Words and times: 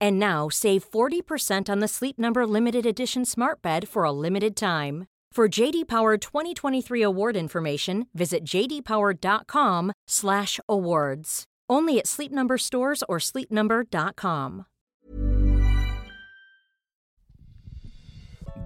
And 0.00 0.18
now 0.18 0.48
save 0.48 0.90
40% 0.90 1.68
on 1.68 1.80
the 1.80 1.88
Sleep 1.88 2.18
Number 2.18 2.46
limited 2.46 2.86
edition 2.86 3.24
Smart 3.24 3.62
Bed 3.62 3.88
for 3.88 4.04
a 4.04 4.12
limited 4.12 4.56
time. 4.56 5.06
For 5.36 5.48
JD 5.48 5.86
Power 5.86 6.16
2023 6.16 7.02
award 7.02 7.36
information, 7.36 8.06
visit 8.14 8.42
jdpower.com/awards. 8.44 11.44
Only 11.68 11.98
at 11.98 12.06
Sleep 12.06 12.32
Number 12.32 12.56
stores 12.56 13.02
or 13.06 13.18
sleepnumber.com. 13.18 14.64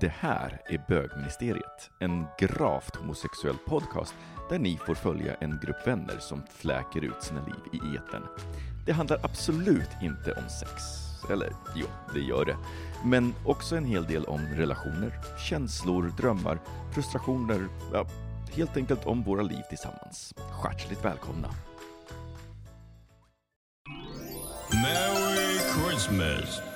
Det 0.00 0.08
här 0.08 0.62
är 0.66 0.84
Bögministeriet, 0.88 1.90
en 2.00 2.24
gravt 2.38 2.96
homosexuell 2.96 3.56
podcast 3.66 4.14
där 4.48 4.58
ni 4.58 4.76
får 4.76 4.94
följa 4.94 5.34
en 5.34 5.60
grupp 5.62 5.86
vänner 5.86 6.18
som 6.18 6.42
fläker 6.50 7.04
ut 7.04 7.22
sina 7.22 7.46
liv 7.46 7.54
i 7.72 7.76
etern. 7.96 8.26
Det 8.86 8.92
handlar 8.92 9.18
absolut 9.22 9.90
inte 10.02 10.32
om 10.32 10.48
sex. 10.48 11.09
Eller 11.30 11.52
jo, 11.74 11.86
det 12.14 12.20
gör 12.20 12.44
det. 12.44 12.56
Men 13.04 13.34
också 13.44 13.76
en 13.76 13.84
hel 13.84 14.04
del 14.04 14.24
om 14.24 14.40
relationer, 14.46 15.12
känslor, 15.48 16.12
drömmar, 16.16 16.58
frustrationer, 16.94 17.68
ja, 17.92 18.06
helt 18.52 18.76
enkelt 18.76 19.06
om 19.06 19.22
våra 19.22 19.42
liv 19.42 19.62
tillsammans. 19.68 20.34
Hjärtligt 20.64 21.04
välkomna! 21.04 21.48
Merry 24.72 25.58
Christmas! 25.58 26.69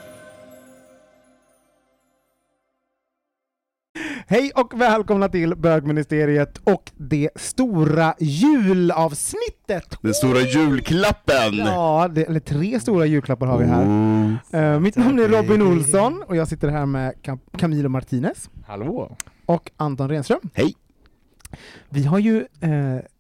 Hej 4.27 4.51
och 4.55 4.81
välkomna 4.81 5.29
till 5.29 5.57
Bögministeriet 5.57 6.59
och 6.65 6.91
det 6.97 7.31
stora 7.37 8.15
julavsnittet! 8.19 9.99
Den 10.01 10.15
stora 10.15 10.41
julklappen! 10.41 11.55
Ja, 11.57 12.09
det, 12.15 12.23
eller 12.25 12.41
tre 12.41 12.81
stora 12.81 13.07
julklappar 13.07 13.47
har 13.47 13.59
vi 13.59 13.65
här. 13.65 13.85
Oh. 13.85 14.61
Eh, 14.61 14.81
mitt 14.81 14.97
namn 14.97 15.19
är 15.19 15.29
Robin 15.29 15.63
Olsson 15.63 16.23
och 16.27 16.37
jag 16.37 16.49
sitter 16.49 16.69
här 16.69 16.87
med 16.87 17.15
Cam 17.23 17.39
Camilo 17.57 17.89
Martinez 17.89 18.51
Hallå! 18.67 19.17
och 19.47 19.71
Anton 19.77 20.09
Renström. 20.09 20.41
Hej! 20.55 20.75
Vi 21.89 22.05
har 22.05 22.19
ju 22.19 22.37
eh, 22.61 22.71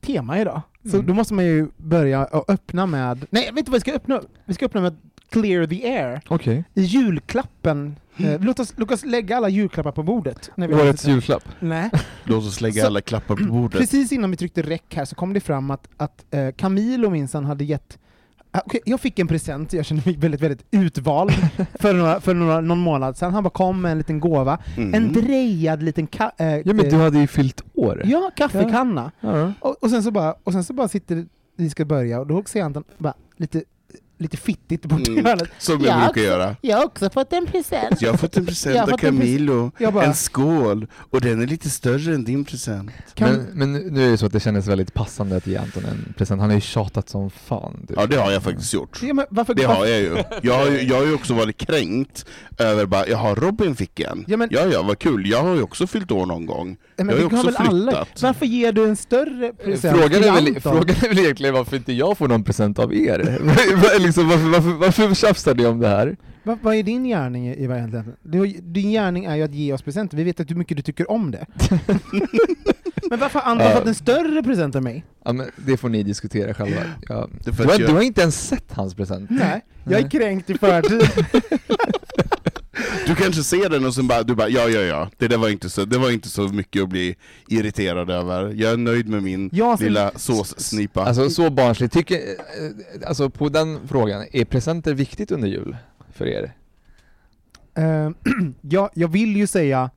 tema 0.01 0.41
idag, 0.41 0.61
så 0.91 0.95
Mm. 0.97 1.07
då 1.07 1.15
måste 1.15 1.35
man 1.35 1.45
ju 1.45 1.69
börja 1.77 2.25
och 2.25 2.51
öppna 2.51 2.87
med... 2.87 3.27
Nej, 3.31 3.51
vet 3.55 3.67
du 3.67 3.71
vad 3.73 3.77
vi 3.77 3.81
ska 3.81 3.93
öppna? 3.93 4.21
Vi 4.45 4.55
ska 4.55 4.67
öppna 4.67 4.81
med 4.81 4.97
Clear 5.41 5.67
the 5.67 5.89
air. 5.99 6.21
Okej. 6.29 6.65
I 6.75 6.83
julklappen. 6.83 7.97
Eh, 8.17 8.41
låt, 8.41 8.61
oss, 8.61 8.73
låt 8.77 8.91
oss 8.91 9.05
lägga 9.05 9.37
alla 9.37 9.49
julklappar 9.49 9.93
på 9.93 10.03
bordet. 10.03 10.51
när 10.55 10.69
vi 10.69 10.75
Årets 10.75 11.07
julklapp. 11.07 11.45
Nej. 11.61 11.91
Låt 12.25 12.45
oss 12.45 12.61
lägga 12.61 12.81
Så- 12.83 12.87
alla 12.87 13.01
klappar 13.01 13.37
på 13.37 13.45
bordet. 13.45 13.81
Precis 13.81 14.13
innan 14.13 14.31
vi 14.31 14.37
tryckte 14.37 14.63
räck 14.63 14.95
här 14.95 15.05
så 15.05 15.15
kom 15.15 15.33
det 15.33 15.41
fram 15.41 15.71
att, 15.71 15.89
att 15.97 16.25
eh, 16.31 16.51
Camilo 16.51 17.11
minsann 17.11 17.45
hade 17.45 17.65
gett 17.65 17.99
Ah, 18.57 18.61
okej, 18.67 18.81
jag 18.85 19.01
fick 19.01 19.19
en 19.19 19.27
present, 19.29 19.73
jag 19.73 19.85
kände 19.87 20.03
mig 20.07 20.17
väldigt, 20.17 20.41
väldigt 20.41 20.67
utvald 20.71 21.31
för, 21.75 21.93
några, 21.95 22.21
för 22.21 22.35
några, 22.35 22.61
någon 22.61 22.79
månad 22.79 23.17
sedan. 23.17 23.35
Han 23.35 23.43
bara 23.45 23.51
kom 23.51 23.81
med 23.81 23.93
en 23.93 23.99
liten 23.99 24.21
gåva, 24.21 24.59
Mm. 24.77 24.95
en 24.95 25.13
drejad 25.13 25.83
liten 25.83 26.09
ka- 26.09 26.31
eh, 26.39 26.47
Ja 26.57 26.63
men 26.75 26.77
du 26.89 26.97
eh, 26.97 27.01
hade 27.03 27.19
ju 27.19 27.27
fyllt 27.27 27.65
år. 27.75 28.03
ja, 28.05 28.31
kaffekanna. 28.37 29.11
Ja. 29.21 29.53
Och, 29.61 29.83
och, 29.83 29.91
sen 29.91 30.03
så 30.03 30.11
bara, 30.11 30.35
och 30.45 30.53
sen 30.53 30.65
så 30.65 30.73
bara 30.73 30.89
sitter 30.89 31.27
vi 31.57 31.71
ska 31.71 31.85
börja, 31.85 32.21
och 32.21 32.27
då 32.27 32.43
ser 32.47 32.59
jag 32.59 32.67
Anton 32.67 32.85
bara 32.99 33.15
lite, 33.37 33.63
lite 34.19 34.37
fittigt 34.37 34.83
bort 34.87 35.09
i 35.09 35.13
Mm. 35.13 35.25
hörnet. 35.25 35.49
Som 35.59 35.81
jag 35.85 35.91
Ja, 35.91 35.95
brukar 35.95 36.09
också- 36.11 36.21
göra. 36.21 36.57
Jag 36.61 36.77
har 36.77 36.85
också 36.85 37.11
fått 37.11 37.33
en 37.33 37.47
present. 37.47 38.03
Jag 38.03 38.11
har 38.11 38.17
fått 38.19 38.37
en 38.37 38.47
present 38.47 38.75
Jag 38.77 38.83
av 38.83 38.91
en 38.91 38.99
Camilo, 38.99 39.73
Jag 39.79 39.93
bara, 39.95 40.05
en 40.05 40.15
skål, 40.15 40.87
och 41.11 41.21
den 41.21 41.43
är 41.43 41.47
lite 41.47 41.71
större 41.71 42.15
än 42.15 42.25
din 42.25 42.45
present. 42.45 42.91
kan, 43.15 43.31
Men, 43.31 43.73
men 43.73 43.73
nu 43.73 44.07
är 44.07 44.11
det 44.11 44.19
så 44.19 44.27
att 44.27 44.33
det 44.33 44.41
kändes 44.41 44.67
väldigt 44.67 44.95
passande 44.95 45.37
att 45.37 45.47
ge 45.47 45.57
Anton 45.57 45.85
en 45.85 46.15
present. 46.19 46.41
Han 46.41 46.51
har 46.51 46.55
ju 46.55 46.61
tjatat 46.61 47.09
som 47.09 47.31
fan. 47.31 47.85
Du. 47.89 47.95
Ja 47.97 48.07
det 48.07 48.17
har 48.17 48.31
jag 48.33 48.43
faktiskt 48.43 48.75
gjort. 48.75 49.01
ja, 49.03 49.15
men 49.15 49.27
varför, 49.31 49.55
Det 49.55 49.67
varför, 49.67 49.81
har 49.81 49.87
jag 49.87 50.01
ju. 50.01 50.17
Jag 50.43 50.59
har 50.59 50.67
ju, 50.71 50.81
jag 50.83 50.97
har 50.97 51.05
ju 51.07 51.15
också 51.15 51.35
varit 51.35 51.57
kränkt 51.57 52.25
över 52.59 52.87
bara, 52.87 53.09
jaha 53.09 53.35
Robin 53.35 53.77
fick 53.77 54.01
en. 54.01 54.25
Ja, 54.27 54.37
men- 54.37 54.49
ja 54.53 54.61
ja, 54.73 54.83
vad 54.83 54.99
kul, 54.99 55.27
jag 55.31 55.43
har 55.43 55.55
ju 55.55 55.63
också 55.63 55.87
fyllt 55.87 56.11
år 56.11 56.27
någon 56.27 56.47
gång. 56.47 56.77
Ja, 56.97 57.05
men 57.05 57.09
jag 57.09 57.15
har 57.15 57.23
ju 57.23 57.29
det 57.29 57.37
har 57.37 57.45
också 57.49 57.63
väl 57.63 57.69
alla? 57.69 57.93
flyttat. 57.93 58.23
Varför 58.23 58.47
ger 58.47 58.73
du 58.73 58.85
en 58.85 58.97
större 58.97 59.53
present 59.53 59.97
Frågan 59.97 60.11
till 60.23 60.29
är, 60.29 60.33
väl, 60.33 60.47
Anton? 60.47 60.61
frågan 60.63 60.97
är 61.05 61.09
väl 61.09 61.19
egentligen 61.19 61.55
varför 61.55 61.77
inte 61.77 61.93
jag 61.93 62.19
får 62.19 62.29
någon 62.29 62.45
present 62.45 62.79
av 62.79 62.95
er? 62.95 63.39
liksom, 64.05 64.29
varför, 64.29 64.49
varför, 64.49 64.71
varför 64.73 65.15
tjafsar 65.15 65.55
ni 65.55 65.67
om 65.67 65.81
det 65.81 65.89
här? 65.89 66.17
Vad, 66.43 66.59
vad 66.63 66.75
är 66.75 66.83
din 66.83 67.05
gärning 67.05 67.49
i, 67.49 67.63
i 67.63 67.67
vad 67.67 67.77
egentligen? 67.77 68.17
Din 68.73 68.91
gärning 68.91 69.25
är 69.25 69.37
ju 69.37 69.43
att 69.43 69.55
ge 69.55 69.73
oss 69.73 69.83
presenter, 69.83 70.17
vi 70.17 70.25
vet 70.25 70.41
att 70.41 70.51
hur 70.51 70.57
mycket 70.57 70.77
du 70.77 70.83
tycker 70.83 71.11
om 71.11 71.31
det. 71.31 71.47
men 73.11 73.19
varför 73.19 73.39
har 73.39 73.51
Anton 73.51 73.67
Ja. 73.67 73.77
fått 73.77 73.87
en 73.87 73.95
större 73.95 74.43
present 74.43 74.75
än 74.75 74.85
mig? 74.85 75.05
Ja, 75.25 75.33
men 75.33 75.47
det 75.57 75.77
får 75.77 75.89
ni 75.89 76.03
diskutera 76.03 76.55
själva. 76.55 76.81
Ja. 77.09 77.29
Du, 77.45 77.51
har, 77.53 77.79
du 77.79 77.93
har 77.93 78.03
inte 78.03 78.21
ens 78.21 78.49
sett 78.49 78.73
hans 78.73 78.95
present. 78.95 79.31
Nej, 79.31 79.65
jag 79.85 80.01
är 80.01 80.11
kränkt 80.11 80.51
i 80.51 80.59
förtid. 80.59 81.03
Du 83.07 83.15
kanske 83.15 83.43
ser 83.43 83.69
den 83.69 83.85
och 83.85 83.95
sen 83.95 84.07
bara, 84.07 84.23
du 84.23 84.35
bara, 84.35 84.49
ja 84.49 84.69
ja 84.69 84.81
ja, 84.81 85.11
det 85.19 85.29
där 85.29 85.39
var 85.39 85.49
inte 85.49 85.71
så, 85.71 85.85
det 85.85 85.99
var 85.99 86.11
inte 86.11 86.29
så 86.29 86.43
mycket 86.49 86.83
att 86.83 86.89
bli 86.89 87.17
irriterad 87.49 88.11
över. 88.11 88.53
Jag 88.57 88.73
är 88.73 88.77
nöjd 88.77 89.09
med 89.09 89.23
min 89.23 89.51
Jag 89.53 89.79
som- 89.79 89.85
lilla 89.85 90.11
såssnipa. 90.17 91.05
Alltså 91.05 91.31
så 91.31 91.51
barnsligt. 91.51 91.93
Tycker, 91.95 92.17
eh, 92.17 93.09
alltså 93.09 93.31
på 93.31 93.49
den 93.49 93.89
frågan, 93.89 94.25
är 94.33 94.45
presenter 94.45 94.95
viktigt 94.95 95.31
under 95.31 95.49
jul 95.49 95.77
för 96.15 96.27
er? 96.27 96.53
Eh, 97.75 98.11
jag, 98.61 98.91
jag 98.95 99.09
vill 99.09 99.37
ju 99.37 99.47
säga 99.47 99.91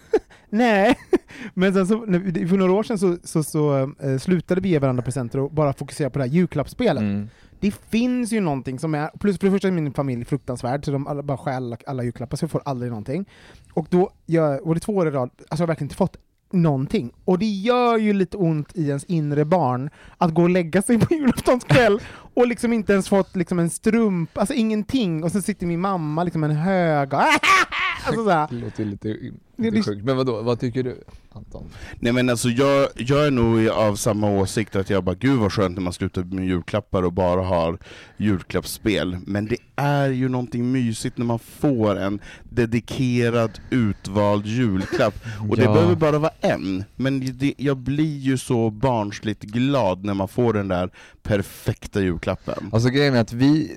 nej, 0.50 0.98
men 1.54 1.74
sen 1.74 1.86
så, 1.86 2.00
för 2.48 2.56
några 2.56 2.72
år 2.72 2.82
sedan 2.82 2.98
så, 2.98 3.16
så, 3.24 3.42
så 3.42 3.94
eh, 4.02 4.18
slutade 4.18 4.60
vi 4.60 4.68
ge 4.68 4.78
varandra 4.78 5.02
presenter 5.02 5.38
och 5.38 5.50
bara 5.50 5.72
fokusera 5.72 6.10
på 6.10 6.18
det 6.18 6.24
här 6.24 6.32
julklappsspelet. 6.32 7.00
Mm. 7.02 7.28
Det 7.64 7.74
finns 7.90 8.32
ju 8.32 8.40
någonting 8.40 8.78
som 8.78 8.94
är, 8.94 9.10
plus 9.20 9.38
för 9.38 9.46
det 9.46 9.50
första 9.50 9.68
är 9.68 9.72
min 9.72 9.92
familj 9.92 10.24
fruktansvärd, 10.24 10.84
så 10.84 10.90
de 10.90 11.06
alla, 11.06 11.22
bara 11.22 11.38
stjäl 11.38 11.54
alla, 11.54 11.76
alla 11.86 12.02
julklappar, 12.02 12.36
så 12.36 12.44
jag 12.44 12.50
får 12.50 12.62
aldrig 12.64 12.90
någonting. 12.90 13.28
Och 13.72 13.86
då, 13.90 14.10
jag, 14.26 14.66
och 14.66 14.74
det 14.74 14.80
två 14.80 14.92
år 14.92 15.08
i 15.08 15.10
rad, 15.10 15.30
alltså 15.30 15.46
jag 15.50 15.58
har 15.58 15.66
verkligen 15.66 15.86
inte 15.86 15.96
fått 15.96 16.16
någonting. 16.50 17.12
Och 17.24 17.38
det 17.38 17.46
gör 17.46 17.98
ju 17.98 18.12
lite 18.12 18.36
ont 18.36 18.68
i 18.74 18.88
ens 18.88 19.04
inre 19.04 19.44
barn 19.44 19.90
att 20.18 20.34
gå 20.34 20.42
och 20.42 20.50
lägga 20.50 20.82
sig 20.82 20.98
på 20.98 21.14
julaftonskväll 21.14 22.00
och 22.34 22.46
liksom 22.46 22.72
inte 22.72 22.92
ens 22.92 23.08
fått 23.08 23.36
liksom 23.36 23.58
en 23.58 23.70
strump, 23.70 24.38
alltså 24.38 24.54
ingenting, 24.54 25.24
och 25.24 25.32
sen 25.32 25.42
sitter 25.42 25.66
min 25.66 25.80
mamma 25.80 26.24
liksom 26.24 26.44
en 26.44 26.50
hög 26.50 27.12
och 27.12 27.20
alltså. 28.06 28.24
Det 28.24 28.48
låter 28.50 28.84
lite, 28.84 29.16
lite 29.56 29.82
sjukt. 29.82 30.04
Men 30.04 30.16
vadå, 30.16 30.42
vad 30.42 30.60
tycker 30.60 30.82
du 30.82 31.04
Anton? 31.36 31.70
Nej 32.00 32.12
men 32.12 32.28
alltså 32.30 32.48
jag, 32.48 32.88
jag 32.96 33.26
är 33.26 33.30
nog 33.30 33.68
av 33.68 33.96
samma 33.96 34.30
åsikt 34.30 34.76
att 34.76 34.90
jag 34.90 35.04
bara, 35.04 35.14
gud 35.14 35.38
vad 35.38 35.52
skönt 35.52 35.76
när 35.76 35.82
man 35.82 35.92
slutar 35.92 36.24
med 36.24 36.46
julklappar 36.46 37.02
och 37.02 37.12
bara 37.12 37.42
har 37.42 37.78
julklappsspel. 38.16 39.16
Men 39.26 39.46
det 39.46 39.56
är 39.76 40.08
ju 40.08 40.28
någonting 40.28 40.72
mysigt 40.72 41.18
när 41.18 41.26
man 41.26 41.38
får 41.38 41.96
en 41.98 42.20
dedikerad 42.50 43.50
utvald 43.70 44.46
julklapp. 44.46 45.14
Och 45.50 45.56
det 45.56 45.64
Ja. 45.64 45.72
behöver 45.74 45.94
bara 45.94 46.18
vara 46.18 46.32
en. 46.40 46.84
Men 46.96 47.38
det, 47.38 47.54
jag 47.56 47.76
blir 47.76 48.18
ju 48.18 48.38
så 48.38 48.70
barnsligt 48.70 49.42
glad 49.42 50.04
när 50.04 50.14
man 50.14 50.28
får 50.28 50.52
den 50.52 50.68
där 50.68 50.90
perfekta 51.22 52.00
julklappen. 52.00 52.70
Alltså 52.72 52.88
grejen 52.88 53.14
är 53.14 53.20
att 53.20 53.32
vi 53.32 53.72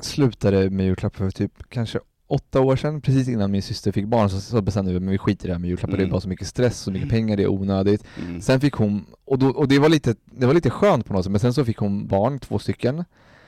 slutade 0.00 0.70
med 0.70 0.86
julklappar 0.86 1.18
för 1.18 1.30
typ 1.30 1.52
kanske 1.68 1.98
åtta 2.28 2.60
år 2.60 2.76
sedan, 2.76 3.00
precis 3.00 3.28
innan 3.28 3.50
min 3.50 3.62
syster 3.62 3.92
fick 3.92 4.06
barn 4.06 4.30
så, 4.30 4.40
så 4.40 4.62
bestämde 4.62 4.90
vi 4.92 4.96
att 4.96 5.12
vi 5.12 5.18
skiter 5.18 5.46
i 5.46 5.48
det 5.48 5.54
här 5.54 5.60
med 5.60 5.68
julklappar, 5.68 5.96
det 5.96 6.02
är 6.02 6.04
Mm. 6.04 6.10
bara 6.12 6.20
så 6.20 6.28
mycket 6.28 6.46
stress, 6.46 6.78
så 6.80 6.90
mycket 6.90 7.08
pengar, 7.10 7.36
det 7.36 7.42
är 7.42 7.48
onödigt. 7.50 8.04
Mm. 8.26 8.40
Sen 8.40 8.60
fick 8.60 8.74
hon, 8.74 9.04
och, 9.24 9.38
då, 9.38 9.48
och 9.48 9.68
det, 9.68 9.78
var 9.78 9.88
lite, 9.88 10.14
det 10.24 10.46
var 10.46 10.54
lite 10.54 10.70
skönt 10.70 11.06
på 11.06 11.12
något 11.12 11.24
sätt, 11.24 11.30
men 11.32 11.40
sen 11.40 11.54
så 11.54 11.64
fick 11.64 11.76
hon 11.78 12.06
barn, 12.06 12.38
två 12.38 12.58
stycken. 12.58 13.04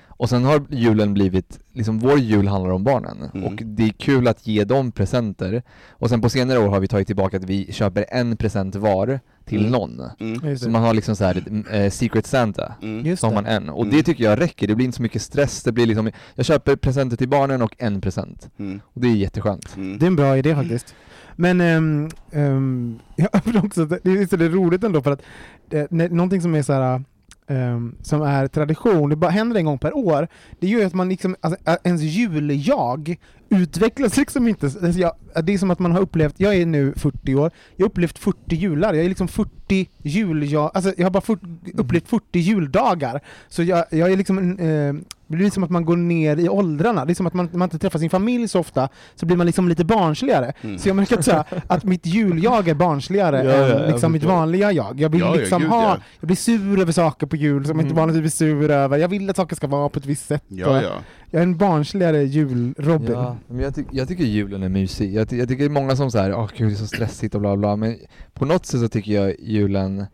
Och 0.08 0.28
sen 0.28 0.44
har 0.44 0.62
julen 0.70 1.14
blivit, 1.14 1.60
liksom 1.72 1.98
vår 1.98 2.18
jul 2.18 2.48
handlar 2.48 2.70
om 2.70 2.84
barnen 2.84 3.30
Mm. 3.34 3.46
och 3.46 3.62
det 3.64 3.82
är 3.84 3.90
kul 3.90 4.28
att 4.28 4.46
ge 4.46 4.64
dem 4.64 4.92
presenter. 4.92 5.62
Och 5.90 6.08
sen 6.08 6.20
på 6.20 6.28
senare 6.30 6.58
år 6.58 6.68
har 6.68 6.80
vi 6.80 6.88
tagit 6.88 7.06
tillbaka 7.06 7.36
att 7.36 7.44
vi 7.44 7.72
köper 7.72 8.04
en 8.08 8.36
present 8.36 8.74
var 8.76 9.20
till 9.50 9.58
Mm. 9.66 9.72
någon. 9.72 10.00
Mm. 10.20 10.58
Så 10.58 10.64
det. 10.64 10.70
man 10.70 10.82
har 10.82 10.94
liksom 10.94 11.16
så 11.16 11.24
här 11.24 11.64
eh, 11.70 11.90
Secret 11.90 12.26
Santa. 12.26 12.74
Mm. 12.82 13.06
Just 13.06 13.20
Så 13.20 13.26
har 13.26 13.30
det. 13.32 13.34
man 13.34 13.46
en, 13.46 13.68
och 13.68 13.82
Mm. 13.84 13.96
det 13.96 14.02
tycker 14.02 14.24
jag 14.24 14.40
räcker, 14.40 14.66
det 14.68 14.74
blir 14.74 14.86
inte 14.86 14.96
så 14.96 15.02
mycket 15.02 15.22
stress, 15.22 15.62
det 15.62 15.72
blir 15.72 15.86
liksom, 15.86 16.10
jag 16.34 16.46
köper 16.46 16.76
presenter 16.76 17.16
till 17.16 17.28
barnen 17.28 17.62
och 17.62 17.74
en 17.78 18.00
present. 18.00 18.48
Mm. 18.58 18.80
Och 18.84 19.00
det 19.00 19.08
är 19.08 19.12
jätteskönt. 19.16 19.76
Mm. 19.76 19.98
Det 19.98 20.04
är 20.04 20.06
en 20.06 20.16
bra 20.16 20.36
idé 20.38 20.54
faktiskt. 20.54 20.94
Men 21.36 21.60
um, 21.60 22.10
um, 22.32 22.98
jag 23.16 23.64
också, 23.64 23.84
det 23.86 24.06
är 24.10 24.26
så 24.26 24.36
det 24.36 24.44
är 24.44 24.48
roligt 24.48 24.84
ändå 24.84 25.02
för 25.02 25.12
att 25.12 25.22
eh, 25.70 25.84
när, 25.90 26.08
någonting 26.08 26.40
som 26.42 26.54
är 26.54 26.62
så 26.62 26.72
här 26.72 27.04
um, 27.50 27.96
som 28.02 28.22
är 28.22 28.46
tradition, 28.46 29.10
det 29.10 29.16
bara 29.16 29.30
händer 29.30 29.56
en 29.56 29.64
gång 29.64 29.78
per 29.78 29.96
år, 29.96 30.28
det 30.60 30.66
gör 30.66 30.80
ju 30.80 30.86
att 30.86 30.94
man 30.94 31.08
liksom, 31.08 31.36
alltså, 31.40 31.76
ens 31.84 32.02
juljag 32.02 33.16
utvecklas 33.48 34.16
liksom 34.16 34.48
inte. 34.48 34.66
Alltså 34.66 35.00
jag, 35.00 35.12
det 35.44 35.54
är 35.54 35.58
som 35.58 35.70
att 35.70 35.78
man 35.78 35.92
har 35.92 36.00
upplevt, 36.00 36.34
jag 36.36 36.54
är 36.54 36.66
nu 36.66 36.94
40 36.96 37.34
år, 37.34 37.50
jag 37.76 37.84
har 37.84 37.90
upplevt 37.90 38.18
40 38.18 38.38
jular, 38.48 38.94
jag 38.94 39.04
är 39.04 39.08
liksom 39.08 39.28
40 39.28 39.88
juljag, 40.02 40.70
alltså 40.74 40.92
jag 40.96 41.06
har 41.06 41.10
bara 41.10 41.20
40, 41.20 41.46
upplevt 41.74 42.08
40 42.08 42.38
juldagar. 42.38 43.20
Så 43.48 43.62
jag, 43.62 43.84
jag 43.90 44.12
är 44.12 44.16
liksom, 44.16 44.38
en, 44.38 44.58
eh, 44.58 45.02
det 45.30 45.36
blir 45.36 45.50
som 45.50 45.64
att 45.64 45.70
man 45.70 45.84
går 45.84 45.96
ner 45.96 46.36
i 46.36 46.48
åldrarna, 46.48 47.04
det 47.04 47.12
är 47.12 47.14
som 47.14 47.26
att 47.26 47.34
man, 47.34 47.48
man 47.52 47.66
inte 47.66 47.78
träffar 47.78 47.98
sin 47.98 48.10
familj 48.10 48.48
så 48.48 48.58
ofta, 48.60 48.88
så 49.14 49.26
blir 49.26 49.36
man 49.36 49.46
liksom 49.46 49.68
lite 49.68 49.84
barnsligare. 49.84 50.52
Mm. 50.62 50.78
Så 50.78 50.88
jag 50.88 50.96
märker 50.96 51.18
att, 51.18 51.24
så 51.24 51.32
här, 51.32 51.44
att 51.66 51.84
mitt 51.84 52.06
juljag 52.06 52.68
är 52.68 52.74
barnsligare 52.74 53.44
Ja, 53.44 53.52
än 53.52 53.68
jag 53.82 53.90
liksom 53.90 54.12
mitt 54.12 54.24
vanliga 54.24 54.72
jag. 54.72 55.00
Jag 55.00 55.08
vill 55.08 55.20
Ja, 55.20 55.26
ja, 55.26 55.34
liksom 55.34 55.60
gud, 55.62 55.70
ha, 55.70 55.82
ja. 55.82 55.96
jag 56.20 56.26
blir 56.26 56.36
sur 56.36 56.80
över 56.80 56.92
saker 56.92 57.26
på 57.26 57.36
jul 57.36 57.64
som 57.66 57.76
jag 57.78 57.84
inte 57.84 57.92
Mm. 57.92 57.96
vanligtvis 58.00 58.38
blir 58.38 58.48
sur 58.48 58.70
över. 58.70 58.98
Jag 58.98 59.08
vill 59.08 59.30
att 59.30 59.36
saker 59.36 59.56
ska 59.56 59.66
vara 59.66 59.88
på 59.88 59.98
ett 59.98 60.06
visst 60.06 60.26
sätt. 60.26 60.44
Ja, 60.48 60.68
Och 60.68 60.76
ja. 60.76 60.90
Jag 61.30 61.38
är 61.38 61.42
en 61.42 61.56
barnsligare 61.56 62.22
jul-Robin. 62.24 63.10
Ja, 63.12 63.36
men 63.48 63.58
jag, 63.60 63.74
ty- 63.74 63.84
jag 63.90 64.08
tycker 64.08 64.24
julen 64.24 64.62
är 64.62 64.68
mysig. 64.68 65.14
Jag, 65.14 65.28
ty- 65.28 65.38
jag 65.38 65.48
tycker 65.48 65.64
det 65.64 65.70
många 65.70 65.96
som 65.96 66.10
säger 66.10 66.34
åh 66.34 66.48
gud 66.56 66.68
det 66.68 66.74
är 66.74 66.76
så 66.76 66.86
stressigt 66.86 67.34
och 67.34 67.40
bla 67.40 67.56
bla, 67.56 67.76
men 67.76 67.96
på 68.34 68.44
något 68.44 68.66
sätt 68.66 68.80
så 68.80 68.88
tycker 68.88 69.12
jag 69.12 69.34
julen 69.40 70.06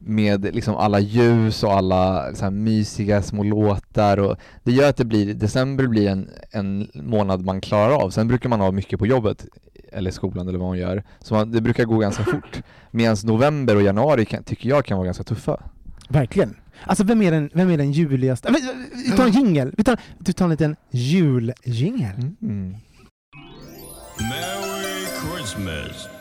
med 0.00 0.54
liksom 0.54 0.76
alla 0.76 1.00
ljus 1.00 1.62
och 1.62 1.72
alla 1.72 2.34
så 2.34 2.44
här 2.44 2.50
mysiga 2.50 3.22
små 3.22 3.42
låtar 3.42 4.16
och 4.16 4.36
det 4.62 4.72
gör 4.72 4.88
att 4.88 4.96
det 4.96 5.04
blir, 5.04 5.34
december 5.34 5.86
blir 5.86 6.08
en, 6.08 6.30
en 6.50 6.90
månad 6.94 7.44
man 7.44 7.60
klarar 7.60 7.94
av. 7.94 8.10
Sen 8.10 8.28
brukar 8.28 8.48
man 8.48 8.60
ha 8.60 8.70
mycket 8.70 8.98
på 8.98 9.06
jobbet 9.06 9.46
eller 9.92 10.10
skolan 10.10 10.48
eller 10.48 10.58
vad 10.58 10.68
man 10.68 10.78
gör, 10.78 11.04
så 11.20 11.34
man, 11.34 11.52
det 11.52 11.60
brukar 11.60 11.84
gå 11.84 11.98
ganska 11.98 12.24
fort. 12.32 12.62
Medan 12.90 13.16
november 13.24 13.76
och 13.76 13.82
januari 13.82 14.24
kan, 14.24 14.42
tycker 14.42 14.68
jag 14.68 14.84
kan 14.84 14.96
vara 14.96 15.04
ganska 15.04 15.24
tuffa. 15.24 15.60
Verkligen. 16.08 16.56
Alltså 16.84 17.04
vem 17.04 17.22
är 17.22 17.30
den, 17.30 17.50
vem 17.54 17.70
är 17.70 17.76
den 17.78 17.92
juligaste? 17.92 18.50
Men, 18.52 18.60
Vi 19.10 19.16
tar 19.16 19.26
en 19.26 19.32
jingel. 19.32 19.74
Vi 19.76 19.84
tar, 19.84 20.00
vi 20.18 20.32
tar 20.32 20.44
en 20.44 20.50
liten 20.50 20.76
juljingel. 20.90 22.14
Mm. 22.42 22.74
Merry 24.18 25.06
Christmas. 25.20 26.19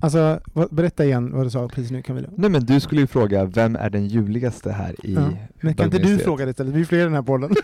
Alltså, 0.00 0.40
vad, 0.52 0.74
berätta 0.74 1.04
igen 1.04 1.32
vad 1.34 1.46
du 1.46 1.50
sa 1.50 1.68
precis 1.68 1.90
nu 1.90 2.02
Camilla. 2.02 2.28
Nej 2.36 2.50
men 2.50 2.64
du 2.64 2.80
skulle 2.80 3.00
ju 3.00 3.06
fråga, 3.06 3.44
vem 3.44 3.76
är 3.76 3.90
den 3.90 4.08
juligaste 4.08 4.72
här 4.72 5.06
i 5.06 5.14
Ja. 5.14 5.28
Men 5.60 5.74
kan 5.74 5.86
inte 5.86 5.98
du 5.98 6.18
fråga 6.18 6.44
det 6.44 6.50
istället? 6.50 6.74
Vi 6.74 6.80
är 6.80 6.84
fler 6.84 6.98
i 7.00 7.02
den 7.02 7.14
här 7.14 7.22
podden. 7.22 7.50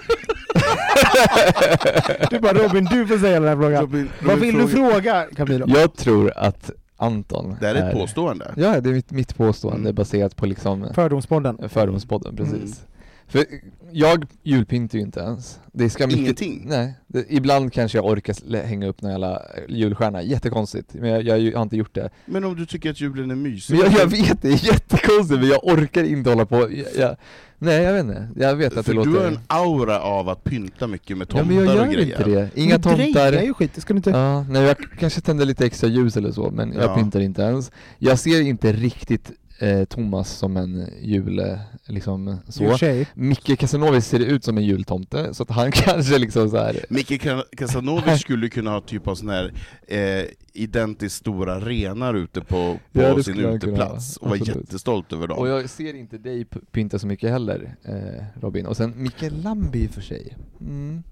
du 2.31 2.38
bara 2.41 2.53
Robin, 2.53 2.85
du 2.85 3.06
får 3.06 3.19
säga 3.19 3.41
den 3.41 3.49
här 3.49 3.56
frågan. 3.56 3.81
Robin, 3.83 4.09
Vad 4.23 4.35
Robin 4.35 4.56
vill 4.59 4.67
du 4.67 4.73
frågar- 4.73 4.91
fråga 4.93 5.27
Camilla? 5.37 5.67
Jag 5.69 5.94
tror 5.97 6.33
att 6.37 6.71
Anton 6.97 7.56
Det 7.61 7.67
här 7.67 7.75
är 7.75 7.88
ett 7.88 7.94
påstående. 7.94 8.53
Ja, 8.56 8.81
det 8.81 8.91
är 8.91 8.94
mitt, 8.94 9.11
mitt 9.11 9.37
påstående 9.37 9.81
Mm. 9.81 9.94
baserat 9.94 10.37
på 10.37 10.47
liksom 10.47 10.87
Fördomspodden. 10.94 11.59
Fördomspodden, 11.69 12.37
precis. 12.37 12.85
För 13.28 13.44
jag 13.93 14.26
julpyntar 14.43 14.99
ju 14.99 15.05
inte 15.05 15.20
ens. 15.20 15.61
Det 15.73 15.90
ska 15.90 16.06
mycket, 16.06 16.20
Ingenting? 16.20 16.62
Nej. 16.67 16.94
Det, 17.06 17.25
ibland 17.28 17.73
kanske 17.73 17.99
jag 17.99 18.05
orkar 18.05 18.62
hänga 18.67 18.87
upp 18.87 19.02
någon 19.02 19.11
jävla 19.11 19.43
julstjärna, 19.69 20.23
jättekonstigt. 20.23 20.94
Men 20.94 21.11
jag, 21.11 21.23
jag, 21.40 21.52
har 21.56 21.62
inte 21.62 21.76
gjort 21.76 21.94
det. 21.94 22.11
Men 22.26 22.44
om 22.44 22.56
du 22.56 22.67
tycker 22.67 22.90
att 22.90 23.00
julen 23.00 23.31
är 23.31 23.34
mysig? 23.34 23.75
Men 23.78 23.84
jag, 23.93 24.00
jag 24.00 24.06
vet, 24.06 24.43
det 24.43 24.49
är 24.49 24.67
jättekonstigt 24.67 25.40
men 25.40 25.49
jag 25.49 25.64
orkar 25.64 26.05
inte 26.05 26.31
hålla 26.31 26.46
på. 26.46 26.56
Jag, 26.56 26.87
jag, 26.99 27.17
nej 27.58 27.82
jag 27.82 27.93
vet 27.93 28.05
inte, 28.05 28.28
jag 28.37 28.56
vet 28.56 28.76
att 28.76 28.87
För 28.87 28.94
det 28.94 29.00
du 29.02 29.06
låter... 29.11 29.20
har 29.25 29.28
en 29.31 29.38
aura 29.46 30.00
av 30.00 30.28
att 30.28 30.44
pynta 30.44 30.87
mycket 30.87 31.19
med 31.19 31.26
ja 31.31 31.38
tomtar 31.38 31.55
men 31.55 31.56
jag 31.64 31.69
och 31.69 31.75
gör 31.76 31.93
grejer. 31.93 32.19
inte 32.19 32.31
det. 32.31 32.50
Inga 32.55 32.78
tomtar. 32.78 33.32
är 33.32 33.43
ju 33.43 33.55
skit, 33.55 33.70
det 33.75 33.81
ska 33.81 33.93
du 33.94 33.96
inte... 33.96 34.11
Ja, 34.11 34.43
nej 34.43 34.62
jag 34.62 34.76
kanske 34.99 35.20
tänder 35.20 35.44
lite 35.44 35.67
extra 35.67 35.88
ljus 35.88 36.17
eller 36.17 36.32
så, 36.32 36.50
men 36.50 36.73
jag 36.73 36.84
Ja. 36.84 36.94
pyntar 36.94 37.20
inte 37.20 37.43
ens. 37.43 37.70
Jag 37.99 38.19
ser 38.19 38.40
inte 38.40 38.73
riktigt 38.73 39.32
eh, 39.58 39.85
Thomas 39.85 40.31
som 40.31 40.56
en 40.56 40.88
jul, 41.03 41.58
liksom 41.87 42.38
så. 42.49 42.76
Micke 43.14 43.58
Casanovic 43.58 44.05
ser 44.05 44.20
ut 44.20 44.44
som 44.44 44.58
en 44.58 44.64
jultomte, 44.64 45.35
så 45.35 45.43
att 45.43 45.50
han 45.50 45.73
kanske 45.73 46.19
liksom 46.19 46.50
så 46.50 46.56
här. 46.56 46.85
Micke 46.88 47.23
Casanovic 47.56 48.20
skulle 48.20 48.49
kunna 48.49 48.70
ha 48.70 48.81
typ 48.81 49.08
av 49.08 49.14
sån 49.14 49.29
här 49.29 49.53
eh, 49.88 50.25
identiskt 50.53 51.17
stora 51.17 51.61
renar 51.61 52.14
ute 52.14 52.41
på, 52.41 52.79
på 52.93 53.03
Ja, 53.03 53.23
sin 53.23 53.38
uteplats 53.38 54.17
och 54.17 54.29
vara 54.29 54.38
jättestolt 54.38 55.12
över 55.12 55.26
dem. 55.26 55.38
Och 55.38 55.49
jag 55.49 55.70
ser 55.70 55.94
inte 55.94 56.19
dig 56.19 56.44
pynta 56.44 56.99
så 56.99 57.06
mycket 57.06 57.31
heller, 57.31 57.76
eh, 57.82 58.25
Robin. 58.41 58.67
Och 58.67 58.76
sen 58.76 58.93
Micke 58.97 59.31
Lamby 59.31 59.85
i 59.85 59.87
och 59.87 59.91
för 59.91 60.00
sig. 60.00 60.37
Mm. 60.61 61.02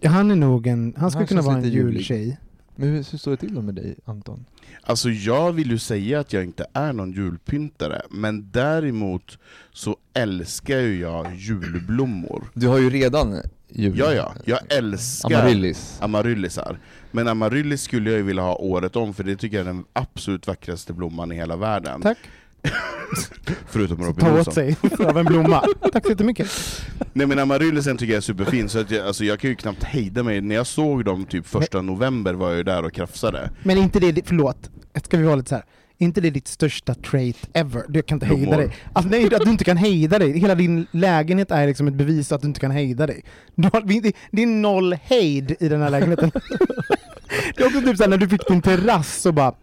Ja, 0.00 0.10
han 0.10 0.30
är 0.30 0.36
nog 0.36 0.66
en... 0.66 0.94
Han 0.96 1.10
skulle 1.10 1.20
Han 1.20 1.26
kunna 1.26 1.42
vara 1.42 1.56
en 1.56 1.70
jultjej. 1.70 2.38
Men 2.76 2.88
hur, 2.88 2.96
hur 2.96 3.18
står 3.18 3.30
det 3.30 3.36
till 3.36 3.54
då 3.54 3.62
med 3.62 3.74
dig, 3.74 3.96
Anton? 4.04 4.44
Alltså 4.82 5.10
jag 5.10 5.52
vill 5.52 5.70
ju 5.70 5.78
säga 5.78 6.20
att 6.20 6.32
jag 6.32 6.44
inte 6.44 6.66
är 6.72 6.92
någon 6.92 7.12
julpyntare, 7.12 8.02
men 8.10 8.50
däremot 8.50 9.38
så 9.72 9.96
älskar 10.14 10.78
ju 10.78 11.00
jag 11.00 11.34
julblommor. 11.34 12.50
Du 12.54 12.68
har 12.68 12.78
ju 12.78 12.90
redan 12.90 13.40
jul... 13.68 13.98
Ja, 13.98 14.12
ja, 14.12 14.34
jag 14.44 14.58
älskar 14.72 15.40
Amaryllis. 15.40 15.98
amaryllisar. 16.00 16.78
Men 17.10 17.28
amaryllis 17.28 17.82
skulle 17.82 18.10
jag 18.10 18.16
ju 18.16 18.22
vilja 18.22 18.42
ha 18.42 18.54
året 18.54 18.96
om, 18.96 19.14
för 19.14 19.24
det 19.24 19.36
tycker 19.36 19.56
jag 19.56 19.66
är 19.66 19.72
den 19.72 19.84
absolut 19.92 20.46
vackraste 20.46 20.92
blomman 20.92 21.32
i 21.32 21.34
hela 21.34 21.56
världen. 21.56 22.00
Tack. 22.02 22.18
Förutom 23.66 23.98
Robin 23.98 24.24
Ta 24.24 24.40
åt 24.40 24.54
sig 24.54 24.76
av 24.98 25.18
en 25.18 25.24
blomma. 25.26 25.64
Tack 25.92 26.04
så 26.04 26.10
jättemycket. 26.10 26.50
Nej 27.12 27.26
men 27.26 27.38
amaryllisen 27.38 27.96
tycker 27.96 28.12
jag 28.12 28.18
är 28.18 28.22
superfin, 28.22 28.68
så 28.68 28.80
att 28.80 28.90
jag, 28.90 29.06
alltså, 29.06 29.24
jag 29.24 29.40
kan 29.40 29.50
ju 29.50 29.56
knappt 29.56 29.82
hejda 29.84 30.22
mig. 30.22 30.40
När 30.40 30.54
jag 30.54 30.66
såg 30.66 31.04
dem 31.04 31.24
typ 31.24 31.46
första 31.46 31.82
november 31.82 32.34
var 32.34 32.48
jag 32.48 32.56
ju 32.56 32.62
där 32.62 32.84
och 32.84 32.92
krafsade. 32.92 33.50
Men 33.62 33.78
inte 33.78 34.00
det, 34.00 34.22
förlåt, 34.26 34.70
ska 35.04 35.16
vi 35.16 35.24
vara 35.24 35.36
lite 35.36 35.48
så 35.48 35.54
här. 35.54 35.64
inte 35.98 36.20
det 36.20 36.30
ditt 36.30 36.48
största 36.48 36.94
trait 36.94 37.48
ever? 37.52 37.82
Du 37.88 38.02
kan 38.02 38.16
inte 38.16 38.26
hejda 38.26 38.56
dig. 38.56 38.76
Alltså 38.92 39.10
nej, 39.10 39.34
att 39.34 39.44
du 39.44 39.50
inte 39.50 39.64
kan 39.64 39.76
hejda 39.76 40.18
dig. 40.18 40.38
Hela 40.38 40.54
din 40.54 40.86
lägenhet 40.90 41.50
är 41.50 41.66
liksom 41.66 41.88
ett 41.88 41.94
bevis 41.94 42.32
att 42.32 42.40
du 42.40 42.48
inte 42.48 42.60
kan 42.60 42.70
hejda 42.70 43.06
dig. 43.06 43.24
Du 43.54 43.68
har, 43.72 43.80
det- 44.32 44.42
är 44.42 44.46
noll 44.46 44.94
hejd 45.02 45.56
i 45.60 45.68
den 45.68 45.82
här 45.82 45.90
lägenheten. 45.90 46.30
det 47.56 47.62
är 47.62 47.66
också 47.66 47.80
typ 47.80 47.96
såhär 47.96 48.10
när 48.10 48.18
du 48.18 48.28
fick 48.28 48.48
din 48.48 48.62
terrass 48.62 49.16
så 49.22 49.32
bara, 49.32 49.54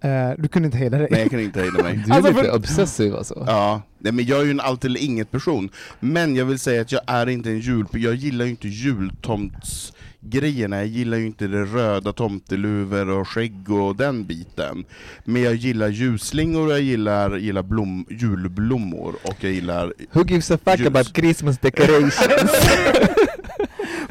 eh, 0.00 0.30
du 0.38 0.48
kunde 0.48 0.66
inte 0.66 0.78
hejda 0.78 0.98
dig. 0.98 1.08
Nej 1.10 1.20
jag 1.20 1.30
kan 1.30 1.40
inte 1.40 1.60
hejda 1.60 1.82
mig. 1.82 1.96
Du 2.06 2.12
är 2.12 2.16
Alltså, 2.16 2.32
lite 2.32 2.44
för- 2.44 2.54
obsessiv 2.56 3.16
alltså. 3.16 3.44
Ja, 3.46 3.82
nej, 3.98 4.12
men 4.12 4.24
jag 4.26 4.40
är 4.40 4.44
ju 4.44 4.50
en 4.50 4.60
allt 4.60 4.84
eller 4.84 5.00
inget 5.00 5.30
person. 5.30 5.68
Men 6.00 6.36
jag 6.36 6.44
vill 6.44 6.58
säga 6.58 6.80
att 6.82 6.92
jag 6.92 7.00
är 7.06 7.28
inte 7.28 7.50
en 7.50 7.60
jul... 7.60 7.86
Jag 7.92 8.14
gillar 8.14 8.44
ju 8.44 8.50
inte 8.50 8.68
jultomtsgrejerna, 8.68 10.76
jag 10.76 10.86
gillar 10.86 11.16
ju 11.18 11.26
inte 11.26 11.46
det 11.46 11.64
röda 11.64 12.12
tomteluvor 12.12 13.08
och 13.10 13.28
skägg 13.28 13.70
och 13.70 13.96
den 13.96 14.24
biten. 14.24 14.84
Men 15.24 15.42
jag 15.42 15.54
gillar 15.54 15.88
ljusslingor 15.88 16.66
och 16.66 16.72
jag 16.72 16.80
gillar, 16.80 17.36
gillar 17.36 17.62
blom, 17.62 18.06
julblommor 18.10 19.14
och 19.22 19.34
jag 19.40 19.52
gillar... 19.52 19.92
Who 20.12 20.24
gives 20.28 20.50
a 20.50 20.58
fuck 20.64 20.78
Ljus. 20.78 20.86
about 20.88 21.16
Christmas 21.16 21.58
decorations? 21.58 22.18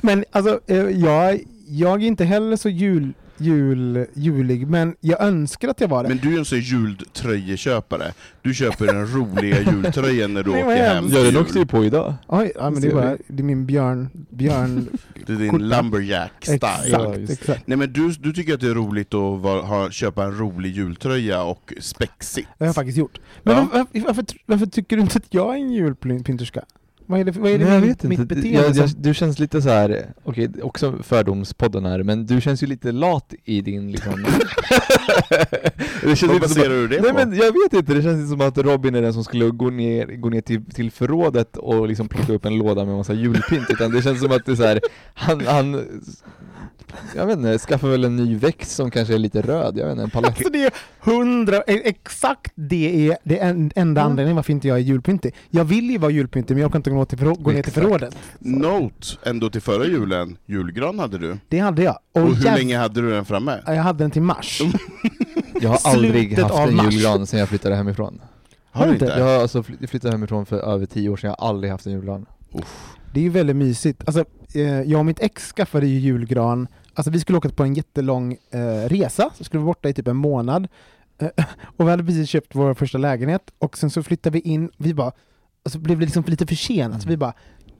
Men 0.01 0.25
alltså, 0.31 0.59
eh, 0.67 0.77
jag, 0.77 1.39
jag 1.67 2.03
är 2.03 2.07
inte 2.07 2.25
heller 2.25 2.55
så 2.55 2.69
jul, 2.69 3.13
jul, 3.37 4.05
julig, 4.13 4.67
men 4.67 4.95
jag 4.99 5.21
önskar 5.21 5.67
att 5.67 5.81
jag 5.81 5.87
var 5.87 6.03
det. 6.03 6.09
Men 6.09 6.17
du 6.17 6.27
är 6.27 6.31
ju 6.31 6.37
en 6.39 6.45
sån 6.45 6.59
jultröjeköpare. 6.59 8.13
Du 8.41 8.53
köper 8.53 8.85
den 8.85 9.07
roliga 9.07 9.61
jultröjan 9.61 10.33
när 10.33 10.43
du 10.43 10.51
Nej, 10.51 10.63
åker 10.63 10.75
hem. 10.75 11.05
ja, 11.11 11.23
den 11.23 11.37
åkte 11.37 11.59
ju 11.59 11.65
på 11.65 11.85
idag. 11.85 12.13
Oj, 12.27 12.51
ja, 12.55 12.69
men 12.69 12.81
det, 12.81 12.87
är 12.87 12.93
bara, 12.93 13.17
det 13.27 13.41
är 13.41 13.43
min 13.43 13.65
björn, 13.65 14.09
björn 14.29 14.87
Det 15.27 15.33
är 15.33 15.37
din 15.37 15.51
lumberjack-style. 15.69 17.17
exakt, 17.17 17.29
exakt. 17.39 17.67
Nej 17.67 17.77
men 17.77 17.93
du, 17.93 18.11
du 18.11 18.33
tycker 18.33 18.53
att 18.53 18.61
det 18.61 18.67
är 18.69 18.73
roligt 18.73 19.13
att 19.13 19.39
vara, 19.41 19.61
ha, 19.61 19.89
köpa 19.89 20.23
en 20.23 20.37
rolig 20.37 20.75
jultröja 20.75 21.43
och 21.43 21.73
spexigt? 21.81 22.47
Det 22.57 22.63
har 22.63 22.67
jag 22.67 22.75
faktiskt 22.75 22.97
gjort. 22.97 23.19
Men 23.43 23.55
Ja. 23.55 23.67
varför, 23.73 23.99
varför, 24.07 24.25
varför 24.45 24.65
tycker 24.65 24.95
du 24.95 25.01
inte 25.01 25.17
att 25.17 25.27
jag 25.29 25.53
är 25.53 25.57
en 25.59 25.71
julpynterska? 25.71 26.63
Vad 27.07 27.19
är 27.19 27.23
det, 27.23 27.31
vad 27.31 27.51
är 27.51 27.59
det 27.59 27.65
Nej, 27.65 27.81
vet 27.81 28.03
mitt 28.03 28.19
inte. 28.19 28.35
beteende 28.35 28.59
Jag, 28.67 28.75
jag, 28.75 28.89
du 28.97 29.13
känns 29.13 29.39
lite 29.39 29.61
så 29.61 29.69
här. 29.69 30.05
okej, 30.23 30.49
också 30.63 30.93
fördomspodden 31.03 31.85
här, 31.85 32.03
men 32.03 32.25
du 32.25 32.41
känns 32.41 32.63
ju 32.63 32.67
lite 32.67 32.91
lat 32.91 33.33
i 33.43 33.61
din 33.61 33.91
liksom... 33.91 34.13
det 36.03 36.15
känns 36.15 36.21
Vad 36.23 36.31
som 36.31 36.39
baserar 36.39 36.69
du 36.69 36.87
det 36.87 37.01
Nej 37.01 37.11
på? 37.11 37.17
men 37.17 37.35
jag 37.37 37.51
vet 37.51 37.73
inte, 37.73 37.93
det 37.93 38.01
känns 38.01 38.15
inte 38.15 38.27
som 38.29 38.41
att 38.41 38.57
Robin 38.57 38.95
är 38.95 39.01
den 39.01 39.13
som 39.13 39.23
skulle 39.23 39.49
gå 39.49 39.69
ner, 39.69 40.05
gå 40.07 40.29
ner 40.29 40.41
till, 40.41 40.65
till 40.65 40.91
förrådet 40.91 41.57
och 41.57 41.87
liksom 41.87 42.07
plocka 42.07 42.33
upp 42.33 42.45
en 42.45 42.57
låda 42.57 42.85
med 42.85 42.95
massa 42.95 43.13
julpynt, 43.13 43.65
utan 43.69 43.91
det 43.91 44.01
känns 44.01 44.19
som 44.21 44.31
att 44.31 44.45
det 44.45 44.51
är 44.51 44.55
så 44.55 44.63
här, 44.65 44.79
han, 45.13 45.41
han 45.47 45.85
Jag 47.15 47.25
vet 47.25 47.37
inte, 47.37 47.57
skaffa 47.59 47.87
väl 47.87 48.03
en 48.03 48.15
ny 48.15 48.35
växt 48.35 48.71
som 48.71 48.91
kanske 48.91 49.13
är 49.13 49.17
lite 49.17 49.41
röd, 49.41 49.77
jag 49.77 49.85
vet 49.85 49.91
inte, 49.91 50.03
en 50.03 50.09
palett. 50.09 50.29
Alltså 50.29 50.49
det 50.49 50.63
är 50.65 50.71
hundra, 50.99 51.55
eh, 51.57 51.75
exakt 51.83 52.51
det 52.55 53.09
är 53.09 53.17
det 53.23 53.39
en, 53.39 53.71
enda 53.75 54.01
Mm. 54.01 54.11
anledningen 54.11 54.35
varför 54.35 54.51
inte 54.51 54.67
jag 54.67 54.77
är 54.77 54.81
julpyntig. 54.81 55.35
Jag 55.49 55.65
vill 55.65 55.89
ju 55.91 55.97
vara 55.97 56.11
julpyntig 56.11 56.53
men 56.55 56.61
jag 56.61 56.71
kan 56.71 56.79
inte 56.79 56.89
gå, 56.89 57.05
till 57.05 57.17
förrå- 57.17 57.41
gå 57.43 57.51
ner 57.51 57.63
till 57.63 57.73
förrådet. 57.73 58.17
Note, 58.39 59.07
ändå 59.23 59.49
till 59.49 59.61
förra 59.61 59.85
julen, 59.85 60.37
julgran 60.45 60.99
hade 60.99 61.17
du. 61.17 61.37
Det 61.49 61.59
hade 61.59 61.83
jag. 61.83 61.97
Och, 62.13 62.21
hur 62.21 62.45
jäv- 62.45 62.57
länge 62.57 62.77
hade 62.77 63.01
du 63.01 63.09
den 63.11 63.25
framme? 63.25 63.59
Jag 63.65 63.75
hade 63.83 64.03
den 64.03 64.11
till 64.11 64.21
mars. 64.21 64.61
Jag 65.61 65.69
har 65.69 65.79
aldrig 65.83 66.27
Slutet 66.27 66.43
haft 66.51 66.69
en 66.69 66.75
mars. 66.75 66.93
julgran 66.93 67.27
sedan 67.27 67.39
jag 67.39 67.49
flyttade 67.49 67.75
hemifrån. 67.75 68.21
Har 68.71 68.85
du 68.87 68.93
inte? 68.93 69.05
Jag 69.05 69.25
har 69.25 69.41
alltså 69.41 69.63
fly- 69.63 69.87
flyttat 69.87 70.11
hemifrån 70.11 70.45
för 70.45 70.57
över 70.59 70.85
tio 70.85 71.09
år 71.09 71.17
sedan, 71.17 71.29
jag 71.29 71.37
har 71.45 71.49
aldrig 71.49 71.71
haft 71.71 71.85
en 71.85 71.91
julgran. 71.91 72.25
Det 73.15 73.21
är 73.21 73.23
ju 73.23 73.29
väldigt 73.29 73.55
mysigt. 73.55 74.03
Alltså, 74.05 74.25
eh, 74.53 74.81
jag 74.81 74.99
och 74.99 75.05
mitt 75.05 75.19
ex 75.19 75.51
skaffade 75.51 75.87
ju 75.87 75.99
julgran, 75.99 76.67
alltså 76.93 77.11
vi 77.11 77.19
skulle 77.19 77.37
åka 77.37 77.49
på 77.49 77.63
en 77.63 77.73
jättelång 77.73 78.37
eh, 78.51 78.89
resa, 78.89 79.29
så 79.37 79.43
skulle 79.43 79.59
vi 79.59 79.63
vara 79.63 79.73
borta 79.73 79.89
i 79.89 79.93
typ 79.93 80.07
en 80.07 80.15
månad. 80.15 80.67
Eh, 81.17 81.29
och 81.77 81.87
vi 81.87 81.89
hade 81.89 82.03
precis 82.03 82.29
köpt 82.29 82.55
vår 82.55 82.73
första 82.73 82.97
lägenhet, 82.97 83.51
och 83.57 83.77
sen 83.77 83.89
så 83.89 84.03
flyttade 84.03 84.33
vi 84.33 84.39
in, 84.39 84.69
vi 84.77 84.93
bara, 84.93 85.11
och 85.63 85.71
så 85.71 85.79
blev 85.79 85.99
det 85.99 86.05
liksom 86.05 86.23
lite 86.27 86.47
för 86.47 86.55
sent, 86.55 87.01
så 87.01 87.09
vi 87.09 87.17
bara 87.17 87.33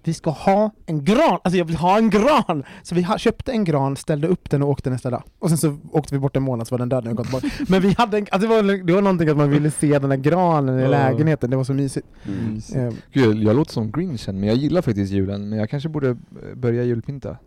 vi 0.07 0.13
ska 0.13 0.29
ha 0.29 0.71
en 0.85 1.03
gran, 1.05 1.39
alltså 1.43 1.57
jag 1.57 1.65
vill 1.65 1.75
ha 1.75 1.97
en 1.97 2.09
gran! 2.09 2.63
Så 2.83 2.95
vi 2.95 3.07
köpte 3.17 3.51
en 3.51 3.63
gran, 3.63 3.95
ställde 3.95 4.27
upp 4.27 4.49
den 4.49 4.63
och 4.63 4.69
åkte 4.69 4.89
nästa 4.89 5.09
dag. 5.09 5.23
Och 5.39 5.49
sen 5.49 5.57
så 5.57 5.77
åkte 5.91 6.15
vi 6.15 6.19
bort 6.19 6.35
en 6.35 6.43
månad 6.43 6.67
så 6.67 6.73
var 6.73 6.79
den 6.79 6.89
död 6.89 7.03
när 7.03 7.11
vi 7.11 7.17
kom 7.17 7.25
tillbaka. 7.25 7.47
Men 7.67 7.81
vi 7.81 7.95
hade 7.97 8.17
en, 8.17 8.27
alltså 8.31 8.49
det, 8.49 8.55
var, 8.61 8.83
det 8.85 8.93
var 8.93 9.01
någonting 9.01 9.29
att 9.29 9.37
man 9.37 9.49
ville 9.49 9.71
se 9.71 9.99
den 9.99 10.09
där 10.09 10.17
granen 10.17 10.79
i 10.79 10.87
lägenheten, 10.87 11.49
det 11.49 11.57
var 11.57 11.63
så 11.63 11.73
mysigt. 11.73 12.07
Mm. 12.25 12.87
Eh, 12.87 12.93
Gud, 13.13 13.43
jag 13.43 13.55
låter 13.55 13.73
som 13.73 13.91
Grinchen, 13.91 14.39
men 14.39 14.49
jag 14.49 14.57
gillar 14.57 14.81
faktiskt 14.81 15.11
julen, 15.11 15.49
men 15.49 15.59
jag 15.59 15.69
kanske 15.69 15.89
borde 15.89 16.09
eh, 16.09 16.15
börja 16.55 16.83
julpynta. 16.83 17.37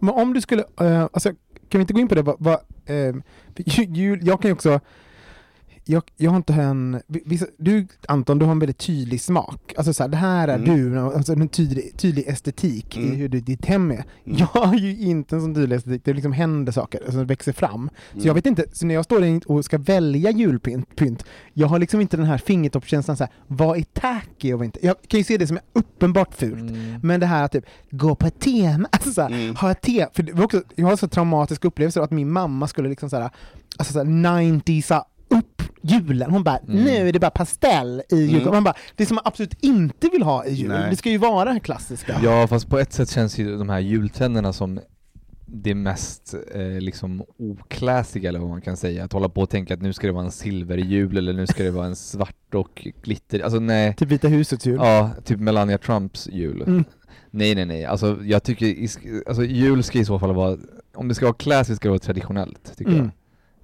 Men 0.00 0.14
om 0.14 0.32
du 0.32 0.40
skulle, 0.40 0.64
eh, 0.80 1.02
alltså, 1.02 1.28
kan 1.68 1.78
vi 1.78 1.80
inte 1.80 1.92
gå 1.92 2.00
in 2.00 2.08
på 2.08 2.14
det? 2.14 2.20
Eh, 2.20 3.14
för 3.56 3.62
ju- 3.80 3.92
jul, 3.94 4.20
jag 4.26 4.42
kan 4.42 4.48
ju 4.48 4.52
också, 4.52 4.80
jag, 5.84 6.02
jag 6.16 6.30
har 6.30 6.36
inte 6.36 6.52
en, 6.54 7.00
vissa, 7.06 7.46
du 7.58 7.86
Anton, 8.08 8.38
du 8.38 8.44
har 8.44 8.52
en 8.52 8.58
väldigt 8.58 8.78
tydlig 8.78 9.20
smak. 9.20 9.74
Alltså 9.76 9.92
så 9.94 10.02
här, 10.02 10.08
det 10.08 10.16
här 10.16 10.48
är 10.48 10.58
Mm. 10.58 10.92
du, 10.92 10.98
alltså 10.98 11.32
en 11.32 11.48
tydlig, 11.48 11.96
tydlig 11.96 12.28
estetik 12.28 12.96
i 12.96 13.02
Mm. 13.04 13.16
hur 13.16 13.28
du, 13.28 13.40
ditt 13.40 13.66
hem 13.66 13.90
är. 13.90 13.94
Mm. 13.94 14.38
Jag 14.38 14.46
har 14.46 14.74
ju 14.74 14.98
inte 15.00 15.34
en 15.36 15.40
sån 15.42 15.54
tydlig 15.54 15.76
estetik, 15.76 16.02
det 16.04 16.12
liksom 16.12 16.32
händer 16.32 16.72
saker, 16.72 17.00
alltså 17.04 17.18
det 17.18 17.24
växer 17.24 17.52
fram. 17.52 17.90
Så 18.10 18.14
Mm. 18.16 18.26
jag 18.26 18.34
vet 18.34 18.46
inte, 18.46 18.64
så 18.72 18.86
när 18.86 18.94
jag 18.94 19.04
står 19.04 19.24
in 19.24 19.40
och 19.46 19.64
ska 19.64 19.78
välja 19.78 20.30
julpynt, 20.30 20.96
pynt, 20.96 21.24
jag 21.52 21.66
har 21.68 21.78
liksom 21.78 22.00
inte 22.00 22.16
den 22.16 22.26
här 22.26 22.38
fingertoppskänslan 22.38 23.16
så 23.16 23.24
här, 23.24 23.32
vad 23.46 23.78
är 23.78 23.82
tacky 23.82 24.52
och 24.52 24.58
vad 24.58 24.64
inte? 24.66 24.86
Jag 24.86 24.96
kan 25.08 25.18
ju 25.20 25.24
se 25.24 25.36
det 25.38 25.46
som 25.46 25.56
är 25.56 25.62
uppenbart 25.72 26.34
fult. 26.34 26.70
Mm. 26.70 27.00
Men 27.02 27.20
det 27.20 27.26
här 27.26 27.44
att 27.44 27.52
typ, 27.52 27.64
gå 27.90 28.14
på 28.14 28.26
ett 28.26 28.40
tema, 28.40 28.88
alltså 28.92 29.12
såhär, 29.12 29.28
Mm. 29.30 29.56
ha 29.56 29.70
ett 29.70 29.80
tema, 29.82 30.06
för 30.14 30.22
det 30.22 30.32
var 30.32 30.44
också, 30.44 30.62
jag 30.76 30.86
har 30.86 30.96
så 30.96 31.08
traumatiska 31.08 31.68
upplevelser 31.68 32.00
att 32.00 32.10
min 32.10 32.30
mamma 32.30 32.68
skulle 32.68 32.88
liksom 32.88 33.10
såhär, 33.10 33.30
alltså 33.78 33.92
såhär 33.92 34.06
90sa 34.06 34.98
upp 34.98 35.06
julen, 35.82 36.30
hon 36.30 36.42
bara 36.44 36.56
Mm. 36.58 36.84
nu 36.84 37.08
är 37.08 37.12
det 37.12 37.18
bara 37.20 37.30
pastell 37.30 38.02
i 38.10 38.16
julen, 38.16 38.40
Mm. 38.40 38.52
man 38.54 38.64
bara, 38.64 38.74
det 38.96 39.06
som 39.06 39.14
man 39.14 39.22
absolut 39.26 39.54
inte 39.60 40.08
vill 40.12 40.22
ha 40.22 40.44
i 40.46 40.52
julen, 40.52 40.80
Nej. 40.80 40.90
det 40.90 40.96
ska 40.96 41.10
ju 41.10 41.18
vara 41.18 41.52
det 41.54 41.60
klassiska. 41.60 42.20
Ja, 42.22 42.46
fast 42.46 42.68
på 42.68 42.78
ett 42.78 42.92
sätt 42.92 43.10
känns 43.10 43.38
ju 43.38 43.58
de 43.58 43.68
här 43.68 43.78
jultrenderna 43.80 44.52
som 44.52 44.80
det 45.54 45.74
mest 45.74 46.34
eh, 46.54 46.60
liksom 46.80 47.22
okläsiga 47.38 48.28
eller 48.28 48.38
vad 48.38 48.48
man 48.48 48.60
kan 48.60 48.76
säga. 48.76 49.04
Att 49.04 49.12
hålla 49.12 49.28
på 49.28 49.40
och 49.40 49.50
tänka 49.50 49.74
att 49.74 49.82
nu 49.82 49.92
ska 49.92 50.06
det 50.06 50.12
vara 50.12 50.24
en 50.24 50.30
silverjul 50.30 51.16
eller 51.18 51.32
nu 51.32 51.46
ska 51.46 51.62
det 51.62 51.70
vara 51.70 51.86
en 51.86 51.96
svart 51.96 52.54
och 52.54 52.86
glitter. 53.02 53.40
Alltså 53.40 53.58
nej. 53.60 53.94
Typ 53.96 54.08
Vita 54.08 54.28
husets 54.28 54.66
jul. 54.66 54.76
Ja, 54.76 55.10
typ 55.24 55.40
Melania 55.40 55.78
Trumps 55.78 56.28
jul. 56.32 56.62
Mm. 56.62 56.84
Nej 57.30 57.54
nej 57.54 57.64
nej, 57.66 57.84
alltså 57.84 58.18
jag 58.24 58.42
tycker, 58.42 58.76
alltså 59.28 59.44
jul 59.44 59.82
ska 59.82 59.98
i 59.98 60.04
så 60.04 60.18
fall 60.18 60.34
vara, 60.34 60.56
om 60.94 61.08
det 61.08 61.14
ska 61.14 61.26
vara 61.26 61.34
classiskt 61.34 61.76
ska 61.76 61.88
det 61.88 61.90
vara 61.90 61.98
traditionellt, 61.98 62.72
tycker 62.76 62.92
Mm. 62.92 63.02
jag. 63.04 63.10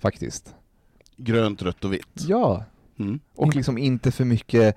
Faktiskt. 0.01 0.55
Grönt, 1.19 1.63
rött 1.63 1.85
och 1.85 1.93
vitt. 1.93 2.25
Ja, 2.29 2.65
Mm. 3.01 3.21
och 3.35 3.57
liksom 3.57 3.79
inte 3.79 4.11
för 4.11 4.25
mycket 4.25 4.77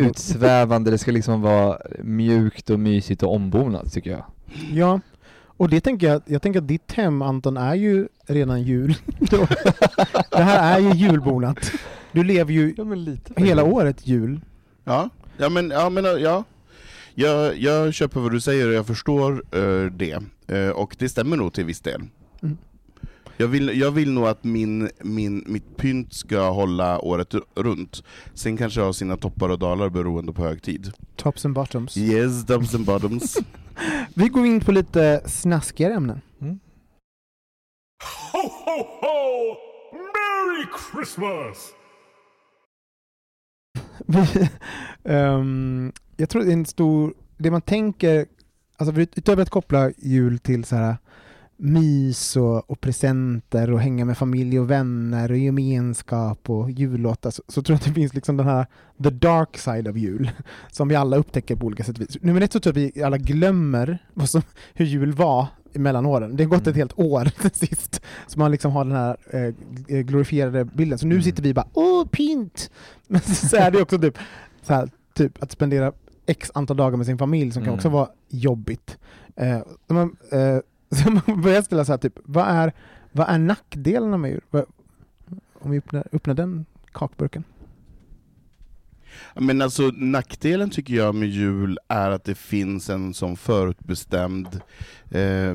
vet. 0.00 0.10
utsvävande, 0.10 0.90
det 0.90 0.98
ska 0.98 1.10
liksom 1.10 1.40
vara 1.42 1.78
mjukt 2.02 2.70
och 2.70 2.80
mysigt 2.80 3.22
och 3.22 3.34
ombonat 3.34 3.92
tycker 3.92 4.10
jag. 4.10 4.24
Ja, 4.72 5.00
och 5.46 5.68
det 5.68 5.80
tänker 5.80 6.06
jag, 6.06 6.22
jag 6.26 6.42
tänker 6.42 6.60
att 6.60 6.68
ditt 6.68 6.92
hem 6.92 7.22
Anton 7.22 7.56
är 7.56 7.74
ju 7.74 8.08
redan 8.26 8.62
jul. 8.62 8.94
Då- 9.18 9.46
det 10.30 10.42
här 10.42 10.76
är 10.76 10.80
ju 10.80 10.92
julbonat. 10.92 11.72
Du 12.12 12.24
lever 12.24 12.52
ju 12.52 12.74
Ja 13.36 13.42
hela 13.46 13.64
året 13.64 14.06
jul. 14.06 14.40
Ja, 14.84 15.10
ja 15.36 15.48
men, 15.48 15.70
ja, 15.70 15.90
men 15.90 16.04
ja. 16.04 16.44
Jag, 17.14 17.58
jag 17.58 17.94
köper 17.94 18.20
vad 18.20 18.32
du 18.32 18.40
säger 18.40 18.68
och 18.68 18.74
jag 18.74 18.86
förstår 18.86 19.32
eh, 19.50 19.90
det. 19.92 20.18
Eh, 20.46 20.68
och 20.70 20.96
det 20.98 21.08
stämmer 21.08 21.36
nog 21.36 21.52
till 21.52 21.64
viss 21.64 21.80
del. 21.80 22.02
Mm. 22.42 22.56
Jag, 23.36 23.48
vill, 23.48 23.80
jag 23.80 23.90
vill 23.90 24.12
nog 24.12 24.26
att 24.26 24.44
min, 24.44 24.90
min, 25.00 25.44
mitt 25.46 25.76
pynt 25.76 26.14
ska 26.14 26.50
hålla 26.50 27.00
året 27.00 27.34
runt. 27.54 28.04
Sen 28.34 28.56
kanske 28.56 28.80
jag 28.80 28.86
har 28.86 28.92
sina 28.92 29.16
toppar 29.16 29.48
och 29.48 29.58
dalar 29.58 29.88
beroende 29.88 30.32
på 30.32 30.42
högtid. 30.42 30.92
Tops 31.16 31.44
and 31.44 31.54
bottoms. 31.54 31.96
Yes, 31.96 32.46
tops 32.46 32.74
and 32.74 32.86
bottoms. 32.86 33.36
Vi 34.14 34.28
går 34.28 34.46
in 34.46 34.60
på 34.60 34.72
lite 34.72 35.22
snaskigare 35.26 35.94
ämnen. 35.94 36.20
Ho, 38.32 38.42
ho, 38.42 38.82
ho! 39.00 39.56
Merry 39.92 40.66
Christmas! 40.92 41.72
Ehm, 45.04 45.92
jag 46.16 46.28
tror 46.28 46.42
det 46.42 46.50
är 46.50 46.52
en 46.52 46.66
stor, 46.66 47.14
det 47.36 47.50
man 47.50 47.62
tänker, 47.62 48.26
alltså 48.76 49.00
utöver 49.00 49.42
att 49.42 49.50
koppla 49.50 49.90
jul 49.96 50.38
till 50.38 50.64
så 50.64 50.76
här 50.76 50.96
mys 51.56 52.36
och, 52.36 52.70
och 52.70 52.80
presenter 52.80 53.70
och 53.72 53.80
hänga 53.80 54.04
med 54.04 54.18
familj 54.18 54.60
och 54.60 54.70
vänner 54.70 55.30
och 55.30 55.36
gemenskap 55.38 56.50
och 56.50 56.70
jullåtar 56.70 57.30
så, 57.30 57.42
så 57.48 57.62
tror 57.62 57.74
jag 57.74 57.78
att 57.80 57.84
det 57.84 57.92
finns 57.92 58.14
liksom 58.14 58.36
den 58.36 58.46
här 58.46 58.66
the 59.02 59.10
dark 59.10 59.58
side 59.58 59.88
of 59.88 59.96
jul 59.96 60.30
som 60.70 60.88
vi 60.88 60.94
alla 60.94 61.16
upptäcker 61.16 61.56
på 61.56 61.66
olika 61.66 61.84
sätt 61.84 61.96
och 61.96 62.00
vis. 62.02 62.16
Nummer 62.22 62.40
ett 62.40 62.52
så 62.52 62.60
tror 62.60 62.78
jag 62.78 62.86
att 62.88 62.96
vi 62.96 63.02
alla 63.02 63.18
glömmer 63.18 63.98
som, 64.24 64.42
hur 64.74 64.84
jul 64.86 65.12
var 65.12 65.46
mellan 65.72 66.06
åren. 66.06 66.36
Det 66.36 66.44
har 66.44 66.48
gått 66.50 66.60
ett 66.60 66.66
Mm. 66.66 66.76
helt 66.78 66.98
år 66.98 67.48
sist. 67.52 68.00
Så 68.26 68.38
man 68.38 68.50
liksom 68.50 68.72
har 68.72 68.84
den 68.84 68.94
här 68.94 69.16
eh, 69.88 69.98
glorifierade 70.00 70.64
bilden. 70.64 70.98
Så 70.98 71.06
nu 71.06 71.14
Mm. 71.14 71.22
sitter 71.24 71.42
vi 71.42 71.54
bara 71.54 71.66
åh 71.72 72.06
pynt! 72.06 72.70
Men 73.08 73.20
så 73.20 73.56
är 73.56 73.70
det 73.70 73.82
också 73.82 73.98
typ, 73.98 74.18
så 74.62 74.74
här, 74.74 74.90
typ 75.14 75.42
att 75.42 75.52
spendera 75.52 75.92
x 76.26 76.50
antal 76.54 76.76
dagar 76.76 76.96
med 76.96 77.06
sin 77.06 77.18
familj 77.18 77.52
som 77.52 77.62
kan 77.62 77.68
Mm. 77.68 77.74
också 77.74 77.88
vara 77.88 78.08
jobbigt. 78.28 78.98
Eh, 79.36 79.58
man, 79.88 80.16
eh, 80.32 80.58
så 81.02 81.10
man 81.10 81.42
börjar 81.42 81.62
ställa 81.62 81.84
så 81.84 81.92
här, 81.92 81.98
typ, 81.98 82.18
vad 82.24 82.48
är, 82.48 82.72
vad 83.12 83.28
är 83.28 83.38
nackdelarna 83.38 84.16
med 84.16 84.30
jul? 84.30 84.64
Om 85.58 85.70
vi 85.70 85.78
öppnar, 85.78 86.08
öppnar 86.12 86.34
den 86.34 86.66
kakburken. 86.92 87.44
Men 89.34 89.62
alltså 89.62 89.82
nackdelen 89.94 90.70
tycker 90.70 90.94
jag 90.94 91.14
med 91.14 91.28
jul 91.28 91.78
är 91.88 92.10
att 92.10 92.24
det 92.24 92.34
finns 92.34 92.90
en 92.90 93.14
sån 93.14 93.36
förutbestämd 93.36 94.60
eh, 95.10 95.54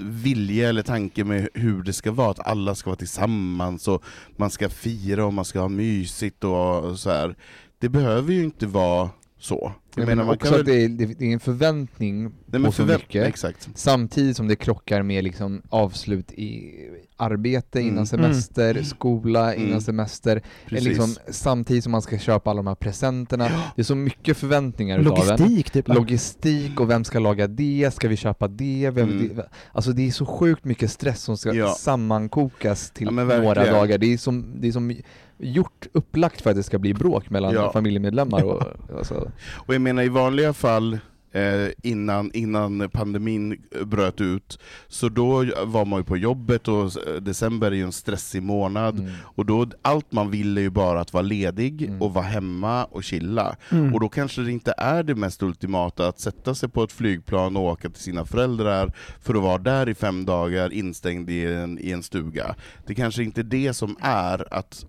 vilja 0.00 0.68
eller 0.68 0.82
tanke 0.82 1.24
med 1.24 1.48
hur 1.54 1.82
det 1.82 1.92
ska 1.92 2.12
vara, 2.12 2.30
att 2.30 2.46
alla 2.46 2.74
ska 2.74 2.90
vara 2.90 2.98
tillsammans 2.98 3.88
och 3.88 4.04
man 4.36 4.50
ska 4.50 4.68
fira 4.68 5.24
och 5.24 5.34
man 5.34 5.44
ska 5.44 5.60
ha 5.60 5.68
mysigt 5.68 6.44
och 6.44 6.98
så 6.98 7.10
här. 7.10 7.36
Det 7.78 7.88
behöver 7.88 8.32
ju 8.32 8.44
inte 8.44 8.66
vara 8.66 9.10
så. 9.38 9.72
Jag 9.98 10.06
menar 10.16 10.32
också 10.34 10.54
att 10.54 10.66
det 10.66 10.84
är, 10.84 10.88
det 10.88 11.24
är 11.26 11.32
en 11.32 11.40
förväntning 11.40 12.22
Nej, 12.46 12.64
på 12.64 12.72
så 12.72 12.82
förvänt- 12.82 12.98
mycket. 13.02 13.26
Exakt. 13.28 13.68
Samtidigt 13.74 14.36
som 14.36 14.48
det 14.48 14.56
krockar 14.56 15.02
med 15.02 15.24
liksom 15.24 15.62
avslut 15.68 16.32
i 16.32 16.74
arbete 17.16 17.78
Mm. 17.80 17.92
innan 17.92 18.06
semester, 18.06 18.82
skola 18.82 19.54
innan 19.54 19.68
Mm. 19.68 19.80
semester, 19.80 20.42
Precis. 20.66 20.88
liksom, 20.88 21.14
samtidigt 21.30 21.82
som 21.84 21.92
man 21.92 22.02
ska 22.02 22.18
köpa 22.18 22.50
alla 22.50 22.58
de 22.58 22.66
här 22.66 22.74
presenterna. 22.74 23.48
Det 23.76 23.82
är 23.82 23.84
så 23.84 23.94
mycket 23.94 24.36
förväntningar 24.36 24.98
utav. 24.98 25.16
Logistik 25.26 25.70
typ. 25.70 25.88
Logistik 25.88 26.80
och 26.80 26.90
vem 26.90 27.04
ska 27.04 27.18
laga 27.18 27.46
det, 27.46 27.90
ska 27.94 28.08
vi 28.08 28.16
köpa 28.16 28.48
det? 28.48 28.90
Vem, 28.94 29.08
Mm. 29.08 29.30
det 29.36 29.48
alltså 29.72 29.92
det 29.92 30.06
är 30.06 30.10
så 30.10 30.26
sjukt 30.26 30.64
mycket 30.64 30.90
stress 30.90 31.22
som 31.22 31.36
ska 31.36 31.54
Ja. 31.54 31.68
sammankokas 31.74 32.90
till 32.90 33.06
Ja, 33.06 33.10
några 33.12 33.64
dagar. 33.72 33.98
Det 33.98 34.12
är, 34.12 34.18
som, 34.18 34.46
det 34.60 34.68
är 34.68 34.72
som 34.72 34.92
gjort, 35.38 35.86
upplagt 35.92 36.40
för 36.40 36.50
att 36.50 36.56
det 36.56 36.62
ska 36.62 36.78
bli 36.78 36.94
bråk 36.94 37.30
mellan 37.30 37.54
Ja. 37.54 37.72
familjemedlemmar. 37.72 38.44
Och, 38.44 38.62
alltså, 38.98 39.30
Och 39.54 39.74
jag 39.74 39.80
menar 39.80 40.02
i 40.02 40.08
vanliga 40.08 40.52
fall 40.52 40.98
eh, 41.32 41.68
innan, 41.82 42.30
innan 42.34 42.90
pandemin 42.92 43.62
bröt 43.84 44.20
ut, 44.20 44.58
så 44.88 45.08
då 45.08 45.44
var 45.64 45.84
man 45.84 45.98
ju 46.00 46.04
på 46.04 46.16
jobbet 46.16 46.68
och 46.68 47.08
eh, 47.08 47.14
december 47.20 47.70
är 47.70 47.76
ju 47.76 47.82
en 47.82 47.92
stressig 47.92 48.42
månad, 48.42 48.98
mm. 48.98 49.12
och 49.22 49.46
då 49.46 49.66
allt 49.82 50.12
man 50.12 50.30
vill 50.30 50.58
är 50.58 50.62
ju 50.62 50.70
bara 50.70 51.00
att 51.00 51.12
vara 51.12 51.22
ledig 51.22 51.82
Mm. 51.82 52.02
och 52.02 52.14
vara 52.14 52.24
hemma 52.24 52.84
och 52.84 53.04
chilla. 53.04 53.56
Mm. 53.70 53.94
Och 53.94 54.00
då 54.00 54.08
kanske 54.08 54.40
det 54.42 54.52
inte 54.52 54.74
är 54.76 55.02
det 55.02 55.14
mest 55.14 55.42
ultimata 55.42 56.08
att 56.08 56.20
sätta 56.20 56.54
sig 56.54 56.68
på 56.68 56.82
ett 56.82 56.92
flygplan 56.92 57.56
och 57.56 57.62
åka 57.62 57.88
till 57.90 58.02
sina 58.02 58.24
föräldrar 58.24 58.92
för 59.20 59.34
att 59.34 59.42
vara 59.42 59.58
där 59.58 59.88
i 59.88 59.94
fem 59.94 60.24
dagar 60.24 60.72
instängd 60.72 61.30
i 61.30 61.46
en, 61.46 61.78
i 61.78 61.90
en 61.90 62.02
stuga. 62.02 62.54
Det 62.86 62.94
kanske 62.94 63.22
inte 63.22 63.40
är 63.40 63.44
det 63.44 63.74
som 63.74 63.96
är 64.00 64.54
att 64.54 64.86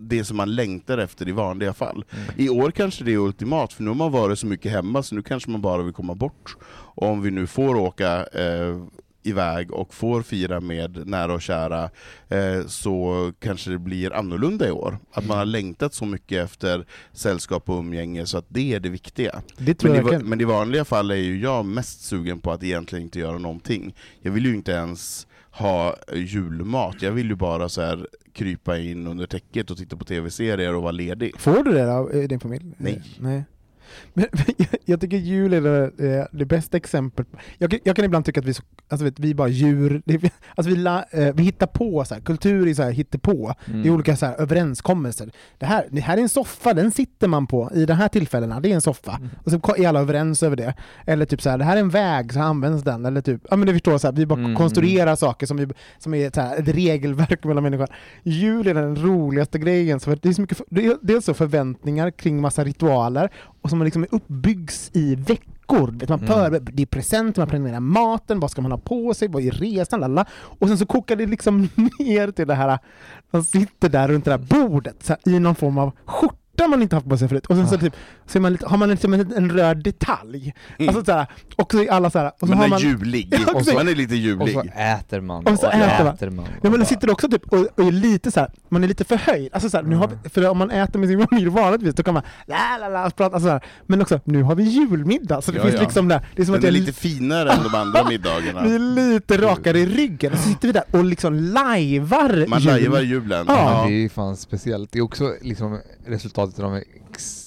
det 0.00 0.24
som 0.24 0.36
man 0.36 0.54
längtar 0.54 0.98
efter 0.98 1.28
i 1.28 1.32
vanliga 1.32 1.72
fall. 1.72 2.04
Mm. 2.10 2.24
I 2.36 2.48
år 2.48 2.70
kanske 2.70 3.04
det 3.04 3.12
är 3.12 3.18
ultimat, 3.18 3.72
för 3.72 3.82
nu 3.82 3.90
har 3.90 3.94
man 3.94 4.12
varit 4.12 4.38
så 4.38 4.46
mycket 4.46 4.72
hemma 4.72 5.02
så 5.02 5.14
nu 5.14 5.22
kanske 5.22 5.50
man 5.50 5.62
bara 5.62 5.82
vill 5.82 5.92
komma 5.92 6.14
bort. 6.14 6.56
Och 6.66 7.08
om 7.08 7.22
vi 7.22 7.30
nu 7.30 7.46
får 7.46 7.76
åka 7.76 8.26
eh, 8.26 8.76
iväg 9.26 9.72
och 9.72 9.94
får 9.94 10.22
fira 10.22 10.60
med 10.60 11.06
nära 11.06 11.34
och 11.34 11.42
kära, 11.42 11.90
eh, 12.28 12.66
så 12.66 13.32
kanske 13.38 13.70
det 13.70 13.78
blir 13.78 14.12
annorlunda 14.12 14.68
i 14.68 14.70
år. 14.70 14.98
Att 15.12 15.26
man 15.26 15.38
har 15.38 15.44
längtat 15.44 15.94
så 15.94 16.04
mycket 16.04 16.44
efter 16.44 16.86
sällskap 17.12 17.68
och 17.68 17.78
umgänge, 17.78 18.26
så 18.26 18.38
att 18.38 18.46
det 18.48 18.74
är 18.74 18.80
det 18.80 18.88
viktiga. 18.88 19.42
Det 19.58 19.74
tror 19.74 19.90
Men 19.90 20.00
i, 20.00 20.02
verkligen. 20.02 20.28
men 20.28 20.40
i 20.40 20.44
vanliga 20.44 20.84
fall 20.84 21.10
är 21.10 21.14
ju 21.14 21.40
jag 21.40 21.64
mest 21.64 22.04
sugen 22.04 22.40
på 22.40 22.52
att 22.52 22.62
egentligen 22.62 23.02
inte 23.02 23.18
göra 23.18 23.38
någonting. 23.38 23.94
Jag 24.22 24.32
vill 24.32 24.46
ju 24.46 24.54
inte 24.54 24.72
ens 24.72 25.26
ha 25.58 25.96
julmat, 26.12 27.02
jag 27.02 27.12
vill 27.12 27.28
ju 27.28 27.34
bara 27.34 27.68
så 27.68 27.80
här 27.82 28.06
krypa 28.32 28.78
in 28.78 29.06
under 29.06 29.26
täcket 29.26 29.70
och 29.70 29.76
titta 29.76 29.96
på 29.96 30.04
tv-serier 30.04 30.74
och 30.74 30.82
vara 30.82 30.92
ledig. 30.92 31.40
Får 31.40 31.64
du 31.64 31.72
det 31.72 31.94
av 31.94 32.12
eh, 32.12 32.28
din 32.28 32.40
familj? 32.40 32.74
Nej. 32.76 33.02
Nej. 33.18 33.44
Men, 34.14 34.26
men 34.32 34.66
jag, 34.84 35.00
tycker 35.00 35.16
jul 35.16 35.54
är 35.54 35.60
det, 35.60 36.18
eh, 36.18 36.26
det 36.32 36.44
bästa 36.44 36.76
exemplet. 36.76 37.26
Jag, 37.58 37.70
kan- 37.70 37.80
jag 37.84 37.96
kan 37.96 38.04
ibland 38.04 38.24
tycka 38.24 38.40
att 38.40 38.46
vi, 38.46 38.54
alltså 38.88 39.04
vet, 39.04 39.18
vi 39.18 39.30
är 39.30 39.34
bara 39.34 39.48
djur. 39.48 40.02
Det, 40.04 40.30
alltså 40.54 40.70
vi, 40.70 40.76
la, 40.76 41.04
eh, 41.10 41.34
vi 41.34 41.42
hittar 41.42 41.66
på, 41.66 42.04
så 42.04 42.14
här, 42.14 42.20
kultur 42.20 42.68
är 42.68 42.74
så 42.74 42.82
här, 42.82 42.90
hittepå. 42.90 43.54
Mm. 43.66 43.82
Det 43.82 43.88
är 43.88 43.92
olika 43.92 44.16
så 44.16 44.26
här, 44.26 44.34
överenskommelser. 44.40 45.30
Det 45.58 45.66
här, 45.66 45.86
det 45.90 46.00
här 46.00 46.16
är 46.16 46.22
en 46.22 46.28
soffa, 46.28 46.74
den 46.74 46.90
sitter 46.90 47.28
man 47.28 47.46
på 47.46 47.70
i 47.74 47.86
de 47.86 47.92
här 47.94 48.08
tillfällena, 48.08 48.60
det 48.60 48.70
är 48.70 48.74
en 48.74 48.80
soffa. 48.80 49.12
Mm. 49.16 49.28
Och 49.44 49.50
så 49.50 49.60
är 49.76 49.88
alla 49.88 50.00
överens 50.00 50.42
över 50.42 50.56
det. 50.56 50.74
Eller 51.06 51.26
typ 51.26 51.42
så 51.42 51.50
här, 51.50 51.58
det 51.58 51.64
här 51.64 51.76
är 51.76 51.80
en 51.80 51.90
väg, 51.90 52.32
så 52.32 52.40
används 52.40 52.82
den. 52.84 53.04
Eller 53.06 53.20
typ, 53.20 53.40
ja 53.50 53.56
men 53.56 53.66
du 53.66 53.72
förstår, 53.72 53.98
så 53.98 54.06
här, 54.06 54.14
vi 54.14 54.26
bara 54.26 54.40
Mm. 54.44 54.56
konstruerar 54.56 55.16
saker 55.16 55.46
som, 55.46 55.56
vi, 55.56 55.66
som 55.98 56.14
är 56.14 56.30
så 56.34 56.40
här, 56.40 56.58
ett 56.58 56.68
regelverk 56.68 57.44
mellan 57.44 57.62
människor. 57.62 57.88
Jul 58.22 58.66
är 58.66 58.74
den 58.74 58.96
roligaste 58.96 59.58
grejen, 59.58 60.00
så 60.00 60.14
det 60.14 60.28
är 60.28 60.32
så 60.32 60.40
mycket, 60.40 60.58
dels 61.02 61.24
så 61.24 61.34
förväntningar 61.34 62.10
kring 62.10 62.40
massa 62.40 62.64
ritualer, 62.64 63.30
och 63.64 63.70
som 63.70 63.82
liksom 63.82 64.06
uppbyggs 64.10 64.90
i 64.92 65.14
veckor. 65.14 65.90
Vet, 65.92 66.08
man 66.08 66.18
Mm. 66.18 66.64
det 66.72 66.82
är 66.82 66.86
presenter, 66.86 67.40
man 67.40 67.48
planerar 67.48 67.80
maten, 67.80 68.40
vad 68.40 68.50
ska 68.50 68.62
man 68.62 68.70
ha 68.72 68.78
på 68.78 69.14
sig, 69.14 69.28
vad 69.28 69.42
är 69.42 69.50
resan, 69.50 70.00
lalla. 70.00 70.26
Och 70.32 70.68
sen 70.68 70.78
så 70.78 70.86
kokar 70.86 71.16
det 71.16 71.26
liksom 71.26 71.60
ner 71.98 72.30
till 72.30 72.46
det 72.46 72.54
här, 72.54 72.78
man 73.30 73.44
sitter 73.44 73.88
där 73.88 74.08
runt 74.08 74.24
det 74.24 74.30
där 74.30 74.38
bordet 74.38 75.08
här, 75.08 75.18
i 75.24 75.38
någon 75.38 75.54
form 75.54 75.78
av 75.78 75.92
skjorta 76.04 76.36
man 76.58 76.82
inte 76.82 76.96
haft 76.96 77.08
på 77.08 77.18
sig 77.18 77.28
förut. 77.28 77.46
Och 77.46 77.56
sen 77.56 77.68
så, 77.68 77.74
Ah. 77.74 77.78
typ, 77.78 77.94
så 78.26 78.40
man 78.40 78.52
lite, 78.52 78.66
har 78.66 78.76
man 78.76 78.90
liksom 78.90 79.14
en, 79.14 79.32
en 79.32 79.50
röd 79.52 79.82
detalj. 79.84 80.54
Mm. 80.78 80.88
Alltså 80.88 81.04
så 81.04 81.12
här, 81.12 81.26
och 81.56 81.72
så 81.72 81.82
är 81.82 81.90
alla 81.90 82.10
så 82.10 82.18
här, 82.18 82.26
och 82.26 82.34
så 82.40 82.46
Man 82.46 82.58
har 82.58 82.64
är 82.64 82.68
man... 82.68 82.78
julig, 82.80 83.28
Ja, 83.46 83.52
och 83.54 83.64
så, 83.64 83.74
man 83.74 83.88
är 83.88 83.94
lite 83.94 84.14
Och 84.14 84.18
julig. 84.20 84.54
så 84.54 84.60
äter 84.60 85.20
man. 85.20 85.46
Och 85.46 85.58
så 85.58 85.66
äter 85.66 86.30
man. 86.30 86.36
man. 86.36 86.46
Ja 86.62 86.70
men 86.70 86.80
det 86.80 86.86
sitter 86.86 87.10
också 87.10 87.28
typ 87.28 87.44
och, 87.52 87.58
och 87.58 87.84
är 87.86 87.92
lite 87.92 88.30
så 88.30 88.40
här, 88.40 88.50
man 88.68 88.84
är 88.84 88.88
lite 88.88 89.04
förhöjd. 89.04 89.48
Alltså 89.52 89.70
så 89.70 89.76
här, 89.76 89.84
nu 89.84 89.96
har 89.96 90.08
vi, 90.22 90.28
för 90.28 90.48
om 90.48 90.58
man 90.58 90.70
äter 90.70 90.98
med 90.98 91.08
sin 91.08 91.26
familj 91.26 91.48
vanligtvis 91.48 91.94
då 91.94 92.02
kan 92.02 92.14
man 92.14 92.22
la 92.46 92.78
la 92.80 92.88
la 92.88 93.06
och 93.06 93.16
prata 93.16 93.40
så 93.40 93.48
här. 93.48 93.64
Men 93.86 94.02
också, 94.02 94.20
nu 94.24 94.42
har 94.42 94.54
vi 94.54 94.62
julmiddag 94.64 95.42
så 95.42 95.50
det 95.52 95.56
Ja, 95.58 95.62
finns 95.64 95.74
ja. 95.74 95.80
liksom 95.82 96.08
där. 96.08 96.26
Det 96.36 96.42
är 96.42 96.46
som 96.46 96.52
Den 96.52 96.58
att 96.58 96.64
är 96.64 96.68
jag 96.68 96.72
lite 96.74 96.92
finare 96.92 97.50
än 97.52 97.62
de 97.62 97.74
andra 97.74 98.04
middagarna. 98.08 98.62
vi 98.62 98.74
är 98.74 98.78
lite 98.78 99.36
rakare 99.38 99.78
i 99.78 99.86
ryggen. 99.86 100.32
Och 100.32 100.38
så 100.38 100.48
sitter 100.48 100.68
vi 100.68 100.72
där 100.72 100.84
och 100.90 101.04
liksom 101.04 101.34
lajvar 101.34 102.46
Man 102.48 102.60
jul. 102.60 102.72
lajvar 102.72 103.00
julen. 103.00 103.44
Ja. 103.48 103.84
Det 103.88 104.04
är 104.04 104.08
fan 104.08 104.36
speciellt. 104.36 104.92
Det 104.92 104.98
är 104.98 105.02
också 105.02 105.32
liksom 105.42 105.80
resultatet 106.06 106.60
av 106.60 106.80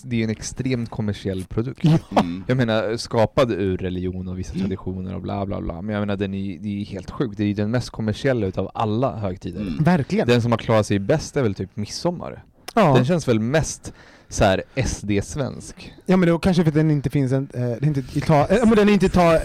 det 0.03 0.19
är 0.19 0.23
en 0.23 0.29
extremt 0.29 0.89
kommersiell 0.89 1.45
produkt. 1.45 1.83
Mm. 2.11 2.43
Jag 2.47 2.57
menar 2.57 2.97
skapad 2.97 3.51
ur 3.51 3.77
religion 3.77 4.27
och 4.27 4.39
vissa 4.39 4.53
traditioner 4.53 5.15
och 5.15 5.21
bla 5.21 5.45
bla 5.45 5.61
bla. 5.61 5.81
Men 5.81 5.93
jag 5.95 5.99
menar 5.99 6.15
den 6.15 6.33
är, 6.33 6.59
det 6.59 6.81
är 6.81 6.85
helt 6.85 7.11
sjukt. 7.11 7.37
Det 7.37 7.43
är 7.43 7.47
ju 7.47 7.53
den 7.53 7.71
mest 7.71 7.89
kommersiella 7.89 8.47
utav 8.47 8.71
alla 8.73 9.17
högtider. 9.17 9.61
Mm. 9.61 9.83
Verkligen. 9.83 10.27
Den 10.27 10.41
som 10.41 10.51
har 10.51 10.57
klarat 10.59 10.85
sig 10.87 10.99
bäst 10.99 11.37
är 11.37 11.43
väl 11.43 11.55
typ 11.55 11.75
midsommar. 11.75 12.43
ja. 12.75 12.93
Den 12.95 13.05
känns 13.05 13.27
väl 13.27 13.39
mest 13.39 13.93
så 14.29 14.43
här 14.43 14.63
SD-svensk. 14.85 15.93
ja 16.05 16.17
men 16.17 16.27
det 16.29 16.33
är 16.35 16.39
kanske 16.39 16.63
för 16.63 16.69
att 16.69 16.75
den 16.75 16.91
inte 16.91 17.09
finns 17.09 17.31
en, 17.31 17.49
är 17.53 17.83
inte 17.85 18.21
ta, 18.21 18.47
eh, 18.47 18.65
men 18.65 18.75
den 18.75 18.89
är 18.89 18.93
inte 18.93 19.09
ta, 19.09 19.39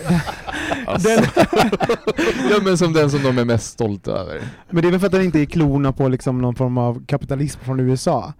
Alltså. 0.86 1.08
den, 1.08 1.24
ja 2.50 2.58
men 2.64 2.78
som 2.78 2.92
den 2.92 3.10
som 3.10 3.22
de 3.22 3.38
är 3.38 3.44
mest 3.44 3.66
stolta 3.72 4.10
över. 4.10 4.42
men 4.70 4.82
det 4.82 4.88
är 4.88 4.90
väl 4.90 5.00
för 5.00 5.06
att 5.06 5.12
den 5.12 5.22
inte 5.22 5.40
är 5.40 5.44
klona 5.44 5.92
på 5.92 6.08
liksom 6.08 6.38
någon 6.40 6.54
form 6.54 6.78
av 6.78 7.06
kapitalism 7.06 7.60
från 7.60 7.80
USA. 7.80 8.32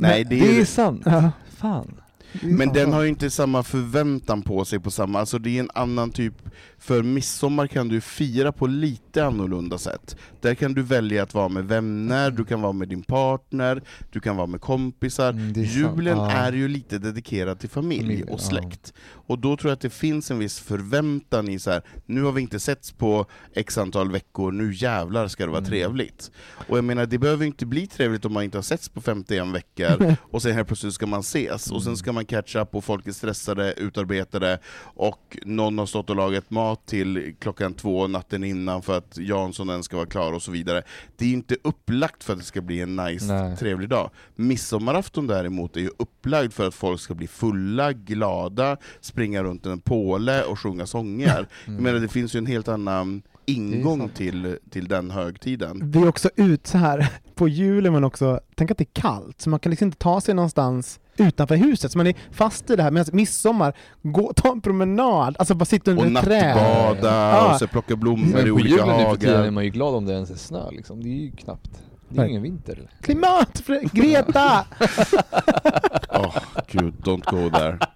Nej, 0.00 0.24
det 0.24 0.40
Det 0.40 0.56
är, 0.56 0.60
är 0.60 0.64
sant. 0.64 1.02
Ja. 1.04 1.30
Fan. 1.56 2.00
Men 2.42 2.72
den 2.72 2.92
har 2.92 3.02
ju 3.02 3.08
inte 3.08 3.30
samma 3.30 3.62
förväntan 3.62 4.42
på 4.42 4.64
sig 4.64 4.80
på 4.80 4.90
samma, 4.90 5.20
alltså 5.20 5.38
det 5.38 5.56
är 5.56 5.60
en 5.60 5.70
annan 5.74 6.10
typ, 6.10 6.34
för 6.78 7.02
midsommar 7.02 7.66
kan 7.66 7.88
du 7.88 8.00
fira 8.00 8.52
på 8.52 8.66
lite 8.66 9.24
annorlunda 9.24 9.78
sätt. 9.78 10.16
Där 10.40 10.54
kan 10.54 10.74
du 10.74 10.82
välja 10.82 11.22
att 11.22 11.34
vara 11.34 11.48
med 11.48 11.64
vänner, 11.64 12.30
du 12.30 12.44
kan 12.44 12.60
vara 12.60 12.72
med 12.72 12.88
din 12.88 13.02
partner, 13.02 13.82
du 14.12 14.20
kan 14.20 14.36
vara 14.36 14.46
med 14.46 14.60
kompisar. 14.60 15.30
Mm, 15.30 15.50
är. 15.50 15.54
Julen 15.64 16.18
Ja. 16.18 16.30
är 16.30 16.52
ju 16.52 16.68
lite 16.68 16.98
dedikerad 16.98 17.58
till 17.60 17.68
familj 17.68 18.22
och 18.22 18.28
ja. 18.30 18.38
släkt. 18.38 18.92
Och 19.10 19.38
då 19.38 19.56
tror 19.56 19.70
jag 19.70 19.74
att 19.76 19.80
det 19.80 19.90
finns 19.90 20.30
en 20.30 20.38
viss 20.38 20.58
förväntan 20.60 21.48
i 21.48 21.58
så 21.58 21.70
här. 21.70 21.82
nu 22.06 22.22
har 22.22 22.32
vi 22.32 22.40
inte 22.42 22.60
setts 22.60 22.92
på 22.92 23.26
x 23.54 23.78
antal 23.78 24.10
veckor, 24.10 24.52
nu 24.52 24.74
jävlar 24.74 25.28
ska 25.28 25.44
det 25.44 25.50
vara 25.50 25.58
Mm. 25.58 25.70
trevligt. 25.70 26.30
Och 26.68 26.78
jag 26.78 26.84
menar, 26.84 27.06
det 27.06 27.18
behöver 27.18 27.46
inte 27.46 27.66
bli 27.66 27.86
trevligt 27.86 28.24
om 28.24 28.32
man 28.32 28.42
inte 28.44 28.58
har 28.58 28.62
setts 28.62 28.88
på 28.88 29.00
51 29.00 29.46
veckor, 29.54 30.16
och 30.30 30.42
sen 30.42 30.52
helt 30.54 30.68
plötsligt 30.68 30.94
ska 30.94 31.06
man 31.06 31.20
ses, 31.20 31.70
och 31.70 31.82
sen 31.82 31.96
ska 31.96 32.12
man 32.12 32.26
catch 32.28 32.56
up 32.56 32.74
och 32.74 32.84
folk 32.84 33.06
är 33.06 33.12
stressade, 33.12 33.72
utarbetade, 33.72 34.58
och 34.80 35.38
någon 35.42 35.78
har 35.78 35.86
stått 35.86 36.10
och 36.10 36.16
lagat 36.16 36.50
mat 36.50 36.86
till 36.86 37.34
klockan 37.38 37.74
två 37.74 38.06
natten 38.06 38.44
innan 38.44 38.82
för 38.82 38.98
att 38.98 39.18
Janssonen 39.18 39.82
ska 39.82 39.96
vara 39.96 40.06
klar 40.06 40.32
och 40.32 40.42
så 40.42 40.50
vidare. 40.50 40.82
Det 41.16 41.24
är 41.24 41.28
ju 41.28 41.34
inte 41.34 41.56
upplagt 41.64 42.24
för 42.24 42.32
att 42.32 42.38
det 42.38 42.44
ska 42.44 42.60
bli 42.60 42.80
en 42.80 42.96
nice, 42.96 43.32
Nej. 43.32 43.56
trevlig 43.56 43.88
dag. 43.88 44.10
Midsommarafton 44.34 45.26
däremot 45.26 45.76
är 45.76 45.80
ju 45.80 45.90
upplagd 45.98 46.52
för 46.52 46.68
att 46.68 46.74
folk 46.74 47.00
ska 47.00 47.14
bli 47.14 47.26
fulla, 47.26 47.92
glada, 47.92 48.76
springa 49.00 49.42
runt 49.42 49.66
en 49.66 49.80
påle 49.80 50.42
och 50.42 50.58
sjunga 50.58 50.86
sånger. 50.86 51.46
Jag 51.64 51.80
menar, 51.80 52.00
det 52.00 52.08
finns 52.08 52.34
ju 52.34 52.38
en 52.38 52.46
helt 52.46 52.68
annan 52.68 53.22
ingång 53.48 54.08
till, 54.08 54.56
till 54.70 54.88
den 54.88 55.10
högtiden. 55.10 55.80
Vi 55.90 56.02
är 56.02 56.08
också 56.08 56.30
ut 56.36 56.66
så 56.66 56.78
här 56.78 57.08
på 57.34 57.48
julen 57.48 57.92
men 57.92 58.04
också, 58.04 58.40
tänk 58.54 58.70
att 58.70 58.78
det 58.78 58.84
är 58.84 59.00
kallt, 59.02 59.40
så 59.40 59.50
man 59.50 59.60
kan 59.60 59.70
liksom 59.70 59.86
inte 59.86 59.98
ta 59.98 60.20
sig 60.20 60.34
någonstans 60.34 61.00
utanför 61.16 61.56
huset, 61.56 61.92
så 61.92 61.98
man 61.98 62.06
är 62.06 62.14
fast 62.32 62.70
i 62.70 62.76
det 62.76 62.82
här. 62.82 62.90
Medan 62.90 63.06
midsommar, 63.12 63.76
gå, 64.02 64.32
ta 64.36 64.52
en 64.52 64.60
promenad, 64.60 65.36
alltså 65.38 65.54
bara 65.54 65.64
sitta 65.64 65.90
under 65.90 66.04
Och 66.04 66.10
ett 66.18 66.24
träd. 66.24 66.56
nattbada, 66.56 67.30
Ja. 67.30 67.52
och 67.52 67.58
så 67.58 67.66
plocka 67.66 67.96
blommor 67.96 68.26
Men 68.34 68.46
i 68.46 68.48
på 68.50 68.54
olika 68.54 68.68
julen 68.68 68.96
nu 68.96 69.04
för 69.04 69.16
tiden 69.16 69.34
är 69.34 69.38
hagar. 69.38 69.50
man 69.50 69.64
ju 69.64 69.70
glad 69.70 69.94
om 69.94 70.04
det 70.04 70.12
ens 70.12 70.30
är 70.30 70.34
snö 70.34 70.70
liksom. 70.70 71.02
Det 71.02 71.08
är 71.08 71.12
ju 71.12 71.30
knappt. 71.30 71.70
Det 72.08 72.20
är 72.22 72.26
ingen 72.26 72.42
vinter. 72.42 72.72
eller? 72.72 72.90
Klimat! 73.00 73.62
Greta! 73.92 74.64
Åh 76.10 76.36
gud, 76.70 76.94
don't 77.02 77.30
go 77.30 77.50
there. 77.58 77.78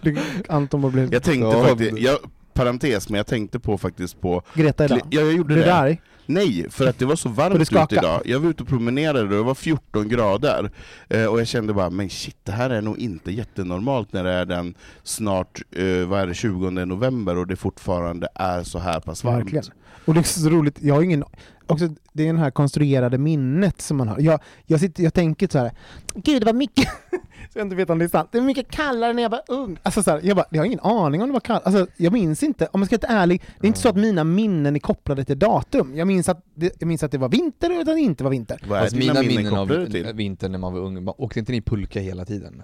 Du, 0.00 0.16
Anton 0.48 0.80
bara 0.82 0.92
blev... 0.92 1.12
Jag 1.14 1.22
tänkte 1.22 1.62
faktiskt, 1.68 1.98
jag, 1.98 2.18
parentes, 2.54 3.08
men 3.08 3.16
jag 3.16 3.26
tänkte 3.26 3.60
på 3.60 3.78
faktiskt 3.78 4.20
på... 4.20 4.42
Greta 4.54 4.84
idag. 4.84 5.00
Ja, 5.10 5.20
jag 5.20 5.32
gjorde 5.32 5.54
Blev 5.54 5.66
det. 5.66 5.74
arg? 5.74 6.00
Nej, 6.26 6.66
för 6.70 6.86
att 6.86 6.98
det 6.98 7.04
var 7.04 7.16
så 7.16 7.28
varmt 7.28 7.60
ute 7.60 7.86
idag. 7.90 8.22
Jag 8.24 8.40
var 8.40 8.50
ute 8.50 8.62
och 8.62 8.68
promenerade 8.68 9.20
och 9.22 9.28
det 9.28 9.42
var 9.42 9.54
14 9.54 10.08
grader. 10.08 10.70
Eh, 11.08 11.26
och 11.26 11.40
jag 11.40 11.46
kände 11.46 11.72
bara, 11.72 11.90
men 11.90 12.10
shit, 12.10 12.36
det 12.42 12.52
här 12.52 12.70
är 12.70 12.80
nog 12.80 12.98
inte 12.98 13.32
jättenormalt 13.32 14.12
när 14.12 14.24
det 14.24 14.30
är 14.32 14.44
den 14.44 14.74
snart, 15.02 15.62
eh, 15.76 16.06
vad 16.06 16.20
är 16.20 16.26
det, 16.26 16.34
20 16.34 16.70
november 16.70 17.38
och 17.38 17.46
det 17.46 17.56
fortfarande 17.56 18.28
är 18.34 18.62
så 18.62 18.78
här 18.78 19.00
pass 19.00 19.24
varmt. 19.24 19.44
Verkligen. 19.44 19.64
Och 20.04 20.14
det 20.14 20.20
är 20.20 20.22
så 20.24 20.48
roligt, 20.48 20.78
jag 20.80 20.94
har 20.94 21.02
ingen... 21.02 21.24
Också, 21.66 21.88
det 22.12 22.28
är 22.28 22.32
det 22.32 22.38
här 22.38 22.50
konstruerade 22.50 23.18
minnet 23.18 23.80
som 23.80 23.96
man 23.96 24.08
har. 24.08 24.20
Jag, 24.20 24.40
jag, 24.66 24.80
sitter, 24.80 25.02
jag 25.02 25.14
tänker 25.14 25.48
så 25.48 25.58
här. 25.58 25.72
gud 26.14 26.42
det 26.42 26.46
var 26.46 26.52
mycket... 26.52 26.88
så 27.52 27.58
jag 27.58 27.66
inte 27.66 27.76
vet 27.76 27.90
om 27.90 27.98
det 27.98 28.04
är 28.04 28.08
sant. 28.08 28.28
Det 28.32 28.38
var 28.38 28.46
mycket 28.46 28.70
kallare 28.70 29.12
när 29.12 29.22
jag 29.22 29.30
var 29.30 29.42
ung. 29.48 29.78
Alltså 29.82 30.02
så 30.02 30.10
här, 30.10 30.20
jag, 30.22 30.36
bara, 30.36 30.46
jag 30.50 30.60
har 30.60 30.66
ingen 30.66 30.80
aning 30.80 31.22
om 31.22 31.28
det 31.28 31.32
var 31.32 31.40
kallt. 31.40 31.66
Alltså, 31.66 31.86
jag 31.96 32.12
minns 32.12 32.42
inte, 32.42 32.68
om 32.72 32.80
jag 32.80 32.86
ska 32.86 33.08
vara 33.08 33.20
ärlig, 33.20 33.42
det 33.60 33.66
är 33.66 33.68
inte 33.68 33.80
så 33.80 33.88
att 33.88 33.96
mina 33.96 34.24
minnen 34.24 34.76
är 34.76 34.80
kopplade 34.80 35.24
till 35.24 35.38
datum. 35.38 35.96
Jag 35.96 36.06
minns 36.06 36.28
att 36.28 36.44
det, 36.54 36.80
jag 36.80 36.86
minns 36.86 37.02
att 37.02 37.12
det 37.12 37.18
var 37.18 37.28
vinter 37.28 37.74
och 37.74 37.80
att 37.80 37.86
det 37.86 38.00
inte 38.00 38.24
var 38.24 38.30
vinter. 38.30 38.60
Vad 38.68 38.82
är 38.82 38.90
dina 38.90 39.14
mina 39.14 39.22
minnen 39.22 39.54
av 39.54 39.68
vintern 40.16 40.52
när 40.52 40.58
man 40.58 40.72
var 40.72 40.80
ung, 40.80 41.04
man- 41.04 41.14
åkte 41.18 41.38
inte 41.38 41.52
ni 41.52 41.60
pulka 41.62 42.00
hela 42.00 42.24
tiden? 42.24 42.62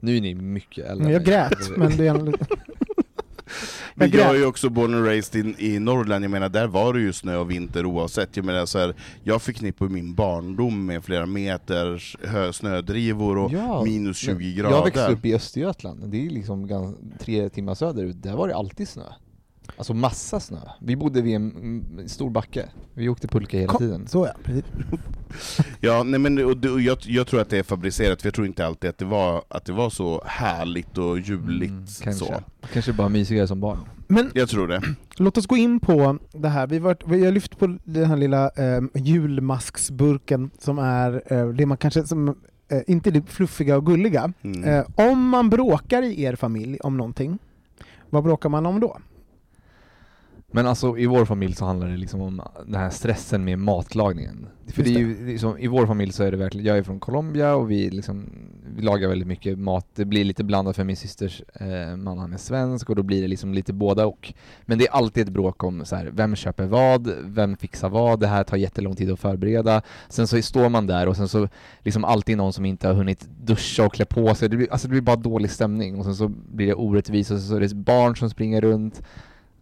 Nu 0.00 0.16
är 0.16 0.20
ni 0.20 0.34
mycket 0.34 0.86
äldre. 0.86 1.12
Jag 1.12 1.24
grät, 1.24 1.76
men 1.76 1.96
det 1.96 2.06
är. 2.06 2.34
Men 3.94 4.10
Jag 4.10 4.30
är 4.30 4.34
ju 4.34 4.46
också 4.46 4.70
born 4.70 4.94
and 4.94 5.06
raised 5.06 5.40
in, 5.40 5.54
i 5.58 5.78
Norrland, 5.78 6.24
jag 6.24 6.30
menar 6.30 6.48
där 6.48 6.66
var 6.66 6.94
det 6.94 7.00
ju 7.00 7.12
snö 7.12 7.36
och 7.36 7.50
vinter 7.50 7.86
oavsett. 7.86 8.36
Jag 8.36 8.44
menar 8.46 8.66
så 8.66 8.78
här, 8.78 8.94
jag 9.22 9.42
förknippar 9.42 9.86
min 9.88 10.14
barndom 10.14 10.86
med 10.86 11.04
flera 11.04 11.26
meters 11.26 12.16
hö, 12.24 12.52
snödrivor 12.52 13.38
och 13.38 13.52
Ja, 13.52 13.84
minus 13.84 14.16
20 14.16 14.32
men 14.32 14.54
grader. 14.56 14.76
Jag 14.76 14.84
växte 14.84 15.12
upp 15.12 15.24
i 15.24 15.34
Östergötland, 15.34 16.10
det 16.10 16.26
är 16.26 16.30
liksom 16.30 16.68
tre 17.18 17.48
timmar 17.48 17.74
söderut, 17.74 18.22
där 18.22 18.36
var 18.36 18.48
det 18.48 18.56
alltid 18.56 18.88
snö. 18.88 19.02
Alltså 19.76 19.94
massa 19.94 20.40
snö. 20.40 20.58
Vi 20.80 20.96
bodde 20.96 21.22
vid 21.22 21.34
en 21.36 21.84
stor 22.06 22.30
backe. 22.30 22.68
Vi 22.94 23.08
åkte 23.08 23.28
pulka 23.28 23.58
hela 23.58 23.68
Kom- 23.72 23.78
tiden. 23.78 24.06
Så 24.06 24.26
ja, 24.26 24.32
precis. 24.44 24.64
Ja, 25.80 26.02
nej 26.02 26.20
men 26.20 26.38
och, 26.44 26.50
och 26.64 26.80
jag, 26.80 26.98
jag 27.02 27.26
tror 27.26 27.40
att 27.40 27.50
det 27.50 27.58
är 27.58 27.62
fabricerat, 27.62 28.22
för 28.22 28.26
jag 28.26 28.34
tror 28.34 28.46
inte 28.46 28.66
alltid 28.66 28.90
att 28.90 28.98
det 28.98 29.04
var, 29.04 29.42
att 29.48 29.64
det 29.64 29.72
var 29.72 29.90
så 29.90 30.22
härligt 30.26 30.98
och 30.98 31.18
juligt 31.18 31.70
Mm, 31.70 31.84
kanske. 32.02 32.24
så. 32.24 32.34
Kanske 32.72 32.92
bara 32.92 33.08
mysigare 33.08 33.46
som 33.46 33.60
barn. 33.60 33.78
Men 34.06 34.30
Jag 34.34 34.48
tror 34.48 34.68
det. 34.68 34.82
låt 35.16 35.36
oss 35.38 35.46
gå 35.46 35.56
in 35.56 35.80
på 35.80 36.18
det 36.32 36.48
här. 36.48 36.66
Vi, 36.66 36.76
har 36.76 36.84
varit, 36.84 37.02
vi 37.06 37.24
har 37.24 37.32
lyft 37.32 37.58
på 37.58 37.78
den 37.84 38.04
här 38.04 38.16
lilla 38.16 38.50
eh, 38.56 38.80
julmasksburken 38.94 40.50
som 40.58 40.78
är 40.78 41.22
eh, 41.32 41.48
det 41.48 41.66
man 41.66 41.76
kanske 41.76 42.06
som, 42.06 42.28
eh, 42.68 42.80
inte 42.86 43.10
det 43.10 43.22
fluffiga 43.30 43.76
och 43.76 43.86
gulliga. 43.86 44.32
Mm. 44.42 44.64
Eh, 44.64 44.84
om 44.94 45.28
man 45.28 45.50
bråkar 45.50 46.02
i 46.02 46.22
er 46.22 46.34
familj 46.36 46.78
om 46.80 46.96
någonting, 46.96 47.38
vad 48.10 48.24
bråkar 48.24 48.48
man 48.48 48.66
om 48.66 48.80
då? 48.80 48.98
Men 50.52 50.66
alltså 50.66 50.98
i 50.98 51.06
vår 51.06 51.24
familj 51.24 51.54
så 51.54 51.64
handlar 51.64 51.88
det 51.88 51.96
liksom 51.96 52.20
om 52.20 52.42
den 52.66 52.80
här 52.80 52.90
stressen 52.90 53.44
med 53.44 53.58
matlagningen. 53.58 54.46
För 54.66 54.82
det 54.82 54.90
Just 54.90 55.00
är 55.00 55.04
ju, 55.04 55.26
det 55.26 55.34
är 55.34 55.38
som, 55.38 55.58
i 55.58 55.66
vår 55.66 55.86
familj 55.86 56.12
så 56.12 56.22
är 56.22 56.30
det 56.30 56.36
verkligen, 56.36 56.66
jag 56.66 56.78
är 56.78 56.82
från 56.82 57.00
Colombia 57.00 57.54
och 57.54 57.70
vi 57.70 57.90
liksom, 57.90 58.30
vi 58.76 58.82
lagar 58.82 59.08
väldigt 59.08 59.28
mycket 59.28 59.58
mat. 59.58 59.86
Det 59.94 60.04
blir 60.04 60.24
lite 60.24 60.44
blandat 60.44 60.76
för 60.76 60.84
min 60.84 60.96
systers 60.96 61.42
eh, 61.54 61.96
man 61.96 62.18
han 62.18 62.32
är 62.32 62.36
svensk 62.38 62.90
och 62.90 62.96
då 62.96 63.02
blir 63.02 63.22
det 63.22 63.28
liksom 63.28 63.54
lite 63.54 63.72
båda 63.72 64.06
och. 64.06 64.34
Men 64.62 64.78
det 64.78 64.86
är 64.86 64.92
alltid 64.92 65.26
ett 65.26 65.32
bråk 65.32 65.64
om 65.64 65.84
så 65.84 65.96
här, 65.96 66.10
vem 66.12 66.36
köper 66.36 66.66
vad, 66.66 67.12
vem 67.24 67.56
fixar 67.56 67.88
vad, 67.88 68.20
det 68.20 68.26
här 68.26 68.44
tar 68.44 68.56
jättelång 68.56 68.96
tid 68.96 69.10
att 69.10 69.20
förbereda. 69.20 69.82
Sen 70.08 70.26
så 70.26 70.42
står 70.42 70.68
man 70.68 70.86
där 70.86 71.08
och 71.08 71.16
sen 71.16 71.28
så 71.28 71.48
liksom 71.82 72.04
alltid 72.04 72.36
någon 72.36 72.52
som 72.52 72.64
inte 72.64 72.86
har 72.86 72.94
hunnit 72.94 73.28
duscha 73.40 73.86
och 73.86 73.94
klä 73.94 74.04
på 74.04 74.34
sig. 74.34 74.48
Det 74.48 74.56
blir, 74.56 74.72
alltså 74.72 74.88
det 74.88 74.92
blir 74.92 75.02
bara 75.02 75.16
dålig 75.16 75.50
stämning 75.50 75.98
och 75.98 76.04
sen 76.04 76.16
så 76.16 76.28
blir 76.28 76.66
det 76.66 76.74
orättvist 76.74 77.30
och 77.30 77.38
så 77.38 77.56
är 77.56 77.60
det 77.60 77.74
barn 77.74 78.16
som 78.16 78.30
springer 78.30 78.60
runt. 78.60 79.02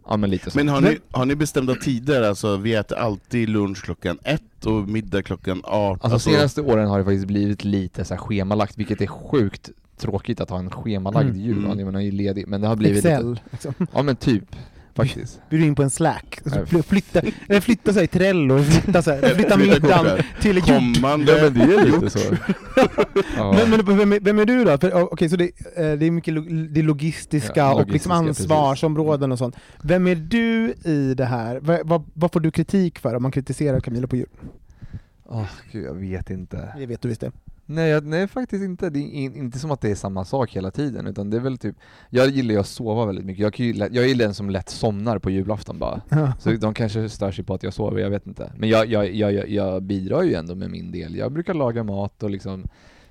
Ja 0.09 0.17
men 0.17 0.29
lite 0.29 0.51
så. 0.51 0.57
Men 0.57 0.67
har 0.69 0.81
ni, 0.81 0.97
har 1.11 1.25
ni 1.25 1.35
bestämda 1.35 1.75
tider? 1.75 2.21
Alltså, 2.21 2.57
vi 2.57 2.73
äter 2.75 2.97
alltid 2.97 3.49
lunch 3.49 3.83
klockan 3.83 4.17
ett 4.23 4.65
och 4.65 4.87
middag 4.89 5.21
klockan 5.21 5.61
18. 5.63 6.11
Alltså 6.11 6.29
senaste 6.29 6.61
åren 6.61 6.87
har 6.87 6.97
det 6.99 7.05
faktiskt 7.05 7.27
blivit 7.27 7.63
lite 7.63 8.05
så 8.05 8.13
här 8.13 8.21
schemalagt, 8.21 8.77
vilket 8.77 9.01
är 9.01 9.07
sjukt 9.07 9.69
tråkigt 9.97 10.41
att 10.41 10.49
ha 10.49 10.59
en 10.59 10.69
schemalagd 10.71 11.29
Mm. 11.29 11.41
jul, 11.41 11.65
Mm. 11.65 11.85
man 11.85 11.95
är 11.95 11.99
ju 11.99 12.11
ledig, 12.11 12.47
men 12.47 12.61
det 12.61 12.67
har 12.67 12.75
blivit 12.75 13.05
Excel. 13.05 13.29
lite, 13.29 13.41
Liksom. 13.51 13.73
ja 13.93 14.01
men 14.01 14.15
typ, 14.15 14.43
faktiskt. 14.97 15.39
Bjuder 15.49 15.65
in 15.67 15.75
på 15.75 15.83
en 15.83 15.89
slack, 15.89 16.39
och 16.45 16.51
så 16.51 16.57
Nej. 16.57 16.65
fly- 16.67 16.81
flytta, 16.83 17.21
eller 17.49 17.61
flytta 17.61 17.93
sig 17.93 18.07
till 18.07 18.19
Trello, 18.19 18.63
flytta, 18.63 19.01
så 19.01 19.11
här, 19.11 19.35
flytta 19.35 19.57
middagen 19.57 20.23
till 20.41 20.55
jul. 20.55 20.63
Kommande... 20.65 21.31
Ja 21.31 21.43
men 21.43 21.53
det 21.53 21.75
är 21.75 21.85
lite 21.85 22.09
så. 22.09 22.19
Ja. 23.37 23.53
Men, 23.69 23.85
men 23.85 23.97
vem, 23.97 24.13
är, 24.13 24.19
vem 24.19 24.39
är 24.39 24.45
du 24.45 24.63
då? 24.63 24.77
För, 24.77 24.91
oh, 24.91 25.03
Okej, 25.03 25.29
så 25.29 25.35
det, 25.35 25.45
eh, 25.75 25.91
det 25.91 26.05
är 26.05 26.11
mycket 26.11 26.35
det 26.73 26.81
logistiska 26.81 27.51
Ja, 27.55 27.73
och 27.73 27.89
liksom 27.89 28.11
logistiska, 28.11 28.53
ansvarsområden 28.53 29.31
och 29.31 29.37
sånt. 29.37 29.55
Vem 29.83 30.07
är 30.07 30.15
du 30.15 30.73
i 30.83 31.13
det 31.13 31.25
här? 31.25 31.59
Vad, 31.59 31.87
vad, 31.87 32.03
vad 32.13 32.33
får 32.33 32.39
du 32.39 32.51
kritik 32.51 32.99
för 32.99 33.15
om 33.15 33.23
man 33.23 33.31
kritiserar 33.31 33.79
Camilla 33.79 34.07
på 34.07 34.15
jul? 34.15 34.29
Åh, 35.25 35.45
gud, 35.71 35.85
jag 35.85 35.93
vet 35.93 36.29
inte. 36.29 36.73
Det 36.77 36.85
vet 36.85 37.01
du 37.01 37.07
visst 37.07 37.21
det. 37.21 37.31
Nej, 37.69 37.89
jag, 37.89 38.05
nej 38.05 38.27
faktiskt 38.27 38.63
inte. 38.63 38.89
Det 38.89 38.99
är 38.99 39.03
in, 39.03 39.35
inte 39.35 39.59
som 39.59 39.71
att 39.71 39.81
det 39.81 39.91
är 39.91 39.95
samma 39.95 40.25
sak 40.25 40.55
hela 40.55 40.71
tiden, 40.71 41.07
utan 41.07 41.29
det 41.29 41.37
är 41.37 41.41
väl 41.41 41.57
typ, 41.57 41.75
jag 42.09 42.29
gillar 42.29 42.53
ju 42.53 42.59
att 42.59 42.67
sova 42.67 43.05
väldigt 43.05 43.25
mycket. 43.25 43.43
Jag, 43.43 43.53
kan 43.53 43.65
ju, 43.65 43.73
jag 43.73 44.09
är 44.09 44.15
den 44.15 44.33
som 44.33 44.49
lätt 44.49 44.69
somnar 44.69 45.19
på 45.19 45.29
julafton 45.29 45.79
bara. 45.79 46.01
Så 46.39 46.51
de 46.51 46.73
kanske 46.73 47.09
stör 47.09 47.31
sig 47.31 47.45
på 47.45 47.53
att 47.53 47.63
jag 47.63 47.73
sover, 47.73 48.01
jag 48.01 48.09
vet 48.09 48.27
inte. 48.27 48.51
Men 48.57 48.69
jag, 48.69 48.85
jag, 48.87 49.13
jag, 49.13 49.49
jag, 49.49 49.83
bidrar 49.83 50.23
ju 50.23 50.33
ändå 50.33 50.55
med 50.55 50.69
min 50.71 50.91
del. 50.91 51.15
Jag 51.15 51.31
brukar 51.31 51.53
laga 51.53 51.83
mat 51.83 52.23
och 52.23 52.29
liksom 52.29 52.65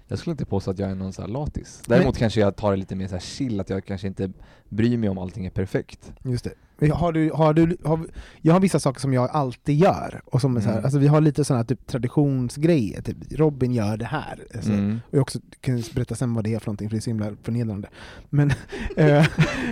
jag 0.09 0.19
skulle 0.19 0.33
inte 0.33 0.45
påstå 0.45 0.71
att 0.71 0.79
jag 0.79 0.91
är 0.91 0.95
någon 0.95 1.13
sån 1.13 1.25
här 1.25 1.33
latis. 1.33 1.83
Däremot 1.87 2.19
kanske 2.19 2.41
jag 2.41 2.57
tar 2.57 2.71
det 2.71 2.77
lite 2.77 2.95
mer 2.95 3.09
så 3.09 3.19
chill, 3.19 3.61
att 3.61 3.71
jag 3.71 3.85
kanske 3.85 4.07
inte 4.07 4.33
bryr 4.69 4.97
mig 4.97 5.09
om 5.09 5.19
allting 5.19 5.47
är 5.47 5.51
perfekt. 5.51 6.13
Just 6.23 6.45
det. 6.45 6.53
Har 6.95 7.13
du, 7.13 7.31
har 7.35 7.55
du, 7.55 7.77
har, 7.85 8.01
jag 8.41 8.53
har 8.53 8.61
vissa 8.61 8.81
saker 8.81 9.01
som 9.01 9.13
jag 9.13 9.31
alltid 9.31 9.77
gör, 9.77 10.21
och 10.25 10.41
som 10.41 10.57
är 10.57 10.61
så 10.61 10.67
här, 10.67 10.73
Mm. 10.75 10.85
alltså 10.85 10.99
vi 10.99 11.07
har 11.07 11.21
lite 11.21 11.45
sådana 11.45 11.65
typ 11.65 11.87
traditionsgrejer, 11.87 13.03
typ 13.03 13.17
Robin 13.31 13.73
gör 13.73 13.97
det 13.97 14.05
här. 14.05 14.45
Alltså, 14.55 14.73
Mm. 14.73 15.01
Och 15.09 15.15
jag 15.15 15.23
också 15.23 15.39
kan 15.61 15.83
berätta 15.95 16.15
sen 16.15 16.35
vad 16.35 16.45
det 16.45 16.55
är 16.55 16.59
för 16.59 16.67
någonting, 16.67 16.89
för 16.89 16.97
det 16.97 16.99
är 16.99 17.03
så 17.03 17.11
himla 17.11 17.31
förnedrande. 17.43 17.89
Men, 18.31 18.51
eh, 18.97 19.27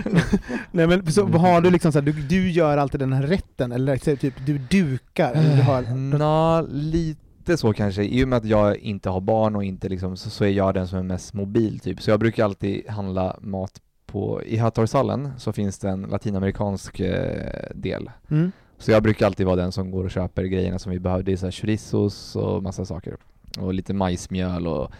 nej, 0.71 0.87
men 0.87 1.11
så 1.11 1.21
Mm. 1.25 1.39
har 1.39 1.61
du 1.61 1.69
liksom 1.71 1.91
så 1.91 1.99
här, 1.99 2.05
du, 2.05 2.11
du 2.11 2.51
gör 2.51 2.77
alltid 2.77 2.99
den 2.99 3.13
här 3.13 3.23
rätten, 3.23 3.71
eller 3.71 4.15
typ 4.15 4.33
du 4.45 4.57
dukar, 4.57 5.33
eller 5.33 5.55
du 5.55 5.61
har... 5.61 5.81
Nå, 5.95 6.67
lite 6.71 7.57
så 7.57 7.73
kanske. 7.73 8.03
I 8.03 8.23
och 8.23 8.27
med 8.27 8.37
att 8.37 8.45
jag 8.45 8.77
inte 8.77 9.09
har 9.09 9.21
barn 9.21 9.55
och 9.55 9.63
inte 9.63 9.89
liksom, 9.89 10.17
så, 10.17 10.29
så 10.29 10.43
är 10.45 10.49
jag 10.49 10.73
den 10.73 10.87
som 10.87 10.99
är 10.99 11.03
mest 11.03 11.33
mobil 11.33 11.79
typ. 11.79 12.01
Så 12.01 12.09
jag 12.09 12.19
brukar 12.19 12.43
alltid 12.45 12.89
handla 12.89 13.37
mat 13.41 13.81
på, 14.15 14.43
i 14.43 14.57
Hötorgshallen 14.57 15.31
så 15.37 15.53
finns 15.53 15.79
det 15.79 15.89
en 15.89 16.01
latinamerikansk 16.01 16.99
eh, 16.99 17.69
del. 17.75 18.09
Mm. 18.31 18.51
Så 18.77 18.91
jag 18.91 19.03
brukar 19.03 19.25
alltid 19.25 19.45
vara 19.45 19.55
den 19.55 19.71
som 19.71 19.91
går 19.91 20.03
och 20.03 20.11
köper 20.11 20.43
grejerna 20.43 20.79
som 20.79 20.91
vi 20.91 20.99
behöver. 20.99 21.23
Det 21.23 21.31
är 21.31 21.37
så 21.37 21.45
här 21.45 21.51
chorizos 21.51 22.35
och 22.35 22.63
massa 22.63 22.85
saker. 22.85 23.17
Och 23.59 23.73
lite 23.73 23.93
majsmjöl 23.93 24.67
och 24.67 24.91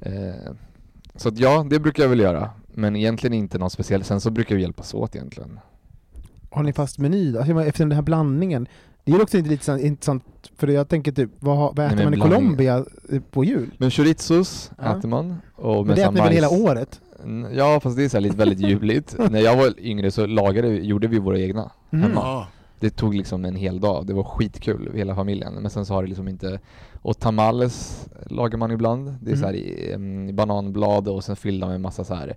eh, 0.00 0.52
så 1.14 1.28
att 1.28 1.38
ja, 1.38 1.66
det 1.70 1.78
brukar 1.80 2.02
jag 2.02 2.10
väl 2.10 2.20
göra. 2.20 2.50
Men 2.66 2.96
egentligen 2.96 3.34
inte 3.34 3.58
något 3.58 3.72
speciellt. 3.72 4.06
Sen 4.06 4.20
så 4.20 4.30
brukar 4.30 4.56
vi 4.56 4.62
hjälpas 4.62 4.94
åt 4.94 5.16
egentligen. 5.16 5.60
Har 6.50 6.62
ni 6.62 6.72
fast 6.72 6.98
meny 6.98 7.32
då? 7.32 7.38
Alltså, 7.38 7.60
efter 7.64 7.84
den 7.84 7.92
här 7.92 8.02
blandningen, 8.02 8.68
det 9.04 9.12
är 9.12 9.22
också 9.22 9.38
inte 9.38 9.50
lite 9.50 9.72
intressant, 9.72 10.24
för 10.56 10.68
jag 10.68 10.88
tänker 10.88 11.12
typ, 11.12 11.30
vad, 11.38 11.56
har- 11.56 11.72
vad 11.76 11.86
äter 11.86 11.96
men 11.96 12.04
man 12.04 12.14
i 12.14 12.16
blandning- 12.16 12.38
Colombia 12.38 12.84
eh, 13.12 13.20
på 13.30 13.44
jul? 13.44 13.70
Men 13.78 13.90
chorizos 13.90 14.70
Ja. 14.78 14.98
äter 14.98 15.08
man. 15.08 15.36
Och 15.54 15.86
Men 15.86 15.96
det 15.96 16.02
äter 16.02 16.12
här 16.12 16.24
väl 16.24 16.32
hela 16.32 16.48
året? 16.50 17.00
Ja 17.56 17.80
fast 17.80 17.96
det 17.96 18.04
är 18.04 18.08
så 18.08 18.16
här 18.16 18.22
lite 18.22 18.36
väldigt 18.36 18.60
juligt. 18.60 19.16
När 19.30 19.40
jag 19.40 19.56
var 19.56 19.80
yngre 19.80 20.10
så 20.10 20.26
lagade, 20.26 20.68
vi- 20.68 20.84
gjorde 20.84 21.06
vi 21.08 21.18
våra 21.18 21.38
egna 21.38 21.70
Mm. 21.90 22.02
hemma. 22.02 22.20
Ja. 22.20 22.46
Det 22.80 22.90
tog 22.90 23.14
liksom 23.14 23.44
en 23.44 23.56
hel 23.56 23.80
dag, 23.80 24.06
det 24.06 24.14
var 24.14 24.24
skitkul, 24.24 24.90
hela 24.94 25.14
familjen. 25.14 25.54
Men 25.54 25.70
sen 25.70 25.86
så 25.86 25.94
har 25.94 26.02
det 26.02 26.08
liksom 26.08 26.28
inte... 26.28 26.60
Och 27.02 27.18
tamales 27.18 28.06
lagar 28.26 28.58
man 28.58 28.70
ibland. 28.70 29.14
Det 29.20 29.30
är 29.30 29.34
Mm. 29.36 29.40
så 29.40 29.46
här 29.46 29.54
i, 29.54 29.92
em, 29.92 30.36
bananblad 30.36 31.08
och 31.08 31.24
sen 31.24 31.36
fyllda 31.36 31.66
med 31.68 31.80
massa 31.80 32.04
så 32.04 32.14
här 32.14 32.36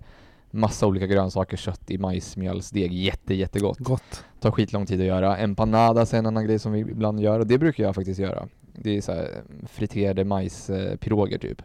massa 0.50 0.86
olika 0.86 1.06
grönsaker, 1.06 1.56
kött 1.56 1.90
i 1.90 1.98
majsmjölsdeg. 1.98 2.92
Jätte, 2.92 3.34
jättegott. 3.34 3.78
Gott. 3.78 4.24
Tar 4.40 4.50
skitlång 4.50 4.86
tid 4.86 5.00
att 5.00 5.06
göra. 5.06 5.36
Empanadas 5.36 6.14
är 6.14 6.18
en 6.18 6.26
annan 6.26 6.44
grej 6.46 6.58
som 6.58 6.72
vi 6.72 6.80
ibland 6.80 7.20
gör 7.20 7.40
och 7.40 7.46
det 7.46 7.58
brukar 7.58 7.84
jag 7.84 7.94
faktiskt 7.94 8.20
göra. 8.20 8.48
Det 8.74 8.96
är 8.96 9.00
så 9.00 9.12
här 9.12 9.28
friterade 9.66 10.24
majspiroger 10.24 11.38
typ. 11.38 11.62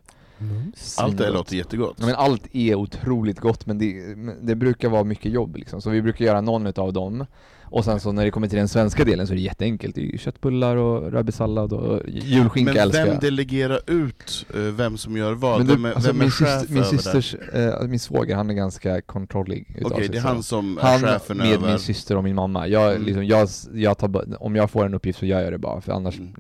Allt 0.98 1.18
det 1.18 1.24
Svingott. 1.24 1.34
låter 1.34 1.56
jättegott. 1.56 1.96
Ja, 2.00 2.06
men 2.06 2.16
allt 2.16 2.44
är 2.56 2.76
otroligt 2.76 3.40
gott 3.40 3.66
men 3.66 3.78
det, 3.78 4.16
det 4.42 4.56
brukar 4.56 4.90
vara 4.90 5.04
mycket 5.04 5.32
jobb 5.32 5.56
liksom. 5.56 5.82
Så 5.82 5.90
vi 5.90 6.02
brukar 6.02 6.26
göra 6.26 6.42
någon 6.42 6.68
utav 6.68 6.94
dem. 6.94 7.26
Och 7.70 7.86
sen 7.86 8.00
så 8.00 8.12
när 8.12 8.26
det 8.26 8.32
kommer 8.32 8.48
till 8.48 8.58
den 8.58 8.68
svenska 8.68 9.04
delen 9.06 9.28
så 9.28 9.34
är 9.34 9.36
det 9.36 9.42
jätteenkelt. 9.42 9.96
Det 9.96 10.02
är 10.02 10.12
ju 10.12 10.18
köttbullar 10.18 10.76
och 10.76 11.12
rörbysallad 11.12 11.74
och 11.74 12.02
julskinka 12.10 12.72
Men 12.74 12.82
älskar 12.82 13.04
vem 13.06 13.14
jag. 13.14 13.22
delegerar 13.22 13.80
ut 13.88 14.46
eh, 14.56 14.60
vem 14.62 14.98
som 14.98 15.18
gör 15.18 15.34
vad? 15.34 15.58
Men 15.58 15.68
vem 15.68 15.84
du, 15.84 15.90
är, 15.90 15.94
alltså 15.94 16.10
vem 16.12 16.16
är 16.22 16.24
min, 16.24 16.32
chef 16.32 16.60
syster, 16.60 16.74
min 16.74 16.84
systers, 16.84 17.36
eh, 17.54 17.82
min 17.88 18.00
svåger 18.00 18.36
han 18.36 18.50
är 18.50 18.54
ganska 18.54 19.02
kontrollig 19.02 19.76
utav 19.78 19.92
Okej, 19.92 20.04
sig, 20.06 20.12
det 20.12 20.18
är 20.18 20.22
han 20.22 20.44
som 20.44 20.78
är 20.78 20.82
Han 20.82 21.00
chefen 21.02 21.38
med 21.38 21.48
över... 21.54 21.68
min 21.70 21.80
syster 21.80 22.18
och 22.18 22.24
min 22.24 22.36
mamma. 22.36 22.68
Jag, 22.68 22.92
Mm. 22.92 23.04
liksom, 23.06 23.26
jag, 23.26 23.50
jag 23.74 23.98
tar, 23.98 24.44
om 24.44 24.56
jag 24.56 24.72
får 24.72 24.86
en 24.86 24.94
uppgift 24.94 25.20
så 25.20 25.26
gör 25.26 25.42
jag 25.42 25.52
det 25.54 25.58
bara, 25.58 25.82
för 25.82 25.92
annars 25.92 26.18
Mm. 26.18 26.34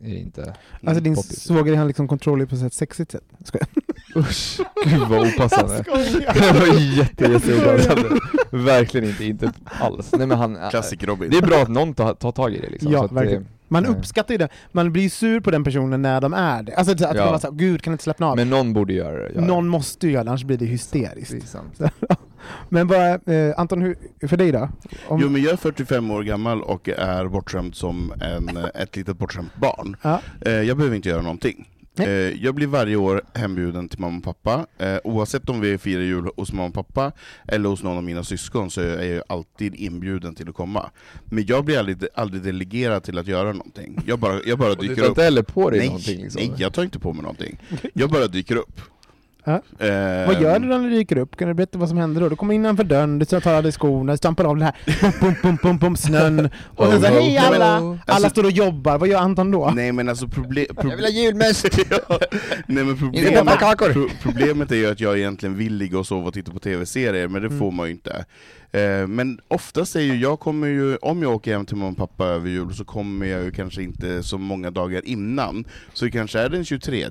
Är 0.00 0.08
det 0.08 0.18
inte... 0.18 0.54
Alltså 0.86 1.02
din 1.02 1.14
poppis. 1.14 1.40
svåger, 1.42 1.72
är 1.72 1.76
han 1.76 1.86
liksom 1.86 2.08
kontrollig 2.08 2.48
på 2.48 2.54
ett 2.54 2.74
sexigt 2.74 3.10
sätt? 3.10 3.24
Skojar. 3.44 3.68
Usch, 4.16 4.60
gud 4.84 5.00
vad 5.08 5.28
opassande. 5.28 5.84
Det 6.34 6.52
var 6.52 6.80
jätte, 6.80 7.24
jätte 7.24 7.54
opassande. 7.54 8.20
Verkligen 8.50 9.08
inte, 9.08 9.24
inte 9.24 9.52
alls. 9.64 10.12
Nej 10.12 10.26
men 10.26 10.38
han... 10.38 10.70
Klassik 10.70 11.04
Robin. 11.04 11.30
Det 11.30 11.36
är 11.36 11.42
bra 11.42 11.62
att 11.62 11.68
någon 11.68 11.94
tar, 11.94 12.14
tar 12.14 12.32
tag 12.32 12.54
i 12.54 12.60
det 12.60 12.70
liksom. 12.70 12.92
Ja, 12.92 12.98
så 12.98 13.04
att 13.04 13.12
verkligen. 13.12 13.42
det, 13.42 13.48
Man 13.72 13.82
Nej. 13.82 13.92
uppskattar 13.92 14.34
ju 14.34 14.38
det, 14.38 14.48
man 14.72 14.92
blir 14.92 15.02
ju 15.02 15.10
sur 15.10 15.40
på 15.40 15.50
den 15.50 15.64
personen 15.64 16.02
när 16.02 16.20
de 16.20 16.34
är 16.34 16.62
det. 16.62 16.74
Alltså 16.74 16.92
att 16.92 17.00
Ja. 17.00 17.06
man 17.14 17.16
bara 17.16 17.38
såhär, 17.38 17.54
gud 17.54 17.82
kan 17.82 17.92
inte 17.92 18.04
slappna 18.04 18.26
av. 18.26 18.36
men 18.36 18.50
någon 18.50 18.72
borde 18.72 18.92
göra 18.92 19.16
det. 19.28 19.32
göra 19.34 19.44
Någon 19.46 19.64
det. 19.64 19.70
måste 19.70 20.06
ju 20.06 20.12
göra 20.12 20.24
det, 20.24 20.30
annars 20.30 20.44
blir 20.44 20.56
det 20.58 20.64
hysteriskt. 20.66 21.30
Det 21.30 21.36
är 21.36 21.40
sant. 21.46 21.80
Men 22.68 22.86
vad, 22.86 23.28
eh, 23.28 23.54
Anton, 23.56 23.82
hur, 23.82 23.96
för 24.28 24.36
dig 24.36 24.52
då? 24.52 24.68
Om, 25.08 25.20
Jo 25.20 25.28
men 25.28 25.42
jag 25.42 25.52
är 25.52 25.56
45 25.56 26.10
år 26.10 26.22
gammal 26.22 26.62
och 26.62 26.88
är 26.88 27.26
bortskämd 27.26 27.74
som 27.74 28.12
en, 28.20 28.56
ett 28.74 28.96
litet 28.96 29.18
bortskämt 29.18 29.56
barn. 29.56 29.96
Ja. 30.02 30.20
Eh, 30.40 30.52
Jag 30.52 30.76
behöver 30.76 30.96
inte 30.96 31.08
göra 31.08 31.22
någonting. 31.22 31.68
Nej. 31.94 32.06
Eh, 32.08 32.44
Jag 32.44 32.54
blir 32.54 32.66
varje 32.66 32.96
år 32.96 33.22
hembjuden 33.34 33.88
till 33.88 34.00
mamma 34.00 34.18
och 34.18 34.24
pappa, 34.24 34.66
Eh, 34.78 34.98
oavsett 35.04 35.48
om 35.48 35.60
vi 35.60 35.78
firar 35.78 36.02
jul 36.02 36.28
hos 36.36 36.52
mamma 36.52 36.68
och 36.68 36.74
pappa 36.74 37.12
eller 37.48 37.68
hos 37.68 37.82
någon 37.82 37.96
av 37.96 38.02
mina 38.04 38.24
syskon 38.24 38.70
så 38.70 38.80
är 38.80 39.14
jag 39.14 39.22
alltid 39.28 39.74
inbjuden 39.74 40.34
till 40.34 40.48
att 40.48 40.54
komma. 40.54 40.90
Men 41.24 41.46
jag 41.46 41.64
blir 41.64 41.78
aldrig, 41.78 42.04
aldrig 42.14 42.42
delegerad 42.42 43.02
till 43.02 43.18
att 43.18 43.26
göra 43.26 43.52
någonting. 43.52 43.98
Jag 44.06 44.18
bara, 44.18 44.40
jag 44.46 44.58
bara 44.58 44.70
Och 44.70 44.76
du 44.76 44.82
dyker 44.88 44.94
tar 44.96 45.02
upp. 45.02 45.08
inte 45.08 45.22
heller 45.22 45.42
på 45.42 45.70
dig 45.70 45.78
Nej, 45.78 45.88
någonting 45.88 46.22
liksom? 46.22 46.42
nej, 46.42 46.52
jag 46.56 46.72
tar 46.72 46.82
inte 46.82 46.98
på 46.98 47.12
mig 47.12 47.22
någonting. 47.22 47.58
Jag 47.94 48.10
bara 48.10 48.26
dyker 48.26 48.56
upp. 48.56 48.80
Ja. 49.44 49.52
Eh, 49.86 50.26
Vad 50.26 50.40
gör 50.42 50.58
du 50.58 50.66
när 50.68 50.78
du 50.78 50.90
dyker 50.90 51.18
upp? 51.18 51.36
Kan 51.36 51.48
du 51.48 51.54
berätta 51.54 51.78
vad 51.78 51.88
som 51.88 51.98
händer 51.98 52.20
då? 52.20 52.28
Du 52.28 52.36
kommer 52.36 52.54
innanför 52.54 52.84
dörren, 52.84 53.18
du 53.18 53.24
tar 53.24 53.54
av 53.54 53.62
dig 53.62 53.72
skorna, 53.72 54.16
stampar 54.16 54.44
av 54.44 54.56
det 54.56 54.64
här 54.64 54.74
pum, 55.00 55.12
pum, 55.20 55.34
pum, 55.42 55.58
pum, 55.58 55.78
pum, 55.78 55.96
snön 55.96 56.50
och 56.76 56.86
sen 56.86 57.00
så 57.02 57.06
Oh, 57.08 57.12
hej 57.12 57.38
oh, 57.38 57.46
alla! 57.46 57.80
oh. 57.80 57.84
Alla 57.90 57.98
Alltså- 58.06 58.30
står 58.30 58.44
och 58.44 58.50
jobbar, 58.50 58.98
vad 58.98 59.08
gör 59.08 59.18
Anton 59.18 59.50
då? 59.50 59.72
Nej 59.74 59.92
men 59.92 60.08
alltså 60.08 60.26
proble- 60.26 60.66
Jag 60.76 60.96
vill 60.96 61.04
ha 61.04 61.10
julmust! 61.10 61.68
ja, 61.90 61.98
nej 62.66 62.84
men 62.84 62.88
Inte 62.88 63.00
problemet, 63.00 63.34
pepparkakor. 63.34 63.92
pro- 63.92 64.08
problemet 64.22 64.70
är 64.72 64.76
ju 64.76 64.90
att 64.90 65.00
jag 65.00 65.18
egentligen 65.18 65.56
vill 65.56 65.74
ligga 65.76 65.98
och 65.98 66.06
sova 66.06 66.28
och 66.28 66.34
titta 66.34 66.52
på 66.52 66.58
tv-serier, 66.58 67.28
men 67.28 67.42
det 67.42 67.48
Mm. 67.48 67.58
får 67.58 67.70
man 67.70 67.86
ju 67.86 67.92
inte. 67.92 68.24
Eh, 68.72 69.06
men 69.06 69.40
oftast 69.48 69.96
är 69.96 70.00
ju, 70.00 70.16
jag 70.16 70.40
kommer 70.40 70.66
ju, 70.66 70.96
om 70.96 71.22
jag 71.22 71.32
åker 71.34 71.52
hem 71.52 71.66
till 71.66 71.76
mamma 71.76 71.90
och 71.90 71.96
pappa 71.96 72.26
över 72.26 72.48
jul 72.50 72.74
så 72.74 72.84
kommer 72.84 73.26
jag 73.26 73.44
ju 73.44 73.50
kanske 73.50 73.82
inte 73.82 74.22
så 74.22 74.38
många 74.38 74.70
dagar 74.70 75.02
innan, 75.06 75.64
så 75.92 76.04
det 76.04 76.10
kanske 76.10 76.38
är 76.40 76.48
den 76.48 76.64
23. 76.64 77.04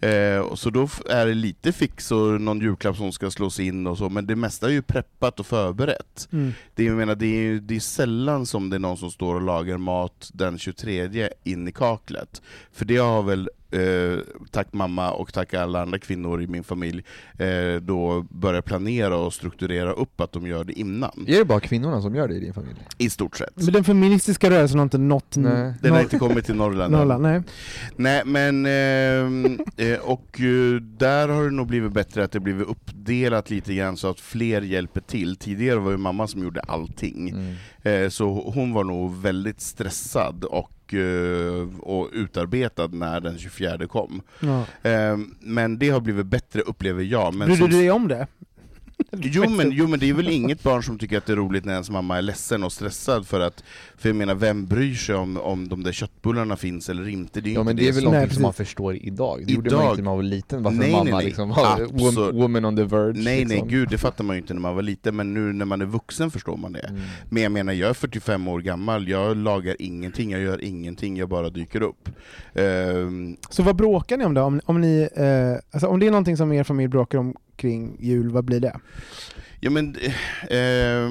Eh, 0.00 0.54
så 0.54 0.70
då 0.70 0.88
är 1.10 1.26
det 1.26 1.34
lite 1.34 1.72
fix 1.72 2.12
och 2.12 2.40
någon 2.40 2.60
julklapp 2.60 2.96
som 2.96 3.12
ska 3.12 3.30
slås 3.30 3.60
in 3.60 3.86
och 3.86 3.98
så, 3.98 4.08
men 4.08 4.26
det 4.26 4.36
mesta 4.36 4.66
är 4.66 4.70
ju 4.72 4.82
preppat 4.82 5.40
och 5.40 5.46
förberett. 5.46 6.28
Mm. 6.32 6.52
Det 6.74 6.84
jag 6.84 6.96
menar, 6.96 7.14
det, 7.14 7.26
är, 7.26 7.40
ju- 7.42 7.60
det 7.60 7.76
är 7.76 7.80
sällan 7.80 8.46
som 8.46 8.70
det 8.70 8.76
är 8.76 8.80
någon 8.80 8.96
som 8.96 9.10
står 9.10 9.34
och 9.34 9.42
lagar 9.42 9.78
mat 9.78 10.30
den 10.34 10.58
23 10.58 11.28
in 11.44 11.68
i 11.68 11.72
kaklet. 11.72 12.42
För 12.72 12.84
det 12.84 12.96
har 12.96 13.22
väl, 13.22 13.48
eh, 13.76 14.18
tack 14.50 14.72
mamma 14.72 15.10
och 15.12 15.32
tack 15.32 15.54
alla 15.54 15.82
andra 15.82 15.98
kvinnor 15.98 16.42
i 16.42 16.46
min 16.46 16.64
familj, 16.64 17.04
eh, 17.38 17.80
då 17.82 18.26
börjat 18.30 18.64
planera 18.64 19.16
och 19.16 19.34
strukturera 19.34 19.92
upp 19.92 20.20
att 20.20 20.32
de 20.32 20.46
gör 20.46 20.64
det 20.64 20.72
innan. 20.72 21.24
Är 21.26 21.38
det 21.38 21.44
bara 21.44 21.60
kvinnorna 21.60 22.02
som 22.02 22.14
gör 22.14 22.28
det 22.28 22.34
i 22.34 22.40
din 22.40 22.54
familj? 22.54 22.76
I 22.98 23.10
stort 23.10 23.36
sett. 23.36 23.50
Men 23.54 23.72
den 23.72 23.84
feministiska 23.84 24.50
rörelsen 24.50 24.78
har 24.78 24.82
inte 24.84 24.98
nått 24.98 25.36
Nej. 25.36 25.74
Den 25.82 25.92
har 25.92 26.00
inte 26.00 26.18
kommit 26.18 26.44
till 26.46 26.54
Norrland. 26.54 26.92
Norrland, 26.92 27.22
nej. 27.22 27.42
Nej 27.96 28.22
men, 28.24 28.66
ehm, 28.66 29.58
eh, 29.76 29.98
och 29.98 30.40
eh, 30.40 30.80
där 30.80 31.28
har 31.28 31.44
det 31.44 31.50
nog 31.50 31.66
blivit 31.66 31.92
bättre 31.92 32.24
att 32.24 32.32
det 32.32 32.40
blivit 32.40 32.68
uppdelat 32.68 33.50
lite 33.50 33.74
grann 33.74 33.96
så 33.96 34.10
att 34.10 34.20
fler 34.20 34.62
hjälper 34.62 35.00
till. 35.00 35.36
Tidigare 35.36 35.78
var 35.78 35.90
det 35.90 35.98
mamma 35.98 36.26
som 36.26 36.42
gjorde 36.42 36.60
allting. 36.60 37.28
Mm. 37.30 37.54
Eh, 38.04 38.08
Så 38.08 38.52
hon 38.54 38.72
var 38.72 38.84
nog 38.84 39.16
väldigt 39.16 39.60
stressad 39.60 40.44
och, 40.44 40.70
eh, 40.94 41.78
och 41.80 42.08
utarbetad 42.12 42.86
när 42.86 43.20
den 43.20 43.38
24 43.38 43.86
kom. 43.86 44.22
Ja. 44.40 44.64
Eh, 44.90 45.18
Men 45.40 45.78
det 45.78 45.90
har 45.90 46.00
blivit 46.00 46.26
bättre 46.26 46.60
upplever 46.60 47.02
jag. 47.04 47.34
Men 47.34 47.48
Brydde 47.48 47.62
som- 47.62 47.70
du 47.70 47.76
dig 47.78 47.90
om 47.90 48.08
det? 48.08 48.26
Jo 49.12 49.48
men, 49.50 49.70
jo 49.72 49.86
men 49.88 50.00
det 50.00 50.08
är 50.10 50.14
väl 50.14 50.28
inget 50.28 50.62
barn 50.62 50.82
som 50.82 50.98
tycker 50.98 51.18
att 51.18 51.26
det 51.26 51.32
är 51.32 51.36
roligt 51.36 51.64
när 51.64 51.72
ens 51.72 51.90
mamma 51.90 52.18
är 52.18 52.22
ledsen 52.22 52.62
och 52.64 52.72
stressad 52.72 53.26
för 53.26 53.40
att, 53.40 53.64
för 53.96 54.08
jag 54.08 54.16
menar 54.16 54.34
vem 54.34 54.66
bryr 54.66 54.94
sig 54.94 55.14
om, 55.14 55.36
om 55.36 55.68
de 55.68 55.82
där 55.82 55.92
köttbullarna 55.92 56.56
finns 56.56 56.88
eller 56.88 57.08
inte? 57.08 57.40
Det 57.40 57.50
är 57.50 57.54
Ja 57.54 57.60
inte 57.60 57.64
men 57.64 57.76
det 57.76 57.88
är 57.88 57.92
väl 57.92 57.94
som- 57.94 58.02
Nej, 58.02 58.04
någonting 58.12 58.22
precis. 58.28 58.34
som 58.36 58.42
man 58.42 58.52
förstår 58.52 58.96
idag, 58.96 59.42
det 59.46 59.52
gjorde 59.52 59.70
man 59.70 59.80
Idag- 59.82 59.92
inte 59.92 60.02
när 60.02 60.10
man 60.10 60.16
var 60.16 60.22
liten, 60.22 60.62
varför 60.62 60.78
Nej, 60.78 60.90
mamma 60.92 61.04
nej, 61.04 61.12
nej. 61.12 61.24
liksom 61.24 61.48
var 61.48 62.32
woman 62.32 62.64
on 62.64 62.76
the 62.76 62.84
verge 62.84 63.12
Nej 63.22 63.24
nej 63.24 63.44
liksom. 63.44 63.68
gud, 63.68 63.88
det 63.90 63.98
fattar 63.98 64.24
man 64.24 64.36
ju 64.36 64.40
inte 64.42 64.54
när 64.54 64.60
man 64.60 64.74
var 64.74 64.82
liten, 64.82 65.16
men 65.16 65.34
nu 65.34 65.52
när 65.52 65.64
man 65.64 65.80
är 65.80 65.86
vuxen 65.86 66.30
förstår 66.30 66.56
man 66.56 66.72
det. 66.72 66.80
Mm. 66.88 67.00
Men 67.30 67.42
jag 67.42 67.52
menar, 67.52 67.72
jag 67.72 67.90
är 67.90 67.94
45 67.94 68.48
år 68.48 68.60
gammal, 68.60 69.08
jag 69.08 69.36
lagar 69.36 69.76
ingenting, 69.78 70.30
jag 70.30 70.40
gör 70.40 70.64
ingenting, 70.64 71.16
jag 71.16 71.28
bara 71.28 71.50
dyker 71.50 71.82
upp. 71.82 72.08
Ehm, 72.54 73.36
Så 73.50 73.62
vad 73.62 73.76
bråkar 73.76 74.16
ni 74.16 74.24
om 74.24 74.34
då? 74.34 74.42
Om, 74.42 74.60
om, 74.64 74.80
ni, 74.80 75.08
eh, 75.16 75.52
alltså 75.74 75.86
om 75.86 76.00
det 76.00 76.06
är 76.06 76.10
någonting 76.10 76.36
som 76.36 76.52
er 76.52 76.64
familj 76.64 76.88
bråkar 76.88 77.18
om 77.18 77.34
kring 77.56 77.96
jul, 78.00 78.30
vad 78.30 78.44
blir 78.44 78.60
det? 78.60 78.76
ja 79.60 79.70
men, 79.70 79.96
eh, 80.42 81.10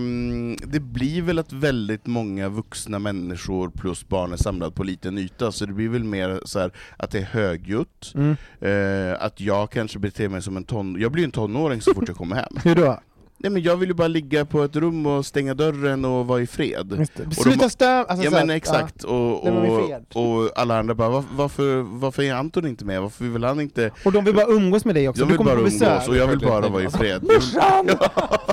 det 0.68 0.80
blir 0.80 1.22
väl 1.22 1.40
att 1.40 1.54
väldigt 1.54 2.06
många 2.08 2.50
vuxna 2.50 3.00
människor 3.00 3.70
plus 3.70 4.08
barn 4.08 4.34
är 4.34 4.38
samlade 4.38 4.72
på 4.72 4.84
liten 4.84 5.18
yta, 5.18 5.52
så 5.52 5.66
det 5.66 5.74
blir 5.74 5.90
väl 5.90 6.04
mer 6.04 6.40
så 6.46 6.60
här 6.60 6.72
att 6.98 7.12
det 7.12 7.20
är 7.20 7.24
högljutt, 7.24 8.14
Mm. 8.16 8.36
eh, 8.62 9.24
att 9.24 9.42
jag 9.42 9.70
kanske 9.72 10.00
beter 10.00 10.30
mig 10.30 10.42
som 10.42 10.58
en 10.58 10.64
ton... 10.64 10.98
Jag 11.02 11.12
blir 11.12 11.24
en 11.24 11.32
tonåring 11.32 11.82
så 11.82 11.94
fort 11.94 12.08
jag 12.08 12.18
kommer 12.18 12.36
hem. 12.36 12.54
Hur 12.64 12.76
då? 12.76 13.00
Nej 13.38 13.52
men 13.52 13.62
jag 13.64 13.78
vill 13.78 13.90
ju 13.90 13.96
bara 13.96 14.08
ligga 14.08 14.46
på 14.46 14.64
ett 14.64 14.76
rum 14.76 15.06
och 15.06 15.26
stänga 15.26 15.54
dörren 15.54 16.06
och 16.06 16.28
vara 16.28 16.42
i 16.42 16.48
fred. 16.48 16.86
De- 17.16 17.32
Sluta 17.36 17.70
stö... 17.70 17.86
Alltså, 18.04 18.26
ja 18.26 18.32
men 18.32 18.50
exakt, 18.50 19.04
och, 19.04 19.48
i 19.48 19.50
och, 19.50 19.86
fred. 19.88 20.06
och 20.14 20.60
alla 20.60 20.80
andra 20.80 20.96
bara 20.96 21.10
"Va- 21.10 21.24
varför, 21.36 21.82
varför 21.82 22.24
är 22.24 22.34
Anton 22.34 22.68
inte 22.68 22.86
med? 22.86 23.02
Varför 23.02 23.26
vill 23.26 23.44
han 23.44 23.60
inte? 23.62 23.82
Ja. 23.82 23.90
Och 24.06 24.12
de 24.12 24.26
vill 24.26 24.36
bara 24.36 24.46
umgås 24.48 24.86
med 24.86 24.96
dig 24.96 25.10
också, 25.10 25.22
Jag 25.22 25.28
du 25.28 25.32
vill 25.32 25.38
kommer 25.38 25.52
bara 25.56 25.68
umgås 25.68 26.08
och 26.08 26.16
jag 26.18 26.28
vill 26.28 26.40
bara 26.40 26.70
vara 26.70 26.84
i 26.84 26.90
fred. 26.90 27.24
Morsan! 27.34 27.90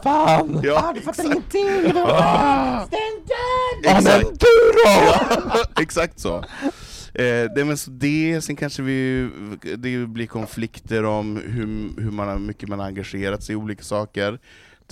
Fan! 0.02 0.60
Ja, 0.64 0.84
ah, 0.88 0.92
du 0.92 1.00
fattar 1.00 1.24
ingenting! 1.24 1.92
Ah! 1.96 2.86
Stäng 2.86 2.98
dörren! 3.28 3.96
Exakt. 3.96 4.40
du 4.40 4.72
då! 4.74 4.82
Ja, 4.86 5.64
exakt 5.82 6.20
så. 6.20 6.36
Eh, 7.14 7.44
det, 7.56 7.64
men 7.66 7.76
så 7.76 7.90
det, 7.90 8.40
sen 8.44 8.56
kanske 8.56 8.82
vi, 8.82 9.28
det 9.76 10.06
blir 10.06 10.26
konflikter 10.26 11.04
om 11.04 11.36
hur, 11.36 12.02
hur 12.02 12.10
man, 12.10 12.46
mycket 12.46 12.68
man 12.68 12.78
har 12.78 12.86
engagerat 12.86 13.42
sig 13.42 13.52
i 13.52 13.56
olika 13.56 13.82
saker 13.82 14.38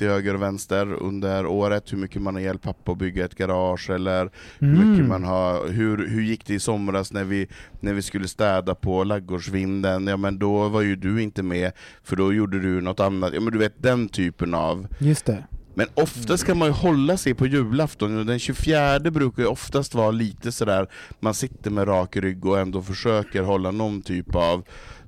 till 0.00 0.08
höger 0.08 0.34
och 0.34 0.42
vänster 0.42 0.92
under 0.92 1.46
året, 1.46 1.92
hur 1.92 1.98
mycket 1.98 2.22
man 2.22 2.34
har 2.34 2.42
hjälpt 2.42 2.64
pappa 2.64 2.92
att 2.92 2.98
bygga 2.98 3.24
ett 3.24 3.34
garage, 3.34 3.90
eller 3.90 4.30
hur 4.58 4.68
Mm. 4.74 4.90
mycket 4.90 5.06
man 5.08 5.24
har, 5.24 5.68
hur, 5.68 6.08
hur 6.08 6.22
gick 6.22 6.46
det 6.46 6.54
i 6.54 6.60
somras 6.60 7.12
när 7.12 7.24
vi, 7.24 7.46
när 7.80 7.92
vi 7.94 8.02
skulle 8.02 8.28
städa 8.28 8.74
på 8.74 9.04
laggårdsvinden, 9.04 10.06
ja 10.06 10.16
men 10.16 10.38
då 10.38 10.68
var 10.68 10.80
ju 10.82 10.96
du 10.96 11.22
inte 11.22 11.42
med, 11.42 11.72
för 12.04 12.16
då 12.16 12.32
gjorde 12.32 12.60
du 12.60 12.80
något 12.80 13.00
annat, 13.00 13.30
ja 13.34 13.40
men 13.40 13.52
du 13.52 13.58
vet 13.58 13.82
den 13.82 14.08
typen 14.08 14.54
av. 14.54 14.86
Just 14.98 15.24
det. 15.26 15.44
men 15.74 15.86
oftast 15.94 16.44
kan 16.46 16.58
man 16.58 16.68
ju 16.68 16.74
hålla 16.74 17.16
sig 17.16 17.34
på 17.34 17.46
julafton, 17.46 18.26
den 18.26 18.38
24 18.38 19.00
brukar 19.00 19.42
ju 19.42 19.48
oftast 19.48 19.94
vara 19.94 20.10
lite 20.10 20.52
sådär, 20.52 20.86
man 21.20 21.34
sitter 21.34 21.70
med 21.70 21.88
rak 21.88 22.16
rygg 22.16 22.46
och 22.46 22.58
ändå 22.58 22.82
försöker 22.82 23.42
hålla 23.42 23.70
någon 23.70 24.02
typ 24.02 24.34
av 24.34 24.62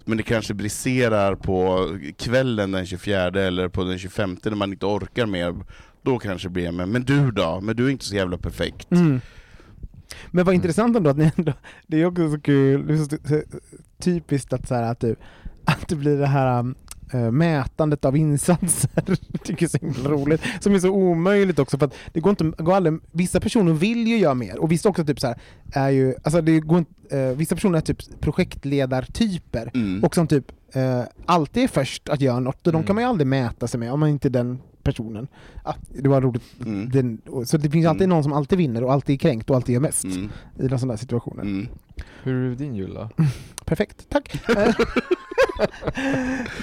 men 0.04 0.16
det 0.16 0.22
kanske 0.22 0.54
briserar 0.54 1.34
på 1.34 1.88
kvällen 2.16 2.72
den 2.72 2.86
24 2.86 3.26
eller 3.26 3.68
på 3.68 3.84
den 3.84 3.98
25 3.98 4.36
när 4.44 4.54
man 4.54 4.72
inte 4.72 4.86
orkar 4.86 5.26
mer, 5.26 5.54
då 6.02 6.18
kanske 6.18 6.48
det 6.48 6.52
blir 6.52 6.72
men, 6.72 6.90
men 6.90 7.02
du 7.02 7.30
då? 7.30 7.60
Men 7.60 7.76
du 7.76 7.86
är 7.86 7.90
inte 7.90 8.04
så 8.04 8.14
jävla 8.14 8.38
perfekt. 8.38 8.90
Mm. 8.90 9.20
Men 10.30 10.44
vad 10.44 10.54
intressant 10.54 10.96
ändå 10.96 11.10
att 11.10 11.16
ni 11.16 11.32
ändå, 11.36 11.52
det 11.86 12.02
är 12.02 12.06
också 12.06 12.30
så 12.30 12.40
kul, 12.40 12.86
det 12.86 12.94
är 12.94 12.98
så, 12.98 13.42
typiskt 13.98 14.52
att, 14.52 14.68
så 14.68 14.74
här, 14.74 14.82
att, 14.82 15.00
du, 15.00 15.16
att 15.64 15.88
det 15.88 15.96
blir 15.96 16.18
det 16.18 16.26
här 16.26 16.58
um, 16.58 16.74
äh, 17.12 17.30
mätandet 17.30 18.04
av 18.04 18.16
insatser, 18.16 18.90
jag 19.06 19.42
tycker 19.44 19.60
det 19.60 19.74
är 19.74 19.78
så 19.78 19.86
himla 19.86 20.10
roligt, 20.10 20.40
som 20.60 20.74
är 20.74 20.78
så 20.78 20.90
omöjligt 20.90 21.58
också 21.58 21.78
för 21.78 21.86
att 21.86 21.94
det 22.12 22.20
går 22.20 22.30
inte, 22.30 22.62
går 22.62 22.74
aldrig, 22.74 22.98
vissa 23.12 23.40
personer 23.40 23.72
vill 23.72 24.06
ju 24.06 24.16
göra 24.18 24.34
mer 24.34 24.58
och 24.58 24.72
vissa 24.72 24.88
också 24.88 25.04
typ 25.04 25.20
så 25.20 25.26
här, 25.26 25.36
är 25.72 25.88
ju, 25.90 26.14
alltså 26.22 26.40
det 26.40 26.60
går 26.60 26.78
inte, 26.78 27.18
eh, 27.18 27.36
vissa 27.36 27.54
personer 27.54 27.78
är 27.78 27.82
typ 27.82 28.20
projektledartyper 28.20 29.70
Mm. 29.74 30.04
och 30.04 30.14
som 30.14 30.26
typ 30.26 30.52
eh, 30.74 31.02
alltid 31.26 31.62
är 31.64 31.68
först 31.68 32.08
att 32.08 32.20
göra 32.20 32.40
något 32.40 32.66
och 32.66 32.72
de 32.72 32.76
Mm. 32.78 32.86
kan 32.86 32.94
man 32.96 33.04
ju 33.04 33.08
aldrig 33.08 33.26
mäta 33.26 33.66
sig 33.68 33.80
med 33.80 33.92
om 33.92 34.00
man 34.00 34.08
inte 34.08 34.28
är 34.28 34.30
den 34.30 34.58
personen. 34.82 35.28
Ah, 35.64 35.74
det 36.02 36.08
var 36.08 36.20
roligt. 36.20 36.42
Mm. 36.64 36.88
Den, 36.90 37.20
och- 37.26 37.48
så 37.48 37.56
det 37.56 37.70
finns 37.70 37.86
alltid 37.86 38.02
Mm. 38.02 38.14
någon 38.14 38.22
som 38.22 38.32
alltid 38.32 38.58
vinner 38.58 38.84
och 38.84 38.92
alltid 38.92 39.14
är 39.14 39.18
kränkt 39.18 39.50
och 39.50 39.56
alltid 39.56 39.72
gör 39.72 39.80
mest 39.80 40.04
Mm. 40.04 40.30
i 40.58 40.68
sådana 40.68 40.92
här 40.92 40.96
situationer. 40.96 41.42
Mm. 41.42 41.68
Hur 42.22 42.50
är 42.52 42.54
din 42.54 42.74
jul 42.74 42.94
då? 42.94 43.08
Perfekt, 43.64 44.06
tack! 44.08 44.48
Eh, 44.56 44.74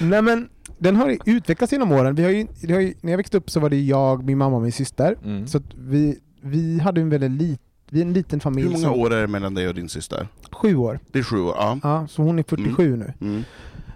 Nej 0.00 0.22
men, 0.22 0.48
den 0.78 0.96
har 0.96 1.16
utvecklats 1.26 1.72
genom 1.72 1.92
åren. 1.92 2.14
Vi 2.14 2.22
har 2.24 2.30
ju, 2.30 2.46
det 2.62 2.72
har 2.72 2.80
ju, 2.80 2.94
när 3.00 3.12
jag 3.12 3.16
växte 3.16 3.36
upp 3.36 3.50
så 3.50 3.60
var 3.60 3.70
det 3.70 3.80
jag, 3.80 4.24
min 4.24 4.38
mamma 4.38 4.56
och 4.56 4.62
min 4.62 4.72
syster. 4.72 5.16
Mm. 5.24 5.46
Så 5.46 5.58
att 5.58 5.74
vi, 5.78 6.18
vi 6.40 6.78
hade 6.80 7.00
en 7.00 7.08
väldigt 7.08 7.30
lit, 7.30 7.60
vi 7.90 8.00
är 8.00 8.04
en 8.06 8.12
liten 8.12 8.40
familj. 8.40 8.66
Hur 8.68 8.72
många 8.74 8.84
som, 8.88 9.00
år 9.00 9.12
är 9.12 9.20
det 9.20 9.26
mellan 9.26 9.54
dig 9.54 9.68
och 9.68 9.74
din 9.74 9.88
syster? 9.88 10.28
Sju 10.52 10.76
år. 10.76 10.98
Det 11.12 11.18
är 11.18 11.22
sju 11.22 11.40
år, 11.40 11.54
ja. 11.58 11.78
Ja, 11.82 12.06
så 12.08 12.22
hon 12.22 12.38
är 12.38 12.42
47 12.42 12.96
nu. 12.96 13.42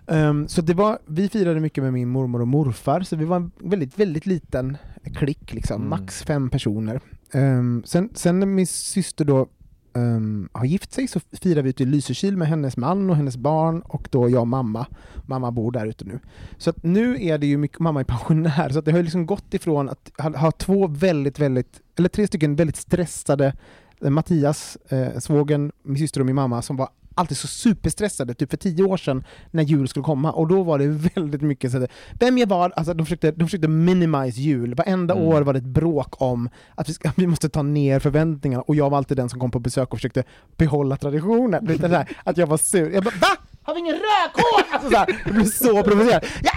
Ehm, 0.07 0.49
så 0.49 0.63
det 0.63 0.75
var, 0.75 0.99
vi 1.07 1.29
firade 1.29 1.61
mycket 1.61 1.85
med 1.85 1.93
min 1.93 2.09
mormor 2.09 2.41
och 2.41 2.49
morfar, 2.49 3.01
så 3.01 3.17
vi 3.17 3.25
var 3.25 3.37
en 3.37 3.51
väldigt, 3.59 3.99
väldigt 3.99 4.27
liten 4.27 4.77
klick, 5.15 5.53
liksom. 5.53 5.77
Mm. 5.77 5.89
max 5.89 6.23
fem 6.23 6.51
personer. 6.51 7.01
Ehm, 7.33 7.83
sen, 7.87 8.09
sen 8.15 8.41
när 8.41 8.47
min 8.47 8.67
syster 8.67 9.25
då 9.25 9.49
ehm, 9.95 10.49
har 10.53 10.65
gift 10.65 10.93
sig 10.93 11.09
så 11.09 11.21
firar 11.33 11.63
vi 11.63 11.71
ute 11.71 11.83
i 11.83 11.87
Lysekil 11.87 12.37
med 12.37 12.49
hennes 12.49 12.77
man 12.77 13.11
och 13.11 13.17
hennes 13.17 13.37
barn 13.37 13.81
och 13.81 14.09
då 14.11 14.31
jag 14.31 14.41
och 14.41 14.49
mamma. 14.49 14.87
Mamma 15.27 15.51
bor 15.51 15.73
där 15.73 15.87
ute 15.87 16.05
nu. 16.05 16.19
Så 16.59 16.71
att 16.71 16.83
nu 16.83 17.25
är 17.25 17.39
det 17.39 17.47
ju 17.47 17.57
mycket, 17.57 17.79
mamma 17.79 18.01
är 18.01 18.05
pensionär, 18.05 18.69
så 18.69 18.81
det 18.81 18.93
har 18.93 19.03
liksom 19.03 19.27
gått 19.27 19.55
ifrån 19.55 19.89
att 19.89 20.11
ha, 20.19 20.37
ha 20.39 20.51
två 20.51 20.87
väldigt, 20.87 21.39
väldigt, 21.39 21.81
eller 21.99 22.09
tre 22.09 22.27
stycken 22.27 22.57
väldigt 22.57 22.77
stressade 22.77 23.57
eh, 24.01 24.11
Mattias, 24.11 24.79
eh, 24.89 25.19
svågen, 25.19 25.73
min 25.83 25.99
syster 25.99 26.21
och 26.21 26.27
min 26.27 26.35
mamma 26.35 26.63
som 26.63 26.77
var 26.77 26.89
alltid 27.15 27.37
så 27.37 27.47
superstressade, 27.47 28.35
typ 28.35 28.51
för 28.51 28.57
tio 28.57 28.85
år 28.85 28.97
sedan 28.97 29.25
när 29.51 29.63
jul 29.63 29.89
skulle 29.89 30.05
komma 30.05 30.33
och 30.33 30.49
då 30.49 30.63
var 30.63 30.79
det 30.79 30.87
väldigt 30.87 31.43
mycket 31.43 31.73
så 31.73 31.83
att, 31.85 31.91
vem 32.13 32.39
jag 32.39 32.47
var, 32.47 32.73
alltså 32.77 32.95
de 32.95 33.07
försökte, 33.07 33.31
de 33.31 33.45
försökte 33.45 33.69
minimize 33.69 34.41
jul, 34.41 34.75
varenda 34.75 35.15
Mm. 35.15 35.27
år 35.27 35.43
var 35.43 35.53
det 35.53 35.59
ett 35.59 35.65
bråk 35.65 36.23
om 36.23 36.49
att 36.75 36.89
vi, 36.89 36.93
ska, 36.95 37.11
vi 37.17 37.27
måste 37.27 37.49
ta 37.49 37.63
ner 37.63 37.99
förväntningarna 38.01 38.63
och 38.63 38.75
jag 38.77 38.91
var 38.91 38.99
alltid 38.99 39.17
den 39.17 39.29
som 39.29 39.41
kom 39.41 39.51
på 39.51 39.59
besök 39.59 39.93
och 39.93 39.99
försökte 39.99 40.25
behålla 40.57 40.97
traditionen. 40.97 41.79
Så 41.81 41.87
här, 41.87 42.09
att 42.25 42.37
jag 42.37 42.47
var 42.47 42.57
sur, 42.57 42.91
jag 42.91 43.05
bara 43.05 43.15
va? 43.21 43.27
Har 43.67 43.75
vi 43.75 43.81
ingen 43.81 43.95
rödkål? 43.95 44.65
Alltså 44.73 44.91
så 44.91 44.97
här, 44.97 45.21
jag 45.25 45.35
blev 45.35 45.45
så 45.45 45.83
provocerad. 45.83 46.25
Jag 46.43 46.51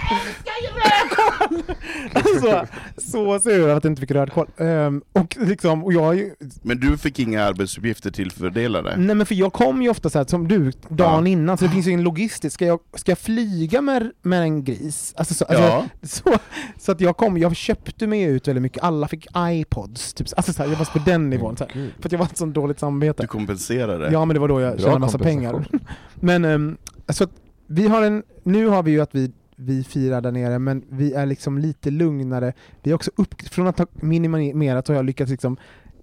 så, 2.40 2.66
så 2.96 3.40
sur 3.40 3.52
över 3.52 3.74
att 3.76 3.84
jag 3.84 3.90
inte 3.90 4.00
fick 4.00 4.10
rödkål. 4.10 4.46
Um, 4.56 5.02
och, 5.12 5.36
liksom, 5.40 5.84
och 5.84 5.92
jag 5.92 6.16
ju, 6.16 6.34
Men 6.62 6.80
du 6.80 6.98
fick 6.98 7.18
inga 7.18 7.44
arbetsuppgifter 7.44 8.10
tillfördelade? 8.10 8.96
Nej 8.96 9.16
men 9.16 9.26
för 9.26 9.34
jag 9.34 9.52
kom 9.52 9.82
ju 9.82 9.88
ofta 9.88 10.10
så 10.10 10.18
här, 10.18 10.26
som 10.26 10.48
du, 10.48 10.72
dagen 10.88 11.26
Ja. 11.26 11.32
innan, 11.32 11.58
så 11.58 11.64
det 11.64 11.70
finns 11.70 11.86
ju 11.86 11.92
en 11.92 12.02
logistik. 12.02 12.52
Ska 12.52 12.66
jag, 12.66 12.80
ska 12.94 13.10
jag 13.10 13.18
flyga 13.18 13.80
med, 13.80 14.10
med 14.22 14.40
en 14.42 14.64
gris? 14.64 15.14
Alltså, 15.16 15.34
så, 15.34 15.44
alltså, 15.44 15.62
Ja. 15.64 15.84
så, 16.02 16.38
så 16.78 16.92
att 16.92 17.00
jag 17.00 17.16
kom, 17.16 17.38
jag 17.38 17.56
köpte 17.56 18.06
mig 18.06 18.22
ut 18.22 18.48
väldigt 18.48 18.62
mycket, 18.62 18.82
alla 18.82 19.08
fick 19.08 19.26
iPods, 19.38 20.14
typ, 20.14 20.26
alltså 20.36 20.52
så 20.52 20.62
här, 20.62 20.70
jag 20.70 20.76
var 20.78 20.84
på 20.84 20.98
den 20.98 21.30
nivån. 21.30 21.56
Så 21.56 21.64
här, 21.64 21.72
för 22.00 22.08
att 22.08 22.12
jag 22.12 22.18
var 22.18 22.26
ett 22.26 22.36
sånt 22.38 22.54
dåligt 22.54 22.78
samvete. 22.80 23.22
Du 23.22 23.26
kompenserade? 23.26 24.08
Ja 24.12 24.24
men 24.24 24.34
det 24.34 24.40
var 24.40 24.48
då 24.48 24.60
jag 24.60 24.72
Bra 24.72 24.82
tjänade 24.82 24.98
massa 24.98 25.18
pengar. 25.18 25.66
Men 26.20 26.44
um, 26.44 26.76
alltså, 27.08 27.28
vi 27.66 27.86
har 27.86 28.02
en, 28.02 28.22
nu 28.42 28.66
har 28.66 28.82
vi 28.82 28.90
ju 28.90 29.00
att 29.00 29.14
vi, 29.14 29.32
vi 29.56 29.84
firar 29.84 30.20
där 30.20 30.32
nere, 30.32 30.58
men 30.58 30.84
vi 30.88 31.12
är 31.12 31.26
liksom 31.26 31.58
lite 31.58 31.90
lugnare. 31.90 32.52
Vi 32.82 32.90
är 32.90 32.94
också 32.94 33.10
upp, 33.16 33.42
från 33.42 33.66
att 33.66 33.78
ha 33.78 33.86
minimerat 33.92 34.86
så 34.86 34.92
har 34.92 34.96
jag 34.98 35.06
lyckats 35.06 35.30
liksom 35.30 35.56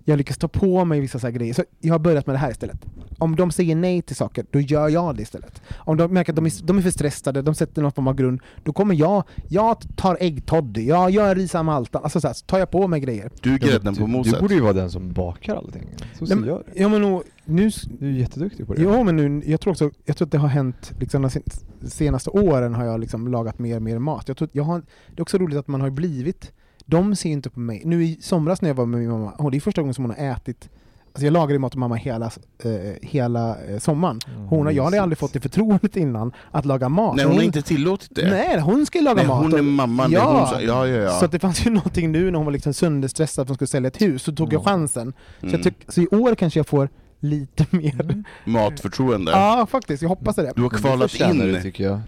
jag 0.07 0.17
lyckas 0.17 0.37
ta 0.37 0.47
på 0.47 0.85
mig 0.85 0.99
vissa 0.99 1.19
så 1.19 1.27
här 1.27 1.31
grejer, 1.31 1.53
så 1.53 1.63
jag 1.79 1.93
har 1.93 1.99
börjat 1.99 2.27
med 2.27 2.35
det 2.35 2.39
här 2.39 2.51
istället. 2.51 2.85
Om 3.17 3.35
de 3.35 3.51
säger 3.51 3.75
nej 3.75 4.01
till 4.01 4.15
saker, 4.15 4.45
då 4.51 4.59
gör 4.59 4.89
jag 4.89 5.15
det 5.15 5.21
istället. 5.21 5.61
Om 5.77 5.97
de 5.97 6.13
märker 6.13 6.31
att 6.31 6.35
de 6.35 6.45
är, 6.45 6.65
de 6.65 6.77
är 6.77 6.81
för 6.81 6.89
stressade, 6.91 7.41
de 7.41 7.55
sätter 7.55 7.81
någon 7.81 7.91
form 7.91 8.07
av 8.07 8.15
grund, 8.15 8.39
då 8.63 8.73
kommer 8.73 8.95
jag, 8.95 9.23
jag 9.47 9.77
tar 9.95 10.17
äggtoddy, 10.19 10.81
jag 10.87 11.11
gör 11.11 11.35
ris 11.35 11.53
malta, 11.53 11.99
alltså 11.99 12.21
så, 12.21 12.27
här, 12.27 12.33
så 12.33 12.45
tar 12.45 12.59
jag 12.59 12.71
på 12.71 12.87
mig 12.87 12.99
grejer. 12.99 13.31
Du 13.41 13.53
är 13.53 13.57
grädden 13.57 13.95
på 13.95 14.07
moset? 14.07 14.33
Du 14.33 14.39
borde 14.41 14.53
ju 14.53 14.61
vara 14.61 14.73
den 14.73 14.89
som 14.89 15.13
bakar 15.13 15.55
allting. 15.55 15.89
Så 16.19 16.25
ser 16.25 16.35
jag 16.35 16.45
det. 16.65 16.81
Ja 16.81 16.89
men 16.89 17.01
nog, 17.01 17.23
nu, 17.45 17.69
Du 17.99 18.07
är 18.07 18.11
jätteduktig 18.11 18.67
på 18.67 18.73
det. 18.73 18.81
Jo 18.81 19.03
men 19.03 19.15
nu, 19.15 19.41
jag 19.45 19.61
tror 19.61 19.71
också, 19.71 19.91
jag 20.05 20.17
tror 20.17 20.25
att 20.25 20.31
det 20.31 20.37
har 20.37 20.47
hänt 20.47 20.91
liksom 20.99 21.21
de 21.21 21.29
sen- 21.29 21.43
senaste 21.85 22.29
åren 22.29 22.73
har 22.75 22.85
jag 22.85 22.99
liksom 22.99 23.27
lagat 23.27 23.59
mer 23.59 23.75
och 23.75 23.81
mer 23.81 23.99
mat. 23.99 24.27
Jag 24.27 24.37
tror, 24.37 24.49
jag 24.51 24.63
har, 24.63 24.79
det 24.79 25.19
är 25.19 25.21
också 25.21 25.37
roligt 25.37 25.57
att 25.57 25.67
man 25.67 25.81
har 25.81 25.89
blivit, 25.89 26.51
de 26.85 27.15
ser 27.15 27.29
inte 27.29 27.49
på 27.49 27.59
mig. 27.59 27.81
Nu 27.85 28.03
i 28.03 28.17
somras 28.21 28.61
när 28.61 28.69
jag 28.69 28.75
var 28.75 28.85
med 28.85 28.99
min 28.99 29.09
mamma, 29.09 29.31
och 29.31 29.51
det 29.51 29.57
är 29.57 29.61
första 29.61 29.81
gången 29.81 29.93
som 29.93 30.03
hon 30.05 30.15
har 30.17 30.31
ätit 30.31 30.69
Alltså 31.13 31.25
jag 31.25 31.31
lagade 31.33 31.59
mat 31.59 31.71
till 31.71 31.79
mamma 31.79 31.95
hela, 31.95 32.25
eh, 32.63 32.71
hela 33.01 33.57
eh, 33.65 33.79
sommaren. 33.79 34.19
Hon 34.49 34.65
har, 34.65 34.73
jag 34.73 34.83
hade 34.83 35.01
aldrig 35.01 35.17
fått 35.17 35.33
det 35.33 35.39
förtroendet 35.39 35.95
innan 35.97 36.31
att 36.51 36.65
laga 36.65 36.89
mat. 36.89 37.15
Nej 37.15 37.25
hon 37.25 37.35
har 37.35 37.41
inte 37.43 37.61
tillåtit 37.61 38.09
det? 38.15 38.29
Nej, 38.29 38.59
hon 38.59 38.85
ska 38.85 38.97
ju 38.97 39.03
laga 39.03 39.15
Nej, 39.15 39.27
mat. 39.27 39.43
hon 39.43 39.53
är 39.53 39.57
och- 39.57 39.63
mamman, 39.65 40.09
det 40.11 40.15
ja. 40.17 40.49
hon 40.53 40.63
ja, 40.65 40.87
ja, 40.87 40.95
ja. 40.95 41.09
Så 41.19 41.27
det 41.27 41.39
fanns 41.39 41.65
ju 41.65 41.69
någonting 41.71 42.11
nu 42.11 42.31
när 42.31 42.37
hon 42.37 42.45
var 42.45 42.51
liksom 42.53 42.73
sönderstressad 42.73 43.41
att 43.41 43.47
hon 43.49 43.55
skulle 43.55 43.67
sälja 43.67 43.87
ett 43.87 44.01
hus, 44.01 44.23
så 44.23 44.31
tog 44.35 44.47
jag 44.53 44.61
Mm. 44.61 44.63
chansen. 44.65 45.13
Så, 45.39 45.45
Mm. 45.45 45.53
jag 45.55 45.63
tyck, 45.63 45.85
så 45.87 46.01
i 46.01 46.07
år 46.07 46.35
kanske 46.35 46.59
jag 46.59 46.67
får 46.67 46.89
lite 47.19 47.65
mer. 47.75 48.01
Mm. 48.01 48.23
Matförtroende? 48.45 49.31
Ja 49.31 49.67
faktiskt, 49.71 50.01
jag 50.01 50.09
hoppas 50.09 50.35
det. 50.35 50.53
Du 50.55 50.61
har 50.61 50.69
det 50.69 50.75
kvalat 50.77 51.19
in? 51.19 51.37
Du, 51.39 51.61
tycker 51.61 51.83
jag. 51.83 51.99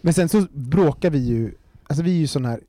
Men 0.00 0.14
sen 0.14 0.28
så 0.28 0.46
bråkar 0.52 1.10
vi 1.10 1.18
ju, 1.18 1.52
alltså 1.86 2.02
vi 2.04 2.10
är 2.16 2.18
ju 2.20 2.26
sån 2.26 2.44
här, 2.44 2.60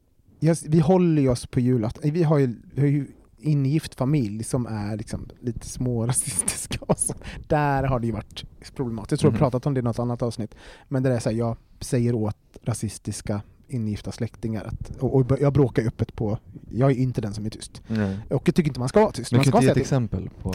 jag, 0.44 0.58
vi 0.68 0.80
håller 0.80 1.22
ju 1.22 1.30
oss 1.30 1.46
på 1.46 1.60
julafton, 1.60 2.12
vi 2.12 2.24
har 2.24 2.38
ju, 2.40 2.56
vi 2.74 2.82
har 2.82 2.88
ju 2.88 3.08
ingift 3.38 3.96
familj 3.96 4.44
som 4.44 4.66
är 4.66 4.98
liksom 4.98 5.30
lite 5.40 5.68
små 5.68 6.06
rasistiska 6.08 6.78
och 6.82 7.00
så. 7.00 7.14
Där 7.48 7.84
har 7.84 8.00
det 8.00 8.06
ju 8.08 8.14
varit 8.14 8.44
problematiskt. 8.76 9.12
Jag 9.12 9.20
tror 9.20 9.30
jag 9.32 9.34
Mhm. 9.34 9.44
har 9.44 9.50
pratat 9.52 9.66
om 9.66 9.74
det 9.74 9.80
i 9.80 9.84
något 9.84 10.00
annat 10.00 10.22
avsnitt. 10.22 10.56
Men 10.88 11.04
det 11.04 11.10
är 11.16 11.20
så 11.20 11.30
här, 11.30 11.38
jag 11.38 11.58
säger 11.80 12.16
åt 12.16 12.38
rasistiska 12.64 13.42
ingifta 13.68 14.12
släktingar 14.12 14.64
att, 14.64 14.96
och, 15.00 15.16
och 15.16 15.32
jag 15.42 15.54
bråkar 15.54 15.88
öppet 15.88 16.16
på, 16.16 16.38
jag 16.72 16.92
är 16.92 16.96
inte 16.96 17.22
den 17.22 17.34
som 17.34 17.46
är 17.46 17.50
tyst. 17.50 17.82
Nej. 17.88 18.18
Och 18.30 18.48
jag 18.48 18.56
tycker 18.56 18.70
inte 18.70 18.80
man 18.80 18.90
ska 18.90 19.00
vara 19.02 19.12
tyst. 19.12 19.32
Man 19.32 19.44
kan 19.44 19.52
ska 19.52 19.60
du 19.60 19.66
ge 19.66 19.72
ett 19.72 19.78
exempel 19.78 20.30
på... 20.42 20.54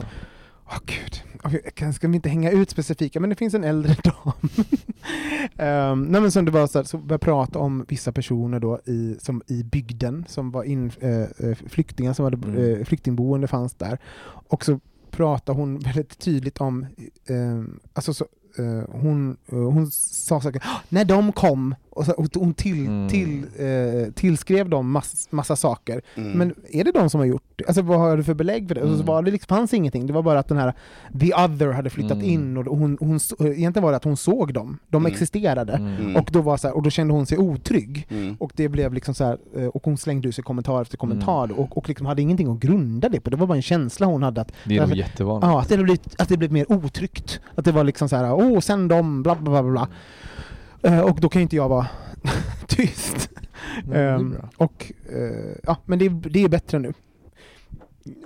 Åh 0.69 0.79
gud, 0.87 1.23
Okej, 1.43 1.61
jag 1.65 1.75
kan- 1.75 1.93
ska 1.95 2.09
vi 2.09 2.17
inte 2.17 2.29
hänga 2.29 2.51
ut 2.51 2.71
specifika, 2.71 3.21
men 3.21 3.31
det 3.31 3.37
finns 3.37 3.55
en 3.55 3.65
äldre 3.65 3.97
dam. 4.05 4.33
um, 5.93 6.03
nej 6.03 6.21
men 6.21 6.31
som 6.33 6.45
det 6.45 6.51
var 6.51 6.67
så, 6.67 6.79
här, 6.79 6.85
så 6.85 6.99
började 6.99 7.25
prata 7.25 7.59
om 7.59 7.85
vissa 7.89 8.13
personer 8.13 8.61
då 8.61 8.81
i, 8.85 9.17
som 9.21 9.43
i 9.47 9.63
bygden, 9.63 10.25
som 10.29 10.51
var 10.51 10.65
in, 10.65 10.93
eh, 11.01 11.21
eh, 11.21 11.55
flyktingar, 11.69 12.13
som 12.13 12.25
hade 12.25 12.37
Mm. 12.49 12.81
eh, 12.81 12.85
flyktingboende 12.85 13.47
fanns 13.49 13.75
där. 13.75 13.99
Och 14.49 14.65
så 14.65 14.81
pratade 15.11 15.59
hon 15.59 15.79
väldigt 15.79 16.19
tydligt 16.19 16.59
om, 16.61 16.87
eh, 17.27 17.63
alltså 17.93 18.15
så, 18.15 18.27
eh, 18.59 18.83
hon, 19.01 19.37
eh, 19.47 19.59
hon 19.59 19.91
sa 19.91 20.41
saker, 20.41 20.63
"Ah, 20.65 20.81
när 20.89 21.05
de 21.05 21.33
kom, 21.33 21.75
och 21.97 22.05
så, 22.05 22.13
och 22.13 22.27
hon 22.35 22.55
till, 22.55 22.87
Mm. 22.87 23.09
till, 23.09 23.43
eh, 23.59 24.13
tillskrev 24.13 24.69
dem 24.69 24.91
mass, 24.91 25.29
massa 25.31 25.57
saker. 25.57 26.03
Mm. 26.15 26.33
Men 26.33 26.55
är 26.71 26.85
det 26.85 26.93
de 26.93 27.11
som 27.11 27.21
har 27.21 27.27
gjort 27.27 27.43
det? 27.57 27.65
Alltså 27.67 27.83
vad 27.83 27.99
har 27.99 28.17
du 28.17 28.25
för 28.25 28.35
belägg 28.35 28.69
för 28.69 28.75
det? 28.75 28.81
Och 28.81 28.89
så 28.89 28.95
Mm. 28.95 29.07
var 29.07 29.23
det 29.23 29.31
liksom, 29.31 29.57
fanns 29.57 29.75
ingenting, 29.75 30.07
det 30.07 30.13
var 30.13 30.23
bara 30.23 30.39
att 30.39 30.49
den 30.49 30.59
här 30.59 30.73
the 31.21 31.35
other 31.35 31.73
hade 31.73 31.91
flyttat 31.91 32.13
Mm. 32.13 32.25
in 32.27 32.57
och 32.57 32.65
hon, 32.79 32.97
hon, 33.01 33.19
egentligen 33.41 33.83
var 33.83 33.91
det 33.91 33.97
att 33.97 34.05
hon 34.05 34.17
såg 34.17 34.55
dem, 34.55 34.79
de 34.89 35.03
Mm. 35.03 35.13
existerade. 35.13 35.73
Mm. 35.73 36.17
Och, 36.17 36.29
då 36.33 36.41
var 36.41 36.57
så 36.57 36.69
här, 36.69 36.77
och 36.77 36.83
då 36.83 36.91
kände 36.91 37.15
hon 37.15 37.27
sig 37.27 37.39
otrygg. 37.39 38.07
Mm. 38.11 38.37
Och 38.41 38.53
det 38.57 38.69
blev 38.69 38.95
liksom 38.95 39.15
så 39.15 39.25
här, 39.25 39.39
eh, 39.57 39.67
och 39.67 39.85
hon 39.85 39.97
slängde 39.97 40.29
ut 40.29 40.35
sig 40.35 40.45
kommentar 40.45 40.83
efter 40.83 40.97
kommentar 40.97 41.45
Mm. 41.45 41.57
och, 41.57 41.77
och 41.79 41.89
liksom 41.89 42.07
hade 42.07 42.23
ingenting 42.23 42.51
att 42.53 42.59
grunda 42.61 43.09
det 43.09 43.21
på, 43.21 43.31
det 43.31 43.37
var 43.37 43.47
bara 43.47 43.57
en 43.57 43.63
känsla 43.63 44.07
hon 44.07 44.23
hade 44.23 44.41
att, 44.41 44.53
Det 44.65 44.75
är 44.75 44.75
nog 44.77 44.83
Alltså, 44.83 44.97
jättevanligt. 44.97 45.47
ja, 45.47 45.61
att, 45.61 45.69
det 45.69 45.77
blivit, 45.77 46.21
att 46.21 46.29
det 46.29 46.37
blev 46.37 46.53
mer 46.53 46.73
otryggt. 46.73 47.41
Att 47.55 47.65
det 47.65 47.73
var 47.73 47.85
liksom 47.85 48.09
så 48.09 48.17
här, 48.17 48.35
åh 48.35 48.61
sen 48.61 48.89
dem, 48.89 49.23
bla 49.23 49.35
bla 49.35 49.63
bla 49.63 49.73
bla. 49.73 49.89
Eh, 50.83 51.01
och 51.01 51.21
då 51.21 51.29
kan 51.29 51.41
ju 51.41 51.43
inte 51.43 51.57
jag 51.57 51.69
vara 51.69 51.87
tyst. 52.67 53.31
Mm, 53.77 53.91
det 53.91 53.99
är 53.99 54.15
Ehm, 54.15 54.37
och, 54.57 54.93
eh, 55.13 55.57
ja, 55.63 55.77
men 55.85 55.99
det, 55.99 56.09
det 56.09 56.45
är 56.45 56.49
bättre 56.49 56.79
nu. 56.79 56.93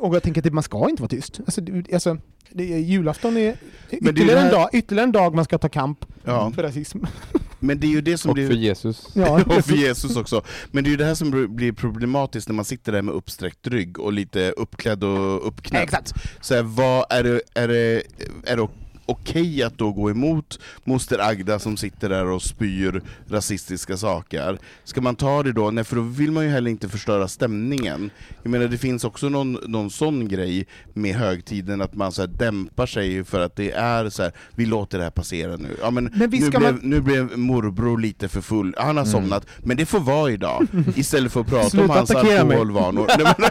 Och 0.00 0.14
jag 0.14 0.22
tänker 0.22 0.46
att 0.46 0.52
man 0.52 0.62
ska 0.62 0.90
inte 0.90 1.02
vara 1.02 1.08
tyst. 1.08 1.40
Alltså, 1.46 1.60
alltså, 1.92 2.16
det 2.50 2.74
är, 2.74 2.78
julafton 2.78 3.36
är 3.36 3.40
är 3.40 3.56
ytterligare, 3.90 4.34
det 4.34 4.38
här- 4.40 4.46
en 4.46 4.52
dag, 4.52 4.68
ytterligare 4.72 5.04
en 5.06 5.12
dag 5.12 5.34
man 5.34 5.44
ska 5.44 5.58
ta 5.58 5.68
kamp 5.68 6.06
Ja. 6.24 6.52
för 6.54 6.62
rasism. 6.62 6.98
Men 7.62 7.80
det 7.80 7.86
är 7.86 7.90
ju 7.90 8.00
det 8.00 8.18
som 8.18 8.28
Och 8.28 8.34
blir... 8.34 8.46
för 8.46 8.54
Jesus. 8.54 9.08
Ja, 9.14 9.42
och 9.46 9.64
för 9.64 9.74
Jesus 9.76 10.16
också. 10.16 10.42
Men 10.70 10.84
det 10.84 10.88
är 10.88 10.90
ju 10.90 10.96
det 10.96 11.04
här 11.04 11.14
som 11.14 11.56
blir 11.56 11.72
problematiskt 11.72 12.48
när 12.48 12.54
man 12.54 12.64
sitter 12.64 12.92
där 12.92 13.02
med 13.02 13.14
uppsträckt 13.14 13.66
rygg 13.66 13.98
och 13.98 14.12
lite 14.12 14.50
uppklädd 14.56 15.04
och 15.04 15.46
uppknäppt. 15.48 15.84
Exakt. 15.84 16.12
Så 16.40 16.54
här, 16.54 16.62
vad 16.62 17.04
är 17.10 17.22
det, 17.24 17.40
är 17.54 17.68
det, 17.68 18.02
är 18.44 18.56
det 18.56 18.68
okej 19.10 19.62
att 19.62 19.78
då 19.78 19.92
gå 19.92 20.10
emot 20.10 20.58
moster 20.84 21.18
Agda 21.18 21.58
som 21.58 21.76
sitter 21.76 22.08
där 22.08 22.26
och 22.26 22.42
spyr 22.42 23.02
rasistiska 23.28 23.96
saker? 23.96 24.58
Ska 24.84 25.00
man 25.00 25.16
ta 25.16 25.42
det 25.42 25.52
då? 25.52 25.70
Nej, 25.70 25.84
för 25.84 25.96
då 25.96 26.02
vill 26.02 26.32
man 26.32 26.44
ju 26.44 26.50
heller 26.50 26.70
inte 26.70 26.88
förstöra 26.88 27.28
stämningen. 27.28 28.10
Jag 28.42 28.50
menar, 28.50 28.66
det 28.68 28.78
finns 28.78 29.04
också 29.04 29.28
någon, 29.28 29.52
någon 29.66 29.90
sån 29.90 30.28
grej 30.28 30.66
med 30.94 31.14
högtiden, 31.14 31.80
att 31.80 31.94
man 31.94 32.12
så 32.12 32.22
här 32.22 32.28
dämpar 32.28 32.86
sig 32.86 33.24
för 33.24 33.40
att 33.40 33.56
det 33.56 33.70
är 33.72 34.10
så 34.10 34.22
här, 34.22 34.32
vi 34.54 34.66
låter 34.66 34.98
det 34.98 35.04
här 35.04 35.10
passera 35.10 35.56
nu. 35.56 35.76
Ja, 35.82 35.90
men 35.90 36.04
Men 36.04 36.30
nu, 36.30 36.50
blev, 36.50 36.62
man- 36.62 36.80
nu 36.82 37.00
blev 37.00 37.38
morbror 37.38 37.98
lite 37.98 38.28
för 38.28 38.40
full, 38.40 38.74
han 38.78 38.96
har 38.96 39.04
Mm. 39.04 39.12
somnat, 39.12 39.46
men 39.58 39.76
det 39.76 39.86
får 39.86 40.00
vara 40.00 40.30
idag. 40.30 40.66
Istället 40.96 41.32
för 41.32 41.40
att 41.40 41.46
prata 41.46 41.82
om 41.82 41.90
hans 41.90 42.10
alkoholvanor. 42.10 43.06
Nej, 43.08 43.34
men, 43.38 43.50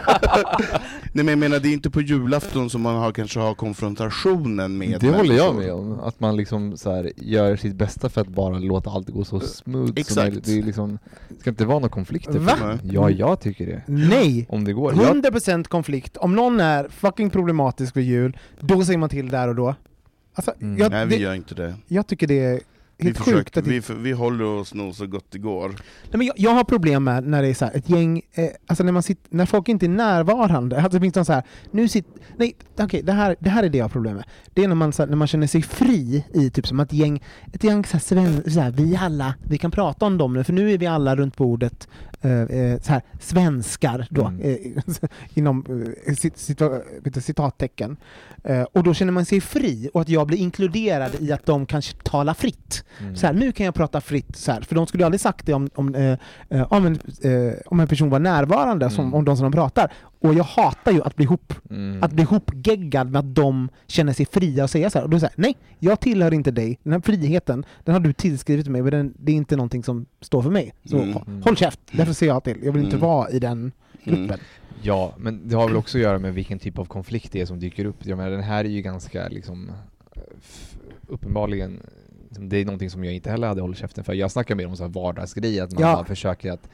Nej 1.12 1.24
men 1.24 1.28
jag 1.28 1.38
menar, 1.38 1.58
det 1.60 1.68
är 1.68 1.72
inte 1.72 1.90
på 1.90 2.00
julafton 2.00 2.70
som 2.70 2.80
man 2.82 2.94
har, 2.96 3.12
kanske 3.12 3.40
har 3.40 3.54
konfrontationen 3.54 4.78
med 4.78 5.00
Det 5.00 5.10
håller 5.10 5.34
jag 5.36 5.49
människor. 5.52 5.82
med 5.82 5.92
om, 5.92 6.00
att 6.00 6.20
man 6.20 6.36
liksom 6.36 6.76
så 6.76 6.94
här 6.94 7.12
gör 7.16 7.56
sitt 7.56 7.74
bästa 7.74 8.08
för 8.08 8.20
att 8.20 8.28
bara 8.28 8.58
låta 8.58 8.90
allt 8.90 9.08
gå 9.08 9.24
så 9.24 9.40
smooth 9.40 9.92
Exakt. 9.96 10.08
som 10.14 10.22
möjligt. 10.24 10.44
Det, 10.44 10.58
är 10.58 10.62
liksom, 10.62 10.98
det 11.28 11.40
ska 11.40 11.50
inte 11.50 11.64
vara 11.64 11.78
några 11.78 11.88
konflikter. 11.88 12.38
Va? 12.38 12.78
Ja, 12.82 13.10
jag 13.10 13.40
tycker 13.40 13.66
det. 13.66 13.82
Nej! 13.86 14.46
Om 14.48 14.64
det 14.64 14.72
går. 14.72 14.94
Jag, 14.94 15.16
100% 15.16 15.64
konflikt. 15.64 16.16
Om 16.16 16.36
någon 16.36 16.60
är 16.60 16.88
fucking 16.88 17.30
problematisk 17.30 17.96
vid 17.96 18.04
jul, 18.04 18.38
då 18.60 18.84
säger 18.84 18.98
man 18.98 19.08
till 19.08 19.28
där 19.28 19.48
och 19.48 19.54
då. 19.54 19.74
Alltså, 20.34 20.52
Mm. 20.60 20.78
jag, 20.78 20.90
Nej 20.90 21.06
vi 21.06 21.16
det, 21.16 21.22
gör 21.22 21.34
inte 21.34 21.54
det. 21.54 21.74
jag 21.88 22.06
tycker 22.06 22.26
det 22.26 22.44
är 22.44 22.60
Vi, 23.02 23.10
Att 23.10 23.52
det, 23.52 23.62
vi, 23.62 23.82
vi 23.94 24.12
håller 24.12 24.44
oss 24.44 24.74
nog 24.74 24.94
så 24.94 25.06
gott 25.06 25.26
det 25.30 25.38
går. 25.38 25.68
nej, 25.68 25.78
men 26.12 26.26
jag, 26.26 26.34
jag 26.38 26.50
har 26.50 26.64
problem 26.64 27.04
med 27.04 27.24
när 27.24 27.42
det 27.42 27.48
är 27.48 27.54
så 27.54 27.64
här, 27.64 27.76
ett 27.76 27.90
gäng, 27.90 28.22
eh, 28.32 28.48
alltså 28.66 28.84
när, 28.84 28.92
man 28.92 29.02
sitter, 29.02 29.36
när 29.36 29.46
folk 29.46 29.68
inte 29.68 29.86
är 29.86 29.90
närvarande. 29.90 30.82
Alltså 30.82 30.98
någon 30.98 31.24
så 31.24 31.32
här, 31.32 31.42
nu 31.70 31.88
sitter, 31.88 32.12
nej 32.36 32.56
okej, 32.78 33.02
det, 33.02 33.12
här, 33.12 33.36
det 33.40 33.50
här 33.50 33.62
är 33.62 33.68
det 33.68 33.78
jag 33.78 33.84
har 33.84 33.88
problem 33.88 34.14
med. 34.14 34.24
Det 34.54 34.64
är 34.64 34.68
när 34.68 34.74
man, 34.74 34.92
så 34.92 35.02
här, 35.02 35.10
när 35.10 35.16
man 35.16 35.28
känner 35.28 35.46
sig 35.46 35.62
fri 35.62 36.24
i 36.34 36.50
typ 36.50 36.66
som 36.66 36.80
ett 36.80 36.92
gäng, 36.92 37.22
ett 37.52 37.64
gäng 37.64 37.84
så 37.84 37.92
här, 37.92 38.00
sven, 38.00 38.50
så 38.50 38.60
här, 38.60 38.70
vi 38.70 38.96
alla, 38.96 39.34
vi 39.42 39.58
kan 39.58 39.70
prata 39.70 40.06
om 40.06 40.18
dem 40.18 40.32
nu, 40.32 40.44
för 40.44 40.52
nu 40.52 40.72
är 40.72 40.78
vi 40.78 40.86
alla 40.86 41.16
runt 41.16 41.36
bordet, 41.36 41.88
så 42.82 42.92
här, 42.92 43.02
svenskar 43.20 44.06
då, 44.10 44.24
Mm. 44.26 44.40
eh, 44.40 44.82
inom 45.34 45.64
eh, 46.06 46.14
cit, 46.14 46.38
cita, 46.38 46.70
citattecken. 47.20 47.96
Eh, 48.44 48.62
och 48.62 48.82
då 48.82 48.94
känner 48.94 49.12
man 49.12 49.24
sig 49.24 49.40
fri, 49.40 49.90
och 49.94 50.00
att 50.00 50.08
jag 50.08 50.26
blir 50.26 50.38
inkluderad 50.38 51.10
i 51.20 51.32
att 51.32 51.46
de 51.46 51.66
kanske 51.66 51.96
talar 52.02 52.34
fritt. 52.34 52.84
mm. 53.00 53.16
Så 53.16 53.26
här, 53.26 53.34
nu 53.34 53.52
kan 53.52 53.66
jag 53.66 53.74
prata 53.74 54.00
fritt, 54.00 54.36
så 54.36 54.52
här, 54.52 54.60
för 54.60 54.74
de 54.74 54.86
skulle 54.86 55.04
aldrig 55.04 55.20
sagt 55.20 55.46
det 55.46 55.52
om, 55.54 55.70
om, 55.74 55.94
eh, 55.94 56.18
eh, 56.48 56.72
om, 56.72 56.86
en, 56.86 56.94
eh, 57.22 57.52
om 57.66 57.80
en 57.80 57.88
person 57.88 58.10
var 58.10 58.18
närvarande, 58.18 58.90
som, 58.90 59.04
Mm. 59.04 59.14
om 59.14 59.24
de 59.24 59.36
som 59.36 59.44
de 59.44 59.52
pratar. 59.52 59.92
Och 60.22 60.34
jag 60.34 60.44
hatar 60.44 60.92
ju 60.92 61.02
att 61.02 61.16
bli 61.16 61.24
ihop 61.24 61.54
Mm. 61.70 62.02
att 62.02 62.12
bli 62.12 62.22
ihopgeggad 62.22 63.10
med 63.10 63.18
att 63.18 63.34
de 63.34 63.68
känner 63.86 64.12
sig 64.12 64.26
fria 64.26 64.64
att 64.64 64.70
säga 64.70 64.90
så 64.90 64.98
här. 64.98 65.04
Och 65.04 65.10
då 65.10 65.20
säger 65.20 65.34
nej, 65.36 65.56
jag 65.78 66.00
tillhör 66.00 66.34
inte 66.34 66.50
dig. 66.50 66.78
Den 66.82 66.92
här 66.92 67.00
friheten, 67.00 67.64
den 67.84 67.92
har 67.94 68.00
du 68.00 68.12
tillskrivit 68.12 68.68
mig, 68.68 68.82
men 68.82 68.90
den, 68.92 69.14
det 69.18 69.32
är 69.32 69.36
inte 69.36 69.56
någonting 69.56 69.82
som 69.84 70.06
står 70.20 70.42
för 70.42 70.50
mig. 70.50 70.74
Så 70.84 70.96
Mm. 70.98 71.14
hå- 71.14 71.42
håll 71.44 71.56
käft, 71.56 71.80
därför 71.92 72.12
säger 72.12 72.32
jag 72.32 72.44
till. 72.44 72.58
Jag 72.64 72.72
vill 72.72 72.84
inte 72.84 72.96
Mm. 72.96 73.08
vara 73.08 73.30
i 73.30 73.38
den 73.38 73.72
gruppen. 74.04 74.24
Mm. 74.24 74.40
Ja, 74.82 75.14
men 75.18 75.48
det 75.48 75.56
har 75.56 75.66
väl 75.68 75.76
också 75.76 75.98
att 75.98 76.02
göra 76.02 76.18
med 76.18 76.34
vilken 76.34 76.58
typ 76.58 76.78
av 76.78 76.84
konflikt 76.84 77.32
det 77.32 77.40
är 77.40 77.46
som 77.46 77.58
dyker 77.60 77.84
upp. 77.84 77.96
Jag 78.06 78.16
menar, 78.16 78.30
den 78.30 78.42
här 78.42 78.64
är 78.64 78.68
ju 78.68 78.82
ganska 78.82 79.28
liksom 79.28 79.70
uppenbarligen 81.08 81.80
liksom, 82.28 82.48
det 82.48 82.56
är 82.56 82.64
någonting 82.64 82.90
som 82.90 83.04
jag 83.04 83.14
inte 83.14 83.30
heller 83.30 83.48
hade 83.48 83.60
hållit 83.60 83.78
käften 83.78 84.04
för. 84.04 84.12
Jag 84.14 84.30
snackar 84.30 84.54
mer 84.54 84.66
om 84.66 84.76
så 84.76 84.82
här 84.82 84.90
vardagsgrejer, 84.90 85.64
att 85.64 85.72
man 85.72 85.82
Ja. 85.82 85.94
bara 85.94 86.04
försöker 86.04 86.52
att 86.52 86.68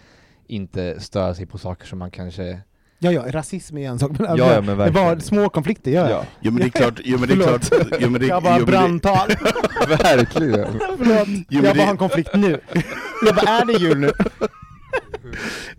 inte 0.47 1.01
störa 1.01 1.35
sig 1.35 1.47
på 1.47 1.59
saker 1.59 1.87
som 1.87 1.99
man 1.99 2.11
kanske... 2.11 2.61
Ja, 2.99 3.13
ja, 3.13 3.23
rasism 3.29 3.77
är 3.79 3.89
en 3.89 3.99
sak, 3.99 4.11
men, 4.19 4.37
Ja, 4.37 4.53
ja, 4.55 4.61
men 4.61 4.79
det 4.79 4.91
var 4.91 5.19
små 5.19 5.49
konflikter 5.49 5.91
jag. 5.91 6.11
Ja, 6.11 6.25
Jo 6.41 6.53
men 6.53 6.61
det 6.61 6.67
är 6.67 6.81
klart, 6.81 7.01
jo, 7.05 7.19
men 7.19 7.29
det 7.29 7.35
är 7.35 7.39
klart, 7.39 7.89
jo, 8.01 8.11
men 8.11 8.21
det, 8.21 8.27
Jag 8.27 8.43
bara 8.43 8.59
jo, 8.59 8.67
brandtal. 8.67 9.29
verkligen! 9.89 10.81
Förlåt. 10.99 11.29
men 11.29 11.45
jag 11.49 11.63
det- 11.65 11.75
bara 11.75 11.85
har 11.85 11.91
en 11.91 11.97
konflikt 11.97 12.31
nu. 12.35 12.61
Jag 13.27 13.35
bara, 13.35 13.49
är 13.49 13.65
det 13.65 13.73
jul 13.73 13.99
nu? 13.99 14.13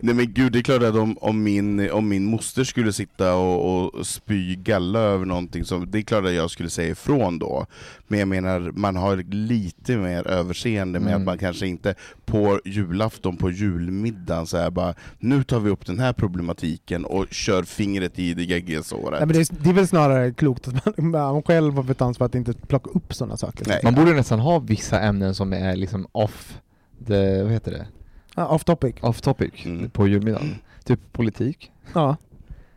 Nej 0.00 0.14
men 0.14 0.32
gud, 0.32 0.52
det 0.52 0.58
är 0.58 0.62
klart 0.62 0.82
att 0.82 0.94
om, 0.94 1.18
om, 1.20 1.42
min, 1.42 1.90
om 1.90 2.08
min 2.08 2.24
moster 2.24 2.64
skulle 2.64 2.92
sitta 2.92 3.34
och, 3.34 3.94
och 3.96 4.06
spy 4.06 4.54
galla 4.56 4.98
över 4.98 5.26
någonting, 5.26 5.64
så 5.64 5.78
det 5.78 5.98
är 5.98 6.02
klart 6.02 6.24
att 6.24 6.32
jag 6.32 6.50
skulle 6.50 6.70
säga 6.70 6.90
ifrån 6.90 7.38
då. 7.38 7.66
Men 8.08 8.18
jag 8.18 8.28
menar, 8.28 8.60
man 8.74 8.96
har 8.96 9.16
lite 9.30 9.96
mer 9.96 10.26
överseende 10.26 11.00
med 11.00 11.08
Mm. 11.08 11.20
att 11.20 11.26
man 11.26 11.38
kanske 11.38 11.66
inte 11.66 11.94
på 12.26 12.60
julafton, 12.64 13.36
på 13.36 13.50
julmiddagen, 13.50 14.46
så 14.46 14.56
här 14.56 14.70
bara 14.70 14.94
nu 15.18 15.44
tar 15.44 15.60
vi 15.60 15.70
upp 15.70 15.86
den 15.86 15.98
här 15.98 16.12
problematiken 16.12 17.04
och 17.04 17.26
kör 17.30 17.62
fingret 17.62 18.18
i 18.18 18.34
det 18.34 18.44
geggiga 18.44 18.82
såret. 18.82 19.10
Nej, 19.10 19.20
men 19.20 19.28
det, 19.28 19.40
är, 19.40 19.64
det 19.64 19.70
är 19.70 19.74
väl 19.74 19.88
snarare 19.88 20.32
klokt 20.32 20.68
att 20.68 20.98
man, 20.98 21.10
man 21.32 21.42
själv 21.42 21.74
har 21.74 21.82
fått 21.82 22.00
ansvar 22.00 22.26
att 22.26 22.34
inte 22.34 22.52
plocka 22.52 22.90
upp 22.90 23.14
sådana 23.14 23.36
saker. 23.36 23.64
Nej. 23.68 23.80
Man 23.84 23.94
borde 23.94 24.12
nästan 24.12 24.40
ha 24.40 24.58
vissa 24.58 25.00
ämnen 25.00 25.34
som 25.34 25.52
är 25.52 25.76
liksom 25.76 26.06
off 26.12 26.58
the, 27.06 27.42
vad 27.42 27.52
heter 27.52 27.70
det? 27.70 27.86
Ja, 28.38 28.46
off 28.46 28.64
topic. 28.64 28.94
Off 29.00 29.20
topic 29.20 29.52
Mm. 29.64 29.90
på 29.90 30.08
julmiddagen. 30.08 30.54
Typ 30.84 31.12
politik. 31.12 31.70
Ja. 31.92 32.16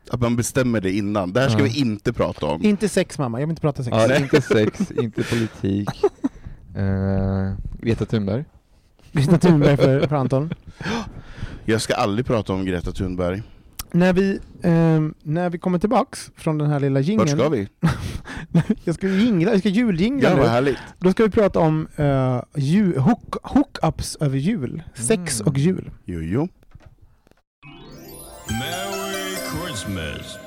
Att 0.10 0.22
man 0.22 0.36
bestämmer 0.36 0.82
det 0.82 0.92
innan, 0.92 1.34
det 1.34 1.40
här 1.42 1.50
ska 1.50 1.60
Ja. 1.60 1.64
vi 1.66 1.80
inte 1.80 2.14
prata 2.14 2.46
om. 2.46 2.64
Inte 2.64 2.90
sex 2.90 3.18
mamma, 3.18 3.40
jag 3.40 3.48
vill 3.48 3.52
inte 3.52 3.62
prata 3.62 3.84
sex. 3.84 3.98
Ja, 4.00 4.06
Nej. 4.08 4.22
inte 4.22 4.42
sex, 4.42 4.92
inte 4.92 5.24
politik. 5.24 5.90
Uh, 6.78 7.54
Greta 7.82 8.06
Thunberg. 8.06 8.44
Greta 9.12 9.38
Thunberg 9.38 9.78
för, 9.78 10.08
för 10.08 10.16
Anton. 10.16 10.54
Jag 11.66 11.82
ska 11.82 11.94
aldrig 11.94 12.26
prata 12.26 12.54
om 12.54 12.66
Greta 12.66 12.92
Thunberg. 12.92 13.44
När 13.94 14.14
vi, 14.14 14.40
ehm, 14.64 15.14
när 15.24 15.50
vi 15.50 15.58
kommer 15.60 15.80
tillbaks 15.80 16.32
från 16.36 16.58
den 16.58 16.70
här 16.70 16.80
lilla 16.80 17.00
Vart 17.00 17.08
jingeln. 17.08 17.28
ska 17.30 17.50
vi? 17.50 17.68
Jag 18.84 18.96
ska 18.96 19.08
jingla, 19.08 19.52
jag 19.52 19.60
ska 19.60 19.70
juljingla 19.70 20.30
Ja, 20.30 20.36
nu. 20.36 20.44
härligt. 20.44 20.78
Då 21.00 21.12
ska 21.12 21.24
vi 21.24 21.30
prata 21.30 21.60
om 21.60 21.88
uh, 22.00 22.42
jul, 22.56 22.98
hook, 22.98 23.36
hookups 23.44 24.16
över 24.20 24.38
jul. 24.38 24.84
Sex 24.94 25.42
Mm. 25.42 25.52
och 25.52 25.58
jul. 25.58 25.92
Jo, 26.06 26.20
jo. 26.22 26.48
Merry 28.50 29.36
Christmas. 29.66 30.38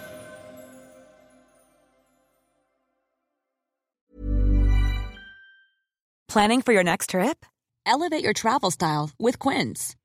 Planning 6.29 6.63
for 6.63 6.73
your 6.73 6.85
next 6.85 7.11
trip? 7.11 7.45
Elevate 7.87 8.23
your 8.25 8.33
travel 8.33 8.71
style 8.71 9.11
with 9.19 9.39
Quince. 9.39 9.95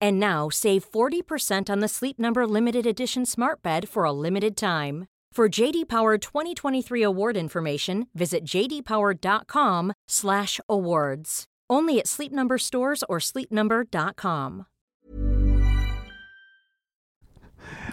And 0.00 0.20
now 0.20 0.50
save 0.50 0.90
40% 0.90 1.70
on 1.70 1.80
the 1.80 1.88
Sleep 1.88 2.18
Number 2.18 2.46
limited 2.46 2.86
edition 2.86 3.26
Smart 3.26 3.62
Bed 3.62 3.88
for 3.88 4.04
a 4.04 4.12
limited 4.12 4.56
time. 4.56 5.06
For 5.36 5.48
JD 5.48 5.88
Power 5.88 6.18
2023 6.18 7.02
award 7.02 7.36
information, 7.36 8.06
visit 8.14 8.44
jdpower.com/awards. 8.44 11.44
Only 11.72 12.00
at 12.00 12.06
Sleep 12.06 12.32
Number 12.32 12.58
stores 12.58 13.04
or 13.08 13.20
sleepnumber.com. 13.20 14.64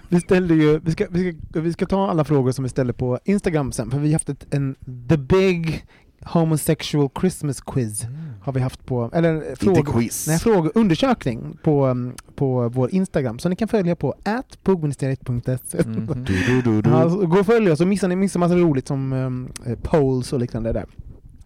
Vi 0.10 0.22
ställde 0.22 0.56
ju, 0.56 0.80
vi 0.80 0.91
ska, 0.91 1.08
vi, 1.10 1.39
ska, 1.51 1.62
vi 1.62 1.74
ska 1.74 1.86
ta 1.86 2.10
alla 2.10 2.24
frågor 2.24 2.51
som 2.51 2.64
vi 2.64 2.70
ställer 2.70 2.93
på 2.93 3.20
Instagram 3.26 3.72
sen, 3.72 3.91
för 3.91 3.99
vi 3.99 4.08
har 4.08 4.14
haft 4.14 4.30
ett, 4.30 4.54
en 4.54 4.76
The 5.10 5.18
Big 5.18 5.86
Homosexual 6.22 7.10
Christmas 7.20 7.62
Quiz. 7.62 8.04
Mm. 8.04 8.32
Har 8.44 8.54
vi 8.54 8.60
haft 8.60 8.86
på, 8.86 9.10
eller 9.14 9.56
quiz. 9.84 10.28
nej, 10.28 10.39
frågeundersökning 10.39 11.58
på, 11.64 11.86
um, 11.86 12.14
på 12.36 12.70
vår 12.70 12.94
Instagram, 12.94 13.39
som 13.39 13.50
ni 13.50 13.56
kan 13.56 13.68
följa 13.68 13.96
på 13.96 14.16
atpugministeriet.se. 14.26 15.84
Mhm. 15.86 16.24
Du, 16.28 16.34
du, 16.46 16.62
du, 16.62 16.82
du. 16.82 16.89
Ja, 16.89 17.10
så 17.10 17.26
gå 17.26 17.39
och 17.39 17.46
följ 17.46 17.72
oss 17.72 17.82
och 17.82 17.88
missa 17.88 18.08
ni 18.08 18.16
missar 18.16 18.39
massa 18.39 18.56
roligt 18.56 18.88
som 18.88 19.14
um, 19.14 19.52
polls 19.82 20.34
och 20.34 20.39
liknande 20.39 20.74
där. 20.74 20.86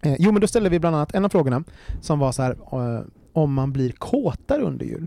Eh, 0.02 0.16
jo 0.18 0.32
men 0.32 0.40
då 0.40 0.46
ställde 0.46 0.70
vi 0.70 0.78
bland 0.78 0.96
annat 0.96 1.14
en 1.14 1.24
av 1.24 1.28
frågorna 1.28 1.64
som 2.00 2.18
var 2.18 2.32
så 2.32 2.42
här 2.42 2.56
eh, 2.72 3.02
om 3.32 3.54
man 3.54 3.72
blir 3.72 3.92
kåtare 3.92 4.62
under 4.62 4.86
jul. 4.86 5.06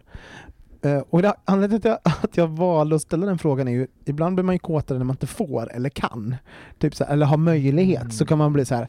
Eh, 0.81 1.03
och 1.09 1.21
det, 1.21 1.33
anledningen 1.45 1.81
till 1.81 1.91
att 1.91 2.01
jag, 2.03 2.13
att 2.23 2.37
jag 2.37 2.47
valde 2.47 2.95
att 2.95 3.01
ställa 3.01 3.25
den 3.25 3.37
frågan 3.37 3.67
är 3.67 3.71
ju 3.71 3.87
ibland 4.05 4.35
blir 4.35 4.43
man 4.43 4.55
ju 4.55 4.59
kåtare 4.59 4.97
när 4.97 5.05
man 5.05 5.13
inte 5.13 5.27
får 5.27 5.71
eller 5.71 5.89
kan. 5.89 6.35
Typ 6.79 6.95
så 6.95 7.03
här, 7.03 7.13
eller 7.13 7.25
har 7.25 7.37
möjlighet 7.37 8.13
så 8.13 8.25
kan 8.25 8.37
man 8.37 8.53
bli 8.53 8.65
så 8.65 8.75
här. 8.75 8.87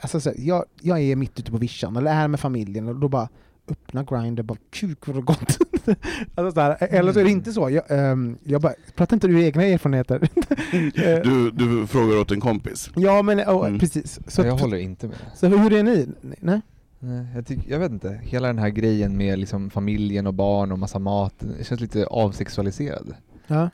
Alltså 0.00 0.20
så 0.20 0.28
här 0.30 0.36
jag, 0.40 0.64
jag 0.80 1.00
är 1.00 1.16
mitt 1.16 1.38
ute 1.40 1.50
på 1.50 1.58
vischan 1.58 1.96
eller 1.96 2.10
är 2.10 2.28
med 2.28 2.40
familjen 2.40 2.88
och 2.88 2.96
då 2.96 3.08
bara 3.08 3.28
öppna 3.68 4.02
Grindr, 4.04 4.42
bara 4.42 4.58
kuk 4.70 5.06
vad 5.06 5.24
gott. 5.24 5.58
alltså 6.34 6.54
så 6.54 6.60
här, 6.60 6.76
eller 6.80 7.12
så 7.12 7.20
är 7.20 7.24
det 7.24 7.30
inte 7.30 7.52
så. 7.52 7.70
Jag, 7.70 7.82
ehm, 7.88 8.36
jag 8.44 8.60
bara, 8.60 8.72
pratar 8.94 9.16
inte 9.16 9.26
du 9.26 9.42
egna 9.44 9.64
erfarenheter? 9.64 10.28
Eh, 10.74 11.22
Du, 11.22 11.50
du 11.50 11.86
frågar 11.86 12.16
åt 12.20 12.30
en 12.30 12.40
kompis. 12.40 12.90
Ja 12.96 13.22
men 13.22 13.40
oh, 13.40 13.66
Mm. 13.66 13.78
precis. 13.78 14.18
Så, 14.26 14.42
jag 14.42 14.56
håller 14.56 14.76
inte 14.76 15.06
med. 15.08 15.16
så 15.34 15.46
hur 15.46 15.72
är 15.72 15.82
ni? 15.82 16.08
Nej? 16.40 16.60
Nej, 16.98 17.26
jag, 17.34 17.46
tycker, 17.46 17.70
jag 17.72 17.78
vet 17.78 17.92
inte, 17.92 18.20
hela 18.22 18.46
den 18.46 18.58
här 18.58 18.68
grejen 18.68 19.16
med 19.16 19.38
liksom 19.38 19.70
familjen 19.70 20.26
och 20.26 20.34
barn 20.34 20.72
och 20.72 20.78
massa 20.78 20.98
mat, 20.98 21.34
det 21.58 21.64
känns 21.64 21.80
lite 21.80 22.06
avsexualiserad. 22.06 23.14
Ja. 23.46 23.70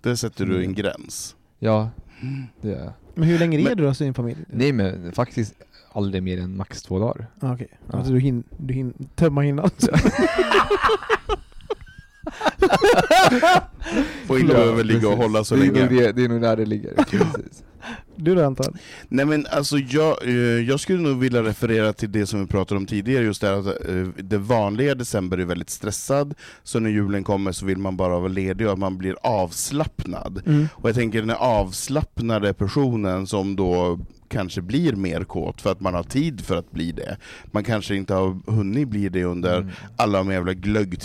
Där 0.00 0.14
sätter 0.14 0.46
du 0.46 0.54
en 0.56 0.60
Mm. 0.62 0.74
gräns. 0.74 1.36
Ja, 1.58 1.90
det 2.60 2.68
gör 2.68 2.78
jag. 2.84 2.92
Men 3.16 3.28
hur 3.28 3.38
länge 3.38 3.58
är 3.58 3.62
Men- 3.64 3.76
du 3.76 3.86
hos 3.86 3.98
din 3.98 4.14
familj? 4.14 4.38
Nej 4.48 4.72
men 4.72 5.12
faktiskt 5.12 5.54
aldrig 5.92 6.22
mer 6.22 6.40
än 6.40 6.56
max 6.56 6.82
två 6.82 6.98
dagar. 6.98 7.26
Ah, 7.40 7.52
Okej, 7.54 7.68
Ja. 7.92 7.98
alltså 7.98 8.12
du 8.12 8.18
hinner 8.20 8.42
du 8.58 8.74
hin 8.74 9.08
tömma 9.14 9.40
hinnan. 9.40 9.70
Får 14.26 14.38
inte 14.40 14.52
Ja, 14.52 14.58
behöva 14.58 14.82
ligga 14.82 15.08
och 15.08 15.16
hålla 15.16 15.44
så 15.44 15.54
är 15.54 15.58
länge. 15.58 15.88
Det, 15.88 16.12
det 16.12 16.24
är 16.24 16.28
nog 16.28 16.40
där 16.40 16.56
det 16.56 16.64
ligger. 16.66 16.94
Precis. 16.94 17.62
Du 18.16 18.34
då 18.34 18.44
Anton? 18.44 18.78
Nej 19.08 19.24
men 19.24 19.46
alltså 19.50 19.78
jag, 19.78 20.28
eh, 20.28 20.34
jag 20.68 20.80
skulle 20.80 20.98
nog 20.98 21.18
vilja 21.18 21.42
referera 21.42 21.92
till 21.92 22.12
det 22.12 22.26
som 22.26 22.40
vi 22.40 22.46
pratade 22.46 22.78
om 22.78 22.86
tidigare, 22.86 23.24
just 23.24 23.40
det 23.40 23.58
att 23.58 23.66
eh, 23.66 24.06
det 24.16 24.38
vanliga 24.38 24.94
december 24.94 25.38
är 25.38 25.44
väldigt 25.44 25.70
stressad, 25.70 26.34
så 26.62 26.80
när 26.80 26.90
julen 26.90 27.24
kommer 27.24 27.52
så 27.52 27.66
vill 27.66 27.78
man 27.78 27.96
bara 27.96 28.18
vara 28.18 28.28
ledig 28.28 28.66
och 28.66 28.72
att 28.72 28.78
man 28.78 28.98
blir 28.98 29.16
avslappnad. 29.22 30.42
Mm. 30.46 30.68
Och 30.72 30.88
jag 30.88 30.96
tänker 30.96 31.20
den 31.20 31.30
avslappnade 31.30 32.54
personen 32.54 33.26
som 33.26 33.56
då 33.56 33.98
kanske 34.28 34.62
blir 34.62 34.92
mer 34.92 35.24
kåt 35.24 35.60
för 35.60 35.72
att 35.72 35.80
man 35.80 35.94
har 35.94 36.02
tid 36.02 36.40
för 36.40 36.56
att 36.56 36.70
bli 36.72 36.92
det. 36.92 37.16
Man 37.52 37.64
kanske 37.64 37.96
inte 37.96 38.14
har 38.14 38.50
hunnit 38.52 38.88
bli 38.88 39.08
det 39.08 39.24
under 39.24 39.56
Mm. 39.60 39.70
alla 39.96 40.18
de 40.18 40.30
jävla 40.30 40.52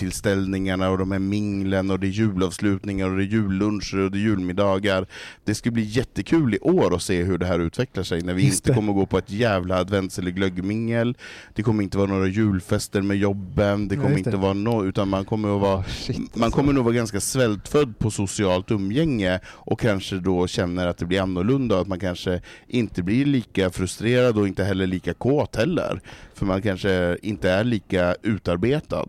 glöggtillställningarna 0.01 0.89
och 0.89 0.97
de 0.97 1.11
här 1.11 1.19
minglen 1.19 1.91
och 1.91 1.99
det 1.99 2.07
är 2.07 2.11
julavslutningar 2.11 3.09
och 3.09 3.17
det 3.17 3.23
är 3.23 3.27
julluncher 3.27 3.97
och 3.99 4.11
det 4.11 4.17
är 4.17 4.21
julmiddagar. 4.21 5.05
Det 5.43 5.55
ska 5.55 5.71
bli 5.71 5.83
jättekul 5.83 6.53
i 6.55 6.59
år 6.59 6.95
att 6.95 7.01
se 7.01 7.23
hur 7.23 7.37
det 7.37 7.45
här 7.45 7.59
utvecklar 7.59 8.03
sig 8.03 8.21
när 8.21 8.33
vi 8.33 8.43
Just 8.45 8.55
inte 8.57 8.69
det. 8.69 8.75
kommer 8.75 8.93
gå 8.93 9.05
på 9.05 9.17
ett 9.17 9.31
jävla 9.31 9.77
advents 9.79 10.19
eller 10.19 10.31
glöggmingel. 10.31 11.17
Det 11.53 11.63
kommer 11.63 11.83
inte 11.83 11.97
vara 11.97 12.07
några 12.07 12.27
julfester 12.27 13.01
med 13.01 13.17
jobben, 13.17 13.87
det 13.87 13.95
Nej, 13.95 14.03
kommer 14.03 14.17
just 14.17 14.23
det. 14.25 14.29
inte 14.29 14.41
vara 14.41 14.53
no, 14.53 14.85
utan 14.85 15.09
man 15.09 15.25
kommer 15.25 15.55
att 15.55 15.61
vara 15.61 15.71
Ah, 15.79 15.83
shit, 15.83 16.17
man 16.35 16.43
alltså. 16.43 16.59
kommer 16.59 16.73
nog 16.73 16.83
vara 16.85 16.95
ganska 16.95 17.19
svältfödd 17.19 17.99
på 17.99 18.11
socialt 18.11 18.71
umgänge 18.71 19.39
och 19.45 19.79
kanske 19.79 20.15
då 20.15 20.47
känner 20.47 20.87
att 20.87 20.97
det 20.97 21.05
blir 21.05 21.21
annorlunda 21.21 21.75
och 21.75 21.81
att 21.81 21.87
man 21.87 21.99
kanske 21.99 22.41
inte 22.67 23.03
blir 23.03 23.10
lika 23.11 23.69
frustrerad 23.69 24.37
och 24.37 24.47
inte 24.47 24.63
heller 24.63 24.87
lika 24.87 25.13
kåt 25.13 25.55
heller. 25.55 26.01
För 26.33 26.45
man 26.45 26.61
kanske 26.61 27.17
inte 27.21 27.49
är 27.49 27.63
lika 27.63 28.15
utarbetad. 28.23 29.05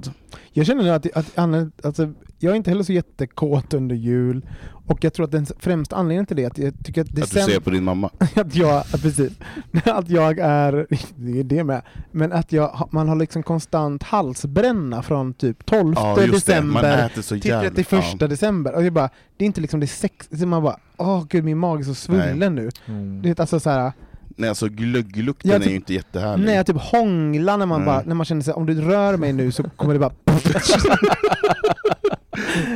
Jag 0.53 0.67
känner 0.67 0.93
att, 0.93 1.07
att 1.17 1.39
att 1.39 1.87
alltså, 1.87 2.13
jag 2.39 2.53
är 2.53 2.57
inte 2.57 2.71
heller 2.71 2.83
så 2.83 2.93
jättekåt 2.93 3.75
under 3.75 3.97
jul 3.97 4.47
och 4.93 5.05
jag 5.05 5.13
tror 5.13 5.25
att 5.25 5.33
den 5.33 5.47
främsta 5.59 5.97
anledningen 5.97 6.27
till 6.27 6.37
det 6.37 6.43
är 6.43 6.47
att 6.47 6.59
jag 6.59 6.75
tycker 6.85 7.01
att 7.01 7.09
Att 7.09 7.15
du 7.15 7.23
ser 7.27 7.61
på 7.61 7.71
din 7.71 7.85
mamma. 7.85 8.11
att 8.35 8.55
jag, 8.55 8.69
ja, 8.69 8.85
precis, 9.03 9.33
att 9.85 10.09
jag 10.11 10.39
är, 10.39 10.87
det 11.17 11.41
är 11.41 11.45
det 11.45 11.65
med, 11.65 11.83
men 12.11 12.33
att 12.33 12.53
jag, 12.53 12.89
man 12.93 13.09
har 13.09 13.17
liksom 13.17 13.43
konstant 13.43 14.03
halsbränna 14.03 15.03
från 15.03 15.35
typ 15.35 15.67
12 15.67 15.95
Ja, 15.97 16.15
det. 16.19 16.27
December 16.27 17.09
till 17.29 17.47
jävla... 17.47 17.71
31 17.71 18.05
Ja. 18.21 18.27
december. 18.27 18.75
Och 18.75 18.85
jag 18.85 18.93
bara, 18.93 19.09
det 19.37 19.45
är 19.45 19.47
inte 19.47 19.61
liksom 19.61 19.81
det 19.81 19.87
sex, 19.87 20.29
så 20.39 20.47
man 20.47 20.63
bara, 20.63 20.77
åh 20.97 21.25
gud 21.29 21.45
min 21.45 21.59
mage 21.59 21.83
är 21.83 21.85
så 21.85 21.95
svullen 21.95 22.55
nu. 22.55 22.71
Mm. 22.87 23.23
Det 23.23 23.29
är 23.31 23.41
alltså 23.41 23.61
så 23.61 23.71
här, 23.71 23.93
Nej, 24.37 24.49
alltså 24.49 24.69
glögglukten 24.69 25.51
är 25.51 25.59
typ- 25.59 25.71
ju 25.71 25.75
inte 25.75 25.95
jättehärlig. 25.95 26.47
när 26.47 26.55
jag 26.55 26.67
typ 26.67 26.77
hånglar 26.81 27.59
när 27.59 27.67
man 27.67 27.81
Nej. 27.81 27.87
bara, 27.87 28.03
när 28.07 28.15
man 28.15 28.25
känner 28.25 28.43
sig, 28.43 28.55
om 28.55 28.67
du 28.67 28.81
rör 28.81 29.17
mig 29.17 29.33
nu 29.33 29.53
så 29.53 29.63
kommer 29.63 29.95
det 29.95 30.01
bara 30.01 30.13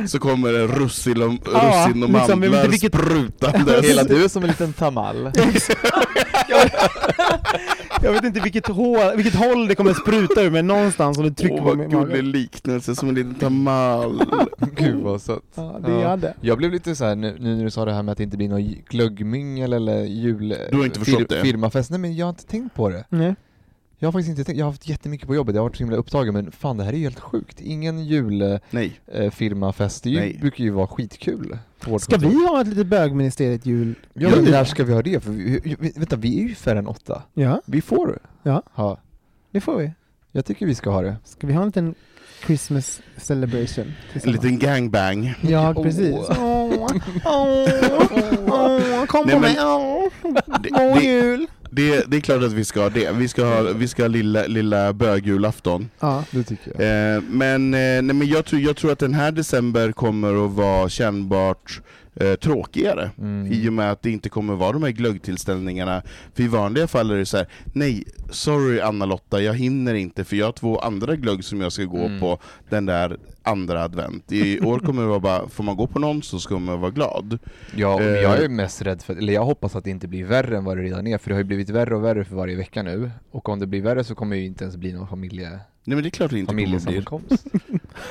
Så 0.07 0.19
kommer 0.19 0.53
det 0.53 0.67
russin 0.67 1.21
och, 1.21 1.33
Ja, 1.53 1.85
russin 1.87 2.03
och 2.03 2.09
liksom, 2.09 2.39
mandlar 2.39 2.67
vilket- 2.67 2.95
sprutandes. 2.95 3.85
Hela 3.89 4.03
du 4.03 4.23
är 4.23 4.27
som 4.27 4.43
en 4.43 4.49
liten 4.49 4.73
tamal. 4.73 5.31
Jag 8.01 8.11
vet 8.13 8.23
inte 8.23 8.39
vilket, 8.39 8.67
hål, 8.67 9.15
vilket 9.15 9.35
håll 9.35 9.67
det 9.67 9.75
kommer 9.75 9.93
spruta 9.93 10.41
ur 10.43 10.51
men 10.51 10.67
någonstans 10.67 11.17
om 11.17 11.23
du 11.23 11.31
trycker 11.33 11.55
Åh 11.61 11.63
på 11.69 11.75
min 11.75 11.89
gullig 11.89 12.23
liknelse, 12.23 12.95
som 12.95 13.09
en 13.09 13.15
liten 13.15 13.35
tamal. 13.35 14.21
Gud 14.75 15.03
vad 15.03 15.21
sött. 15.21 15.43
Ja, 15.55 15.79
det 15.85 15.91
Ja. 15.91 15.99
är 16.13 16.17
det. 16.17 16.33
Jag 16.41 16.57
blev 16.57 16.71
lite 16.71 16.95
så 16.95 17.05
här 17.05 17.15
nu, 17.15 17.35
nu 17.39 17.55
när 17.55 17.63
du 17.63 17.69
sa 17.69 17.85
det 17.85 17.93
här 17.93 18.03
med 18.03 18.11
att 18.11 18.17
det 18.17 18.23
inte 18.23 18.37
blir 18.37 18.49
någon 18.49 18.75
glöggmingel 18.89 19.73
eller 19.73 20.03
jul... 20.03 20.55
Du 20.71 20.77
har 20.77 20.85
inte 20.85 20.99
förstått 20.99 21.29
det? 21.29 21.41
Firmafest. 21.41 21.89
Nej 21.89 21.99
men 21.99 22.15
jag 22.15 22.25
har 22.25 22.29
inte 22.29 22.45
tänkt 22.45 22.75
på 22.75 22.89
det. 22.89 23.03
Nej. 23.09 23.35
Jag 23.99 24.07
har 24.07 24.11
faktiskt 24.11 24.29
inte 24.29 24.43
tänkt, 24.43 24.57
jag 24.59 24.65
har 24.65 24.71
haft 24.71 24.89
jättemycket 24.89 25.27
på 25.27 25.35
jobbet, 25.35 25.55
jag 25.55 25.61
har 25.61 25.69
varit 25.69 25.75
så 25.75 25.83
himla 25.83 25.97
upptagen 25.97 26.33
men 26.33 26.51
fan 26.51 26.77
det 26.77 26.83
här 26.83 26.93
är 26.93 26.97
ju 26.97 27.03
helt 27.03 27.19
sjukt. 27.19 27.61
Ingen 27.61 28.03
julfirmafest, 28.05 30.05
eh, 30.05 30.11
det 30.11 30.27
ju, 30.27 30.37
brukar 30.39 30.63
ju 30.63 30.69
vara 30.69 30.87
skitkul. 30.87 31.57
Ska 31.79 31.89
kontor. 31.89 32.17
vi 32.29 32.47
ha 32.47 32.61
ett 32.61 32.67
litet 32.67 32.87
bögministeriet 32.87 33.65
jul? 33.65 33.95
Ja 34.13 34.29
men 34.35 34.43
när 34.43 34.63
ska 34.63 34.83
vi 34.83 34.93
ha 34.93 35.01
det? 35.01 35.23
För 35.23 35.31
vi, 35.31 35.75
vi, 35.79 35.91
vänta, 35.95 36.15
vi 36.15 36.39
är 36.39 36.43
ju 36.47 36.55
färre 36.55 36.79
än 36.79 36.87
åtta. 36.87 37.23
Ja, 37.33 37.61
Vi 37.65 37.81
får 37.81 38.19
Ja. 38.43 38.63
ha. 38.73 38.97
det 39.51 39.61
får 39.61 39.77
vi. 39.77 39.91
Jag 40.31 40.45
tycker 40.45 40.65
vi 40.65 40.75
ska 40.75 40.89
ha 40.89 41.01
det. 41.01 41.15
Ska 41.23 41.47
vi 41.47 41.53
ha 41.53 41.61
en 41.61 41.67
liten 41.67 41.95
Christmas 42.45 43.01
celebration? 43.17 43.93
En 44.23 44.31
liten 44.31 44.59
gangbang. 44.59 45.33
Ja, 45.41 45.69
Åh. 45.77 45.83
precis. 45.83 46.15
Åh, 46.29 46.89
åh, 47.25 47.67
åh, 48.45 49.05
kom 49.05 49.25
Nej, 49.25 49.35
på 49.35 49.41
men- 49.41 49.43
mig, 49.53 49.57
åh, 49.59 50.03
god 50.93 51.01
jul! 51.03 51.47
Det, 51.71 52.03
det 52.11 52.17
är 52.17 52.21
klart 52.21 52.43
att 52.43 52.53
vi 52.53 52.65
ska 52.65 52.81
ha 52.81 52.89
det. 52.89 53.11
Vi 53.11 53.27
ska 53.27 53.45
ha, 53.45 53.61
vi 53.61 53.87
ska 53.87 54.03
ha 54.03 54.07
lilla, 54.07 54.47
lilla 54.47 54.93
bögjulafton. 54.93 55.89
Ja, 55.99 56.23
Det 56.31 56.43
tycker 56.43 56.71
jag. 56.81 57.15
Eh, 57.15 57.21
men 57.29 57.73
eh, 57.73 57.79
nej, 57.79 58.01
men 58.03 58.27
jag, 58.27 58.45
tror, 58.45 58.61
jag 58.61 58.75
tror 58.75 58.91
att 58.91 58.99
den 58.99 59.13
här 59.13 59.31
december 59.31 59.91
kommer 59.91 60.45
att 60.45 60.51
vara 60.51 60.89
kännbart 60.89 61.81
eh, 62.19 62.33
tråkigare. 62.35 63.11
Mm. 63.17 63.51
I 63.53 63.69
och 63.69 63.73
med 63.73 63.91
att 63.91 64.01
det 64.01 64.11
inte 64.11 64.29
kommer 64.29 64.55
vara 64.55 64.71
de 64.71 64.83
här 64.83 64.91
glöggtillställningarna. 64.91 66.01
För 66.33 66.43
i 66.43 66.47
vanliga 66.47 66.87
fall 66.87 67.11
är 67.11 67.15
det 67.17 67.25
så 67.25 67.37
här: 67.37 67.47
nej, 67.73 68.03
sorry 68.31 68.79
Anna-Lotta, 68.79 69.41
jag 69.41 69.53
hinner 69.53 69.93
inte 69.93 70.23
för 70.23 70.35
jag 70.35 70.45
har 70.45 70.51
två 70.51 70.79
andra 70.79 71.15
glögg 71.15 71.43
som 71.43 71.61
jag 71.61 71.71
ska 71.71 71.83
gå 71.83 72.05
Mm. 72.05 72.19
på 72.19 72.39
den 72.69 72.85
där 72.85 73.17
andra 73.43 73.83
advent. 73.83 74.31
I 74.31 74.59
år 74.59 74.79
kommer 74.79 75.01
det 75.01 75.07
vara 75.07 75.19
bara, 75.19 75.49
får 75.49 75.63
man 75.63 75.75
gå 75.75 75.87
på 75.87 75.99
någon 75.99 76.23
så 76.23 76.39
ska 76.39 76.59
man 76.59 76.81
vara 76.81 76.91
glad. 76.91 77.39
Ja, 77.75 77.93
och 77.93 78.01
Eh. 78.01 78.07
jag 78.21 78.43
är 78.43 78.49
mest 78.49 78.81
rädd 78.81 79.01
för, 79.01 79.15
eller 79.15 79.33
jag 79.33 79.45
hoppas 79.45 79.75
att 79.75 79.83
det 79.83 79.89
inte 79.89 80.07
blir 80.07 80.23
värre 80.25 80.57
än 80.57 80.63
vad 80.63 80.77
det 80.77 80.83
redan 80.83 81.07
är, 81.07 81.17
för 81.17 81.29
det 81.29 81.35
har 81.35 81.39
ju 81.39 81.43
blivit 81.47 81.69
värre 81.69 81.95
och 81.95 82.03
värre 82.03 82.25
för 82.25 82.35
varje 82.35 82.55
vecka 82.55 82.83
nu. 82.83 83.11
Och 83.31 83.49
om 83.49 83.59
det 83.59 83.67
blir 83.67 83.81
värre 83.81 84.03
så 84.03 84.15
kommer 84.15 84.35
det 84.35 84.39
ju 84.41 84.47
inte 84.47 84.63
ens 84.63 84.77
bli 84.77 84.93
någon 84.93 85.07
familje, 85.07 85.59
Nej 85.87 85.95
men 85.95 86.03
det 86.03 86.07
är 86.07 86.11
klart 86.11 86.31
det 86.31 86.39
inte 86.39 86.49
kommer 86.53 86.65
bli. 86.65 86.79
familjesammankomst. 86.79 87.45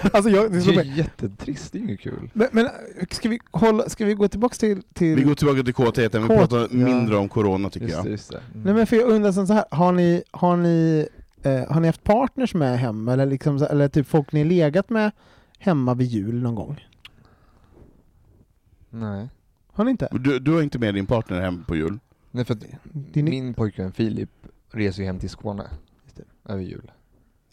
alltså 0.13 0.31
jag, 0.31 0.53
det 0.53 0.59
Det 0.59 0.71
är 0.73 0.77
mig. 0.77 0.89
ju 0.89 0.95
jättetrist, 0.97 1.73
det 1.73 1.79
är 1.79 1.81
ju 1.81 1.87
inget 1.87 2.01
kul. 2.01 2.31
Men, 2.33 2.49
men 2.53 2.69
ska, 3.11 3.29
vi 3.29 3.39
hålla, 3.51 3.89
ska 3.89 4.05
vi 4.05 4.15
gå 4.15 4.29
tillbaka 4.29 4.55
till... 4.55 4.83
till 4.83 5.17
Vi 5.17 5.23
går 5.23 5.35
tillbaka 5.35 5.63
till 5.63 5.75
kåtheten, 5.75 6.23
vi 6.23 6.29
pratar 6.29 6.59
ja. 6.61 6.69
mindre 6.71 7.17
om 7.17 7.29
corona 7.29 7.71
tycker 7.71 7.87
Just 7.87 7.97
jag. 7.97 8.05
det, 8.07 8.11
just 8.11 8.31
det. 8.31 8.39
Mm. 8.55 8.63
Nej 8.65 8.75
men 8.75 8.87
för 8.87 8.97
jag 8.97 9.09
undrar 9.09 9.33
så 9.33 9.53
här, 9.53 9.65
har 9.71 9.93
ni, 9.93 10.23
har 10.31 10.57
ni, 10.57 11.09
eh, 11.43 11.73
har 11.73 11.81
ni 11.81 11.87
haft 11.89 12.05
partners 12.05 12.55
med 12.55 12.79
hem 12.79 13.09
eller, 13.09 13.27
liksom, 13.27 13.67
eller 13.71 13.89
typ 13.89 14.07
folk 14.07 14.33
ni 14.33 14.45
legat 14.45 14.91
med 14.91 15.11
hemma 15.59 15.95
vid 15.95 16.07
jul 16.09 16.43
någon 16.43 16.55
gång? 16.55 16.87
Nej. 18.91 19.29
Har 19.73 19.85
ni 19.85 19.91
inte? 19.91 20.09
Du, 20.11 20.39
du 20.39 20.53
har 20.53 20.63
inte 20.63 20.79
med 20.79 20.95
din 20.95 21.07
partner 21.07 21.41
hem 21.41 21.65
på 21.65 21.77
jul? 21.77 21.99
Nej 22.31 22.45
för 22.45 22.55
att 22.55 22.65
Din, 22.93 23.25
min 23.25 23.55
pojkvän 23.55 23.93
Filip 23.93 24.31
reser 24.73 25.03
ju 25.03 25.07
hem 25.07 25.19
till 25.19 25.31
Skåne 25.31 25.65
Just 26.05 26.21
över 26.45 26.63
jul. 26.63 26.91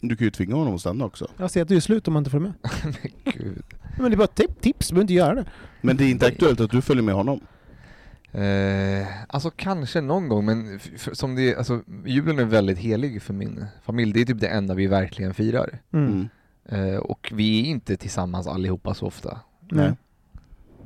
Du 0.08 0.16
kan 0.16 0.24
ju 0.24 0.30
tvinga 0.30 0.54
honom 0.54 0.74
att 0.74 0.80
stanna 0.80 1.04
också. 1.04 1.28
jag 1.36 1.50
ser 1.50 1.62
att 1.62 1.68
du 1.68 1.76
är 1.76 1.80
slut 1.80 2.08
om 2.08 2.14
man 2.14 2.20
inte 2.20 2.30
får 2.30 2.40
med. 2.40 2.52
Men 2.84 3.32
gud. 3.34 3.62
Men 3.98 4.10
det 4.10 4.14
är 4.14 4.16
bara 4.16 4.26
tip, 4.26 4.60
tips, 4.60 4.88
du 4.88 4.94
behöver 4.94 5.02
inte 5.04 5.14
göra 5.14 5.34
det. 5.34 5.44
Men 5.80 5.96
det 5.96 6.04
är 6.04 6.10
inte 6.10 6.26
aktuellt 6.26 6.60
att 6.60 6.70
du 6.70 6.82
följer 6.82 7.02
med 7.02 7.14
honom? 7.14 7.40
Eh, 8.32 9.06
alltså 9.28 9.50
kanske 9.50 10.00
någon 10.00 10.28
gång, 10.28 10.44
men 10.44 10.80
som 11.12 11.34
det 11.34 11.56
alltså 11.56 11.82
julen 12.06 12.38
är 12.38 12.44
väldigt 12.44 12.78
helig 12.78 13.22
för 13.22 13.34
min 13.34 13.64
familj. 13.84 14.12
Det 14.12 14.20
är 14.20 14.24
typ 14.24 14.40
det 14.40 14.48
enda 14.48 14.74
vi 14.74 14.86
verkligen 14.86 15.34
firar. 15.34 15.78
Mm. 15.92 16.28
Mm. 16.68 16.94
Eh, 16.94 16.98
och 16.98 17.30
vi 17.34 17.60
är 17.60 17.64
inte 17.64 17.96
tillsammans 17.96 18.46
allihopa 18.46 18.94
så 18.94 19.06
ofta. 19.06 19.40
Nej. 19.70 19.92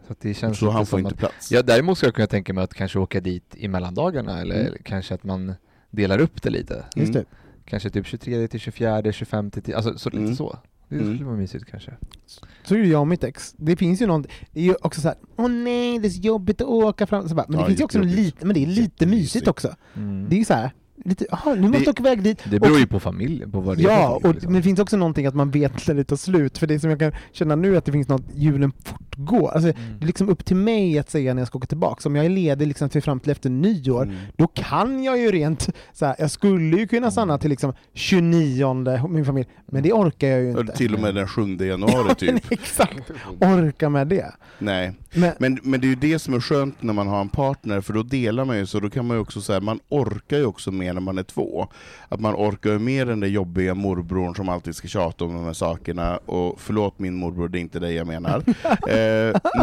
Så 0.07 0.13
att 0.13 0.21
det 0.21 0.35
känns 0.35 0.59
Så 0.59 0.71
han 0.71 0.87
får 0.87 0.99
inte 0.99 1.13
att, 1.13 1.19
plats? 1.19 1.53
Ja, 1.53 1.63
däremot 1.63 1.99
skulle 1.99 2.09
jag 2.09 2.15
kunna 2.15 2.27
tänka 2.27 2.53
mig 2.55 2.65
att 2.65 2.75
kanske 2.75 2.99
åka 2.99 3.21
dit 3.21 3.55
i 3.57 3.69
mellandagarna 3.69 4.41
eller 4.41 4.61
Mm. 4.61 4.79
kanske 4.85 5.15
att 5.15 5.25
man 5.25 5.55
delar 5.91 6.19
upp 6.19 6.43
det 6.43 6.51
lite. 6.51 6.85
Just 6.97 7.13
det. 7.13 7.25
Kanske 7.69 7.91
typ 7.91 8.07
23 8.07 8.49
till 8.49 8.61
24, 8.61 9.13
25 9.13 9.51
till 9.51 9.63
10, 9.63 9.77
alltså 9.77 9.99
så, 9.99 10.11
lite 10.11 10.23
Mm. 10.23 10.37
så. 10.37 10.59
Det 10.89 10.95
Mm. 10.97 11.07
skulle 11.15 11.25
vara 11.27 11.37
mysigt 11.37 11.65
kanske. 11.71 11.93
Så 12.65 12.75
är 12.75 12.79
det 12.79 12.87
jag 12.87 13.01
och 13.01 13.09
mitt 13.09 13.25
ex. 13.25 13.55
Det 13.57 13.77
finns 13.77 14.03
ju 14.03 14.07
någon, 14.07 14.23
det 14.53 14.61
är 14.61 14.65
ju 14.65 14.75
också 14.83 15.01
såhär, 15.01 15.17
åh 15.37 15.49
nej 15.49 15.99
det 15.99 16.09
är 16.09 16.11
så 16.11 16.21
jobbigt 16.21 16.61
att 16.61 16.67
åka 16.69 17.07
fram. 17.07 17.29
Så 17.29 17.35
bara, 17.35 17.47
men 17.49 17.57
Ja, 17.59 17.61
det 17.65 17.67
finns 17.69 17.81
ju 17.81 17.85
också 17.85 17.99
lite, 18.03 18.47
men 18.47 18.55
det 18.55 18.63
är 18.63 18.67
lite 18.67 19.07
mysigt 19.07 19.49
också. 19.49 19.75
Mm. 19.97 20.27
Det 20.29 20.35
är 20.37 20.39
ju 20.39 20.45
såhär, 20.45 20.71
lite, 21.05 21.27
jaha 21.31 21.55
nu 21.55 21.61
måste 21.61 21.79
Det- 21.79 21.85
jag 21.85 21.89
åka 21.93 22.03
iväg 22.03 22.23
dit. 22.23 22.39
Det 22.51 22.61
beror 22.61 22.73
Och- 22.75 22.81
ju 22.81 22.87
på 22.87 23.01
familjen, 23.01 23.51
på 23.53 23.61
vad 23.61 23.77
det 23.77 23.83
är 23.83 23.89
Ja, 23.89 23.97
familj, 24.09 24.29
och, 24.29 24.35
liksom. 24.35 24.53
men 24.53 24.61
det 24.61 24.65
finns 24.65 24.81
också 24.81 24.97
någonting 24.97 25.27
att 25.27 25.35
man 25.35 25.51
vet 25.51 25.87
när 25.89 25.95
det 25.95 26.05
tar 26.05 26.17
slut, 26.17 26.59
för 26.59 26.67
det 26.67 26.81
som 26.81 26.91
jag 26.91 26.99
kan 26.99 27.13
känna 27.33 27.57
nu 27.57 27.75
är 27.75 27.79
att 27.79 27.85
det 27.85 27.93
finns 27.93 28.09
något, 28.09 28.25
julen 28.35 28.73
fortgår. 29.19 29.51
Alltså, 29.51 29.69
Mm. 29.69 29.99
det 29.99 30.05
är 30.05 30.07
liksom 30.07 30.29
upp 30.29 30.45
till 30.45 30.57
mig 30.57 30.99
att 30.99 31.11
säga 31.11 31.35
när 31.35 31.41
jag 31.41 31.47
ska 31.49 31.59
åka 31.59 31.67
tillbaka. 31.67 32.09
Om 32.09 32.17
jag 32.17 32.25
är 32.25 32.29
ledig 32.29 32.67
liksom 32.69 32.89
till 32.89 33.03
fram 33.03 33.21
till 33.21 33.33
efter 33.33 33.51
nyår, 33.51 34.03
Mm. 34.03 34.17
då 34.37 34.47
kan 34.47 35.03
jag 35.05 35.19
ju 35.19 35.31
rent, 35.33 35.69
så 35.93 36.07
här, 36.07 36.17
jag 36.19 36.31
skulle 36.31 36.77
ju 36.77 36.87
kunna 36.87 37.11
stanna 37.11 37.39
till 37.39 37.51
liksom 37.51 37.73
29 37.95 39.09
min 39.09 39.25
familj, 39.25 39.49
men 39.67 39.83
det 39.83 39.93
orkar 39.93 40.29
jag 40.29 40.41
ju 40.43 40.51
inte. 40.51 40.73
Till 40.77 40.95
och 40.95 41.01
med 41.01 41.15
den 41.15 41.29
7 41.29 41.57
januari 41.57 42.15
typ. 42.15 42.53
Exakt, 42.53 43.11
orka 43.41 43.89
med 43.89 44.07
det. 44.09 44.33
Nej. 44.59 44.93
Men, 45.15 45.33
Men, 45.39 45.59
men 45.63 45.81
det 45.81 45.87
är 45.87 45.89
ju 45.89 45.95
det 45.95 46.19
som 46.19 46.35
är 46.35 46.41
skönt 46.41 46.83
när 46.83 46.93
man 46.93 47.07
har 47.09 47.21
en 47.21 47.29
partner, 47.29 47.81
för 47.81 47.93
då 47.93 48.03
delar 48.03 48.45
man 48.45 48.59
ju 48.59 48.67
så, 48.67 48.81
då 48.81 48.91
kan 48.91 49.07
man 49.07 49.17
ju 49.17 49.21
också 49.21 49.41
säga, 49.41 49.61
man 49.61 49.81
orkar 49.89 50.37
ju 50.37 50.45
också 50.45 50.71
mer 50.71 50.93
när 50.93 51.01
man 51.01 51.19
är 51.19 51.23
två. 51.23 51.69
Att 52.09 52.21
man 52.21 52.35
orkar 52.35 52.71
ju 52.71 52.79
mer 52.79 53.07
den 53.07 53.21
där 53.21 53.29
jobbiga 53.29 53.75
morbrorn 53.75 54.35
som 54.35 54.49
alltid 54.49 54.77
ska 54.77 54.89
tjata 54.89 55.25
om 55.25 55.35
de 55.35 55.45
här 55.45 55.53
sakerna, 55.53 56.17
och 56.17 56.61
förlåt 56.61 56.99
min 56.99 57.15
morbror, 57.15 57.49
det 57.49 57.59
är 57.59 57.61
inte 57.61 57.79
det 57.81 57.93
jag 57.93 58.07
menar. 58.07 58.43
eh, 58.89 59.08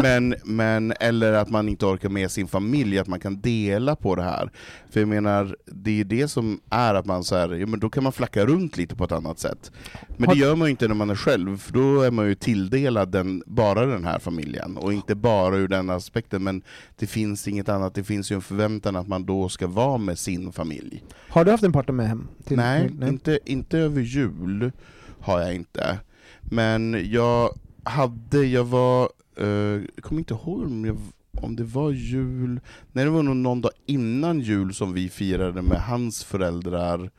men, 0.02 0.34
men, 0.44 0.92
eller 1.00 1.32
att 1.32 1.50
man 1.50 1.68
inte 1.68 1.86
orkar 1.86 2.08
med 2.08 2.30
sin 2.30 2.48
familj, 2.48 2.98
att 2.98 3.06
man 3.06 3.20
kan 3.20 3.40
dela 3.40 3.96
på 3.96 4.14
det 4.14 4.22
här. 4.22 4.50
För 4.90 5.00
jag 5.00 5.08
menar, 5.08 5.56
det 5.64 6.00
är 6.00 6.04
det 6.04 6.28
som 6.28 6.60
är 6.70 6.94
att 6.94 7.06
man 7.06 7.24
så 7.24 7.36
här, 7.36 7.54
ja, 7.54 7.66
men 7.66 7.80
då 7.80 7.90
kan 7.90 8.02
man 8.02 8.12
flacka 8.12 8.46
runt 8.46 8.76
lite 8.76 8.96
på 8.96 9.04
ett 9.04 9.12
annat 9.12 9.38
sätt. 9.38 9.72
Men 10.16 10.28
det 10.28 10.36
gör 10.36 10.56
man 10.56 10.66
ju 10.68 10.70
inte 10.70 10.88
när 10.88 10.94
man 10.94 11.10
är 11.10 11.14
själv, 11.14 11.58
för 11.58 11.72
då 11.72 12.00
är 12.02 12.10
man 12.10 12.26
ju 12.26 12.34
tilldelad 12.34 13.08
den, 13.12 13.42
bara 13.46 13.86
den 13.86 14.04
här 14.04 14.18
familjen, 14.18 14.76
och 14.76 14.92
inte 14.92 15.14
bara 15.14 15.56
ur 15.56 15.68
den 15.68 15.90
aspekten, 15.90 16.42
men 16.44 16.62
det 16.98 17.06
finns 17.06 17.48
inget 17.48 17.68
annat, 17.68 17.94
det 17.94 18.04
finns 18.04 18.32
ju 18.32 18.34
en 18.34 18.42
förväntan 18.42 18.96
att 18.96 19.08
man 19.08 19.26
då 19.26 19.48
ska 19.48 19.66
vara 19.66 19.98
med 19.98 20.18
sin 20.18 20.52
familj. 20.52 21.02
har 21.28 21.44
du 21.44 21.50
haft 21.50 21.64
en 21.64 21.72
partner 21.72 21.94
med 21.94 22.08
hem? 22.08 22.28
Nej, 22.48 22.88
till- 22.88 23.02
Inte, 23.08 23.38
inte 23.44 23.78
över 23.78 24.00
jul 24.00 24.72
har 25.20 25.40
jag 25.40 25.54
inte. 25.54 25.98
Men 26.40 27.10
jag 27.12 27.50
hade, 27.84 28.44
jag 28.46 28.64
var, 28.64 29.02
eh, 29.02 29.08
jag 29.36 30.02
kommer 30.02 30.18
inte 30.18 30.34
ihåg 30.34 30.62
om 30.62 30.84
jag 30.84 30.96
om 31.42 31.56
det 31.56 31.64
var 31.64 31.90
jul, 31.90 32.60
nej 32.92 33.04
det 33.04 33.10
var 33.10 33.22
nog 33.22 33.36
någon 33.36 33.60
dag 33.60 33.72
innan 33.86 34.40
jul 34.40 34.74
som 34.74 34.92
vi 34.92 35.08
firade 35.08 35.62
med 35.62 35.80
hans 35.82 36.24
föräldrar 36.24 37.10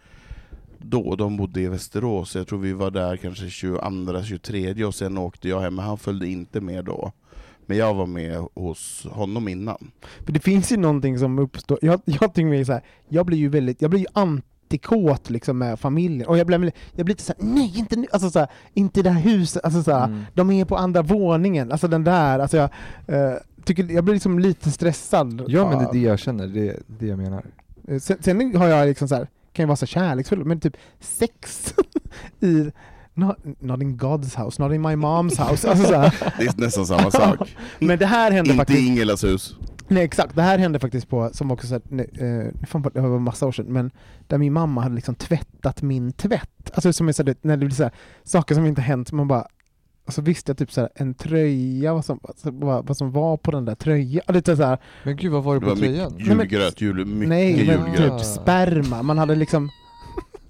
då, 0.78 1.16
de 1.16 1.38
bodde 1.38 1.62
i 1.62 1.68
Västerås, 1.68 2.36
jag 2.36 2.48
tror 2.48 2.60
vi 2.60 2.74
var 2.74 2.92
där 2.92 3.18
kanske 3.18 3.50
22, 3.50 4.24
23 4.24 4.84
och 4.84 4.96
sen 4.96 5.18
åkte 5.18 5.50
jag 5.50 5.60
hem, 5.60 5.76
men 5.76 5.86
han 5.86 5.98
följde 5.98 6.28
inte 6.28 6.62
med 6.62 6.86
då. 6.86 7.12
Men 7.66 7.78
jag 7.78 7.94
var 7.94 8.06
med 8.06 8.46
hos 8.54 9.08
honom 9.12 9.48
innan. 9.48 9.92
För 10.26 10.32
det 10.32 10.40
finns 10.40 10.72
ju 10.72 10.78
någonting 10.78 11.20
som 11.20 11.40
uppstår, 11.40 11.80
jag, 11.82 12.02
jag 12.06 12.34
tycker 12.34 12.50
mig 12.50 12.66
så 12.66 12.74
här, 12.74 12.82
jag 13.10 13.26
blir 13.26 13.38
ju 13.38 13.50
väldigt, 13.50 13.82
jag 13.82 13.92
blir 13.92 14.00
ju 14.00 14.06
antikåt 14.72 15.30
liksom 15.30 15.58
med 15.58 15.80
familjen, 15.80 16.28
och 16.28 16.38
jag 16.38 16.48
blir, 16.48 16.72
jag 16.96 17.06
blir 17.06 17.14
lite 17.16 17.24
såhär, 17.24 17.44
nej 17.44 17.74
inte 17.78 17.96
nu, 17.96 18.08
alltså 18.12 18.30
så 18.30 18.40
här, 18.40 18.48
inte 18.74 19.00
i 19.00 19.04
det 19.04 19.10
här 19.10 19.22
huset, 19.22 19.64
alltså 19.66 19.84
så 19.84 19.92
här, 19.92 20.06
Mm. 20.06 20.26
de 20.34 20.52
är 20.52 20.66
på 20.66 20.78
andra 20.78 21.02
våningen, 21.02 21.72
alltså 21.72 21.88
den 21.88 22.04
där, 22.04 22.40
alltså 22.40 22.58
jag 22.58 22.70
eh, 23.08 23.34
tycker, 23.64 23.92
jag 23.92 24.04
blir 24.04 24.14
liksom 24.14 24.40
lite 24.40 24.72
stressad. 24.72 25.44
Ja 25.48 25.70
men 25.70 25.80
det 25.80 25.86
är 25.86 25.92
det 25.94 26.00
jag 26.00 26.20
känner, 26.20 26.48
det 26.48 26.70
är 26.70 26.80
det 26.88 27.06
jag 27.08 27.18
menar. 27.20 27.44
Eh, 27.88 28.00
Sen, 28.00 28.18
sen 28.22 28.56
har 28.56 28.68
jag 28.68 28.88
liksom 28.88 29.08
så 29.08 29.16
här, 29.16 29.28
kan 29.54 29.64
ju 29.64 29.68
vara 29.68 29.76
så 29.76 29.86
kärleksfull, 29.86 30.46
men 30.46 30.60
typ 30.60 30.78
sex 31.00 31.74
i 32.40 32.72
Not, 33.14 33.38
not 33.60 33.82
in 33.82 33.98
God's 33.98 34.44
house, 34.44 34.62
not 34.62 34.74
in 34.74 34.82
my 34.82 34.96
mom's 34.96 35.50
house. 35.50 35.70
Alltså 35.70 35.86
så 35.86 35.96
här. 35.96 36.14
Det 36.40 36.46
är 36.46 36.62
nästan 36.62 36.86
samma 36.86 37.12
sak. 37.12 37.56
Men 37.80 38.00
det 38.00 38.06
här 38.06 38.32
hände 38.32 38.50
Inte 38.52 38.58
faktiskt... 38.58 38.80
i 38.80 38.86
Ingelas 38.88 39.24
hus. 39.24 39.56
Nej 39.88 40.04
exakt, 40.04 40.36
det 40.36 40.42
här 40.42 40.58
hände 40.58 40.80
faktiskt 40.80 41.10
på, 41.10 41.30
som 41.34 41.52
också 41.52 41.68
så 41.68 41.74
här, 41.74 41.82
nej, 41.90 42.10
eh, 42.20 42.68
fan, 42.68 42.82
det 42.94 43.02
var 43.02 43.20
massa 43.20 43.48
år 43.48 43.52
sedan, 43.52 43.66
men 43.70 43.92
där 44.28 44.38
min 44.38 44.54
mamma 44.54 44.82
hade 44.82 44.96
liksom 44.96 45.16
tvättat 45.16 45.82
min 45.82 46.12
tvätt. 46.12 46.72
Alltså 46.74 46.94
som 46.94 47.08
är 47.08 47.12
så 47.12 47.22
här, 47.24 47.26
du 47.26 47.32
vet, 47.32 47.44
när 47.44 47.58
det 47.58 47.66
blir 47.66 47.76
så 47.76 47.84
här, 47.84 47.92
saker 48.24 48.56
som 48.56 48.66
inte 48.66 48.82
hänt, 48.82 49.12
man 49.12 49.28
bara 49.28 49.48
och 50.08 50.14
så 50.14 50.22
visste 50.22 50.50
jag 50.52 50.58
typ 50.58 50.72
så 50.72 50.82
här, 50.82 50.90
en 50.96 51.14
tröja, 51.14 51.94
vad 51.94 52.06
som, 52.06 52.20
alltså, 52.24 52.52
vad, 52.52 52.88
vad 52.88 52.98
som 52.98 53.12
var 53.12 53.38
på 53.38 53.52
den 53.52 53.66
där 53.66 53.76
tröjan. 53.76 54.22
Och 54.28 54.34
Det 54.34 54.48
är 54.48 54.56
så 54.56 54.64
här, 54.64 54.78
Men 55.04 55.16
gud 55.16 55.32
vad 55.32 55.44
var 55.44 55.54
det 55.54 55.60
Det 55.60 55.64
på 55.66 55.70
var 55.70 55.76
tröjan? 55.76 56.14
mycket 56.14 56.28
Nej, 56.28 56.38
julgröt, 56.38 56.82
jul, 56.82 57.06
mycket 57.06 57.30
nej, 57.30 57.58
julgröt. 57.60 58.18
typ 58.18 58.26
sperma. 58.28 59.04
Man 59.04 59.18
hade 59.18 59.36
liksom... 59.36 59.70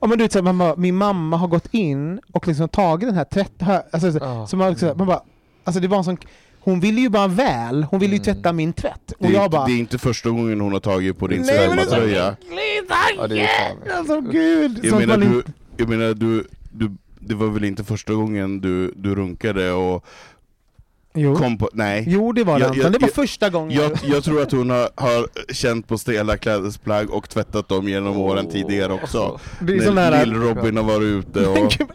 ja, 0.00 0.06
men 0.06 0.10
du 0.18 0.24
vet, 0.24 0.32
så 0.32 0.38
här, 0.38 0.44
man 0.44 0.58
bara, 0.58 0.76
min 0.76 0.96
mamma 0.96 1.36
har 1.36 1.48
gått 1.48 1.68
in 1.74 2.20
och 2.32 2.48
liksom 2.48 2.68
tagit 2.68 3.08
den 3.08 3.16
här 3.16 3.24
tvätt... 3.24 3.52
hö- 3.58 3.82
Alltså, 3.92 4.12
så, 4.12 4.18
Ah. 4.24 4.46
så 4.46 4.56
man, 4.56 4.70
liksom, 4.70 4.92
man 4.98 5.06
bara, 5.06 5.22
alltså 5.64 5.80
det 5.80 5.88
var 5.88 5.98
en 5.98 6.04
sån... 6.04 6.16
Hon 6.62 6.80
ville 6.80 7.00
ju 7.00 7.08
bara 7.08 7.28
väl, 7.28 7.82
hon 7.90 8.00
ville 8.00 8.16
ju 8.16 8.22
Mm. 8.22 8.34
tvätta 8.34 8.52
min 8.52 8.72
tvätt. 8.72 9.12
Och 9.12 9.16
Det 9.18 9.28
är, 9.28 9.32
jag 9.32 9.42
inte, 9.44 9.50
bara... 9.56 9.66
det 9.66 9.72
är 9.72 9.78
inte 9.78 9.98
första 9.98 10.30
gången 10.30 10.60
hon 10.60 10.72
har 10.72 10.80
tagit 10.80 11.18
på 11.18 11.26
din 11.26 11.42
Nej, 11.42 11.68
men 11.68 11.76
det 11.76 11.82
är 11.82 13.48
så. 13.86 13.92
Alltså 13.96 14.20
gud! 14.20 14.80
Jag 14.82 14.98
menar, 14.98 15.16
du, 15.18 15.42
jag 15.76 15.88
menar 15.88 16.14
du, 16.14 16.44
du, 16.72 16.90
det 17.20 17.34
var 17.34 17.46
väl 17.46 17.64
inte 17.64 17.84
första 17.84 18.12
gången 18.12 18.60
du, 18.60 18.92
du 18.96 19.14
runkade 19.14 19.72
och 19.72 20.04
Jo. 21.14 21.36
kom 21.36 21.58
på... 21.58 21.70
Nej. 21.72 22.04
jo, 22.08 22.32
det 22.32 22.44
var 22.44 22.54
det 22.54 22.60
Jag- 22.60 22.68
Anton. 22.68 22.82
jag- 22.82 22.92
Det 22.92 22.98
var 22.98 23.08
jag- 23.08 23.14
första 23.14 23.50
gången. 23.50 23.78
Jag, 23.78 23.92
jag 24.02 24.24
tror 24.24 24.42
att 24.42 24.52
hon 24.52 24.70
har, 24.70 24.88
har 24.94 25.52
känt 25.52 25.88
på 25.88 25.98
stela 25.98 26.36
klädesplagg 26.36 27.10
och 27.10 27.28
tvättat 27.28 27.68
dem 27.68 27.88
genom 27.88 28.16
åren 28.16 28.48
tidigare 28.50 28.92
också. 28.92 29.40
det 29.60 29.72
är 29.76 29.92
När 29.92 30.10
där... 30.10 30.26
Lill-Robin 30.26 30.76
har 30.76 30.84
varit 30.84 31.02
ute 31.26 31.46
och... 31.46 31.70
Gud, 31.78 31.88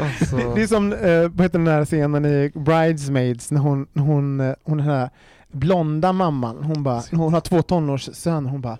Alltså, 0.00 0.36
Det 0.54 0.62
är 0.62 0.66
som, 0.66 0.92
eh, 0.92 1.20
vad 1.20 1.40
heter 1.40 1.58
den 1.58 1.66
här 1.68 1.84
scenen 1.84 2.24
i 2.26 2.52
Bridesmaids 2.54 3.50
när 3.50 3.60
hon, 3.60 3.86
hon, 3.94 4.40
eh, 4.40 4.54
hon 4.64 4.78
den 4.78 4.86
här 4.86 5.10
blonda 5.52 6.12
mamman, 6.12 6.64
hon 6.64 6.82
bara, 6.82 7.02
hon 7.10 7.32
har 7.34 7.40
två 7.40 7.62
tonårssöner, 7.62 8.50
hon 8.50 8.60
bara 8.60 8.78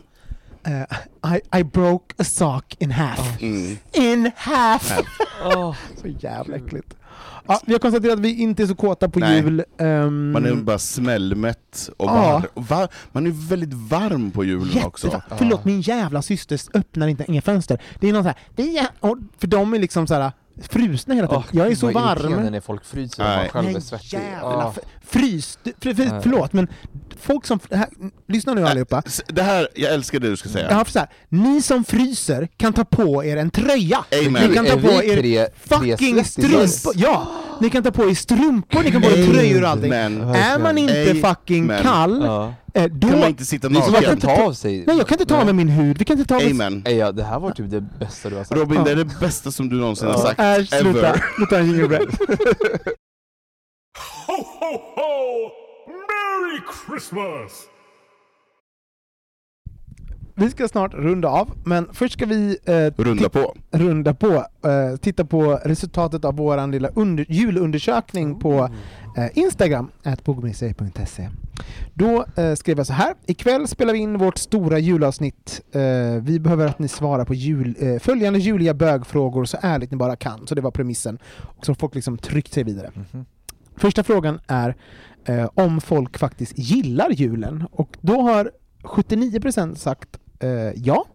eh, 0.66 1.34
I, 1.36 1.58
I 1.60 1.64
broke 1.64 2.14
a 2.18 2.24
sock 2.24 2.76
in 2.78 2.90
half. 2.90 3.42
Mm. 3.42 3.76
In 3.92 4.30
half! 4.36 4.90
Half. 4.90 5.06
åh, 5.56 5.74
så 6.02 6.08
jävla 6.08 6.56
äckligt. 6.56 6.94
Ja, 7.46 7.60
vi 7.66 7.72
har 7.72 7.78
konstaterat 7.78 8.14
att 8.14 8.20
vi 8.20 8.40
inte 8.40 8.62
är 8.62 8.66
så 8.66 8.74
kåta 8.74 9.08
på 9.08 9.18
Nej. 9.20 9.40
jul. 9.40 9.64
ehm, 9.78 10.32
Man 10.32 10.46
är 10.46 10.54
bara 10.54 10.78
smällmätt 10.78 11.90
och 11.96 12.08
Ja. 12.10 12.42
var, 12.54 12.88
man 13.12 13.26
är 13.26 13.48
väldigt 13.48 13.72
varm 13.74 14.30
på 14.30 14.44
julen 14.44 14.84
också. 14.84 15.06
jätteva- 15.06 15.36
Förlåt, 15.38 15.64
min 15.64 15.80
jävla 15.80 16.22
syster 16.22 16.60
öppnar 16.74 17.06
inte 17.06 17.24
inga 17.28 17.42
fönster. 17.42 17.78
Det 18.00 18.08
är 18.08 18.12
någon 18.12 18.22
så 18.22 18.28
här, 18.28 18.38
är, 18.56 18.86
för 19.40 19.46
de 19.46 19.74
är 19.74 19.78
liksom 19.78 20.06
så 20.06 20.14
här 20.14 20.32
frusna 20.68 21.14
hela 21.14 21.26
tiden. 21.28 21.42
åh, 21.52 21.56
jag 21.58 21.72
är 21.72 21.74
så 21.74 21.90
varm. 21.90 22.32
när 22.52 22.60
folk 22.60 22.84
fryser 22.84 23.22
och 23.22 23.28
Nej. 23.28 23.36
man 23.38 23.48
själv 23.64 23.76
är 23.76 23.80
svettig. 23.80 24.12
jävla 24.18 24.72
f- 24.76 24.84
frys, 25.06 25.58
för, 25.80 25.94
för, 25.94 26.20
förlåt 26.22 26.52
men 26.52 26.68
folk 27.20 27.46
som, 27.46 27.60
här, 27.70 27.88
lyssna 28.28 28.54
nu 28.54 28.66
allihopa. 28.66 29.02
Det 29.26 29.42
här, 29.42 29.68
jag 29.74 29.92
älskar 29.94 30.20
det 30.20 30.28
du 30.30 30.36
ska 30.36 30.48
säga. 30.48 30.66
Ja, 30.70 30.84
för 30.84 30.92
så 30.92 30.98
här, 30.98 31.08
ni 31.28 31.62
som 31.62 31.84
fryser 31.84 32.48
kan 32.56 32.72
ta 32.72 32.84
på 32.84 33.24
er 33.24 33.36
en 33.36 33.50
tröja. 33.50 34.04
Amen. 34.26 34.48
Ni 34.48 34.54
kan 34.54 34.66
ta 34.66 34.76
på 34.76 34.88
er 35.02 35.16
tre- 35.16 35.48
fucking 35.64 36.14
tre 36.16 36.24
strumpor. 36.24 36.92
Ja, 36.96 37.26
ni 37.60 37.70
kan 37.70 37.82
ta 37.82 37.90
på 37.90 38.10
er 38.10 38.14
strumpor, 38.14 38.82
ni 38.82 38.90
kan 38.90 39.02
på 39.02 39.08
er 39.10 39.26
tröjor 39.32 39.62
och 39.62 39.68
allting. 39.68 39.90
Men 39.90 40.20
Är 40.20 40.58
man 40.58 40.78
inte 40.78 41.10
Amen. 41.10 41.22
fucking 41.22 41.68
kall, 41.68 42.22
Ja. 42.24 42.54
Eh, 42.74 42.84
då... 42.84 43.08
kan 43.08 43.18
man 43.18 43.28
inte 43.28 43.44
sitta 43.44 43.68
kan 43.68 43.72
naken? 43.72 43.92
man 43.92 44.04
inte 44.04 44.26
ta 44.26 44.42
av 44.42 44.52
sig. 44.52 44.84
Nej 44.86 44.96
jag 44.96 45.08
kan 45.08 45.14
inte 45.14 45.26
ta 45.34 45.40
av 45.40 45.44
mig 45.44 45.54
min 45.54 45.68
hud, 45.68 45.98
vi 45.98 46.04
kan 46.04 46.18
inte 46.18 46.28
ta 46.28 46.36
av. 46.36 46.50
Amen. 46.50 46.82
Nej, 46.84 46.96
ja, 46.96 47.12
det 47.12 47.22
här 47.22 47.38
var 47.38 47.50
typ 47.50 47.70
det 47.70 47.80
bästa 47.80 48.30
du 48.30 48.36
har 48.36 48.44
sagt. 48.44 48.60
Robin, 48.60 48.84
det 48.84 48.90
är 48.90 48.96
det 48.96 49.20
bästa 49.20 49.50
som 49.50 49.68
du 49.68 49.76
någonsin 49.76 50.08
har 50.08 50.18
sagt. 50.18 50.40
Äsch, 50.40 50.68
sluta. 50.80 51.20
En 51.50 51.66
gingerbread. 51.66 52.08
Ho, 54.26 54.34
ho, 54.34 54.72
ho! 54.96 55.50
Merry 55.88 56.60
Christmas! 56.86 57.52
Vi 60.34 60.50
ska 60.50 60.68
snart 60.68 60.94
runda 60.94 61.28
av, 61.28 61.50
men 61.64 61.88
först 61.92 62.14
ska 62.14 62.26
vi 62.26 62.58
eh, 62.64 63.02
Runda 63.02 63.28
på. 63.28 63.54
runda 63.70 64.14
på, 64.14 64.32
eh, 64.34 64.96
titta 65.00 65.24
på 65.24 65.60
resultatet 65.64 66.24
av 66.24 66.36
vår 66.36 66.66
lilla 66.66 66.88
under, 66.88 67.26
julundersökning 67.28 68.38
på 68.40 68.68
eh, 69.16 69.38
Instagram, 69.38 69.90
bogministeriet.se. 70.24 71.28
Då 71.94 72.24
eh, 72.36 72.54
skrev 72.54 72.76
jag 72.76 72.86
så 72.86 72.92
här, 72.92 73.14
ikväll 73.26 73.68
spelar 73.68 73.92
vi 73.92 73.98
in 73.98 74.18
vårt 74.18 74.38
stora 74.38 74.78
julavsnitt. 74.78 75.60
Eh, 75.72 75.80
vi 76.22 76.40
behöver 76.40 76.66
att 76.66 76.78
ni 76.78 76.88
svarar 76.88 77.24
på 77.24 77.34
jul, 77.34 77.76
eh, 77.80 77.98
följande 77.98 78.38
juliga 78.38 78.74
bögfrågor 78.74 79.44
så 79.44 79.56
ärligt 79.60 79.90
ni 79.90 79.96
bara 79.96 80.16
kan. 80.16 80.46
Så 80.46 80.54
det 80.54 80.60
var 80.60 80.70
premissen. 80.70 81.18
Och 81.40 81.66
så 81.66 81.74
folk 81.74 81.94
liksom 81.94 82.18
tryckt 82.18 82.52
sig 82.52 82.64
vidare. 82.64 82.90
Mhm. 82.94 83.24
Första 83.76 84.02
frågan 84.02 84.40
är 84.46 84.76
eh, 85.24 85.50
om 85.54 85.80
folk 85.80 86.18
faktiskt 86.18 86.58
gillar 86.58 87.10
julen. 87.10 87.64
Och 87.70 87.96
då 88.00 88.20
har 88.20 88.50
79% 88.82 89.74
sagt 89.74 90.18
eh, 90.40 90.50
ja 90.74 91.06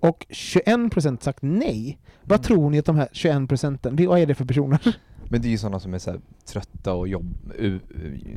och 0.00 0.26
21% 0.30 1.22
sagt 1.22 1.38
nej. 1.42 1.98
Vad 2.24 2.38
Mm. 2.38 2.42
tror 2.42 2.70
ni 2.70 2.78
att 2.78 2.84
de 2.84 2.96
här 2.96 3.08
21 3.12 3.48
procenten, 3.48 4.06
vad 4.06 4.18
är 4.18 4.26
det 4.26 4.34
för 4.34 4.44
personer? 4.44 4.96
Men 5.32 5.42
det 5.42 5.48
är 5.48 5.50
ju 5.50 5.58
sådana 5.58 5.80
som 5.80 5.94
är 5.94 5.98
så 5.98 6.10
här, 6.10 6.20
trötta 6.46 6.92
och 6.92 7.08
jobb, 7.08 7.52
u, 7.58 7.80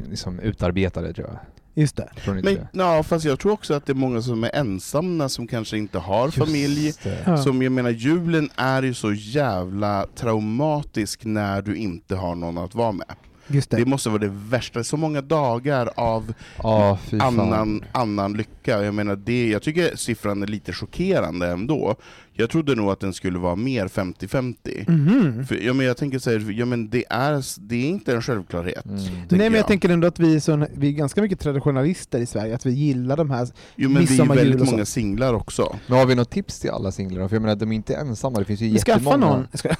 liksom 0.09 0.39
utarbetade 0.39 1.13
tror 1.13 1.27
jag. 1.27 1.37
Just 1.73 1.95
det. 1.95 2.09
Men, 2.25 2.67
ja, 2.71 3.03
fast 3.03 3.25
jag 3.25 3.39
tror 3.39 3.51
också 3.51 3.73
att 3.73 3.85
det 3.85 3.91
är 3.91 3.95
många 3.95 4.21
som 4.21 4.43
är 4.43 4.55
ensamma, 4.55 5.29
som 5.29 5.47
kanske 5.47 5.77
inte 5.77 5.99
har 5.99 6.25
det? 6.25 6.31
familj. 6.31 6.85
Just 6.85 7.03
det. 7.03 7.37
Som 7.37 7.61
jag 7.61 7.71
menar, 7.71 7.89
julen 7.89 8.49
är 8.55 8.83
ju 8.83 8.93
så 8.93 9.13
jävla 9.13 10.07
traumatisk 10.15 11.25
när 11.25 11.61
du 11.61 11.75
inte 11.75 12.15
har 12.15 12.35
någon 12.35 12.57
att 12.57 12.75
vara 12.75 12.91
med. 12.91 13.15
Just 13.47 13.69
det. 13.69 13.77
Det 13.77 13.85
måste 13.85 14.09
vara 14.09 14.19
det 14.19 14.31
värsta, 14.31 14.83
så 14.83 14.97
många 14.97 15.21
dagar 15.21 15.89
av 15.95 16.33
fan. 16.61 16.97
annan, 17.21 17.83
annan 17.91 18.33
lycka. 18.33 18.83
Jag 18.83 18.93
menar, 18.93 19.15
det, 19.15 19.49
jag 19.49 19.61
tycker 19.61 19.95
siffran 19.95 20.43
är 20.43 20.47
lite 20.47 20.73
chockerande 20.73 21.47
ändå. 21.47 21.95
Jag 22.37 22.49
trodde 22.49 22.75
nog 22.75 22.89
att 22.89 22.99
den 22.99 23.13
skulle 23.13 23.39
vara 23.39 23.55
mer 23.55 23.87
50-50. 23.87 24.89
Mhm. 24.91 25.45
För, 25.45 25.55
ja, 25.55 25.73
men 25.73 25.85
jag 25.85 25.97
tänker 25.97 26.19
så 26.19 26.29
här, 26.31 26.51
ja, 26.57 26.65
men 26.65 26.89
det, 26.89 27.03
är, 27.09 27.43
det 27.69 27.75
är 27.75 27.87
inte 27.89 28.15
en 28.15 28.21
självklarhet. 28.21 28.85
Mm. 28.85 28.97
Nej 28.99 29.25
men 29.29 29.39
jag 29.39 29.53
jag. 29.53 29.67
tänker 29.67 29.89
ändå 29.89 30.07
att 30.07 30.19
vi 30.19 30.35
är, 30.35 30.39
så, 30.39 30.67
vi 30.73 30.87
är 30.87 30.91
ganska 30.91 31.21
mycket 31.21 31.39
traditionalister 31.39 32.19
i 32.19 32.25
Sverige, 32.25 32.55
att 32.55 32.65
vi 32.65 32.71
gillar 32.71 33.17
de 33.17 33.29
här 33.29 33.47
Jo, 33.75 33.89
men 33.89 34.05
det 34.05 34.13
är 34.13 34.23
ju 34.23 34.33
väldigt 34.33 34.71
många 34.71 34.85
singlar 34.85 35.33
också. 35.33 35.75
Men 35.87 35.97
har 35.97 36.05
vi 36.05 36.15
något 36.15 36.29
tips 36.29 36.59
till 36.59 36.69
alla 36.69 36.91
singlar? 36.91 37.27
För 37.27 37.35
jag 37.35 37.41
menar, 37.41 37.55
de 37.55 37.71
är 37.71 37.75
inte 37.75 37.95
ensamma, 37.95 38.39
det 38.39 38.45
finns 38.45 38.61
ju 38.61 38.77
Skaffa 38.77 38.91
jättemånga. 38.99 39.17
någon. 39.35 39.47
Jag 39.51 39.59
ska, 39.59 39.69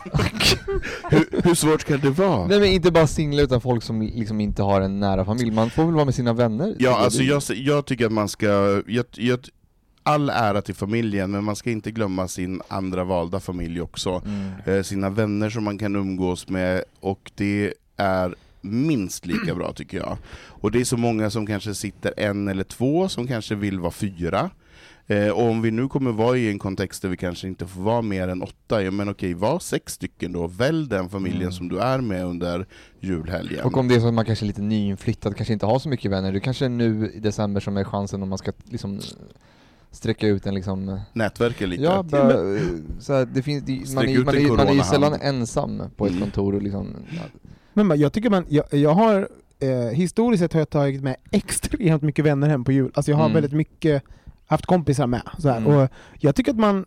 Hur, 1.10 1.42
hur 1.44 1.56
svårt 1.56 1.84
kan 1.84 2.00
det 2.00 2.10
vara? 2.10 2.48
Nej 2.48 2.60
men 2.60 2.70
inte 2.70 2.92
bara 2.92 3.08
singlar 3.08 3.44
utan 3.44 3.62
folk 3.62 3.84
som 3.84 4.02
liksom 4.02 4.42
inte 4.42 4.64
har 4.64 4.82
en 4.82 5.00
nära 5.00 5.26
familj. 5.26 5.52
Man 5.52 5.70
får 5.70 5.86
väl 5.86 5.94
vara 5.94 6.06
med 6.06 6.16
sina 6.16 6.34
vänner? 6.34 6.76
Ja, 6.80 6.98
alltså 6.98 7.24
jag, 7.24 7.42
jag 7.56 7.86
tycker 7.86 8.06
att 8.06 8.12
man 8.12 8.30
ska... 8.30 8.82
Jag, 8.88 9.06
jag, 9.12 9.40
all 10.06 10.30
ära 10.30 10.62
till 10.62 10.76
familjen, 10.76 11.32
men 11.32 11.44
man 11.44 11.56
ska 11.56 11.72
inte 11.72 11.92
glömma 11.92 12.28
sin 12.28 12.62
andra 12.68 13.04
valda 13.04 13.40
familj 13.40 13.82
också. 13.82 14.22
Mm. 14.26 14.52
Eh, 14.66 14.84
sina 14.84 15.10
vänner 15.10 15.50
som 15.50 15.64
man 15.64 15.78
kan 15.78 15.96
umgås 15.96 16.50
med, 16.50 16.84
och 17.00 17.32
det 17.36 17.74
är 17.98 18.36
minst 18.62 19.26
lika 19.26 19.56
bra 19.56 19.74
tycker 19.74 19.98
jag. 19.98 20.18
Och 20.48 20.72
det 20.72 20.80
är 20.80 20.84
så 20.86 20.98
många 20.98 21.30
som 21.30 21.46
kanske 21.48 21.74
sitter 21.76 22.14
en 22.18 22.48
eller 22.48 22.64
två, 22.64 23.10
som 23.10 23.28
kanske 23.28 23.56
vill 23.56 23.80
vara 23.80 23.92
fyra. 23.92 24.50
Eh, 25.08 25.30
och 25.30 25.44
om 25.50 25.62
vi 25.62 25.72
nu 25.72 25.88
kommer 25.88 26.12
vara 26.12 26.38
i 26.38 26.50
en 26.50 26.60
kontext 26.60 27.02
där 27.02 27.10
vi 27.10 27.18
kanske 27.18 27.48
inte 27.48 27.68
får 27.68 27.82
vara 27.82 28.02
mer 28.02 28.28
än 28.28 28.42
åtta, 28.44 28.84
ja 28.84 28.92
men 28.92 29.10
okej, 29.10 29.34
var 29.34 29.60
sex 29.60 29.94
stycken 29.94 30.32
då. 30.32 30.48
Välj 30.48 30.90
den 30.90 31.10
familjen 31.10 31.42
Mm. 31.42 31.52
som 31.52 31.68
du 31.70 31.80
är 31.80 32.02
med 32.02 32.26
under 32.26 32.66
julhelgen. 33.00 33.66
Och 33.66 33.78
om 33.78 33.88
det 33.88 33.96
är 33.96 34.00
så 34.00 34.08
att 34.08 34.14
man 34.14 34.26
kanske 34.26 34.46
är 34.46 34.48
lite 34.48 34.62
nyinflyttad, 34.62 35.36
kanske 35.36 35.54
inte 35.54 35.66
har 35.66 35.80
så 35.80 35.90
mycket 35.90 36.12
vänner, 36.12 36.32
det 36.32 36.40
kanske 36.40 36.66
är 36.66 36.70
nu 36.70 37.12
i 37.16 37.20
december 37.20 37.62
som 37.62 37.78
är 37.78 37.84
chansen 37.84 38.24
om 38.24 38.30
man 38.30 38.38
ska 38.38 38.52
liksom 38.64 39.00
sträcka 39.96 40.28
ut 40.28 40.46
en 40.46 40.54
liksom 40.56 41.00
Nätverka 41.14 41.66
lite. 41.66 41.84
Ja, 41.84 42.04
bara, 42.04 42.30
så 43.00 43.14
här, 43.14 43.26
det 43.34 43.42
finns, 43.42 43.64
det, 43.64 43.94
man, 43.96 44.06
är, 44.08 44.24
man, 44.26 44.36
är, 44.36 44.58
man 44.58 44.68
är 44.68 44.74
ju 44.74 44.82
sällan 44.84 45.14
ensam 45.22 45.82
på 45.98 46.06
ett 46.06 46.12
Mm. 46.12 46.22
kontor 46.24 46.56
och 46.56 46.62
liksom, 46.62 46.96
ja, 47.74 47.84
men 47.84 48.00
jag 48.00 48.14
tycker 48.14 48.30
man, 48.30 48.46
jag, 48.50 48.74
jag 48.74 48.94
har 48.94 49.28
eh, 49.60 49.70
historiskt 49.94 50.42
sett 50.44 50.54
har 50.54 50.62
jag 50.62 50.70
tagit 50.70 51.04
med 51.04 51.16
extremt 51.32 52.02
mycket 52.02 52.26
vänner 52.26 52.48
hem 52.50 52.64
på 52.64 52.72
jul. 52.72 52.92
Alltså 52.94 53.12
jag 53.12 53.18
har 53.18 53.26
Mm. 53.26 53.34
väldigt 53.34 53.54
mycket, 53.54 54.04
haft 54.48 54.66
kompisar 54.66 55.08
med. 55.08 55.22
Så 55.38 55.50
här. 55.50 55.58
Mm. 55.58 55.72
Och 55.78 55.90
jag 56.20 56.36
tycker 56.36 56.52
att 56.52 56.58
man, 56.60 56.86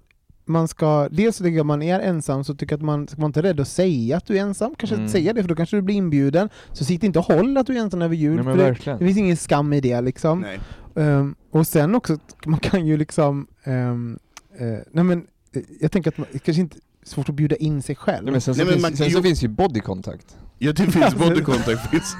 man 0.48 0.68
ska, 0.68 1.08
dels 1.10 1.36
så 1.36 1.44
tycker 1.44 1.56
jag 1.56 1.60
att 1.64 1.66
man 1.66 1.82
är 1.82 2.00
ensam, 2.00 2.44
så 2.44 2.54
tycker 2.54 2.72
jag 2.72 2.78
att 2.78 2.84
man 2.84 3.08
ska 3.08 3.16
vara 3.16 3.26
inte 3.26 3.42
rädd 3.42 3.60
att 3.60 3.68
säga 3.68 4.16
att 4.16 4.26
du 4.26 4.36
är 4.38 4.42
ensam. 4.42 4.74
Kanske 4.78 4.96
Mm. 4.96 5.08
säga 5.08 5.32
det, 5.32 5.42
för 5.42 5.48
då 5.48 5.54
kanske 5.56 5.76
du 5.76 5.82
blir 5.82 5.94
inbjuden. 5.96 6.48
Så 6.72 6.84
sitt 6.84 7.02
inte 7.02 7.18
och 7.18 7.24
håll 7.24 7.56
att 7.56 7.66
du 7.66 7.76
är 7.76 7.80
ensam 7.80 8.02
över 8.02 8.14
jul. 8.16 8.44
Nej, 8.44 8.56
det, 8.56 8.92
det 8.92 8.98
finns 8.98 9.18
ingen 9.18 9.36
skam 9.36 9.72
i 9.72 9.80
det 9.80 10.00
liksom. 10.00 10.40
Nej. 10.40 10.58
Ehm, 11.06 11.34
och 11.50 11.66
sen 11.66 11.94
också, 11.94 12.18
man 12.46 12.60
kan 12.60 12.86
ju 12.86 12.96
liksom, 12.96 13.46
ehm, 13.64 14.18
eh, 14.58 14.66
nej 14.92 15.04
men, 15.04 15.26
eh, 15.52 15.62
jag 15.80 15.92
tänker 15.92 16.10
att 16.10 16.18
man 16.18 16.26
det 16.32 16.38
kanske 16.38 16.60
inte 16.60 16.76
är 17.02 17.08
svårt 17.08 17.28
att 17.28 17.34
bjuda 17.34 17.56
in 17.56 17.82
sig 17.82 17.96
själv. 17.96 18.24
Nej, 18.24 18.32
men 18.32 18.40
sen 18.40 18.54
så, 18.54 18.58
Nej, 18.58 18.64
men 18.66 18.72
finns, 18.72 18.82
man- 18.82 18.96
sen 18.96 19.10
så 19.10 19.18
jo. 19.18 19.22
finns 19.22 19.44
ju 19.44 19.48
body 19.48 19.80
contact. 19.80 20.36
Ja, 20.58 20.72
det 20.72 20.86
finns 20.92 21.14
body 21.18 21.40
contact. 21.40 21.90
Finns. 21.90 22.16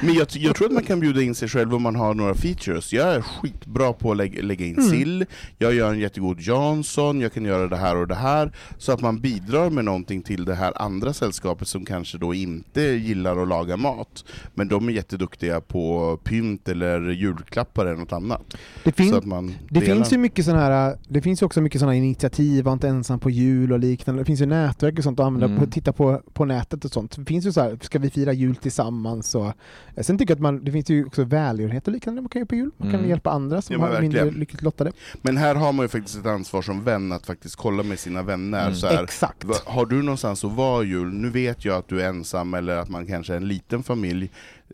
Men 0.00 0.14
jag, 0.14 0.26
jag 0.30 0.56
tror 0.56 0.66
att 0.66 0.72
man 0.72 0.82
kan 0.82 1.00
bjuda 1.00 1.22
in 1.22 1.34
sig 1.34 1.48
själv 1.48 1.74
om 1.74 1.82
man 1.82 1.96
har 1.96 2.14
några 2.14 2.34
features. 2.34 2.92
Jag 2.92 3.14
är 3.14 3.20
skitbra 3.20 3.92
på 3.92 4.10
att 4.10 4.16
lägga, 4.16 4.42
lägga 4.42 4.66
in 4.66 4.76
Mm. 4.78 4.90
sill, 4.90 5.24
jag 5.58 5.74
gör 5.74 5.92
en 5.92 5.98
jättegod 5.98 6.40
Jansson, 6.40 7.20
jag 7.20 7.32
kan 7.32 7.44
göra 7.44 7.68
det 7.68 7.76
här 7.76 7.96
och 7.96 8.08
det 8.08 8.14
här, 8.14 8.52
så 8.78 8.92
att 8.92 9.00
man 9.00 9.20
bidrar 9.20 9.70
med 9.70 9.84
någonting 9.84 10.22
till 10.22 10.44
det 10.44 10.54
här 10.54 10.82
andra 10.82 11.12
sällskapet 11.12 11.68
som 11.68 11.84
kanske 11.84 12.18
då 12.18 12.34
inte 12.34 12.80
gillar 12.82 13.42
att 13.42 13.48
laga 13.48 13.76
mat, 13.76 14.24
men 14.54 14.68
de 14.68 14.88
är 14.88 14.92
jätteduktiga 14.92 15.60
på 15.60 16.16
pynt 16.24 16.68
eller 16.68 17.00
julklappar 17.10 17.86
eller 17.86 17.96
något 17.96 18.12
annat. 18.12 18.56
det 18.84 18.92
finns, 18.92 19.10
så 19.10 19.16
att 19.16 19.24
man 19.24 19.54
Det 19.68 19.80
finns 19.80 20.12
ju 20.12 20.18
mycket 20.18 20.44
sådana 20.44 20.62
här, 20.62 20.96
det 21.08 21.22
finns 21.22 21.42
också 21.42 21.60
mycket 21.60 21.80
sådana 21.80 21.94
initiativ, 21.94 22.64
var 22.64 22.72
inte 22.72 22.88
ensam 22.88 23.18
på 23.18 23.30
jul 23.30 23.72
och 23.72 23.78
liknande. 23.78 24.20
Det 24.20 24.24
finns 24.26 24.40
ju 24.40 24.46
nätverk 24.46 24.98
och 24.98 25.04
sånt 25.04 25.20
att 25.20 25.26
använda, 25.26 25.46
Mm. 25.46 25.58
på, 25.58 25.66
titta 25.66 25.92
på, 25.92 26.22
på 26.32 26.44
nätet 26.44 26.84
och 26.84 26.90
sånt. 26.90 27.16
Det 27.16 27.24
finns 27.24 27.45
ju 27.46 27.52
så 27.52 27.60
här, 27.60 27.78
ska 27.82 27.98
vi 27.98 28.10
fira 28.10 28.32
jul 28.32 28.56
tillsammans? 28.56 29.34
Och, 29.34 29.46
eh, 29.46 30.02
sen 30.02 30.18
tycker 30.18 30.32
jag 30.32 30.36
att 30.36 30.42
man, 30.42 30.64
det 30.64 30.72
finns 30.72 30.90
ju 30.90 31.04
också 31.04 31.24
välgörenhet 31.24 31.86
och 31.86 31.92
liknande 31.92 32.22
man 32.22 32.28
kan 32.28 32.40
göra 32.40 32.46
på 32.46 32.54
jul. 32.54 32.70
Man 32.76 32.90
kan 32.90 32.98
Mm. 32.98 33.10
hjälpa 33.10 33.30
andra 33.30 33.62
som 33.62 33.72
Ja, 33.72 33.80
men 33.80 33.94
har 33.94 34.00
mindre 34.00 34.30
lyckligt 34.30 34.62
lottade. 34.62 34.92
Men 35.22 35.36
här 35.36 35.54
har 35.54 35.72
man 35.72 35.84
ju 35.84 35.88
faktiskt 35.88 36.18
ett 36.18 36.26
ansvar 36.26 36.62
som 36.62 36.84
vän 36.84 37.12
att 37.12 37.26
faktiskt 37.26 37.56
kolla 37.56 37.82
med 37.82 37.98
sina 37.98 38.22
vänner. 38.22 38.62
Mm. 38.62 38.74
Så 38.74 38.86
här, 38.86 39.04
Exakt. 39.04 39.44
Har 39.64 39.86
du 39.86 40.02
någonstans 40.02 40.44
att 40.44 40.52
vara 40.52 40.82
jul? 40.82 41.12
Nu 41.12 41.30
vet 41.30 41.64
jag 41.64 41.76
att 41.76 41.88
du 41.88 42.02
är 42.02 42.08
ensam 42.08 42.54
eller 42.54 42.76
att 42.76 42.88
man 42.88 43.06
kanske 43.06 43.32
är 43.32 43.36
en 43.36 43.48
liten 43.48 43.82
familj. 43.82 44.30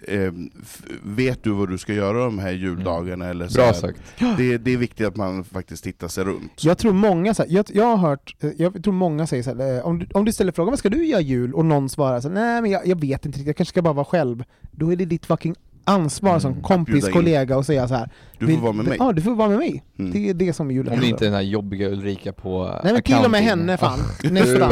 Eh, 0.08 0.32
vet 1.02 1.44
du 1.44 1.50
vad 1.50 1.68
du 1.68 1.78
ska 1.78 1.92
göra 1.92 2.24
de 2.24 2.38
här 2.38 2.50
juldagarna? 2.50 3.26
Eller 3.28 3.48
så 3.48 3.54
Bra 3.54 3.64
här? 3.64 3.72
sagt. 3.72 4.00
Det, 4.36 4.58
det 4.58 4.72
är 4.72 4.76
viktigt 4.76 5.06
att 5.06 5.16
man 5.16 5.44
faktiskt 5.44 5.84
tittar 5.84 6.08
sig 6.08 6.24
runt. 6.24 6.64
Jag 6.64 6.78
tror 6.78 6.92
många, 6.92 7.34
så 7.34 7.42
här, 7.42 7.50
jag, 7.50 7.66
jag 7.72 7.84
har 7.84 7.96
hört, 7.96 8.36
eh, 8.40 8.50
jag 8.56 8.84
tror 8.84 8.94
många 8.94 9.26
säger 9.26 9.42
så 9.42 9.54
här, 9.54 9.76
eh, 9.76 9.86
om, 9.86 9.98
du, 9.98 10.06
om 10.14 10.24
du 10.24 10.32
ställer 10.32 10.52
frågan 10.52 10.70
vad 10.70 10.78
ska 10.78 10.88
du 10.88 11.06
göra 11.06 11.20
jul? 11.20 11.54
Och 11.54 11.64
någon 11.64 11.88
svarar 11.88 12.20
så 12.20 12.28
här, 12.28 12.34
nej 12.34 12.62
men 12.62 12.70
jag, 12.70 12.86
jag 12.86 13.00
vet 13.00 13.26
inte 13.26 13.38
riktigt, 13.38 13.46
jag 13.46 13.56
kanske 13.56 13.72
ska 13.72 13.82
bara 13.82 13.94
vara 13.94 14.04
själv. 14.04 14.44
Då 14.70 14.92
är 14.92 14.96
det 14.96 15.04
ditt 15.04 15.26
fucking 15.26 15.54
ansvar 15.84 16.38
som 16.38 16.50
Mm. 16.50 16.62
kompis, 16.62 17.08
kollega 17.08 17.56
och 17.56 17.66
säga 17.66 17.88
så 17.88 17.94
här. 17.94 18.10
Du 18.38 18.46
får 18.46 18.52
vill- 18.52 18.60
vara 18.60 18.72
med 18.72 18.86
mig. 18.86 18.96
Ja, 19.00 19.12
du 19.12 19.22
får 19.22 19.34
vara 19.34 19.48
med 19.48 19.58
mig. 19.58 19.84
Mm. 19.98 20.12
Det 20.12 20.28
är 20.28 20.34
det 20.34 20.52
som 20.52 20.70
julen 20.70 20.92
Om 20.94 21.00
det 21.00 21.06
inte 21.06 21.24
är 21.24 21.26
den 21.26 21.34
här 21.34 21.42
jobbiga 21.42 21.88
Ulrika 21.88 22.32
på 22.32 22.80
Nej 22.84 22.92
men 22.92 23.02
till 23.02 23.24
och 23.24 23.30
med 23.30 23.42
henne 23.42 23.76
fan. 23.76 23.98
Nästan. 24.30 24.70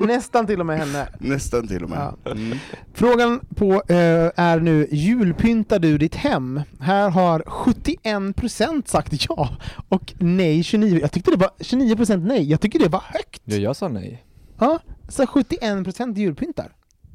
Nästan 0.08 0.46
till 0.46 0.60
och 0.60 0.66
med 0.66 0.78
henne. 0.78 1.08
Nästan 1.18 1.68
till 1.68 1.84
och 1.84 1.90
med. 1.90 1.98
Ja. 2.24 2.30
Mm. 2.30 2.58
Frågan 2.94 3.40
på 3.56 3.72
eh, 3.72 4.30
är 4.36 4.60
nu, 4.60 4.88
julpyntar 4.90 5.78
du 5.78 5.98
ditt 5.98 6.14
hem? 6.14 6.60
Här 6.80 7.10
har 7.10 7.40
71% 7.40 8.82
sagt 8.88 9.26
ja 9.28 9.48
och 9.88 10.14
nej 10.18 10.62
29%. 10.62 11.00
Jag 11.00 11.12
tyckte 11.12 11.30
det 11.30 11.36
var 11.36 11.50
29% 11.58 12.26
nej, 12.26 12.50
jag 12.50 12.60
tycker 12.60 12.78
det 12.78 12.88
var 12.88 13.02
högt. 13.06 13.42
Ja, 13.44 13.56
jag 13.56 13.76
sa 13.76 13.88
nej. 13.88 14.24
Ja, 14.58 14.78
så 15.08 15.22
71% 15.24 16.16
julpyntar. 16.18 16.72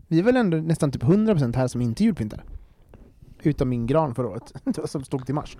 Vi 0.07 0.19
är 0.19 0.23
väl 0.23 0.35
ändå 0.37 0.57
nästan 0.57 0.91
typ 0.91 1.03
100% 1.03 1.55
här 1.55 1.67
som 1.67 1.81
inte 1.81 2.03
julpyntar. 2.03 2.43
Utom 3.45 3.69
min 3.69 3.87
gran 3.87 4.15
förra 4.15 4.27
året, 4.27 4.53
som 4.85 5.03
stod 5.03 5.25
till 5.25 5.35
mars. 5.35 5.57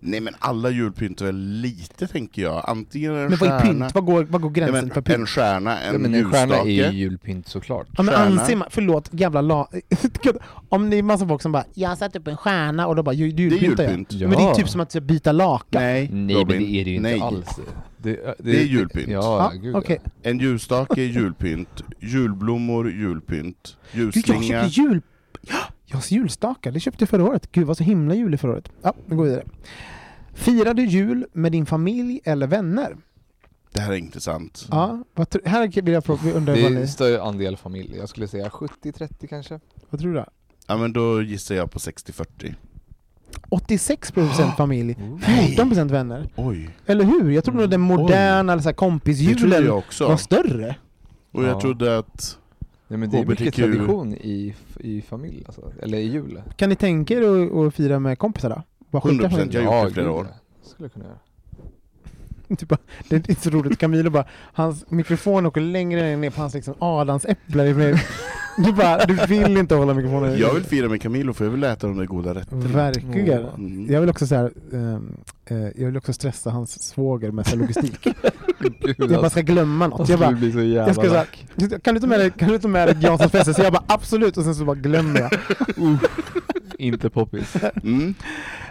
Nej 0.00 0.20
men 0.20 0.34
alla 0.38 0.70
julpyntar 0.70 1.26
väl 1.26 1.36
lite 1.36 2.06
tänker 2.06 2.42
jag. 2.42 2.64
Antingen 2.66 3.14
en 3.14 3.28
Men 3.28 3.38
vad 3.38 3.48
är 3.50 3.58
stjärna, 3.60 3.80
pynt? 3.84 3.94
Vad 3.94 4.04
går, 4.04 4.24
vad 4.24 4.40
går 4.40 4.50
gränsen 4.50 4.74
men 4.84 4.90
för 4.94 5.00
pynt? 5.00 5.18
en 5.18 5.26
stjärna, 5.26 5.80
en 5.80 5.92
Ja, 5.92 5.98
men 5.98 6.14
en 6.14 6.30
stjärna 6.32 6.56
är 6.56 6.64
ju 6.64 6.98
julpynt 6.98 7.48
såklart. 7.48 7.86
Ja 7.96 8.02
men 8.02 8.14
Stjärna. 8.14 8.40
anser 8.40 8.56
man, 8.56 8.68
förlåt, 8.70 9.08
jävla 9.12 9.40
la... 9.40 9.68
Om 10.68 10.90
det 10.90 10.96
är 10.96 11.02
massa 11.02 11.28
folk 11.28 11.42
som 11.42 11.52
bara 11.52 11.64
'Jag 11.74 11.88
har 11.88 11.96
satt 11.96 12.16
upp 12.16 12.28
en 12.28 12.36
stjärna' 12.36 12.84
och 12.86 12.96
då 12.96 13.02
bara 13.02 13.12
'Ju- 13.14 13.32
Det 13.32 13.42
är 13.42 13.44
julpyntar 13.44 13.84
jag' 13.84 13.90
julpynt. 13.90 14.12
Ja. 14.12 14.28
Men 14.28 14.38
det 14.38 14.44
är 14.44 14.54
typ 14.54 14.68
som 14.68 14.80
att 14.80 14.92
byta 15.02 15.32
lakan. 15.32 15.82
Nej, 15.82 16.08
Nej 16.12 16.34
Robin, 16.36 16.56
men 16.56 16.66
det 16.72 16.80
är 16.80 16.84
det 16.84 16.90
ju 16.90 16.96
inte 16.96 17.24
alls. 17.24 17.48
Det, 18.02 18.36
Det 18.38 18.60
är 18.60 18.64
julpynt. 18.64 19.08
Ja, 19.08 19.52
gud 19.62 19.76
okej. 19.76 19.98
En 20.22 20.38
ljusstake 20.38 21.00
är 21.00 21.06
julpynt, 21.06 21.82
julblommor 22.00 22.90
julpynt, 22.92 23.76
Gud, 23.92 24.06
jag 24.06 24.16
ljusslinga... 24.16 24.62
köpte 24.62 24.80
jul... 24.80 25.00
Ja, 25.90 25.96
jag 25.96 25.96
har 25.96 26.12
julstakar, 26.12 26.70
det 26.72 26.80
köpte 26.80 27.02
jag 27.02 27.08
förra 27.08 27.24
året. 27.24 27.52
Gud 27.52 27.66
vad 27.66 27.76
så 27.76 27.84
himla 27.84 28.14
julig 28.14 28.40
förra 28.40 28.52
året. 28.52 28.68
Ja, 28.82 28.94
nu 29.06 29.16
går 29.16 29.24
vi 29.24 29.30
vidare. 29.30 29.46
Firar 30.34 30.74
du 30.74 30.84
jul 30.84 31.26
med 31.32 31.52
din 31.52 31.66
familj 31.66 32.20
eller 32.24 32.46
vänner? 32.46 32.96
Det 33.72 33.80
här 33.80 33.92
är 33.92 33.96
intressant. 33.96 34.66
Ja, 34.70 35.04
vad 35.14 35.28
tr- 35.28 35.48
här 35.48 35.82
vill 35.82 35.94
jag 35.94 36.04
fråga, 36.04 36.32
undra 36.32 36.54
Det 36.54 36.62
vad, 36.62 36.72
är 36.72 36.76
ni, 36.80 36.88
större 36.88 37.22
andel 37.22 37.56
familj. 37.56 37.96
Jag 37.96 38.08
skulle 38.08 38.28
säga 38.28 38.48
70-30 38.48 39.26
kanske. 39.26 39.60
vad 39.90 40.00
tror 40.00 40.12
du? 40.12 40.18
då? 40.18 40.26
Ja 40.66 40.76
men 40.76 40.92
då 40.92 41.22
gissar 41.22 41.54
jag 41.54 41.70
på 41.70 41.78
60-40. 41.78 42.54
86% 43.50 44.52
familj, 44.56 44.96
Mm. 44.98 45.18
14% 45.18 45.88
vänner. 45.90 46.28
Oj, 46.36 46.70
Eller 46.86 47.04
hur? 47.04 47.30
Jag 47.30 47.44
trodde 47.44 47.60
nog 47.60 47.70
den 47.70 47.80
moderna 47.80 48.52
eller 48.52 48.62
så 48.62 48.68
här, 48.68 48.72
det 48.72 48.76
trodde 48.78 48.90
kompisjulen 48.90 49.64
jag 49.64 49.78
också. 49.78 50.08
var 50.08 50.16
större. 50.16 50.76
Och 51.32 51.42
jag 51.44 51.50
Ja. 51.50 51.60
trodde 51.60 51.98
att... 51.98 52.38
Nej 52.88 52.98
men 52.98 53.10
det 53.10 53.18
är 53.18 53.26
mycket 53.26 53.54
tradition 53.54 54.14
i, 54.14 54.54
i 54.80 55.02
familj 55.02 55.42
alltså. 55.46 55.72
Eller 55.82 55.98
i 55.98 56.06
jul. 56.06 56.42
Kan 56.56 56.68
ni 56.68 56.76
tänka 56.76 57.14
er 57.14 57.22
att, 57.22 57.52
att 57.52 57.74
fira 57.74 57.98
med 57.98 58.18
kompisar 58.18 58.50
då? 58.50 58.62
Bara 58.90 59.02
skicka 59.02 59.26
100%, 59.26 59.30
familj? 59.30 59.54
jag 59.54 59.62
har 59.62 59.78
gjort 59.78 59.88
det 59.88 59.94
flera 59.94 60.06
gud, 60.06 60.16
år. 60.16 60.26
Skulle 60.62 60.84
jag 60.84 60.92
kunna 60.92 61.04
göra. 61.04 61.18
Typ 62.58 62.68
bara, 62.68 62.78
det 63.08 63.28
är 63.28 63.34
så 63.34 63.50
roligt, 63.50 63.78
Camilo 63.78 64.10
bara, 64.10 64.24
hans 64.52 64.90
mikrofon 64.90 65.46
åker 65.46 65.60
längre 65.60 66.16
ner 66.16 66.30
på 66.30 66.40
hans 66.40 66.54
liksom 66.54 66.74
adamsäpple. 66.78 67.98
Du 68.64 68.72
bara, 68.72 69.04
du 69.06 69.14
vill 69.14 69.56
inte 69.56 69.74
hålla 69.74 69.94
mikrofonen 69.94 70.38
Jag 70.38 70.54
vill 70.54 70.64
fira 70.64 70.88
med 70.88 71.02
Camilo 71.02 71.32
för 71.32 71.44
jag 71.44 71.52
vill 71.52 71.64
äta 71.64 71.86
de 71.86 71.96
där 71.96 72.04
goda 72.04 72.34
rätterna. 72.34 72.66
Verkligen. 72.66 73.44
Mm. 73.44 73.92
Jag 73.92 74.00
vill 74.00 74.10
också 74.10 74.26
så 74.26 74.34
här, 74.34 74.50
ehm, 74.72 75.16
eh, 75.46 75.56
jag 75.56 75.86
vill 75.86 75.96
också 75.96 76.12
stressa 76.12 76.50
hans 76.50 76.82
svåger 76.82 77.30
med 77.30 77.46
så 77.46 77.56
logistik. 77.56 77.98
Gud, 78.80 78.96
jag 78.98 79.20
bara 79.20 79.30
ska 79.30 79.40
glömma 79.40 79.86
något. 79.86 80.08
Jag 80.08 80.18
bara, 80.20 80.32
bli 80.32 80.52
så 80.52 80.60
jävla 80.60 80.86
jag 80.86 80.94
ska 80.94 81.08
så 81.08 81.14
här, 81.14 81.78
kan 81.78 81.94
du 81.94 82.00
ta 82.00 82.06
med 82.06 82.20
dig, 82.20 82.30
kan 82.30 82.48
du 82.48 82.58
ta 82.58 82.68
med 82.68 82.88
dig 82.88 82.96
Janssons 83.00 83.32
fester? 83.32 83.52
Så 83.52 83.62
jag 83.62 83.72
bara 83.72 83.84
absolut, 83.86 84.36
och 84.36 84.44
sen 84.44 84.54
så 84.54 84.64
bara 84.64 84.76
glömmer 84.76 85.20
jag. 85.20 85.30
Inte 86.78 87.10
poppis. 87.10 87.56
Mm. 87.82 88.14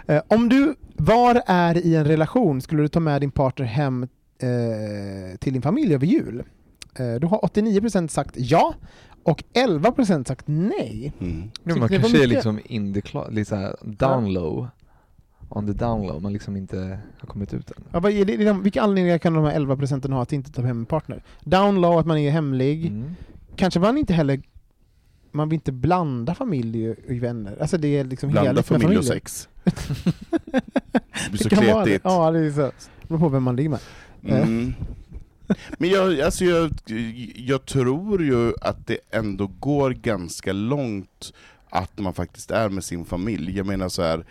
Eh, 0.06 0.22
om 0.28 0.48
du 0.48 0.74
var 0.96 1.42
är 1.46 1.86
i 1.86 1.94
en 1.96 2.04
relation, 2.04 2.60
skulle 2.60 2.82
du 2.82 2.88
ta 2.88 3.00
med 3.00 3.20
din 3.20 3.30
partner 3.30 3.66
hem 3.66 4.02
eh, 4.38 5.38
till 5.38 5.52
din 5.52 5.62
familj 5.62 5.94
över 5.94 6.06
jul? 6.06 6.42
Eh, 6.98 7.14
då 7.14 7.28
har 7.28 7.38
89% 7.38 8.08
sagt 8.08 8.34
ja, 8.36 8.74
och 9.22 9.44
11% 9.54 10.28
sagt 10.28 10.44
nej. 10.46 11.12
Mm. 11.20 11.50
Man 11.62 11.78
kanske 11.88 11.96
är 11.96 12.12
mycket. 12.12 12.28
liksom 12.28 12.60
in 12.64 12.94
the 12.94 13.44
såhär 13.44 13.76
down 13.82 14.32
low. 14.32 14.68
On 15.48 15.66
the 15.66 15.72
down 15.72 16.06
low, 16.06 16.22
man 16.22 16.32
liksom 16.32 16.56
inte 16.56 16.98
har 17.18 17.26
kommit 17.26 17.54
ut 17.54 17.70
än. 17.70 17.84
Ja, 17.92 18.00
vad 18.00 18.12
är 18.12 18.24
det, 18.24 18.36
det 18.36 18.42
är 18.42 18.46
de- 18.46 18.62
vilka 18.62 18.82
anledningar 18.82 19.18
kan 19.18 19.32
de 19.34 19.44
här 19.44 19.54
11% 19.60 20.12
ha 20.12 20.22
att 20.22 20.32
inte 20.32 20.52
ta 20.52 20.62
hem 20.62 20.78
en 20.78 20.86
partner? 20.86 21.22
Down 21.44 21.80
low, 21.80 21.98
att 21.98 22.06
man 22.06 22.18
är 22.18 22.30
hemlig. 22.30 22.86
Mm. 22.86 23.14
Kanske 23.56 23.80
man 23.80 23.98
inte 23.98 24.14
heller 24.14 24.42
man 25.30 25.48
vill 25.48 25.54
inte 25.56 25.72
blanda 25.72 26.34
familj 26.34 26.90
och 26.90 26.96
vänner. 27.08 27.56
Alltså 27.60 27.78
det 27.78 27.98
är 27.98 28.04
liksom 28.04 28.30
Blanda 28.30 28.52
med 28.52 28.66
familj 28.66 28.98
och 28.98 29.04
sex. 29.04 29.48
Det 31.24 31.30
blir 31.30 31.42
så 31.42 31.48
Det 31.48 31.56
kletigt. 31.56 32.02
Ja, 32.04 32.30
det 32.30 32.38
är 32.38 32.50
så. 32.50 32.60
Det 32.60 33.08
beror 33.08 33.18
på 33.18 33.28
vem 33.28 33.42
man 33.42 33.56
ligger 33.56 33.70
med. 33.70 33.80
Mm. 34.24 34.74
Men 35.78 35.90
jag, 35.90 36.20
alltså 36.20 36.44
jag, 36.44 36.70
jag 37.34 37.64
tror 37.64 38.22
ju 38.22 38.52
att 38.60 38.86
det 38.86 38.98
ändå 39.10 39.46
går 39.46 39.90
ganska 39.90 40.52
långt 40.52 41.32
att 41.70 41.98
man 41.98 42.14
faktiskt 42.14 42.50
är 42.50 42.68
med 42.68 42.84
sin 42.84 43.04
familj. 43.04 43.56
Jag 43.56 43.66
menar 43.66 43.88
så 43.88 44.02
här, 44.02 44.24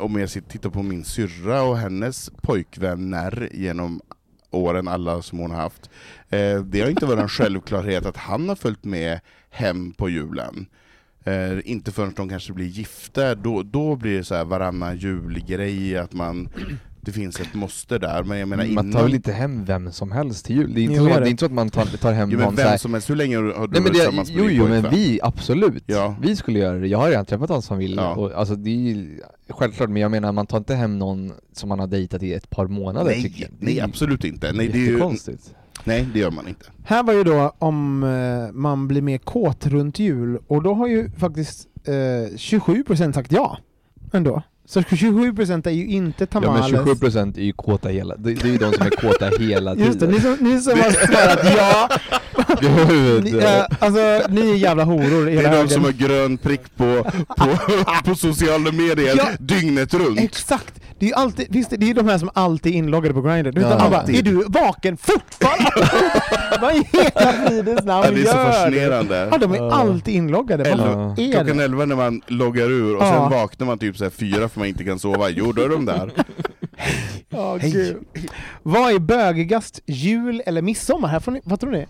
om 0.00 0.20
jag 0.20 0.30
tittar 0.30 0.70
på 0.70 0.82
min 0.82 1.04
syrra 1.04 1.62
och 1.62 1.78
hennes 1.78 2.30
pojkvänner 2.42 3.48
genom 3.52 4.00
åren, 4.50 4.88
alla 4.88 5.22
som 5.22 5.38
hon 5.38 5.50
har 5.50 5.58
haft. 5.58 5.90
Eh, 6.28 6.60
det 6.60 6.80
har 6.80 6.90
inte 6.90 7.06
varit 7.06 7.22
en 7.22 7.28
självklarhet 7.28 8.06
att 8.06 8.16
han 8.16 8.48
har 8.48 8.56
följt 8.56 8.84
med 8.84 9.20
hem 9.52 9.92
på 9.92 10.08
julen. 10.08 10.66
Eh, 11.24 11.58
inte 11.64 11.92
förrän 11.92 12.12
de 12.16 12.28
kanske 12.28 12.52
blir 12.52 12.66
gifta, 12.66 13.34
då, 13.34 13.62
då 13.62 13.96
blir 13.96 14.16
det 14.16 14.24
så 14.24 14.34
här 14.34 14.44
varannan 14.44 14.96
julgrej, 14.96 15.96
att 15.96 16.12
man, 16.12 16.48
det 17.00 17.12
finns 17.12 17.40
ett 17.40 17.54
måste 17.54 17.98
där. 17.98 18.22
Men 18.22 18.38
jag 18.38 18.48
menar 18.48 18.66
man 18.66 18.84
tar 18.84 18.90
innan... 18.90 19.02
väl 19.02 19.14
inte 19.14 19.32
hem 19.32 19.64
vem 19.64 19.92
som 19.92 20.12
helst 20.12 20.46
till 20.46 20.56
jul? 20.56 20.74
Det 20.74 20.80
är 20.80 20.82
inte, 20.82 20.94
Jo, 20.94 21.02
så, 21.02 21.08
gör 21.08 21.10
att, 21.10 21.16
det 21.16 21.24
det. 21.24 21.28
är 21.28 21.30
inte 21.30 21.40
så 21.40 21.46
att 21.46 21.52
man 21.52 21.70
tar, 21.70 21.84
tar 21.84 22.12
hem 22.12 22.30
Jo, 22.30 22.38
men 22.38 22.44
någon 22.44 22.56
vem 22.56 22.64
såhär 22.64 22.76
som 22.76 22.92
helst, 22.92 23.10
hur 23.10 23.16
länge 23.16 23.36
har 23.36 23.42
du 23.42 23.48
Nej, 23.48 23.56
men 23.58 23.82
varit 23.82 23.84
det, 23.86 23.92
tillsammans 23.92 24.30
med 24.30 24.38
jo, 24.38 24.50
jo, 24.50 24.68
men 24.68 24.90
vi, 24.90 25.20
absolut. 25.22 25.84
Ja. 25.86 26.16
Vi 26.22 26.36
skulle 26.36 26.58
göra 26.58 26.78
det. 26.78 26.86
Jag 26.88 26.98
har 26.98 27.08
redan 27.08 27.26
träffat 27.26 27.50
hans 27.50 27.68
familj. 27.68 27.94
Ja. 27.96 28.14
Och, 28.14 28.32
alltså, 28.32 28.54
det 28.54 28.70
är 28.70 28.74
ju 28.74 29.20
självklart, 29.48 29.90
men 29.90 30.02
jag 30.02 30.10
menar 30.10 30.32
man 30.32 30.46
tar 30.46 30.58
inte 30.58 30.74
hem 30.74 30.98
någon 30.98 31.32
som 31.52 31.68
man 31.68 31.78
har 31.78 31.86
dejtat 31.86 32.22
i 32.22 32.34
ett 32.34 32.50
par 32.50 32.66
månader 32.66 33.10
Nej. 33.10 33.34
Det 33.38 33.66
nej 33.66 33.78
är 33.78 33.84
absolut 33.84 34.24
inte. 34.24 34.52
Nej, 34.52 34.68
det 34.68 34.78
är 34.78 34.82
ju. 34.82 34.98
Nej, 35.84 36.08
det 36.12 36.18
gör 36.18 36.30
man 36.30 36.48
inte. 36.48 36.64
Här 36.84 37.02
var 37.02 37.12
ju 37.12 37.24
då 37.24 37.52
om 37.58 38.02
eh, 38.02 38.52
man 38.54 38.88
blir 38.88 39.02
mer 39.02 39.18
kåt 39.18 39.66
runt 39.66 39.98
jul 39.98 40.38
och 40.46 40.62
då 40.62 40.74
har 40.74 40.86
ju 40.86 41.10
faktiskt 41.10 41.66
eh, 41.84 41.92
27% 41.92 43.12
sagt 43.12 43.32
ja 43.32 43.58
ändå. 44.12 44.42
Så 44.66 44.80
27% 44.80 45.66
är 45.66 45.70
ju 45.70 45.86
inte 45.86 46.26
Ja 46.30 46.40
men 46.40 46.42
tamales. 46.42 46.72
27% 47.02 47.38
är 47.38 47.42
ju 47.42 47.52
kåta 47.52 47.88
hela, 47.88 48.16
det, 48.16 48.34
det 48.34 48.48
är 48.48 48.52
ju 48.52 48.58
de 48.58 48.72
som 48.72 48.86
är 48.86 48.90
kåta 48.90 49.26
hela 49.28 49.74
tiden. 49.74 49.86
Just 49.86 50.00
det, 50.00 50.06
ni 50.06 50.20
som, 50.20 50.36
ni 50.40 50.60
som 50.60 50.78
har 50.78 50.90
svarat 51.06 51.56
ja, 51.56 51.88
Gud. 52.60 53.24
ni, 53.24 53.38
eh, 53.38 53.64
alltså 53.78 54.22
ni 54.28 54.50
är 54.50 54.54
jävla 54.54 54.84
horor 54.84 55.28
i 55.30 55.34
Det 55.36 55.42
är 55.44 55.62
de 55.62 55.68
som 55.68 55.84
högen. 55.84 56.00
har 56.00 56.08
grön 56.08 56.38
prick 56.38 56.76
på, 56.76 57.04
på, 57.36 57.46
på 58.04 58.14
sociala 58.14 58.72
medier 58.72 59.14
Ja. 59.16 59.28
dygnet 59.38 59.94
runt. 59.94 60.20
Exakt! 60.20 60.74
Det 61.02 61.06
är 61.06 61.08
ju 61.08 61.14
alltid, 61.14 61.46
visst, 61.50 61.70
det 61.70 61.90
är 61.90 61.94
de 61.94 62.08
här 62.08 62.18
som 62.18 62.30
alltid 62.34 62.72
är 62.72 62.76
inloggade 62.76 63.14
på 63.14 63.22
Grindr. 63.22 63.60
Ja, 63.60 63.88
bara, 63.90 64.02
är 64.02 64.22
du 64.22 64.44
vaken 64.48 64.96
fortfarande? 64.96 65.70
Vad 66.60 66.74
i 66.74 66.82
hela 66.92 67.32
fridens 67.32 67.84
namn 67.84 68.04
Ja, 68.06 68.10
det 68.10 68.20
är 68.20 68.24
så 68.24 68.36
gör 68.36 68.46
du? 68.46 68.52
fascinerande. 68.52 69.28
Ja, 69.32 69.38
de 69.38 69.52
är 69.54 69.70
alltid 69.70 70.14
inloggade. 70.14 70.64
Eller- 70.64 71.20
är 71.20 71.32
Klockan? 71.32 71.60
11 71.60 71.84
när 71.84 71.96
man 71.96 72.22
loggar 72.26 72.70
ur 72.70 72.96
och 72.96 73.02
Ja. 73.02 73.10
sen 73.10 73.38
vaknar 73.38 73.66
man 73.66 73.78
typ 73.78 73.96
så 73.96 74.04
här 74.04 74.10
fyra 74.10 74.48
för 74.48 74.58
man 74.58 74.68
inte 74.68 74.84
kan 74.84 74.98
sova. 74.98 75.30
Jo, 75.30 75.52
då 75.52 75.62
är 75.62 75.68
de 75.68 75.84
där. 75.84 76.12
Ja, 77.28 77.56
gud. 77.62 77.96
Vad 78.62 78.94
är 78.94 78.98
bögigast, 78.98 79.80
jul 79.86 80.42
eller 80.46 80.62
midsommar? 80.62 81.08
Här 81.08 81.20
får 81.20 81.32
ni, 81.32 81.40
vad 81.44 81.60
tror 81.60 81.70
ni? 81.70 81.86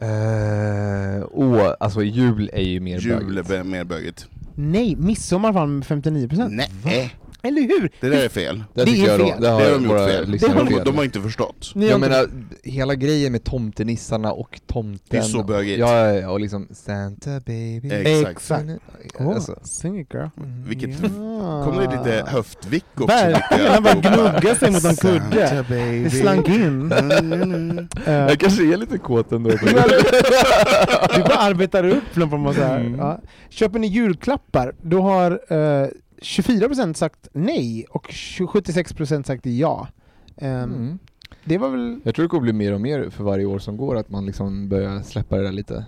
Eh, 0.00 1.26
åh, 1.30 1.74
alltså 1.80 2.02
jul 2.02 2.50
är 2.52 2.62
ju 2.62 2.80
mer 2.80 2.98
Jul 2.98 3.24
bögigt. 3.34 3.50
är 3.50 3.62
mer 3.64 3.84
bögigt. 3.84 4.26
Nej, 4.54 4.96
midsommar 4.96 5.52
vann 5.52 5.78
med 5.78 5.86
59%. 5.86 6.48
Nej, 6.84 7.14
Eller 7.44 7.60
hur? 7.62 7.90
det 8.00 8.08
där 8.08 8.24
är 8.24 8.28
fel. 8.28 8.64
Det, 8.74 8.84
Det 8.84 8.90
är 8.90 8.96
jag 9.06 9.06
fel. 9.06 9.18
de, 9.18 9.40
det 9.40 9.48
har, 9.48 9.60
Det 9.60 9.66
har 9.66 9.72
de 9.78 9.84
gjort 9.84 9.98
fel. 10.08 10.30
Det 10.40 10.46
har 10.48 10.54
De, 10.64 10.66
fel. 10.68 10.84
de 10.84 10.96
har 10.96 11.04
inte 11.04 11.20
förstått. 11.20 11.72
Jag 11.74 11.84
inte- 11.84 11.98
menar, 11.98 12.26
hela 12.62 12.94
grejen 12.94 13.32
med 13.32 13.44
tomtenissarna 13.44 14.32
och 14.32 14.60
tomten 14.66 15.00
Det 15.08 15.16
är 15.16 15.22
så 15.22 15.42
bögigt. 15.42 15.78
Ja, 15.78 16.12
ja, 16.12 16.30
och 16.30 16.40
liksom 16.40 16.68
Santa 16.72 17.40
baby 17.46 17.90
Exakt. 17.92 18.30
Exakt. 18.36 18.64
Åh, 19.18 19.28
Alltså, 19.34 19.58
sing 19.62 20.00
it 20.00 20.14
girl. 20.14 20.26
Vilket, 20.68 20.90
Ja. 20.90 21.08
kommer 21.64 21.86
det 21.86 21.96
lite 21.96 22.24
höftvick 22.30 22.84
också? 22.94 23.06
Verkligen, 23.06 23.72
han 23.72 23.82
bara 23.82 23.94
gnuggar 23.94 24.54
sig 24.54 24.70
mot 24.70 24.84
en 24.84 24.96
kudde. 24.96 25.48
Santa 25.48 25.62
baby. 25.68 26.04
Det 26.04 26.10
slank 26.10 26.48
in. 26.48 26.92
Mm. 26.92 27.88
Eh, 28.06 28.12
jag 28.14 28.40
kanske 28.40 28.62
är 28.72 28.76
lite 28.76 28.98
kåt 28.98 29.32
ändå. 29.32 29.50
Du 31.14 31.20
bara 31.22 31.36
arbetar 31.38 31.84
upp 31.88 32.16
någon 32.16 32.30
form 32.30 32.46
av 32.46 32.52
så 32.52 32.60
här. 32.62 32.80
Mm. 32.80 32.98
Ja. 32.98 33.20
Köper 33.50 33.78
ni 33.78 33.86
julklappar, 33.86 34.72
då 34.82 35.00
har 35.02 35.30
eh, 35.82 35.88
24% 36.24 36.94
sagt 36.94 37.28
nej 37.32 37.84
och 37.90 38.06
76% 38.10 39.22
sagt 39.22 39.46
ja. 39.46 39.88
Ehm, 40.36 40.62
Mm. 40.74 40.98
Det 41.44 41.58
var 41.58 41.68
väl, 41.68 42.00
Jag 42.04 42.14
tror 42.14 42.22
det 42.22 42.28
kommer 42.28 42.42
bli 42.42 42.52
mer 42.52 42.72
och 42.72 42.80
mer 42.80 43.10
för 43.10 43.24
varje 43.24 43.44
år 43.44 43.58
som 43.58 43.76
går, 43.76 43.96
att 43.96 44.10
man 44.10 44.26
liksom 44.26 44.68
börjar 44.68 45.02
släppa 45.02 45.36
det 45.36 45.42
där 45.42 45.52
lite. 45.52 45.84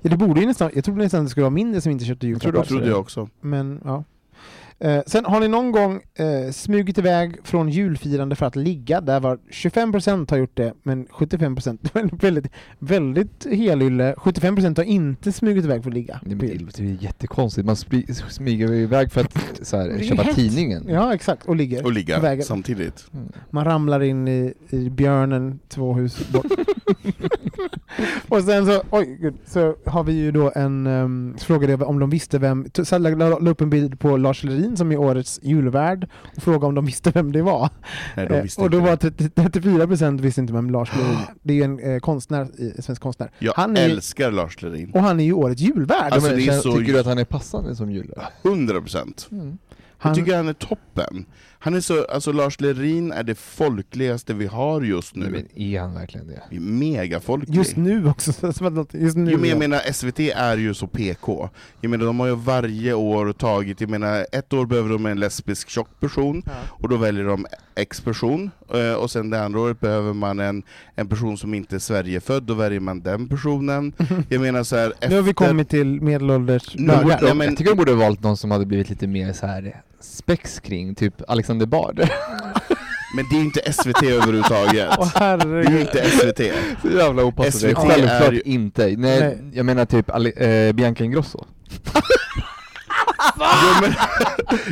ja, 0.00 0.10
det 0.10 0.16
borde 0.16 0.40
ju 0.40 0.46
nästan, 0.46 0.70
jag 0.74 0.84
trodde 0.84 1.02
nästan 1.02 1.24
det 1.24 1.30
skulle 1.30 1.44
vara 1.44 1.50
mindre 1.50 1.80
som 1.80 1.92
inte 1.92 2.04
köpte 2.04 2.26
Jag 2.26 2.30
julklappar. 2.30 2.52
trodde, 2.52 2.68
trodde 2.68 2.88
jag 2.88 3.00
också. 3.00 3.28
Men 3.40 3.80
ja. 3.84 4.04
Eh, 4.80 5.02
sen 5.06 5.24
har 5.24 5.40
ni 5.40 5.48
någon 5.48 5.72
gång 5.72 6.00
eh, 6.14 6.50
smugit 6.52 6.98
iväg 6.98 7.36
från 7.44 7.68
julfirande 7.68 8.36
för 8.36 8.46
att 8.46 8.56
ligga? 8.56 9.00
Där 9.00 9.20
var 9.20 9.38
25% 9.50 10.30
har 10.30 10.38
gjort 10.38 10.56
det, 10.56 10.74
men 10.82 11.06
75% 11.06 11.78
det 11.82 11.94
var 11.94 12.18
väldigt, 12.20 12.52
väldigt 12.78 13.46
helylle. 13.50 14.14
75% 14.14 14.76
har 14.76 14.84
inte 14.84 15.32
smugit 15.32 15.64
iväg 15.64 15.82
för 15.82 15.90
att 15.90 15.94
ligga. 15.94 16.20
Det 16.24 16.32
är, 16.32 16.68
det 16.76 16.90
är 16.90 17.02
jättekonstigt, 17.02 17.66
man 17.66 17.76
smyger 18.30 18.72
iväg 18.72 19.12
för 19.12 19.20
att 19.20 19.36
så 19.62 19.76
här, 19.76 20.02
köpa 20.08 20.22
hett. 20.22 20.36
tidningen. 20.36 20.86
Ja, 20.88 21.14
exakt. 21.14 21.46
Och 21.46 21.56
ligger. 21.56 21.84
Och 21.84 21.92
ligga 21.92 22.20
vägen. 22.20 22.44
samtidigt. 22.44 23.06
Mm. 23.14 23.32
Man 23.50 23.64
ramlar 23.64 24.02
in 24.02 24.28
i, 24.28 24.54
i 24.70 24.90
björnen 24.90 25.58
två 25.68 25.92
hus 25.92 26.28
bort. 26.28 26.46
och 28.28 28.42
sen 28.42 28.66
så, 28.66 28.82
oj 28.90 29.18
gud, 29.20 29.34
så 29.46 29.76
har 29.86 30.04
vi 30.04 30.12
ju 30.12 30.32
då 30.32 30.52
en, 30.54 30.86
um, 30.86 31.36
frågade 31.38 31.74
om 31.74 31.98
de 31.98 32.10
visste 32.10 32.38
vem, 32.38 32.66
så 32.84 32.98
la, 32.98 33.10
la, 33.10 33.38
la 33.38 33.50
upp 33.50 33.60
en 33.60 33.70
bild 33.70 34.00
på 34.00 34.16
Lars 34.16 34.44
Lerin 34.44 34.67
som 34.76 34.92
är 34.92 34.96
årets 34.96 35.40
julvärd 35.42 36.08
och 36.36 36.42
frågade 36.42 36.66
om 36.66 36.74
de 36.74 36.86
visste 36.86 37.10
vem 37.10 37.32
det 37.32 37.42
var. 37.42 37.70
Nej, 38.16 38.26
de 38.28 38.34
Eh, 38.34 38.42
visste 38.42 38.60
och 38.60 38.70
då 38.70 38.76
inte 38.78 38.90
var 38.90 38.96
det. 38.96 39.10
30, 39.10 39.28
34% 39.28 40.20
visste 40.20 40.40
inte 40.40 40.52
vem 40.52 40.70
Lars 40.70 40.90
Lerin 40.96 41.16
Det 41.42 41.52
är 41.52 41.56
ju 41.56 41.62
en 41.62 41.78
eh, 41.94 41.98
konstnär, 42.00 42.40
eh, 42.42 42.82
svensk 42.82 43.02
konstnär. 43.02 43.30
Jag 43.38 43.52
han 43.56 43.76
är, 43.76 43.84
älskar 43.84 44.30
Lars 44.30 44.62
Lerin. 44.62 44.90
och 44.94 45.00
han 45.00 45.20
är 45.20 45.24
ju 45.24 45.32
årets 45.32 45.60
julvärd. 45.60 46.12
Alltså, 46.12 46.28
men, 46.30 46.36
det 46.38 46.42
är 46.42 46.46
känner- 46.46 46.60
så- 46.60 46.76
Tycker 46.78 46.92
du 46.92 46.98
att 46.98 47.06
han 47.06 47.18
är 47.18 47.24
passande 47.24 47.76
som 47.76 47.90
jul? 47.90 48.12
100 48.42 48.80
procent. 48.80 49.28
Mm. 49.32 49.58
han, 49.98 50.10
Jag 50.10 50.14
tycker 50.16 50.36
han 50.36 50.48
är 50.48 50.52
toppen. 50.52 51.24
Han 51.60 51.74
är 51.74 51.80
så, 51.80 52.04
alltså 52.04 52.32
Lars 52.32 52.60
Lerin 52.60 53.12
är 53.12 53.22
det 53.22 53.34
folkligaste 53.34 54.34
vi 54.34 54.46
har 54.46 54.80
just 54.82 55.14
nu. 55.16 55.30
Men 55.30 55.58
är 55.60 55.80
han 55.80 55.94
verkligen 55.94 56.26
det? 56.26 56.42
Vi 56.50 56.56
är 56.56 56.60
Megafolklig. 56.60 57.54
just 57.56 57.76
nu 57.76 58.08
också. 58.08 58.32
som 58.52 58.66
att 58.66 58.72
något- 58.72 58.94
just 58.94 59.16
nu 59.16 59.30
Jo, 59.30 59.38
men 59.38 59.48
jag 59.48 59.56
ja. 59.56 59.58
menar 59.58 59.92
SVT 59.92 60.20
är 60.36 60.56
ju 60.56 60.74
så 60.74 60.86
PK. 60.86 61.50
Jag 61.80 61.90
menar 61.90 62.06
de 62.06 62.20
har 62.20 62.26
ju 62.26 62.34
varje 62.34 62.94
år 62.94 63.32
tagit, 63.32 63.80
jag 63.80 63.90
menar 63.90 64.26
ett 64.32 64.52
år 64.52 64.66
behöver 64.66 64.88
de 64.90 65.06
en 65.06 65.20
lesbisk 65.20 65.68
tjock 65.68 66.00
person, 66.00 66.42
Ja. 66.46 66.52
och 66.68 66.88
då 66.88 66.96
väljer 66.96 67.24
de 67.24 67.46
X-person, 67.76 68.50
eh, 68.74 68.92
och 68.92 69.10
sen 69.10 69.30
det 69.30 69.42
andra 69.44 69.60
året 69.60 69.80
behöver 69.80 70.12
man 70.12 70.40
en, 70.40 70.62
en 70.94 71.08
person 71.08 71.38
som 71.38 71.54
inte 71.54 71.74
är 71.74 71.78
Sverigefödd, 71.78 72.42
då 72.42 72.54
väljer 72.54 72.80
man 72.80 73.00
den 73.00 73.28
personen. 73.28 73.92
Jag 74.28 74.40
menar 74.40 74.62
så 74.64 74.76
här, 74.76 74.92
Nu 75.08 75.14
har 75.14 75.22
vi 75.22 75.34
kommit 75.34 75.68
till 75.68 76.00
medelålders 76.00 76.74
Nu 76.74 76.86
borde- 77.02 77.18
Ja, 77.22 77.34
men- 77.34 77.46
Jag 77.48 77.56
tycker 77.56 77.70
de 77.70 77.76
borde 77.76 77.92
ha 77.92 77.98
valt 77.98 78.22
någon 78.22 78.36
som 78.36 78.50
hade 78.50 78.66
blivit 78.66 78.90
lite 78.90 79.06
mer 79.06 79.32
så 79.32 79.46
här 79.46 79.82
spex 80.00 80.60
kring, 80.60 80.94
typ 80.94 81.14
Alexander 81.48 81.66
Bard. 81.66 81.96
Men 83.16 83.24
det 83.30 83.36
är 83.36 83.38
ju 83.38 83.44
inte 83.44 83.72
SVT 83.72 84.02
överhuvudtaget. 84.02 84.88
Åh 84.98 85.12
Det 85.14 85.44
är 85.44 85.70
ju 85.70 85.80
inte 85.80 86.10
SVT. 86.10 86.40
Så 86.82 86.88
jävla 86.96 87.24
opassande. 87.24 87.74
SVT 87.74 87.88
Självklart 87.88 88.32
är 88.32 88.48
inte. 88.48 88.82
Nej, 88.86 88.96
Nej. 88.96 89.38
jag 89.52 89.66
menar 89.66 89.84
typ 89.84 90.10
Ale- 90.10 90.66
eh, 90.68 90.72
Bianca 90.72 91.04
Ingrosso. 91.04 91.44
Jo 93.38 93.80
men, 93.82 93.92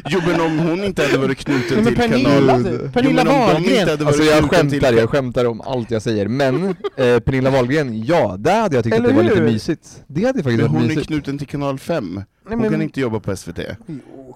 jo 0.11 0.21
men 0.27 0.41
om 0.41 0.59
hon 0.59 0.85
inte 0.85 1.03
hade 1.03 1.19
varit 1.19 1.39
knuten 1.39 1.85
till 1.87 1.97
Pernilla, 1.97 2.31
kanal... 2.31 2.69
Jo, 2.83 2.91
Pernilla 2.93 3.25
men 3.25 3.35
om 3.35 3.49
de 3.65 3.71
inte 3.71 3.85
Wahlgren. 3.85 4.07
Alltså 4.07 4.23
jag 4.23 4.51
skämtar, 4.51 4.93
jag 4.93 5.11
skämtar 5.11 5.45
om 5.45 5.61
allt 5.61 5.91
jag 5.91 6.03
säger, 6.03 6.29
men 6.29 6.65
eh, 6.97 7.19
Pernilla 7.21 7.51
Wahlgren, 7.51 8.05
ja, 8.05 8.37
där 8.39 8.61
hade 8.61 8.77
jag 8.77 8.85
tyckt 8.85 8.97
Eller 8.97 9.05
att 9.09 9.11
det 9.11 9.17
var 9.17 9.23
lite 9.23 9.37
hur? 9.41 9.53
mysigt. 9.53 10.05
Det 10.07 10.25
hade 10.25 10.39
faktiskt 10.43 10.57
Men 10.57 10.61
varit 10.61 10.71
hon 10.71 10.83
är 10.83 10.89
mysigt. 10.89 11.07
knuten 11.07 11.39
till 11.39 11.47
kanal 11.47 11.79
5. 11.79 12.15
Nej, 12.15 12.25
Hon 12.49 12.59
men- 12.63 12.71
kan 12.71 12.83
inte 12.83 13.01
jobba 13.01 13.21
på 13.21 13.37
SVT. 13.37 13.59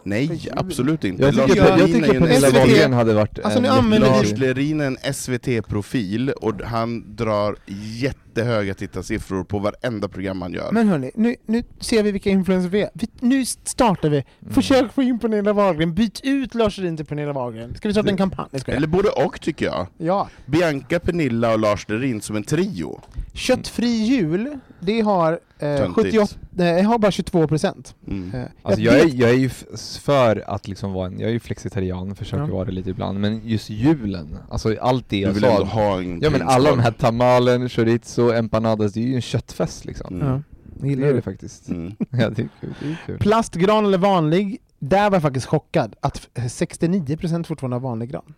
Nej, 0.04 0.48
absolut 0.56 1.04
inte. 1.04 1.22
Jag 1.22 1.34
tycker, 1.34 1.56
jag, 1.66 1.80
är 1.80 1.86
tycker 1.86 2.20
Pernilla 2.20 2.48
SVT 2.48 2.54
Wahlgren 2.58 2.92
hade 2.92 3.14
varit 3.14 3.38
Alltså, 3.44 3.58
en 3.58 3.66
använder 3.66 4.08
Lars 4.08 4.32
Lerin 4.32 4.80
är 4.80 4.86
en 4.86 5.14
SVT-profil 5.14 6.30
och 6.30 6.62
han 6.62 7.16
drar 7.16 7.56
jättehöga 8.00 8.74
tittarsiffror 8.74 9.44
på 9.44 9.58
varenda 9.58 10.08
program 10.08 10.42
han 10.42 10.52
gör. 10.52 10.72
Men 10.72 10.88
hörni, 10.88 11.10
nu, 11.14 11.36
nu 11.46 11.62
ser 11.80 12.02
vi 12.02 12.12
vilka 12.12 12.30
influencers 12.30 12.72
vi 12.72 12.82
är. 12.82 12.90
Vi, 12.94 13.08
nu 13.20 13.44
startar 13.46 13.99
vi. 14.08 14.24
Mm. 14.42 14.54
Försök 14.54 14.92
få 14.92 15.02
in 15.02 15.18
Pernilla 15.18 15.52
Wahlgren. 15.52 15.94
Byt 15.94 16.20
ut 16.24 16.54
Lars 16.54 16.78
Lerin 16.78 16.96
till 16.96 17.06
Pernilla 17.06 17.32
Wahlgren. 17.32 17.74
Ska 17.74 17.88
vi 17.88 17.94
starta 17.94 18.10
en 18.10 18.16
kampanj? 18.16 18.48
Jag 18.52 18.60
skojar. 18.60 18.76
Eller 18.76 18.86
både 18.88 19.08
och 19.08 19.40
tycker 19.40 19.66
jag. 19.66 19.86
Ja. 19.98 20.28
Bianca, 20.46 21.00
Pernilla 21.00 21.52
och 21.52 21.58
Lars 21.58 21.88
Lerin 21.88 22.20
som 22.20 22.36
en 22.36 22.42
trio. 22.44 23.00
Köttfri 23.34 23.86
jul, 23.88 24.58
det 24.80 25.00
har, 25.00 25.32
eh, 25.32 25.38
Töntigt. 25.58 25.94
78, 25.94 26.34
nej, 26.50 26.82
har 26.82 26.98
bara 26.98 27.10
22 27.10 27.46
procent. 27.48 27.94
Mm. 28.08 28.34
Eh, 28.34 28.46
Alltså 28.62 28.80
jag 28.82 28.94
är, 29.00 29.08
jag 29.14 29.30
är 29.30 29.34
ju 29.34 29.50
för 30.00 30.44
att 30.46 30.68
liksom 30.68 30.92
vara 30.92 31.06
en, 31.06 31.20
jag 31.20 31.28
är 31.28 31.32
ju 31.32 31.40
flexitarian, 31.40 32.14
försöker 32.14 32.44
Ja. 32.44 32.54
vara 32.54 32.64
det 32.64 32.72
lite 32.72 32.90
ibland, 32.90 33.20
men 33.20 33.40
just 33.48 33.70
julen, 33.70 34.38
alltså 34.50 34.76
allt 34.80 35.08
det 35.08 35.16
Du 35.16 35.22
jag 35.22 35.32
vill 35.32 35.42
sa, 35.42 35.50
ändå 35.50 35.64
ha 35.64 35.98
en 35.98 36.20
ja 36.20 36.30
men 36.30 36.42
alla 36.42 36.70
de 36.70 36.78
här 36.78 36.90
tamalen, 36.92 37.68
chorizo, 37.68 38.32
empanadas, 38.32 38.92
det 38.92 39.00
är 39.00 39.04
ju 39.06 39.14
en 39.14 39.20
köttfest 39.22 39.84
liksom. 39.84 40.20
Mm. 40.20 40.44
Gillar 40.88 41.06
det 41.06 41.12
det. 41.12 41.22
faktiskt. 41.22 41.68
Mm. 41.68 41.96
Ja, 42.10 42.30
det 42.30 42.42
är 42.42 42.48
kul. 42.60 42.74
Det 42.80 42.86
är 42.90 42.98
kul. 43.06 43.18
Plastgran 43.18 43.86
eller 43.86 43.98
vanlig? 43.98 44.58
Där 44.78 45.10
var 45.10 45.16
jag 45.16 45.22
faktiskt 45.22 45.46
chockad 45.46 45.96
att 46.00 46.28
69% 46.34 47.44
fortfarande 47.44 47.74
har 47.74 47.80
vanlig 47.80 48.10
gran. 48.10 48.34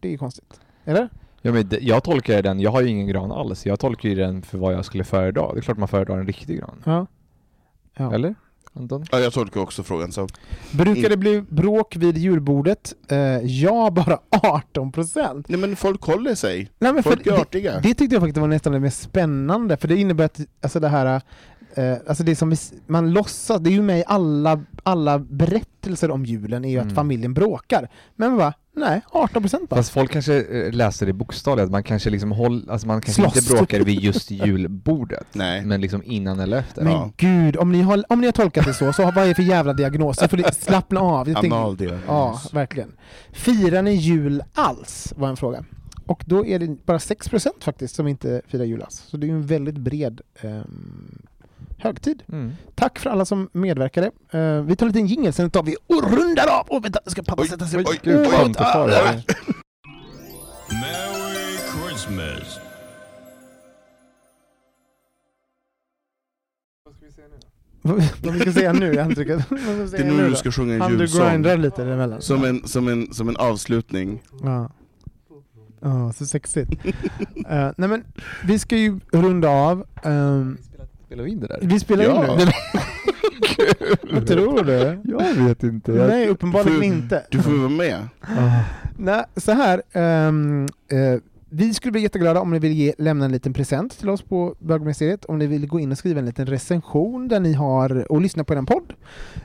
Det 0.00 0.08
är 0.08 0.12
ju 0.12 0.18
konstigt. 0.18 0.60
Eller? 0.84 1.08
Ja, 1.42 1.52
men 1.52 1.68
jag 1.80 2.04
tolkar 2.04 2.42
den, 2.42 2.60
jag 2.60 2.70
har 2.70 2.82
ju 2.82 2.88
ingen 2.88 3.06
gran 3.06 3.32
alls, 3.32 3.66
jag 3.66 3.80
tolkar 3.80 4.08
ju 4.08 4.14
den 4.14 4.42
för 4.42 4.58
vad 4.58 4.74
jag 4.74 4.84
skulle 4.84 5.04
föredra. 5.04 5.52
Det 5.52 5.58
är 5.58 5.62
klart 5.62 5.78
man 5.78 5.88
föredrar 5.88 6.18
en 6.18 6.26
riktig 6.26 6.58
gran. 6.58 6.82
Ja. 6.84 7.06
ja. 7.96 8.14
Eller? 8.14 8.34
Anton? 8.76 9.04
Ja, 9.12 9.18
jag 9.20 9.32
tolkar 9.32 9.60
också 9.60 9.82
frågan 9.82 10.12
så. 10.12 10.28
Brukar 10.72 11.08
det 11.08 11.16
bli 11.16 11.40
bråk 11.48 11.96
vid 11.96 12.18
julbordet? 12.18 12.94
Eh, 13.08 13.18
ja, 13.44 13.90
bara 13.90 14.18
18%. 14.74 15.44
Nej 15.48 15.60
men 15.60 15.76
folk 15.76 16.02
håller 16.02 16.34
sig. 16.34 16.70
Nej, 16.78 16.92
men 16.92 17.02
Folk 17.02 17.26
är 17.26 17.30
det, 17.30 17.40
artiga. 17.40 17.80
det 17.80 17.94
tyckte 17.94 18.14
jag 18.14 18.22
faktiskt 18.22 18.36
var 18.38 18.48
nästan 18.48 18.72
det 18.72 18.80
mest 18.80 19.02
spännande, 19.02 19.76
för 19.76 19.88
det 19.88 19.96
innebär 19.96 20.24
att 20.24 20.40
alltså 20.62 20.80
det 20.80 20.88
här, 20.88 21.20
eh, 21.74 21.92
alltså 22.08 22.24
det 22.24 22.36
som 22.36 22.50
vi, 22.50 22.56
man 22.86 23.12
låtsas, 23.12 23.60
det 23.60 23.70
är 23.70 23.72
ju 23.72 23.82
med 23.82 23.98
i 23.98 24.04
alla, 24.06 24.64
alla 24.82 25.18
berättelser 25.18 26.10
om 26.10 26.24
julen, 26.24 26.64
är 26.64 26.68
ju 26.70 26.76
Mm. 26.76 26.88
att 26.88 26.94
familjen 26.94 27.34
bråkar. 27.34 27.88
Men 28.16 28.36
va? 28.36 28.52
Nej, 28.78 29.00
18% 29.12 29.66
bara. 29.68 29.76
Fast 29.76 29.90
folk 29.90 30.10
kanske 30.12 30.42
eh, 30.42 30.72
läser 30.72 31.06
det 31.06 31.12
bokstavligt, 31.12 31.64
att 31.64 31.70
man 31.70 31.82
kanske 31.82 32.10
liksom 32.10 32.32
håll, 32.32 32.70
alltså 32.70 32.86
man 32.86 33.00
kanske 33.00 33.22
Slåss. 33.22 33.36
inte 33.36 33.54
bråkar 33.54 33.80
vid 33.80 34.00
just 34.00 34.30
julbordet. 34.30 35.26
Nej. 35.32 35.62
Men 35.64 35.80
liksom 35.80 36.02
innan 36.04 36.40
eller 36.40 36.58
efter. 36.58 36.82
Men 36.82 36.92
Ja. 36.92 37.10
gud, 37.16 37.56
om 37.56 37.72
ni, 37.72 37.82
har, 37.82 38.04
om 38.08 38.20
ni 38.20 38.26
har 38.26 38.32
tolkat 38.32 38.66
det 38.66 38.74
så, 38.74 38.92
så 38.92 39.02
vad 39.02 39.18
är 39.18 39.28
det 39.28 39.34
för 39.34 39.42
jävla 39.42 39.72
diagnos? 39.72 40.16
Så 40.18 40.28
får 40.28 40.36
ni 40.36 40.42
slappna 40.52 41.00
av. 41.00 41.28
Jag 41.28 41.44
Analdiagnos. 41.44 42.02
Ja, 42.06 42.40
verkligen. 42.52 42.92
Firar 43.32 43.82
ni 43.82 43.94
jul 43.94 44.42
alls? 44.54 45.12
var 45.16 45.28
en 45.28 45.36
fråga. 45.36 45.64
och 46.06 46.24
då 46.26 46.46
är 46.46 46.58
det 46.58 46.86
bara 46.86 46.98
6% 46.98 47.48
faktiskt 47.60 47.94
som 47.94 48.08
inte 48.08 48.42
firar 48.48 48.64
julas. 48.64 49.04
Så 49.06 49.16
det 49.16 49.26
är 49.26 49.28
ju 49.28 49.34
en 49.34 49.46
väldigt 49.46 49.78
bred 49.78 50.20
ehm, 50.40 51.25
högtid. 51.78 52.22
Mm. 52.28 52.52
Tack 52.74 52.98
för 52.98 53.10
alla 53.10 53.24
som 53.24 53.48
medverkade. 53.52 54.10
Eh, 54.30 54.62
vi 54.62 54.76
tar 54.76 54.86
en 54.86 54.92
liten 54.92 55.06
jingel, 55.06 55.32
sen 55.32 55.50
tar 55.50 55.62
vi 55.62 55.76
och 55.86 56.10
rundar 56.12 56.46
av! 56.46 56.66
Åh 56.68 56.82
vänta, 56.82 57.00
ska 57.06 57.22
pappa 57.22 57.42
Oj, 57.42 57.48
sätta 57.48 57.66
sig 57.66 57.84
oj, 57.86 58.00
oj, 58.04 58.26
att 58.56 58.72
ta 58.72 58.86
det. 58.86 59.22
Merry 60.70 61.56
Christmas. 61.56 62.60
Vad 67.82 68.02
vad 68.22 68.34
vi 68.34 68.40
ska 68.40 68.52
säga 68.52 68.72
nu? 68.72 68.94
Jag 68.94 69.14
trycker, 69.14 69.34
vad 69.34 69.44
ska 69.46 69.56
vi 69.56 69.76
Det 69.76 69.82
är 69.82 69.86
säga 69.86 70.12
nu 70.12 70.28
du 70.28 70.36
ska 70.36 70.52
sjunga 70.52 70.74
en 70.74 70.80
Han 70.80 70.92
du 70.92 70.98
julsång. 70.98 71.42
lite 71.42 71.82
emellan. 71.82 72.22
Som 72.22 72.44
en, 72.44 72.68
som, 72.68 72.88
en, 72.88 73.14
som 73.14 73.28
en 73.28 73.36
avslutning. 73.36 74.22
Ja. 74.42 74.70
Ja, 75.80 76.12
så 76.12 76.26
sexigt. 76.26 76.72
Eh, 77.48 77.70
nej 77.76 77.88
men, 77.88 78.04
vi 78.44 78.58
ska 78.58 78.76
ju 78.76 79.00
runda 79.12 79.48
av. 79.48 79.84
Ehm, 80.02 80.58
Spelar 81.06 81.24
vi 81.24 81.30
in 81.30 81.40
det 81.40 81.46
där? 81.46 81.58
vi 81.62 81.80
spelar 81.80 82.04
Ja. 82.04 82.32
in 82.32 82.38
nu. 82.38 82.52
Vad 84.12 84.26
tror 84.26 84.64
du? 84.64 85.00
Jag 85.04 85.34
vet 85.34 85.62
inte. 85.62 85.90
Nej, 85.92 86.28
uppenbarligen 86.28 86.74
Får- 86.76 86.84
inte. 86.84 87.22
Du 87.30 87.42
får 87.42 87.50
vara 87.50 87.68
med. 87.68 88.08
Nej, 88.98 89.24
så 89.36 89.52
här. 89.52 89.82
ehm, 89.92 90.64
eh, 90.90 91.20
vi 91.50 91.74
skulle 91.74 91.92
bli 91.92 92.00
jätteglada 92.00 92.40
om 92.40 92.50
ni 92.50 92.58
vill 92.58 92.72
ge, 92.72 92.94
lämna 92.98 93.24
en 93.24 93.32
liten 93.32 93.52
present 93.52 93.98
till 93.98 94.08
oss 94.08 94.22
på 94.22 94.54
bögministeriet. 94.58 95.24
Om 95.24 95.38
ni 95.38 95.46
vill 95.46 95.66
gå 95.66 95.80
in 95.80 95.92
och 95.92 95.98
skriva 95.98 96.20
en 96.20 96.26
liten 96.26 96.46
recension 96.46 97.28
där 97.28 97.40
ni 97.40 97.52
har 97.52 98.12
och 98.12 98.20
lyssna 98.20 98.44
på 98.44 98.54
en 98.54 98.66
podd. 98.66 98.92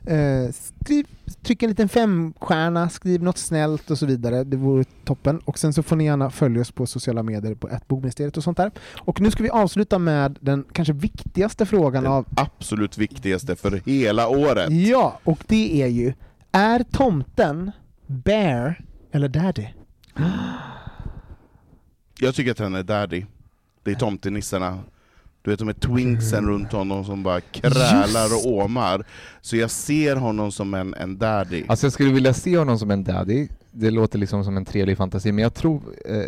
Eh, 0.05 0.51
skriv, 0.51 1.07
tryck 1.41 1.63
en 1.63 1.69
liten 1.69 1.89
femstjärna, 1.89 2.89
skriv 2.89 3.23
något 3.23 3.37
snällt 3.37 3.91
och 3.91 3.97
så 3.97 4.05
vidare. 4.05 4.43
Det 4.43 4.57
vore 4.57 4.83
toppen. 4.83 5.39
Och 5.39 5.59
sen 5.59 5.73
så 5.73 5.83
får 5.83 5.95
ni 5.95 6.05
gärna 6.05 6.29
följa 6.29 6.61
oss 6.61 6.71
på 6.71 6.85
sociala 6.85 7.23
medier 7.23 7.55
på 7.55 7.69
bogministeriet 7.87 8.37
och 8.37 8.43
sånt 8.43 8.57
där. 8.57 8.71
Och 8.99 9.21
nu 9.21 9.31
ska 9.31 9.43
vi 9.43 9.49
avsluta 9.49 9.99
med 9.99 10.37
den 10.41 10.65
kanske 10.71 10.93
viktigaste 10.93 11.65
frågan 11.65 12.03
Den 12.03 12.11
av 12.11 12.25
absolut 12.35 12.97
viktigaste 12.97 13.55
för 13.55 13.81
hela 13.85 14.27
året. 14.27 14.71
Ja, 14.71 15.19
och 15.23 15.43
det 15.47 15.81
är 15.81 15.87
ju 15.87 16.13
Är 16.51 16.83
tomten 16.83 17.71
Bear 18.07 18.85
eller 19.11 19.27
Daddy? 19.27 19.67
Jag 22.23 22.35
tycker 22.35 22.51
att 22.51 22.59
han 22.59 22.75
är 22.75 22.83
daddy. 22.83 23.25
Det 23.83 23.91
är 23.91 23.95
tomtenissarna. 23.95 24.79
Du 25.41 25.51
vet 25.51 25.59
de 25.59 25.69
är 25.69 25.73
twinksen 25.73 26.47
runt 26.47 26.71
honom 26.71 27.05
som 27.05 27.23
bara 27.23 27.41
krälar 27.41 28.23
Just. 28.29 28.45
och 28.45 28.51
åmar. 28.53 29.03
Så 29.41 29.57
jag 29.57 29.71
ser 29.71 30.15
honom 30.15 30.51
som 30.51 30.73
en, 30.73 30.93
en 30.93 31.17
daddy. 31.17 31.63
Alltså 31.67 31.85
jag 31.85 31.93
skulle 31.93 32.11
vilja 32.13 32.33
se 32.33 32.57
honom 32.57 32.79
som 32.79 32.91
en 32.91 33.03
daddy, 33.03 33.47
det 33.71 33.89
låter 33.91 34.19
liksom 34.19 34.43
som 34.43 34.57
en 34.57 34.65
trevlig 34.65 34.97
fantasi, 34.97 35.31
men 35.31 35.43
jag 35.43 35.53
tror 35.53 35.81
eh, 36.05 36.25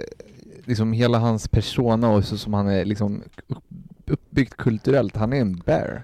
liksom 0.66 0.94
hela 0.94 1.18
hans 1.20 1.48
persona 1.48 2.10
och 2.10 2.26
så 2.26 2.38
som 2.38 2.54
han 2.54 2.68
är 2.68 2.86
liksom 2.86 3.22
upp- 3.48 3.64
uppbyggt 4.08 4.58
kulturellt, 4.58 5.16
han 5.16 5.34
är 5.34 5.42
en 5.42 5.56
bear. 5.66 6.04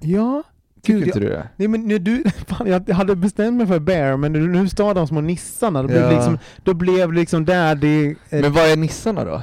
Ja, 0.00 0.42
Tycker 0.82 0.98
Gud, 0.98 1.06
inte 1.06 1.18
jag, 1.18 1.28
du 1.28 1.32
det? 1.32 1.48
nej, 1.56 1.68
men 1.68 1.88
när 1.88 1.98
du, 1.98 2.24
fan, 2.46 2.66
jag 2.86 2.94
hade 2.94 3.16
bestämt 3.16 3.56
mig 3.56 3.66
för 3.66 3.78
Bear, 3.78 4.16
men 4.16 4.32
nu, 4.32 4.48
nu 4.48 4.68
står 4.68 4.94
de 4.94 5.06
små 5.06 5.20
nissarna, 5.20 5.82
då 5.82 5.88
blev, 5.88 6.00
Ja. 6.02 6.08
det 6.08 6.14
liksom, 6.14 6.38
då 6.64 6.74
blev 6.74 7.12
liksom 7.12 7.44
Daddy... 7.44 8.10
Eh, 8.10 8.40
Men 8.40 8.52
vad 8.52 8.64
är 8.70 8.76
nissarna 8.76 9.24
då? 9.24 9.42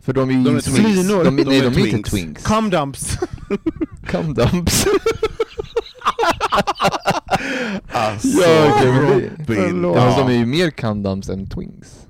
För 0.00 0.12
de 0.12 0.30
är 0.30 0.34
ju 0.34 0.42
De 0.44 0.56
är. 0.56 0.60
Slinor. 0.60 1.24
De, 1.24 1.36
De 1.36 1.42
nej, 1.44 1.58
är 1.58 1.70
de 1.70 1.80
är 1.82 1.86
inte 1.86 2.10
twinks. 2.10 2.42
Cum 2.44 2.70
dumps! 2.70 3.18
Come 4.10 4.32
dumps. 4.34 4.86
Alltså, 7.92 8.42
Ja, 8.42 8.82
Robin. 8.84 9.82
Ja. 9.82 9.94
Fast 9.94 10.18
de 10.18 10.28
är 10.28 10.32
ju 10.38 10.46
mer 10.46 10.70
come 10.70 11.02
dumps 11.02 11.28
än 11.28 11.46
twinks. 11.50 12.06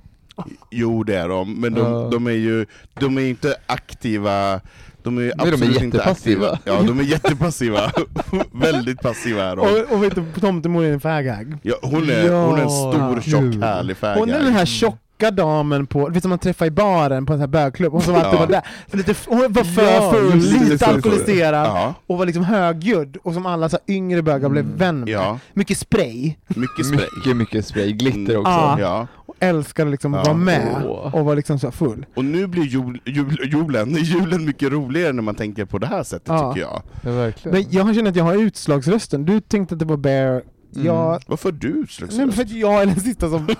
Jo 0.70 1.04
det 1.04 1.16
är 1.16 1.28
de, 1.28 1.60
men 1.60 1.74
de, 1.74 1.80
Ja. 1.80 2.08
de 2.12 2.26
är 2.26 2.30
ju 2.30 2.66
de 3.00 3.18
är 3.18 3.22
inte 3.22 3.54
aktiva 3.66 4.60
de 5.04 5.18
är 5.18 5.22
ju 5.22 5.30
de 5.30 5.42
är 5.48 5.52
absolut 5.52 5.82
inte 5.82 5.96
jättepassiva. 5.96 6.50
aktiva. 6.50 6.76
Ja, 6.76 6.82
de 6.86 6.98
är 7.00 7.04
jättepassiva. 7.04 7.92
Väldigt 8.52 9.00
passiva 9.02 9.44
är 9.44 9.56
de. 9.56 9.60
och, 9.62 9.92
och 9.96 10.04
vet 10.04 10.14
du, 10.14 10.40
tomtemor 10.40 10.84
är 10.84 10.92
en 10.92 11.00
fägag. 11.00 11.56
Ja, 11.62 11.74
hon, 11.82 12.10
är, 12.10 12.46
hon 12.46 12.58
är 12.58 12.62
en 12.62 12.70
stor, 12.70 13.14
Ja. 13.16 13.20
tjock, 13.20 13.62
härlig 13.64 13.96
fägag. 13.96 14.18
Hon 14.20 14.30
är 14.30 14.38
den 14.42 14.52
här 14.52 14.66
tjocka 14.66 14.98
damen 15.30 15.86
på, 15.86 16.04
vet 16.04 16.14
du, 16.14 16.20
som 16.20 16.28
man 16.30 16.38
träffar 16.38 16.66
i 16.66 16.70
baren 16.70 17.26
på 17.26 17.32
en 17.32 17.36
sån 17.38 17.40
här 17.40 17.46
bögklubb, 17.64 17.92
hon 17.92 18.02
som 18.02 18.14
alltid 18.14 18.32
Ja. 18.34 18.38
var 18.38 18.46
där. 18.46 18.62
För 18.88 18.96
lite, 18.98 19.14
hon 19.26 19.52
var 19.52 19.64
för 19.64 19.82
Ja, 19.82 20.12
full, 20.12 20.34
just 20.34 20.52
det, 20.58 20.64
lite 20.64 20.76
det 20.86 20.90
alkoholiserad, 20.92 21.66
Ja, 21.66 21.94
och 22.06 22.18
var 22.18 22.26
liksom 22.26 22.44
högljudd, 22.44 23.16
och 23.22 23.34
som 23.34 23.46
alla 23.46 23.68
så 23.68 23.76
här 23.86 23.94
yngre 23.94 24.22
bögar 24.22 24.48
blev 24.48 24.64
vän 24.64 25.00
med. 25.00 25.08
ja, 25.08 25.38
Mycket 25.54 25.78
spray, 25.78 26.34
mycket 26.48 26.86
spray. 26.86 27.06
Mycket, 27.16 27.36
mycket 27.36 27.66
spray. 27.66 27.92
Glitter 27.92 28.18
Mm. 28.34 28.40
också. 28.40 28.50
Ja. 28.52 28.76
Ja. 28.80 29.06
och 29.26 29.34
älskade 29.40 29.90
liksom 29.90 30.14
att 30.14 30.26
Ja. 30.26 30.32
vara 30.32 30.42
med, 30.44 30.82
Åh. 30.86 31.14
och 31.14 31.24
var 31.24 31.36
liksom 31.36 31.58
så 31.58 31.70
full. 31.70 32.06
Och 32.16 32.24
nu 32.24 32.46
blir 32.46 32.62
jul, 32.62 33.00
jul, 33.06 33.38
julen, 33.52 33.94
julen 33.96 34.44
mycket 34.44 34.72
roligare 34.72 35.12
när 35.12 35.22
man 35.22 35.34
tänker 35.34 35.64
på 35.64 35.78
det 35.78 35.86
här 35.86 36.02
sättet 36.02 36.28
Ja. 36.28 36.52
tycker 36.54 36.66
jag. 36.66 36.82
Ja, 37.02 37.10
verkligen. 37.10 37.54
Men 37.58 37.66
jag 37.70 37.94
känner 37.94 38.10
att 38.10 38.16
jag 38.16 38.24
har 38.24 38.34
utslagsrösten, 38.34 39.24
du 39.24 39.40
tänkte 39.40 39.74
att 39.74 39.78
det 39.78 39.84
var 39.84 39.96
Bear, 39.96 40.42
Mm. 40.74 40.86
jag... 40.86 41.22
Varför 41.26 41.52
har 41.52 41.58
du 41.58 41.68
Nej, 41.72 41.80
utslagsröst? 41.82 42.34
för 42.34 42.42
att 42.42 42.50
jag 42.50 42.82
är 42.82 42.86
den 42.86 43.00
sista 43.00 43.30
som... 43.30 43.46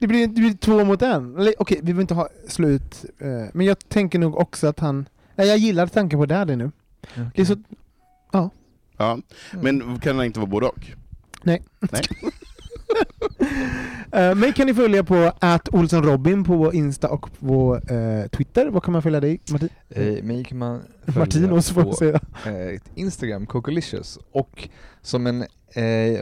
det, 0.00 0.06
blir, 0.06 0.26
det 0.26 0.40
blir 0.40 0.52
två 0.54 0.84
mot 0.84 1.02
en. 1.02 1.36
Eller 1.36 1.54
okej, 1.58 1.76
vi 1.76 1.82
behöver 1.82 2.00
inte 2.00 2.14
ha 2.14 2.28
slut, 2.48 3.04
eh, 3.18 3.44
men 3.52 3.66
jag 3.66 3.88
tänker 3.88 4.18
nog 4.18 4.36
också 4.36 4.66
att 4.66 4.80
han... 4.80 5.08
Nej, 5.36 5.48
jag 5.48 5.58
gillar 5.58 5.86
tanken 5.86 6.18
på 6.18 6.26
Daddy 6.26 6.56
nu. 6.56 6.70
Det 7.34 7.42
är 7.42 7.44
så... 7.44 7.56
Ja. 8.32 9.18
Men 9.50 10.00
kan 10.00 10.16
det 10.16 10.26
inte 10.26 10.40
vara 10.40 10.50
både 10.50 10.66
och? 10.66 10.86
Nej. 11.42 11.62
Nej. 11.80 12.02
Uh, 14.14 14.34
mig 14.40 14.52
kan 14.52 14.66
ni 14.66 14.74
följa 14.74 15.04
på 15.04 15.32
att 15.38 15.68
Olsson 15.68 16.02
Robin 16.02 16.44
på 16.44 16.72
Insta 16.72 17.08
och 17.08 17.38
på 17.38 17.76
eh, 17.76 18.28
Twitter. 18.28 18.66
Vad 18.66 18.82
kan 18.82 18.92
man 18.92 19.02
följa 19.02 19.20
dig, 19.20 19.40
Martin? 19.50 19.68
Eh, 19.88 20.24
mig 20.24 20.44
kan 20.44 20.58
man 20.58 20.82
följa 21.06 21.18
Martinos 21.18 21.70
får 21.70 21.82
på 21.82 21.92
säga. 21.92 22.20
eh, 22.46 22.80
Instagram, 22.94 23.46
Cocolicious. 23.46 24.18
Och 24.32 24.68
som 25.02 25.26
en, 25.26 25.44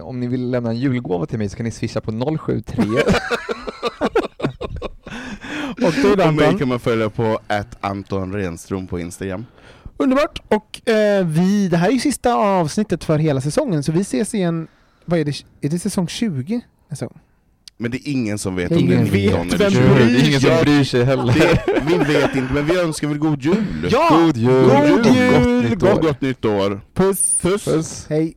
om 0.03 0.21
ni 0.21 0.27
vill 0.27 0.51
lämna 0.51 0.71
en 0.71 0.77
julgåva 0.77 1.27
till 1.27 1.39
mig 1.39 1.49
så 1.49 1.57
kan 1.57 1.65
ni 1.65 1.71
swisha 1.71 2.01
på 2.01 2.39
073 2.39 2.85
Och 5.87 5.93
det 5.93 6.11
Och 6.13 6.35
mig 6.35 6.47
Anton. 6.47 6.59
kan 6.59 6.69
man 6.69 6.81
följa 6.81 7.11
på 7.11 7.39
att 7.47 7.77
Anton 7.81 8.33
Renström 8.33 8.87
på 8.87 9.01
Instagram. 9.01 9.47
Underbart! 9.97 10.43
Och 10.49 10.89
eh, 10.89 11.27
vi, 11.27 11.69
det 11.69 11.77
här 11.77 11.89
är 11.89 11.93
ju 11.93 12.01
sista 12.01 12.35
avsnittet 12.35 13.05
för 13.05 13.19
hela 13.19 13.41
säsongen, 13.41 13.83
så 13.83 13.93
vi 13.93 14.01
ses 14.01 14.35
igen, 14.35 14.69
vad 15.05 15.21
är 15.21 15.25
det, 15.25 15.45
är 15.61 15.69
det 15.69 15.79
säsong 15.79 16.09
20? 16.09 16.61
nästa 16.89 17.07
gång? 17.07 17.19
Men 17.81 17.91
det 17.91 17.97
är 18.09 18.13
ingen 18.13 18.39
som 18.39 18.57
vet 18.57 18.71
Ingen 18.71 18.99
om 18.99 19.05
det 19.05 19.27
är 19.27 19.31
vet 19.31 19.47
19 19.47 19.47
eller 19.47 19.59
vem 19.59 19.71
20. 19.71 19.79
bryr 19.95 20.07
Det 20.07 20.21
är 20.21 20.29
ingen 20.29 20.41
som 20.41 20.51
bryr 20.65 20.85
sig 20.85 21.05
heller. 21.05 21.33
det, 21.33 21.83
Vi 21.87 21.99
vet 21.99 22.37
inte, 22.37 22.55
men 22.55 22.67
vi 22.67 22.79
önskar 22.81 23.09
väl 23.09 23.19
god 23.19 23.43
jul? 23.43 23.89
Ja! 23.91 24.09
God 24.25 24.37
jul! 24.37 24.65
God 24.65 25.07
och 25.07 25.17
jul! 25.17 25.77
Gott 25.77 25.95
nytt 25.95 26.03
gott 26.03 26.21
nytt 26.21 26.45
år! 26.45 26.81
Puss! 26.95 27.39
Puss! 27.43 27.65
Puss! 27.65 28.07
Hej! 28.09 28.37